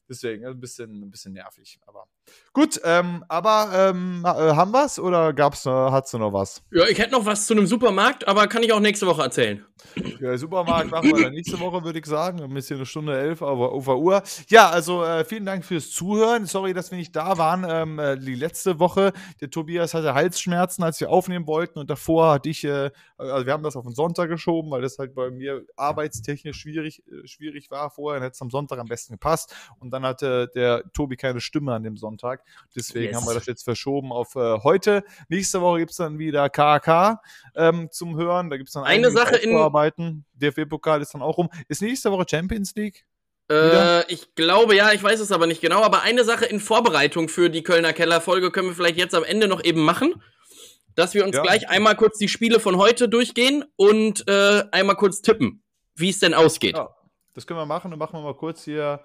deswegen 0.09 0.47
ein 0.47 0.61
bisschen, 0.61 1.03
ein 1.03 1.11
bisschen 1.11 1.33
nervig. 1.35 1.81
Aber 1.87 2.07
Gut, 2.53 2.81
ähm, 2.85 3.25
aber 3.29 3.71
ähm, 3.75 4.23
äh, 4.25 4.29
haben 4.29 4.71
wir 4.71 4.85
es 4.85 5.01
oder 5.01 5.33
gab's 5.33 5.65
noch, 5.65 5.91
hat's 5.91 6.13
noch 6.13 6.33
was? 6.33 6.63
Ja, 6.71 6.87
ich 6.87 6.99
hätte 6.99 7.11
noch 7.11 7.27
was 7.27 7.47
zu 7.47 7.55
einem 7.55 7.67
Supermarkt, 7.67 8.29
aber 8.29 8.47
kann 8.47 8.63
ich 8.63 8.73
auch 8.73 8.79
nächste 8.79 9.09
Woche 9.09 9.23
erzählen. 9.23 9.65
Ja, 10.21 10.37
Supermarkt 10.39 10.91
machen 10.91 11.15
wir 11.15 11.25
dann 11.25 11.33
nächste 11.33 11.59
Woche, 11.61 11.85
würde 11.85 11.99
ich 11.99 12.07
sagen. 12.07 12.39
Jetzt 12.55 12.69
hier 12.69 12.77
eine 12.77 12.87
Stunde 12.87 13.19
elf 13.19 13.43
aber 13.43 13.73
auf 13.73 13.85
der 13.85 13.99
Uhr. 13.99 14.23
Ja, 14.49 14.71
also 14.71 15.05
äh, 15.05 15.25
vielen 15.25 15.45
Dank 15.45 15.65
fürs 15.65 15.91
Zuhören. 15.91 16.47
Sorry, 16.47 16.75
dass 16.75 16.91
wir 16.91 16.99
nicht 16.99 17.15
da 17.15 17.39
waren. 17.39 17.67
Ähm, 17.69 17.99
äh, 17.99 18.17
die 18.19 18.35
letzte 18.35 18.79
Woche, 18.79 19.13
der 19.41 19.51
Tobias 19.51 19.93
hatte 19.93 20.15
Halsschmerzen, 20.15 20.83
als 20.85 21.01
wir 21.01 21.11
aufnehmen 21.11 21.47
wollten 21.47 21.79
und 21.79 21.91
davor 21.91 22.33
hatte 22.35 22.49
ich, 22.49 22.65
äh, 22.65 22.91
also 23.19 23.47
wir 23.47 23.53
haben 23.53 23.63
das 23.63 23.77
auf 23.77 23.85
den 23.85 23.95
Sonntag 23.95 24.29
geschoben, 24.29 24.71
weil 24.71 24.83
das 24.83 24.99
halt 24.99 25.15
bei 25.15 25.31
mir 25.31 25.65
arbeitstechnisch 25.77 26.57
schwierig, 26.57 27.03
äh, 27.09 27.27
schwierig 27.27 27.71
war 27.71 27.91
vorher. 27.91 28.21
Dann 28.21 28.27
hätte 28.27 28.35
es 28.35 28.43
am 28.43 28.51
Sonntag 28.51 28.79
am 28.79 28.87
besten 28.87 29.15
gepasst. 29.15 29.55
Und 29.81 29.91
dann 29.91 30.05
hatte 30.05 30.49
der 30.55 30.85
Tobi 30.93 31.17
keine 31.17 31.41
Stimme 31.41 31.75
an 31.75 31.83
dem 31.83 31.97
Sonntag. 31.97 32.14
Sonntag. 32.15 32.43
Deswegen 32.74 33.12
yes. 33.12 33.16
haben 33.16 33.27
wir 33.27 33.35
das 33.35 33.47
jetzt 33.47 33.65
verschoben 33.65 34.12
auf 34.12 34.36
äh, 34.36 34.59
heute. 34.62 35.05
Nächste 35.28 35.61
Woche 35.61 35.81
gibt 35.81 35.91
es 35.91 35.97
dann 35.97 36.19
wieder 36.19 36.49
KK 36.49 37.20
ähm, 37.57 37.89
zum 37.91 38.16
Hören. 38.16 38.51
Da 38.51 38.57
gibt 38.57 38.69
es 38.69 38.74
dann 38.74 38.85
eine 38.85 39.11
Sache 39.11 39.36
in 39.36 39.57
Arbeiten. 39.57 40.24
DFB-Pokal 40.35 41.03
ist 41.03 41.15
dann 41.15 41.23
auch 41.23 41.39
rum. 41.39 41.51
Ist 41.69 41.82
nächste 41.82 42.11
Woche 42.12 42.24
Champions 42.28 42.74
League? 42.74 43.05
Äh, 43.51 44.11
ich 44.11 44.35
glaube 44.35 44.74
ja, 44.74 44.93
ich 44.93 45.03
weiß 45.03 45.20
es 45.20 45.32
aber 45.32 45.47
nicht 45.47 45.61
genau. 45.61 45.82
Aber 45.82 46.03
eine 46.03 46.24
Sache 46.24 46.45
in 46.47 46.61
Vorbereitung 46.61 47.28
für 47.28 47.51
die 47.51 47.62
Kölner 47.62 47.93
Keller-Folge 47.93 48.51
können 48.51 48.69
wir 48.69 48.74
vielleicht 48.74 48.97
jetzt 48.97 49.15
am 49.15 49.24
Ende 49.24 49.49
noch 49.49 49.62
eben 49.62 49.85
machen. 49.85 50.15
Dass 50.95 51.12
wir 51.12 51.24
uns 51.24 51.35
ja. 51.35 51.43
gleich 51.43 51.69
einmal 51.69 51.97
kurz 51.97 52.19
die 52.19 52.28
Spiele 52.28 52.61
von 52.61 52.77
heute 52.77 53.09
durchgehen 53.09 53.65
und 53.74 54.28
äh, 54.28 54.62
einmal 54.70 54.95
kurz 54.95 55.23
tippen, 55.23 55.61
wie 55.97 56.11
es 56.11 56.20
denn 56.20 56.35
ausgeht. 56.35 56.77
Ja, 56.77 56.95
das 57.35 57.49
können 57.49 57.59
wir 57.59 57.66
machen. 57.66 57.91
Dann 57.91 57.99
machen 57.99 58.12
wir 58.12 58.23
mal 58.23 58.36
kurz 58.36 58.62
hier 58.62 59.01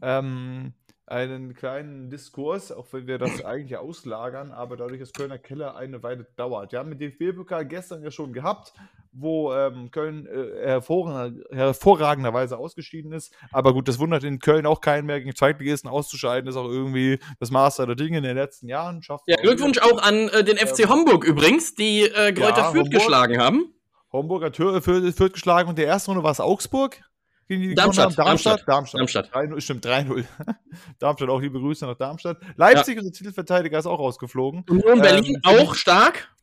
ähm, 0.00 0.72
einen 1.06 1.54
kleinen 1.54 2.08
Diskurs, 2.08 2.72
auch 2.72 2.86
wenn 2.92 3.06
wir 3.06 3.18
das 3.18 3.44
eigentlich 3.44 3.76
auslagern, 3.76 4.52
aber 4.52 4.76
dadurch, 4.76 5.00
dass 5.00 5.12
Kölner 5.12 5.38
Keller 5.38 5.76
eine 5.76 6.02
Weile 6.02 6.26
dauert. 6.36 6.72
Wir 6.72 6.78
haben 6.78 6.96
den 6.96 6.98
DFB-Pokal 6.98 7.66
gestern 7.66 8.02
ja 8.02 8.10
schon 8.10 8.32
gehabt, 8.32 8.72
wo 9.12 9.52
ähm, 9.52 9.90
Köln 9.90 10.26
äh, 10.26 10.66
hervorragend, 10.66 11.44
hervorragenderweise 11.50 12.58
ausgeschieden 12.58 13.12
ist. 13.12 13.32
Aber 13.52 13.72
gut, 13.72 13.86
das 13.86 13.98
wundert 13.98 14.24
in 14.24 14.38
Köln 14.38 14.66
auch 14.66 14.80
keinen 14.80 15.06
mehr, 15.06 15.20
gegen 15.20 15.34
Zweitligisten 15.34 15.90
auszuscheiden, 15.90 16.48
ist 16.48 16.56
auch 16.56 16.68
irgendwie 16.68 17.18
das 17.38 17.50
Maß 17.50 17.76
der 17.76 17.94
Dinge 17.94 18.18
in 18.18 18.24
den 18.24 18.36
letzten 18.36 18.68
Jahren. 18.68 19.02
Schafft 19.02 19.24
ja, 19.26 19.36
Glückwunsch 19.36 19.78
auch 19.78 20.02
an 20.02 20.28
äh, 20.30 20.42
den 20.42 20.56
FC 20.56 20.88
Homburg 20.88 21.24
übrigens, 21.24 21.74
die 21.74 22.02
äh, 22.02 22.32
Kräuter 22.32 22.56
ja, 22.56 22.70
Fürth 22.70 22.84
Homburg, 22.84 22.92
geschlagen 22.92 23.38
haben. 23.38 23.74
Homburg 24.10 24.44
hat 24.44 24.56
Fürth, 24.56 24.82
Fürth 24.84 25.32
geschlagen 25.32 25.68
und 25.68 25.76
der 25.76 25.86
erste 25.86 26.10
Runde 26.10 26.24
war 26.24 26.32
es 26.32 26.40
Augsburg. 26.40 27.00
Gegen 27.46 27.62
die 27.62 27.74
Darmstadt, 27.74 28.18
Darmstadt, 28.18 28.64
Darmstadt. 28.66 29.00
Darmstadt. 29.00 29.34
3-0, 29.34 29.60
stimmt, 29.60 29.86
3-0. 29.86 30.24
Darmstadt 30.98 31.28
auch 31.28 31.40
liebe 31.40 31.60
Grüße 31.60 31.84
nach 31.86 31.96
Darmstadt. 31.96 32.38
Leipzig, 32.56 32.98
unser 32.98 33.12
Titelverteidiger, 33.12 33.78
ist 33.78 33.86
auch 33.86 33.98
rausgeflogen. 33.98 34.64
Union 34.68 35.00
Berlin 35.00 35.40
Ähm, 35.46 35.60
auch 35.60 35.74
stark. 35.74 36.33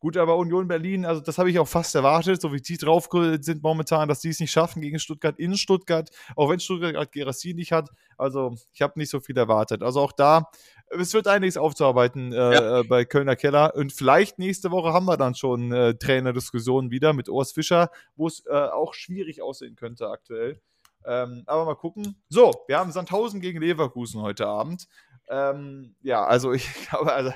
Gut, 0.00 0.16
aber 0.16 0.36
Union 0.36 0.68
Berlin, 0.68 1.04
also 1.04 1.20
das 1.20 1.38
habe 1.38 1.50
ich 1.50 1.58
auch 1.58 1.66
fast 1.66 1.94
erwartet, 1.96 2.40
so 2.40 2.52
wie 2.52 2.60
die 2.60 2.76
drauf 2.76 3.08
sind 3.40 3.62
momentan, 3.64 4.08
dass 4.08 4.20
die 4.20 4.28
es 4.28 4.38
nicht 4.38 4.52
schaffen 4.52 4.80
gegen 4.80 5.00
Stuttgart 5.00 5.36
in 5.38 5.56
Stuttgart, 5.56 6.08
auch 6.36 6.48
wenn 6.50 6.60
Stuttgart 6.60 6.92
gerade 6.92 7.10
Gerassi 7.10 7.52
nicht 7.52 7.72
hat. 7.72 7.90
Also 8.16 8.54
ich 8.72 8.80
habe 8.80 8.92
nicht 8.96 9.10
so 9.10 9.18
viel 9.18 9.36
erwartet. 9.36 9.82
Also 9.82 10.00
auch 10.00 10.12
da, 10.12 10.50
es 10.90 11.14
wird 11.14 11.26
einiges 11.26 11.56
aufzuarbeiten 11.56 12.32
äh, 12.32 12.36
Ja. 12.36 12.80
äh, 12.80 12.84
bei 12.84 13.04
Kölner 13.04 13.34
Keller. 13.34 13.74
Und 13.74 13.92
vielleicht 13.92 14.38
nächste 14.38 14.70
Woche 14.70 14.92
haben 14.92 15.06
wir 15.06 15.16
dann 15.16 15.34
schon 15.34 15.72
äh, 15.72 15.94
Trainerdiskussionen 15.94 16.92
wieder 16.92 17.12
mit 17.12 17.28
Urs 17.28 17.50
Fischer, 17.52 17.90
wo 18.14 18.28
es 18.28 18.44
äh, 18.46 18.52
auch 18.52 18.94
schwierig 18.94 19.42
aussehen 19.42 19.74
könnte 19.74 20.08
aktuell. 20.08 20.60
Ähm, 21.04 21.42
aber 21.46 21.64
mal 21.64 21.74
gucken. 21.74 22.22
So, 22.28 22.52
wir 22.68 22.78
haben 22.78 22.92
Sandhausen 22.92 23.40
gegen 23.40 23.60
Leverkusen 23.60 24.20
heute 24.22 24.46
Abend. 24.46 24.86
Ähm, 25.28 25.94
ja, 26.02 26.24
also 26.24 26.52
ich 26.52 26.66
glaube, 26.88 27.12
also, 27.12 27.32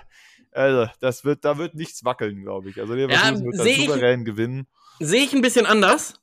also 0.53 0.91
das 1.01 1.25
wird, 1.25 1.45
da 1.45 1.59
wird 1.59 1.75
nichts 1.75 2.05
wackeln, 2.05 2.43
glaube 2.43 2.71
ich. 2.71 2.81
Also 2.81 2.95
Leverkusen 2.95 3.45
wird 3.45 3.57
seh 3.57 3.63
dann 3.63 3.81
ich- 3.81 3.87
souverän 3.89 4.25
gewinnen. 4.25 4.67
Sehe 5.01 5.23
ich 5.25 5.33
ein 5.33 5.43
bisschen 5.43 5.67
anders. 5.67 6.15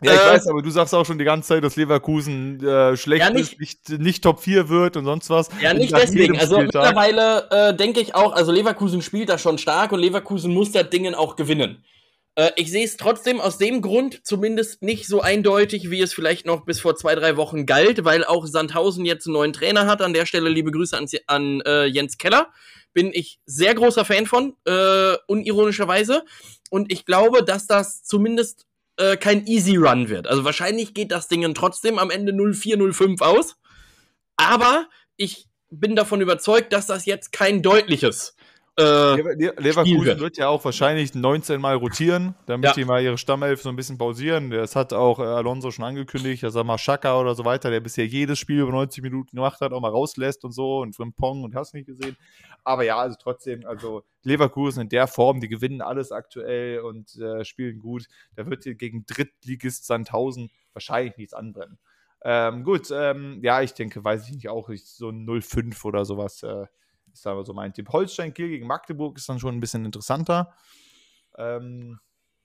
Ja, 0.00 0.12
ich 0.14 0.20
Äh, 0.20 0.24
weiß, 0.26 0.46
aber 0.46 0.62
du 0.62 0.70
sagst 0.70 0.94
auch 0.94 1.04
schon 1.04 1.18
die 1.18 1.24
ganze 1.24 1.48
Zeit, 1.48 1.64
dass 1.64 1.74
Leverkusen 1.74 2.64
äh, 2.64 2.96
schlecht 2.96 3.20
Ja, 3.22 3.28
ist, 3.30 3.58
nicht- 3.58 3.88
nicht, 3.88 4.00
nicht 4.00 4.22
Top 4.24 4.40
4 4.40 4.68
wird 4.68 4.96
und 4.96 5.04
sonst 5.04 5.28
was. 5.28 5.48
Ja, 5.60 5.74
nicht 5.74 5.92
deswegen. 5.96 6.38
Also 6.38 6.58
mittlerweile 6.60 7.48
äh, 7.50 7.74
denke 7.74 8.00
ich 8.00 8.14
auch, 8.14 8.32
also 8.32 8.52
Leverkusen 8.52 9.02
spielt 9.02 9.28
da 9.28 9.38
schon 9.38 9.58
stark 9.58 9.90
und 9.90 9.98
Leverkusen 9.98 10.54
muss 10.54 10.70
das 10.70 10.88
Dingen 10.90 11.16
auch 11.16 11.34
gewinnen. 11.34 11.84
Äh, 12.36 12.50
ich 12.54 12.70
sehe 12.70 12.84
es 12.84 12.96
trotzdem 12.96 13.40
aus 13.40 13.58
dem 13.58 13.82
Grund 13.82 14.24
zumindest 14.24 14.82
nicht 14.82 15.08
so 15.08 15.20
eindeutig, 15.20 15.90
wie 15.90 16.00
es 16.00 16.14
vielleicht 16.14 16.46
noch 16.46 16.64
bis 16.64 16.78
vor 16.78 16.94
zwei, 16.94 17.16
drei 17.16 17.36
Wochen 17.36 17.66
galt, 17.66 18.04
weil 18.04 18.24
auch 18.24 18.46
Sandhausen 18.46 19.04
jetzt 19.04 19.26
einen 19.26 19.34
neuen 19.34 19.52
Trainer 19.52 19.86
hat. 19.86 20.00
An 20.00 20.12
der 20.12 20.26
Stelle 20.26 20.48
liebe 20.48 20.70
Grüße 20.70 20.96
an, 20.96 21.06
an 21.26 21.60
äh, 21.62 21.86
Jens 21.86 22.18
Keller. 22.18 22.52
Bin 22.92 23.10
ich 23.12 23.38
sehr 23.46 23.74
großer 23.74 24.04
Fan 24.04 24.26
von, 24.26 24.56
äh, 24.64 25.14
unironischerweise. 25.26 26.24
Und 26.70 26.92
ich 26.92 27.04
glaube, 27.04 27.44
dass 27.44 27.66
das 27.66 28.02
zumindest 28.02 28.66
äh, 28.96 29.16
kein 29.16 29.46
Easy 29.46 29.76
Run 29.76 30.08
wird. 30.08 30.26
Also 30.26 30.44
wahrscheinlich 30.44 30.94
geht 30.94 31.12
das 31.12 31.28
Ding 31.28 31.54
trotzdem 31.54 31.98
am 31.98 32.10
Ende 32.10 32.32
0-4, 32.32 32.76
0-5 32.76 33.22
aus. 33.22 33.56
Aber 34.36 34.88
ich 35.16 35.46
bin 35.70 35.96
davon 35.96 36.20
überzeugt, 36.20 36.72
dass 36.72 36.86
das 36.86 37.06
jetzt 37.06 37.32
kein 37.32 37.62
deutliches. 37.62 38.34
Äh, 38.78 39.16
Lever 39.16 39.34
Le 39.34 39.54
Leverkusen 39.58 40.20
wird. 40.20 40.36
ja 40.36 40.48
auch 40.48 40.64
wahrscheinlich 40.64 41.14
19 41.14 41.60
Mal 41.60 41.74
rotieren, 41.76 42.34
damit 42.46 42.66
Ja. 42.70 42.72
die 42.74 42.84
mal 42.84 43.02
ihre 43.02 43.18
Stammelf 43.18 43.60
so 43.62 43.68
ein 43.68 43.76
bisschen 43.76 43.98
pausieren. 43.98 44.50
Das 44.50 44.76
hat 44.76 44.92
auch 44.92 45.18
äh, 45.18 45.22
Alonso 45.24 45.70
schon 45.70 45.84
angekündigt, 45.84 46.42
dass 46.44 46.54
er 46.54 46.64
mal 46.64 46.78
Schaka 46.78 47.20
oder 47.20 47.34
so 47.34 47.44
weiter, 47.44 47.70
der 47.70 47.80
bisher 47.80 48.06
jedes 48.06 48.38
Spiel 48.38 48.60
über 48.60 48.70
90 48.72 49.02
Minuten 49.02 49.34
gemacht 49.36 49.60
hat, 49.60 49.72
auch 49.72 49.80
mal 49.80 49.90
rauslässt 49.90 50.44
und 50.44 50.52
so 50.52 50.78
und 50.80 50.94
Frimpong 50.94 51.42
und 51.42 51.54
hast 51.54 51.74
nicht 51.74 51.86
gesehen. 51.86 52.16
Aber 52.64 52.84
ja, 52.84 52.98
also 52.98 53.16
trotzdem, 53.20 53.66
also 53.66 54.04
Leverkusen 54.22 54.82
in 54.82 54.88
der 54.88 55.06
Form, 55.06 55.40
die 55.40 55.48
gewinnen 55.48 55.80
alles 55.82 56.12
aktuell 56.12 56.80
und 56.80 57.16
äh, 57.16 57.44
spielen 57.44 57.78
gut. 57.80 58.06
Da 58.36 58.46
wird 58.46 58.64
hier 58.64 58.74
gegen 58.76 59.04
Drittligist 59.06 59.86
Sandhausen 59.86 60.50
wahrscheinlich 60.72 61.16
nichts 61.16 61.34
anbrennen. 61.34 61.78
Ähm, 62.22 62.64
gut, 62.64 62.90
ähm, 62.92 63.38
ja, 63.42 63.62
ich 63.62 63.74
denke, 63.74 64.02
weiß 64.04 64.26
ich 64.28 64.34
nicht, 64.34 64.48
auch 64.48 64.68
ich- 64.70 64.84
so 64.86 65.10
ein 65.10 65.24
0-5 65.24 65.84
oder 65.84 66.04
sowas 66.04 66.42
äh, 66.42 66.66
ist 67.18 67.26
aber 67.26 67.44
so 67.44 67.52
mein 67.54 67.72
Tipp. 67.72 67.88
Holstein 67.90 68.32
Kiel 68.34 68.48
gegen 68.48 68.66
Magdeburg 68.66 69.16
ist 69.18 69.28
dann 69.28 69.38
schon 69.38 69.56
ein 69.56 69.60
bisschen 69.60 69.84
interessanter. 69.84 70.52
Ähm, 71.36 71.98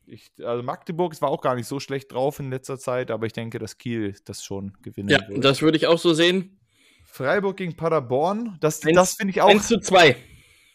ich, 0.05 0.31
also 0.43 0.63
Magdeburg 0.63 1.19
war 1.21 1.29
auch 1.29 1.41
gar 1.41 1.55
nicht 1.55 1.67
so 1.67 1.79
schlecht 1.79 2.11
drauf 2.11 2.39
in 2.39 2.49
letzter 2.49 2.77
Zeit, 2.77 3.09
aber 3.11 3.25
ich 3.25 3.33
denke, 3.33 3.59
dass 3.59 3.77
Kiel 3.77 4.15
das 4.25 4.43
schon 4.43 4.73
gewinnen 4.81 5.09
ja, 5.09 5.19
wird. 5.27 5.43
das 5.43 5.61
würde 5.61 5.77
ich 5.77 5.87
auch 5.87 5.97
so 5.97 6.13
sehen. 6.13 6.59
Freiburg 7.05 7.57
gegen 7.57 7.75
Paderborn, 7.75 8.57
das, 8.59 8.83
Eins- 8.85 8.95
das 8.95 9.13
finde 9.13 9.31
ich 9.31 9.41
auch. 9.41 9.49
1 9.49 9.67
zu 9.67 9.79
2. 9.79 10.15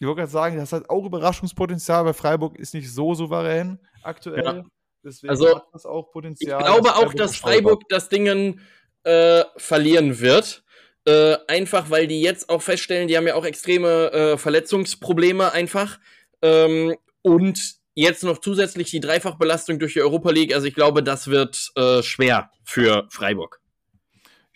Ich 0.00 0.06
wollte 0.06 0.20
gerade 0.20 0.30
sagen, 0.30 0.56
das 0.56 0.72
hat 0.72 0.88
auch 0.88 1.04
Überraschungspotenzial, 1.04 2.04
weil 2.04 2.14
Freiburg 2.14 2.56
ist 2.58 2.72
nicht 2.74 2.92
so 2.92 3.14
souverän 3.14 3.80
aktuell. 4.02 4.44
Ja. 4.44 4.62
Deswegen 5.02 5.30
Also, 5.30 5.56
hat 5.56 5.64
das 5.72 5.86
auch 5.86 6.06
Ich 6.06 6.12
Potenzial. 6.12 6.62
glaube 6.62 6.94
auch, 6.96 7.12
dass. 7.14 7.36
Freiburg 7.36 7.82
das 7.88 8.08
Dingen 8.08 8.60
äh, 9.02 9.42
verlieren 9.56 10.20
wird. 10.20 10.64
Äh, 11.08 11.38
einfach, 11.48 11.88
weil 11.88 12.06
die 12.06 12.20
jetzt 12.20 12.50
auch 12.50 12.60
feststellen, 12.60 13.08
die 13.08 13.16
haben 13.16 13.26
ja 13.26 13.34
auch 13.34 13.46
extreme 13.46 14.12
äh, 14.12 14.36
Verletzungsprobleme 14.36 15.52
einfach. 15.52 15.98
Ähm, 16.42 16.96
und 17.22 17.76
jetzt 17.94 18.24
noch 18.24 18.36
zusätzlich 18.36 18.90
die 18.90 19.00
Dreifachbelastung 19.00 19.78
durch 19.78 19.94
die 19.94 20.02
Europa 20.02 20.30
League. 20.30 20.54
Also 20.54 20.66
ich 20.66 20.74
glaube, 20.74 21.02
das 21.02 21.28
wird 21.28 21.70
äh, 21.76 22.02
schwer 22.02 22.50
für 22.62 23.06
Freiburg. 23.08 23.58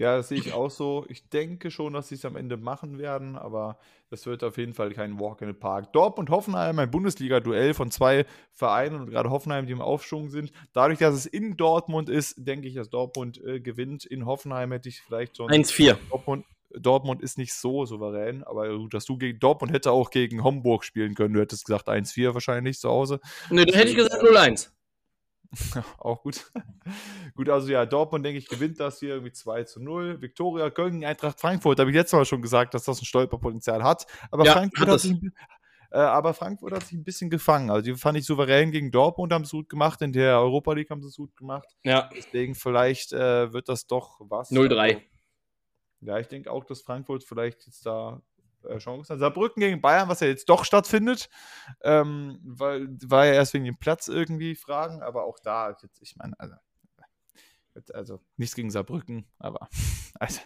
Ja, 0.02 0.16
das 0.16 0.30
sehe 0.30 0.38
ich 0.38 0.52
auch 0.52 0.68
so. 0.68 1.06
Ich 1.08 1.28
denke 1.28 1.70
schon, 1.70 1.92
dass 1.92 2.08
sie 2.08 2.16
es 2.16 2.24
am 2.24 2.34
Ende 2.34 2.56
machen 2.56 2.98
werden, 2.98 3.36
aber 3.36 3.78
das 4.10 4.26
wird 4.26 4.42
auf 4.42 4.58
jeden 4.58 4.74
Fall 4.74 4.90
kein 4.90 5.20
Walk 5.20 5.42
in 5.42 5.46
the 5.46 5.52
Park. 5.52 5.92
Dortmund 5.92 6.28
Hoffenheim, 6.28 6.76
ein 6.80 6.90
Bundesliga-Duell 6.90 7.72
von 7.72 7.92
zwei 7.92 8.26
Vereinen 8.52 9.02
und 9.02 9.10
gerade 9.10 9.30
Hoffenheim, 9.30 9.64
die 9.66 9.72
im 9.72 9.80
Aufschwung 9.80 10.28
sind. 10.28 10.50
Dadurch, 10.72 10.98
dass 10.98 11.14
es 11.14 11.24
in 11.24 11.56
Dortmund 11.56 12.08
ist, 12.08 12.34
denke 12.36 12.66
ich, 12.66 12.74
dass 12.74 12.90
Dortmund 12.90 13.40
äh, 13.44 13.60
gewinnt. 13.60 14.04
In 14.04 14.26
Hoffenheim 14.26 14.72
hätte 14.72 14.88
ich 14.88 15.00
vielleicht 15.02 15.36
schon. 15.36 15.48
1-4. 15.48 15.96
Dortmund, 16.10 16.46
Dortmund 16.72 17.22
ist 17.22 17.38
nicht 17.38 17.54
so 17.54 17.86
souverän, 17.86 18.42
aber 18.42 18.76
gut, 18.76 18.94
dass 18.94 19.04
du 19.04 19.16
gegen 19.16 19.38
Dortmund 19.38 19.72
hätte 19.72 19.92
auch 19.92 20.10
gegen 20.10 20.42
Homburg 20.42 20.82
spielen 20.82 21.14
können. 21.14 21.34
Du 21.34 21.40
hättest 21.40 21.64
gesagt 21.64 21.86
1-4 21.86 22.34
wahrscheinlich 22.34 22.80
zu 22.80 22.88
Hause. 22.88 23.20
Ne, 23.50 23.66
dann 23.66 23.76
hätte 23.76 23.90
ich 23.90 23.96
gesagt 23.96 24.20
0-1. 24.20 24.70
Auch 25.98 26.22
gut. 26.22 26.50
gut, 27.34 27.48
also 27.48 27.68
ja, 27.68 27.84
Dortmund, 27.86 28.24
denke 28.24 28.38
ich, 28.38 28.48
gewinnt 28.48 28.80
das 28.80 28.98
hier 28.98 29.10
irgendwie 29.10 29.32
2 29.32 29.64
zu 29.64 29.80
0. 29.80 30.20
Viktoria 30.20 30.70
Köln, 30.70 31.04
Eintracht 31.04 31.40
Frankfurt, 31.40 31.78
habe 31.78 31.90
ich 31.90 31.96
letztes 31.96 32.16
Mal 32.16 32.24
schon 32.24 32.42
gesagt, 32.42 32.74
dass 32.74 32.84
das 32.84 33.00
ein 33.00 33.04
Stolperpotenzial 33.04 33.82
hat. 33.82 34.06
Aber, 34.30 34.44
Ja, 34.44 34.52
Frankfurt, 34.52 34.88
hat 34.88 35.00
sich, 35.00 35.16
äh, 35.90 35.98
aber 35.98 36.32
Frankfurt 36.32 36.72
hat 36.72 36.84
sich 36.84 36.98
ein 36.98 37.04
bisschen 37.04 37.28
gefangen. 37.28 37.70
Also 37.70 37.82
die 37.82 37.94
fand 37.94 38.16
ich 38.18 38.24
souverän 38.24 38.70
gegen 38.70 38.90
Dortmund, 38.90 39.32
haben 39.32 39.42
es 39.42 39.50
gut 39.50 39.68
gemacht. 39.68 40.00
In 40.00 40.12
der 40.12 40.38
Europa 40.38 40.72
League 40.72 40.90
haben 40.90 41.02
sie 41.02 41.08
es 41.08 41.16
gut 41.16 41.36
gemacht. 41.36 41.68
Ja, 41.84 42.08
Deswegen 42.16 42.54
vielleicht 42.54 43.12
äh, 43.12 43.52
wird 43.52 43.68
das 43.68 43.86
doch 43.86 44.20
was. 44.20 44.50
0-3. 44.50 44.78
Also, 44.78 45.00
ja, 46.00 46.18
ich 46.18 46.28
denke 46.28 46.50
auch, 46.50 46.64
dass 46.64 46.82
Frankfurt 46.82 47.24
vielleicht 47.24 47.66
jetzt 47.66 47.84
da 47.86 48.22
Chancen 48.78 49.14
hat. 49.14 49.20
Saarbrücken 49.20 49.60
gegen 49.60 49.80
Bayern, 49.80 50.08
was 50.08 50.20
ja 50.20 50.26
jetzt 50.26 50.48
doch 50.48 50.64
stattfindet, 50.64 51.28
ähm, 51.82 52.38
weil 52.44 52.88
war 53.06 53.26
ja 53.26 53.34
erst 53.34 53.54
wegen 53.54 53.64
dem 53.64 53.78
Platz 53.78 54.08
irgendwie 54.08 54.54
Fragen, 54.54 55.02
aber 55.02 55.24
auch 55.24 55.38
da, 55.38 55.76
ich 56.00 56.16
meine, 56.16 56.34
also, 56.38 56.54
also 57.92 58.20
nichts 58.36 58.54
gegen 58.54 58.70
Saarbrücken, 58.70 59.26
aber 59.38 59.68
also, 60.20 60.40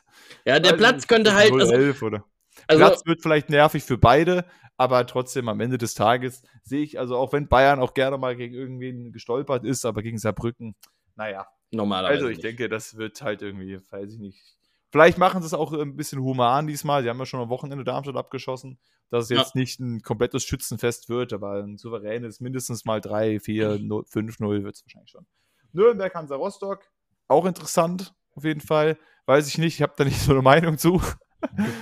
ja 0.45 0.61
der 0.61 0.73
weiß 0.73 0.79
Platz 0.79 1.07
könnte 1.07 1.35
halt. 1.35 1.53
Also, 1.53 1.75
0-11 1.75 2.03
oder. 2.03 2.25
also, 2.69 2.85
Platz 2.85 3.07
wird 3.07 3.23
vielleicht 3.23 3.51
nervig 3.51 3.85
für 3.85 3.99
beide, 3.99 4.45
aber 4.77 5.07
trotzdem 5.07 5.49
am 5.49 5.61
Ende 5.61 5.79
des 5.79 5.95
Tages 5.95 6.43
sehe 6.63 6.83
ich, 6.83 6.99
also 6.99 7.17
auch 7.17 7.33
wenn 7.33 7.49
Bayern 7.49 7.81
auch 7.81 7.95
gerne 7.95 8.19
mal 8.19 8.37
gegen 8.37 8.55
irgendwen 8.55 9.13
gestolpert 9.13 9.65
ist, 9.65 9.85
aber 9.85 10.03
gegen 10.03 10.19
Saarbrücken, 10.19 10.77
naja, 11.17 11.47
normalerweise. 11.71 12.15
also 12.15 12.29
ich 12.29 12.37
nicht. 12.37 12.45
denke, 12.45 12.69
das 12.69 12.97
wird 12.97 13.21
halt 13.23 13.43
irgendwie, 13.43 13.81
weiß 13.91 14.13
ich 14.13 14.19
nicht. 14.19 14.56
Vielleicht 14.97 15.19
machen 15.19 15.43
sie 15.43 15.47
es 15.47 15.53
auch 15.53 15.75
ein 15.75 15.95
bisschen 15.95 16.23
human 16.23 16.67
diesmal. 16.67 17.03
Sie 17.03 17.11
haben 17.11 17.19
ja 17.19 17.27
schon 17.27 17.39
am 17.39 17.51
Wochenende 17.51 17.85
Darmstadt 17.85 18.17
abgeschossen, 18.17 18.79
dass 19.11 19.25
es 19.25 19.29
Ja. 19.31 19.37
jetzt 19.41 19.55
nicht 19.55 19.79
ein 19.79 20.01
komplettes 20.01 20.43
Schützenfest 20.45 21.11
wird, 21.11 21.35
aber 21.35 21.63
ein 21.63 21.77
souveränes 21.77 22.41
mindestens 22.41 22.87
mal 22.87 23.03
3, 23.03 23.39
4, 23.39 23.79
0, 23.79 24.05
5, 24.07 24.41
0 24.41 24.65
wird 24.65 24.75
es 24.77 24.85
wahrscheinlich 24.87 25.11
schon. 25.11 25.27
Nürnberg, 25.73 26.15
Hansa 26.15 26.37
Rostock, 26.37 26.81
auch 27.29 27.45
interessant, 27.45 28.15
auf 28.35 28.45
jeden 28.45 28.63
Fall. 28.63 28.97
Weiß 29.27 29.47
ich 29.49 29.59
nicht, 29.59 29.75
ich 29.75 29.83
habe 29.83 29.93
da 29.99 30.05
nicht 30.05 30.19
so 30.23 30.33
eine 30.33 30.41
Meinung 30.41 30.79
zu. 30.79 31.03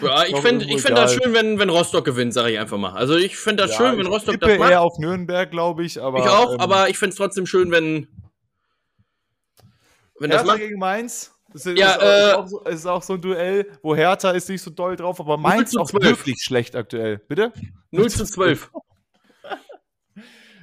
Ja, 0.02 0.24
ich 0.24 0.36
fände 0.38 0.64
irgendwo 0.64 0.76
ich 0.76 0.82
fänd 0.82 0.98
das 0.98 1.14
schön, 1.14 1.32
wenn, 1.34 1.60
wenn 1.60 1.70
Rostock 1.70 2.04
gewinnt, 2.04 2.34
sage 2.34 2.50
ich 2.50 2.58
einfach 2.58 2.78
mal. 2.78 2.94
Also 2.94 3.14
ich 3.14 3.36
fände 3.36 3.62
das 3.62 3.70
Ja, 3.70 3.76
schön, 3.76 3.96
wenn 3.98 4.06
Rostock 4.08 4.40
das 4.40 4.58
macht. 4.58 4.70
eher 4.72 4.80
auf 4.82 4.98
Nürnberg, 4.98 5.52
glaube 5.52 5.84
ich, 5.84 6.02
aber. 6.02 6.18
ich 6.18 6.24
auch, 6.28 6.54
ähm, 6.54 6.58
aber 6.60 6.88
ich 6.90 6.98
fände 6.98 7.12
es 7.12 7.16
trotzdem 7.16 7.46
schön, 7.46 7.70
wenn, 7.70 8.08
wenn 10.18 10.30
das 10.30 10.44
macht. 10.44 10.58
gegen 10.58 10.80
Mainz. 10.80 11.30
Das 11.54 11.66
ist, 11.66 11.78
Ja, 11.78 11.92
ist, 11.92 12.00
auch, 12.00 12.04
äh, 12.04 12.26
ist, 12.26 12.34
auch 12.34 12.46
so, 12.48 12.60
ist 12.64 12.86
auch 12.86 13.02
so 13.02 13.12
ein 13.14 13.20
Duell, 13.20 13.70
wo 13.80 13.94
Hertha 13.94 14.32
ist 14.32 14.48
nicht 14.48 14.60
so 14.60 14.70
doll 14.70 14.96
drauf, 14.96 15.20
aber 15.20 15.36
Mainz 15.36 15.76
auch 15.76 15.88
12. 15.88 16.02
wirklich 16.02 16.42
schlecht 16.42 16.74
aktuell. 16.74 17.18
Bitte? 17.18 17.52
0 17.92 18.10
zu 18.10 18.24
12. 18.24 18.70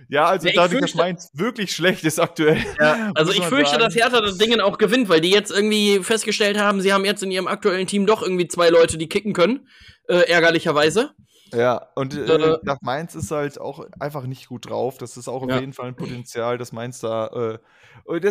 Ja, 0.10 0.26
also 0.26 0.46
Ja, 0.50 0.54
dadurch, 0.56 0.82
dass 0.82 0.96
Mainz 0.96 1.30
wirklich 1.34 1.74
schlecht 1.74 2.04
ist 2.04 2.20
aktuell. 2.20 2.58
Ja, 2.82 3.14
also 3.16 3.32
ich 3.32 3.46
fürchte, 3.46 3.70
sagen. 3.70 3.84
dass 3.84 3.96
Hertha 3.96 4.20
das 4.20 4.38
Ding 4.38 4.60
auch 4.60 4.78
gewinnt, 4.78 5.08
weil 5.08 5.22
die 5.22 5.30
jetzt 5.30 5.52
irgendwie 5.52 6.04
festgestellt 6.04 6.60
haben, 6.60 6.82
sie 6.82 6.92
haben 6.92 7.06
jetzt 7.06 7.24
in 7.24 7.32
ihrem 7.32 7.48
aktuellen 7.48 7.88
Team 7.88 8.06
doch 8.06 8.22
irgendwie 8.22 8.50
zwei 8.50 8.68
Leute, 8.68 8.98
die 8.98 9.08
kicken 9.08 9.32
können, 9.32 9.70
äh, 10.10 10.30
ärgerlicherweise. 10.30 11.12
Ja, 11.54 11.88
und 11.96 12.14
äh, 12.16 12.36
äh, 12.36 12.60
nach 12.64 12.78
Mainz 12.82 13.16
ist 13.16 13.32
halt 13.32 13.60
auch 13.60 13.86
einfach 14.00 14.26
nicht 14.26 14.48
gut 14.48 14.70
drauf. 14.70 14.98
Das 14.98 15.18
ist 15.18 15.28
auch 15.28 15.44
auf 15.44 15.50
ja. 15.50 15.60
jeden 15.60 15.74
Fall 15.74 15.88
ein 15.88 15.96
Potenzial, 15.96 16.58
dass 16.58 16.72
Mainz 16.72 17.00
da. 17.00 17.28
Äh, 17.28 17.60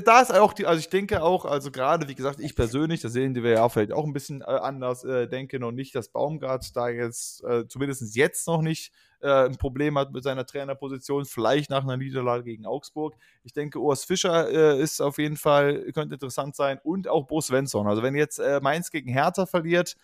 da 0.02 0.20
ist 0.20 0.34
auch 0.34 0.52
die, 0.52 0.66
also 0.66 0.80
ich 0.80 0.88
denke 0.88 1.22
auch, 1.22 1.44
also 1.44 1.70
gerade, 1.70 2.08
wie 2.08 2.14
gesagt, 2.14 2.40
ich 2.40 2.56
persönlich, 2.56 3.00
da 3.00 3.08
sehen 3.08 3.34
wir 3.34 3.50
ja 3.50 3.68
vielleicht 3.68 3.92
auch 3.92 4.04
ein 4.04 4.12
bisschen 4.12 4.40
äh, 4.40 4.44
anders, 4.44 5.04
äh, 5.04 5.28
denke 5.28 5.60
noch 5.60 5.70
nicht, 5.70 5.94
dass 5.94 6.08
Baumgart 6.08 6.74
da 6.74 6.88
jetzt, 6.88 7.44
äh, 7.44 7.66
zumindest 7.68 8.16
jetzt 8.16 8.46
noch 8.48 8.62
nicht, 8.62 8.92
äh, 9.20 9.28
ein 9.28 9.56
Problem 9.56 9.98
hat 9.98 10.12
mit 10.12 10.24
seiner 10.24 10.46
Trainerposition, 10.46 11.24
vielleicht 11.24 11.70
nach 11.70 11.84
einer 11.84 11.96
Niederlage 11.96 12.44
gegen 12.44 12.66
Augsburg. 12.66 13.14
Ich 13.44 13.52
denke, 13.52 13.78
Urs 13.78 14.04
Fischer 14.04 14.50
äh, 14.50 14.80
ist 14.80 15.00
auf 15.00 15.18
jeden 15.18 15.36
Fall, 15.36 15.92
könnte 15.92 16.14
interessant 16.14 16.56
sein 16.56 16.80
und 16.82 17.06
auch 17.06 17.26
Bo 17.26 17.40
Svensson. 17.40 17.86
Also 17.86 18.02
wenn 18.02 18.14
jetzt 18.14 18.40
Mainz 18.62 18.90
gegen 18.90 19.10
Hertha 19.10 19.46
verliert, 19.46 19.96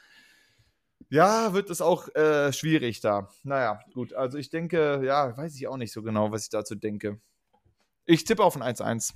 ja, 1.08 1.52
wird 1.52 1.70
es 1.70 1.80
auch 1.80 2.14
äh, 2.14 2.52
schwierig 2.52 3.00
da. 3.00 3.28
Naja, 3.42 3.80
gut. 3.94 4.12
Also 4.12 4.38
ich 4.38 4.50
denke, 4.50 5.02
ja, 5.04 5.36
weiß 5.36 5.54
ich 5.56 5.68
auch 5.68 5.76
nicht 5.76 5.92
so 5.92 6.02
genau, 6.02 6.32
was 6.32 6.44
ich 6.44 6.50
dazu 6.50 6.74
denke. 6.74 7.20
Ich 8.04 8.24
tippe 8.24 8.42
auf 8.42 8.56
ein 8.56 8.62
1-1. 8.62 9.14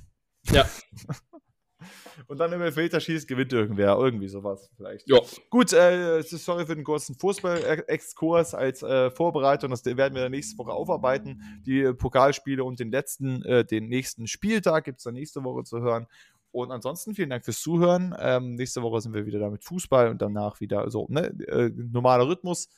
Ja. 0.50 0.68
Und 2.26 2.38
dann 2.38 2.52
im 2.52 2.60
Elfmeter 2.60 3.00
schießt, 3.00 3.26
gewinnt 3.26 3.52
irgendwer. 3.52 3.96
Irgendwie 3.96 4.28
sowas 4.28 4.70
vielleicht. 4.76 5.08
Ja. 5.08 5.20
Gut, 5.48 5.72
äh, 5.72 6.22
sorry 6.22 6.66
für 6.66 6.74
den 6.74 6.84
kurzen 6.84 7.14
Fußball-Exkurs 7.14 8.54
als 8.54 8.82
äh, 8.82 9.10
Vorbereitung. 9.10 9.70
Das 9.70 9.84
werden 9.84 10.14
wir 10.14 10.28
nächste 10.28 10.58
Woche 10.58 10.72
aufarbeiten. 10.72 11.62
Die 11.66 11.92
Pokalspiele 11.92 12.62
und 12.62 12.78
den 12.78 12.90
letzten, 12.90 13.42
äh, 13.44 13.64
den 13.64 13.88
nächsten 13.88 14.26
Spieltag 14.26 14.84
gibt 14.84 14.98
es 14.98 15.04
dann 15.04 15.14
nächste 15.14 15.42
Woche 15.44 15.64
zu 15.64 15.80
hören. 15.80 16.06
Und 16.52 16.72
ansonsten 16.72 17.14
vielen 17.14 17.30
Dank 17.30 17.44
fürs 17.44 17.60
Zuhören. 17.60 18.14
Ähm, 18.18 18.54
nächste 18.56 18.82
Woche 18.82 19.00
sind 19.00 19.14
wir 19.14 19.26
wieder 19.26 19.38
da 19.38 19.50
mit 19.50 19.64
Fußball 19.64 20.08
und 20.08 20.20
danach 20.20 20.60
wieder 20.60 20.90
so, 20.90 21.06
ne, 21.08 21.26
äh, 21.46 21.70
normaler 21.74 22.26
Rhythmus. 22.26 22.68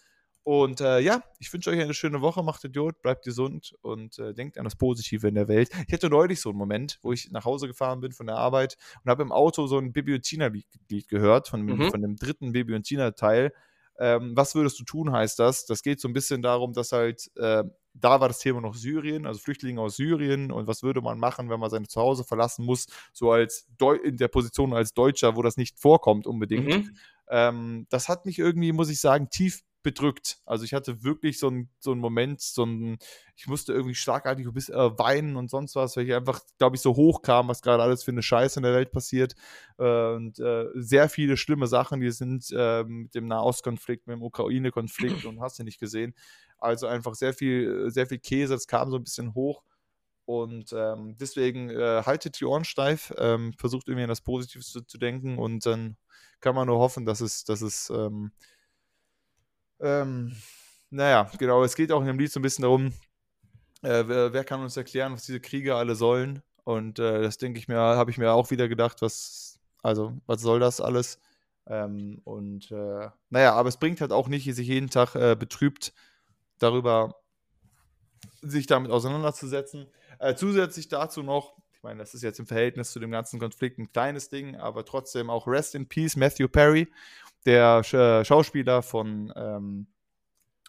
Und 0.44 0.81
äh, 0.81 0.99
ja, 0.99 1.23
ich 1.39 1.53
wünsche 1.53 1.70
euch 1.70 1.81
eine 1.81 1.94
schöne 1.94 2.20
Woche, 2.20 2.43
macht 2.43 2.65
Idiot, 2.65 3.01
bleibt 3.01 3.24
gesund 3.24 3.74
und 3.81 4.19
äh, 4.19 4.35
denkt 4.35 4.59
an 4.59 4.65
das 4.65 4.74
Positive 4.74 5.28
in 5.28 5.36
der 5.36 5.47
Welt. 5.47 5.70
Ich 5.86 5.93
hatte 5.93 6.11
neulich 6.11 6.40
so 6.40 6.49
einen 6.49 6.59
Moment, 6.59 6.99
wo 7.03 7.12
ich 7.12 7.31
nach 7.31 7.44
Hause 7.44 7.69
gefahren 7.69 8.01
bin 8.01 8.12
von 8.12 8.27
der 8.27 8.36
Arbeit 8.36 8.77
und 9.05 9.11
habe 9.11 9.23
im 9.23 9.31
Auto 9.31 9.66
so 9.69 9.78
ein 9.78 9.93
Bibi 9.93 10.15
und 10.15 10.23
Tina-Lied 10.23 11.09
gehört, 11.09 11.49
von, 11.49 11.62
mhm. 11.62 11.90
von 11.90 12.03
dem 12.03 12.16
dritten 12.16 12.53
Bibi 12.53 12.74
und 12.74 12.82
Tina-Teil. 12.82 13.53
Ähm, 13.99 14.32
was 14.35 14.57
würdest 14.57 14.81
du 14.81 14.85
tun, 14.85 15.12
heißt 15.12 15.39
das. 15.39 15.65
Das 15.65 15.82
geht 15.82 16.01
so 16.01 16.09
ein 16.09 16.12
bisschen 16.12 16.43
darum, 16.43 16.73
dass 16.73 16.90
halt 16.90 17.31
äh, 17.36 17.62
da 17.94 18.20
war 18.20 18.28
das 18.28 18.39
Thema 18.39 18.60
noch 18.60 18.74
Syrien, 18.74 19.27
also 19.27 19.40
Flüchtlinge 19.40 19.81
aus 19.81 19.97
Syrien 19.97 20.51
und 20.51 20.66
was 20.66 20.82
würde 20.82 21.01
man 21.01 21.19
machen, 21.19 21.51
wenn 21.51 21.60
man 21.60 21.70
sein 21.70 21.86
Zuhause 21.86 22.24
verlassen 22.24 22.64
muss, 22.64 22.86
so 23.12 23.31
als 23.32 23.66
Deu 23.78 23.97
in 23.97 24.16
der 24.16 24.28
Position 24.28 24.73
als 24.73 24.94
Deutscher, 24.94 25.36
wo 25.36 25.43
das 25.43 25.56
nicht 25.56 25.78
vorkommt 25.78 26.27
unbedingt. 26.27 26.86
Mhm. 26.86 26.97
Ähm, 27.28 27.86
das 27.90 28.09
hat 28.09 28.27
mich 28.27 28.39
irgendwie, 28.39 28.73
muss 28.73 28.90
ich 28.90 29.01
sagen, 29.01 29.28
tief 29.31 29.62
bedrückt. 29.82 30.39
Also 30.47 30.64
ich 30.64 30.74
hatte 30.74 31.02
wirklich 31.02 31.39
so 31.39 31.48
einen 31.48 31.69
so 31.78 31.94
Moment, 31.94 32.40
so 32.40 32.64
ein, 32.64 32.98
ich 33.36 33.47
musste 33.47 33.73
irgendwie 33.73 33.94
schlagartig 33.94 34.47
bisschen 34.52 34.74
äh, 34.74 34.98
weinen 34.98 35.36
und 35.36 35.51
sonst 35.51 35.74
was, 35.74 35.97
weil 35.97 36.06
ich 36.06 36.14
einfach, 36.14 36.40
glaube 36.59 36.77
ich, 36.77 36.82
so 36.82 36.94
hoch 36.94 37.23
kam, 37.23 37.48
was 37.48 37.62
gerade 37.62 37.82
alles 37.82 38.05
für 38.05 38.10
eine 38.10 38.23
Scheiße 38.23 38.60
in 38.60 38.64
der 38.64 38.74
Welt 38.74 38.93
passiert. 38.93 39.35
Äh, 39.78 40.14
und 40.14 40.39
äh, 40.39 40.66
sehr 40.74 41.09
viele 41.09 41.36
schlimme 41.36 41.66
Sachen, 41.66 42.01
die 42.01 42.10
sind 42.10 42.47
äh, 42.56 42.85
mit 42.85 43.14
dem 43.14 43.27
Nahostkonflikt, 43.27 44.06
mit 44.06 44.14
dem 44.14 44.23
Ukraine-Konflikt 44.23 45.24
und 45.24 45.40
hast 45.40 45.59
du 45.59 45.64
nicht 45.64 45.81
gesehen. 45.81 46.14
Also 46.62 46.86
einfach 46.86 47.14
sehr 47.14 47.34
viel, 47.34 47.90
sehr 47.90 48.06
viel 48.06 48.18
Käse, 48.18 48.55
das 48.55 48.66
kam 48.66 48.90
so 48.90 48.97
ein 48.97 49.05
bisschen 49.05 49.34
hoch. 49.34 49.62
Und 50.24 50.72
ähm, 50.72 51.16
deswegen 51.18 51.68
äh, 51.70 52.02
haltet 52.06 52.40
die 52.40 52.44
Ohren 52.44 52.64
steif, 52.64 53.12
ähm, 53.18 53.52
versucht 53.55 53.89
irgendwie 53.89 54.05
an 54.05 54.09
das 54.09 54.20
Positive 54.20 54.62
zu, 54.62 54.82
zu, 54.82 54.98
denken 54.98 55.36
und 55.36 55.66
dann 55.66 55.97
kann 56.40 56.55
man 56.55 56.68
nur 56.68 56.78
hoffen, 56.78 57.05
dass 57.05 57.20
es, 57.20 57.44
dass 57.44 57.60
es 57.60 57.90
ähm, 57.90 58.30
ähm, 59.80 60.36
naja, 60.90 61.30
genau, 61.39 61.64
es 61.64 61.74
geht 61.74 61.90
auch 61.90 62.01
in 62.01 62.06
dem 62.06 62.18
Lied 62.18 62.30
so 62.30 62.39
ein 62.39 62.43
bisschen 62.43 62.62
darum, 62.62 62.93
äh, 63.82 64.05
wer, 64.06 64.32
wer, 64.32 64.44
kann 64.44 64.60
uns 64.62 64.76
erklären, 64.76 65.12
was 65.12 65.26
diese 65.26 65.40
Kriege 65.40 65.74
alle 65.74 65.97
sollen? 65.97 66.43
Und 66.64 66.98
äh, 67.01 67.22
das 67.22 67.39
denke 67.39 67.59
ich 67.59 67.66
mir, 67.68 67.76
habe 67.76 68.10
ich 68.10 68.18
mir 68.18 68.32
auch 68.32 68.51
wieder 68.51 68.68
gedacht, 68.68 69.02
was, 69.02 69.59
also, 69.82 70.16
was 70.26 70.40
soll 70.40 70.60
das 70.60 70.80
alles? 70.80 71.18
Ähm, 71.66 72.20
und 72.24 72.70
äh, 72.70 73.09
naja, 73.30 73.55
aber 73.55 73.68
es 73.68 73.76
bringt 73.76 74.01
halt 74.01 74.12
auch 74.12 74.28
nicht, 74.28 74.52
sich 74.55 74.68
jeden 74.68 74.90
Tag 74.90 75.14
äh, 75.16 75.36
betrübt 75.36 75.93
darüber, 76.62 77.16
sich 78.40 78.66
damit 78.66 78.90
auseinanderzusetzen. 78.90 79.86
Äh, 80.18 80.34
zusätzlich 80.34 80.89
dazu 80.89 81.22
noch, 81.22 81.56
ich 81.72 81.82
meine, 81.82 81.98
das 81.98 82.14
ist 82.14 82.22
jetzt 82.22 82.39
im 82.39 82.47
Verhältnis 82.47 82.93
zu 82.93 83.01
dem 83.01 83.10
ganzen 83.10 83.40
Konflikt 83.40 83.78
ein 83.78 83.90
kleines 83.93 84.28
Ding, 84.28 84.56
aber 84.56 84.84
trotzdem 84.84 85.30
auch 85.30 85.47
Rest 85.47 85.74
in 85.74 85.89
Peace, 85.89 86.16
Matthew 86.16 86.48
Perry, 86.48 86.93
der 87.44 87.82
Sch 87.82 87.94
äh, 87.94 88.24
Schauspieler 88.24 88.82
von 88.82 89.32
ähm, 89.34 89.89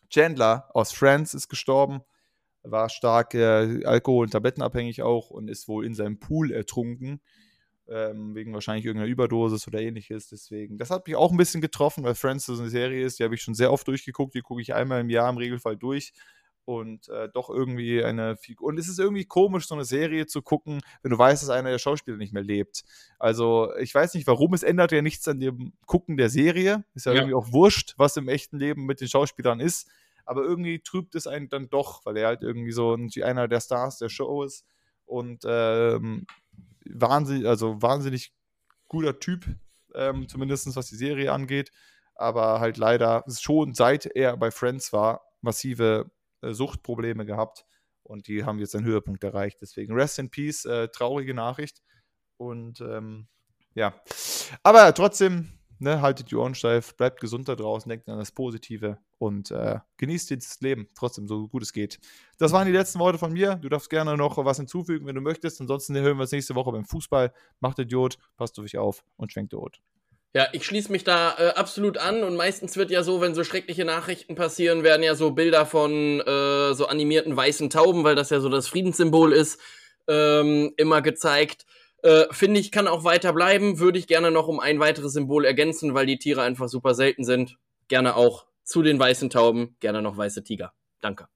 Chandler 0.10 0.70
aus 0.74 0.92
Friends 0.92 1.34
ist 1.34 1.50
gestorben, 1.50 2.02
war 2.64 2.90
stark 2.90 3.34
äh, 3.34 3.84
alkohol- 3.86 4.26
und 4.26 4.32
tablettenabhängig 4.32 5.02
auch 5.02 5.30
und 5.30 5.50
ist 5.50 5.68
wohl 5.68 5.86
in 5.86 5.96
seinem 5.96 6.20
Pool 6.20 6.52
ertrunken, 6.52 7.22
ähm, 7.90 8.36
wegen 8.36 8.54
wahrscheinlich 8.54 8.86
irgendeiner 8.86 9.12
Überdosis 9.12 9.68
oder 9.68 9.82
ähnliches. 9.82 10.30
Deswegen, 10.30 10.78
das 10.78 10.90
hat 10.90 11.08
mich 11.08 11.16
auch 11.16 11.32
ein 11.32 11.38
bisschen 11.38 11.62
getroffen, 11.62 12.04
weil 12.04 12.16
Friends 12.16 12.46
so 12.46 12.54
eine 12.54 12.70
Serie 12.70 13.06
ist, 13.06 13.20
die 13.20 13.24
habe 13.24 13.36
ich 13.36 13.42
schon 13.42 13.56
sehr 13.56 13.72
oft 13.72 13.88
durchgeguckt, 13.88 14.36
die 14.36 14.42
gucke 14.42 14.62
ich 14.62 14.74
einmal 14.74 15.02
im 15.02 15.10
Jahr 15.10 15.30
im 15.30 15.38
Regelfall 15.38 15.78
durch 15.78 16.14
und 16.66 17.10
äh, 17.10 17.30
doch 17.30 17.50
irgendwie 17.50 18.04
eine 18.04 18.38
Figur. 18.38 18.70
Und 18.70 18.80
es 18.80 18.88
ist 18.88 19.00
irgendwie 19.00 19.26
komisch, 19.26 19.68
so 19.68 19.76
eine 19.76 19.84
Serie 19.84 20.28
zu 20.28 20.42
gucken, 20.42 20.82
wenn 21.02 21.12
du 21.12 21.18
weißt, 21.18 21.44
dass 21.44 21.50
einer 21.50 21.72
der 21.72 21.80
Schauspieler 21.80 22.18
nicht 22.18 22.34
mehr 22.34 22.44
lebt. 22.44 22.84
Also, 23.20 23.76
ich 23.78 23.94
weiß 23.94 24.14
nicht 24.14 24.28
warum, 24.28 24.54
es 24.54 24.64
ändert 24.64 24.92
ja 24.92 25.02
nichts 25.02 25.28
an 25.28 25.40
dem 25.40 25.74
Gucken 25.86 26.18
der 26.18 26.30
Serie. 26.30 26.86
Ist 26.94 27.06
ja, 27.06 27.12
ja. 27.12 27.20
irgendwie 27.20 27.36
auch 27.36 27.52
wurscht, 27.52 27.96
was 27.98 28.16
im 28.18 28.30
echten 28.30 28.60
Leben 28.60 28.86
mit 28.86 29.02
den 29.02 29.10
Schauspielern 29.10 29.60
ist. 29.60 29.90
Aber 30.26 30.44
irgendwie 30.44 30.80
trübt 30.80 31.16
es 31.16 31.28
einen 31.28 31.50
dann 31.50 31.70
doch, 31.70 32.06
weil 32.06 32.16
er 32.16 32.28
halt 32.28 32.44
irgendwie 32.44 32.72
so 32.72 32.98
einer 33.24 33.50
der 33.50 33.60
Stars 33.60 33.98
der 33.98 34.08
Show 34.08 34.44
ist 34.44 34.66
und 35.06 35.44
ähm, 35.46 36.26
wahnsinnig, 36.86 37.48
also 37.48 37.82
wahnsinnig 37.82 38.34
guter 38.88 39.20
Typ, 39.20 39.46
ähm, 39.96 40.28
zumindest 40.28 40.76
was 40.76 40.88
die 40.88 40.96
Serie 40.96 41.32
angeht. 41.32 41.72
Aber 42.16 42.60
halt 42.60 42.78
leider 42.78 43.24
schon 43.28 43.74
seit 43.74 44.06
er 44.06 44.38
bei 44.38 44.52
Friends 44.52 44.94
war, 44.94 45.22
massive 45.42 46.12
äh, 46.42 46.54
Suchtprobleme 46.54 47.26
gehabt 47.26 47.66
und 48.04 48.28
die 48.28 48.44
haben 48.44 48.60
jetzt 48.60 48.76
einen 48.76 48.86
Höhepunkt 48.86 49.24
erreicht. 49.24 49.60
Deswegen 49.62 49.94
Rest 49.94 50.20
in 50.20 50.30
Peace, 50.30 50.66
äh, 50.66 50.90
traurige 50.90 51.34
Nachricht. 51.34 51.82
Und 52.38 52.82
ähm, 52.82 53.28
ja, 53.74 53.94
aber 54.62 54.94
trotzdem, 54.94 55.60
ne, 55.80 56.02
haltet 56.02 56.30
die 56.30 56.36
Ohren 56.36 56.56
steif, 56.56 56.96
bleibt 56.96 57.22
gesund 57.22 57.48
da 57.48 57.56
draußen, 57.56 57.90
denkt 57.90 58.08
an 58.10 58.20
das 58.20 58.32
Positive 58.32 59.00
und 59.24 59.52
äh, 59.52 59.80
genießt 59.98 60.32
das 60.32 60.60
Leben 60.60 60.90
trotzdem 60.96 61.28
so 61.28 61.48
gut 61.48 61.64
es 61.64 61.72
geht. 61.72 62.00
Das 62.38 62.52
waren 62.52 62.68
die 62.68 62.74
letzten 62.74 63.00
Worte 63.00 63.18
von 63.18 63.32
mir. 63.32 63.56
Du 63.56 63.70
darfst 63.70 63.90
gerne 63.90 64.18
noch 64.18 64.38
was 64.44 64.58
hinzufügen, 64.58 65.06
wenn 65.06 65.16
du 65.16 65.22
möchtest. 65.22 65.62
Ansonsten 65.62 65.96
hören 65.96 66.18
wir 66.18 66.24
uns 66.24 66.32
nächste 66.34 66.56
Woche 66.56 66.74
beim 66.74 66.84
Fußball. 66.84 67.32
Macht 67.62 67.80
Idiot, 67.80 68.18
passt 68.36 68.60
auf 68.60 68.66
euch 68.66 68.78
auf 68.78 69.06
und 69.16 69.32
schwenkt 69.32 69.54
Idiot. 69.54 69.80
Ja, 70.36 70.48
ich 70.52 70.66
schließe 70.66 70.92
mich 70.92 71.04
da 71.04 71.36
äh, 71.38 71.50
absolut 71.54 71.98
an 71.98 72.24
und 72.24 72.36
meistens 72.36 72.76
wird 72.76 72.92
ja 72.92 73.04
so, 73.04 73.22
wenn 73.22 73.36
so 73.36 73.44
schreckliche 73.44 73.86
Nachrichten 73.86 74.36
passieren, 74.36 74.84
werden 74.84 75.04
ja 75.04 75.16
so 75.16 75.32
Bilder 75.32 75.66
von 75.66 76.20
äh, 76.22 76.74
so 76.74 76.88
animierten 76.88 77.38
weißen 77.38 77.70
Tauben, 77.70 78.04
weil 78.04 78.16
das 78.16 78.32
ja 78.32 78.40
so 78.40 78.50
das 78.50 78.68
Friedenssymbol 78.68 79.32
ist, 79.32 79.60
ähm, 80.08 80.74
immer 80.76 81.02
gezeigt. 81.02 81.66
Äh, 82.02 82.26
Finde 82.32 82.60
ich, 82.60 82.72
kann 82.72 82.88
auch 82.88 83.04
weiter 83.06 83.32
bleiben. 83.32 83.80
Würde 83.80 84.00
ich 84.00 84.08
gerne 84.08 84.32
noch 84.32 84.48
um 84.48 84.60
ein 84.60 84.80
weiteres 84.80 85.14
Symbol 85.14 85.46
ergänzen, 85.46 85.94
weil 85.94 86.08
die 86.08 86.18
Tiere 86.18 86.42
einfach 86.42 86.68
super 86.68 86.96
selten 86.96 87.24
sind. 87.24 87.58
Gerne 87.88 88.16
auch 88.16 88.48
zu 88.64 88.82
den 88.82 89.00
weißen 89.00 89.30
Tauben, 89.30 89.78
gerne 89.80 90.02
noch 90.02 90.18
weiße 90.18 90.44
Tiger. 90.44 90.74
Danke. 91.02 91.28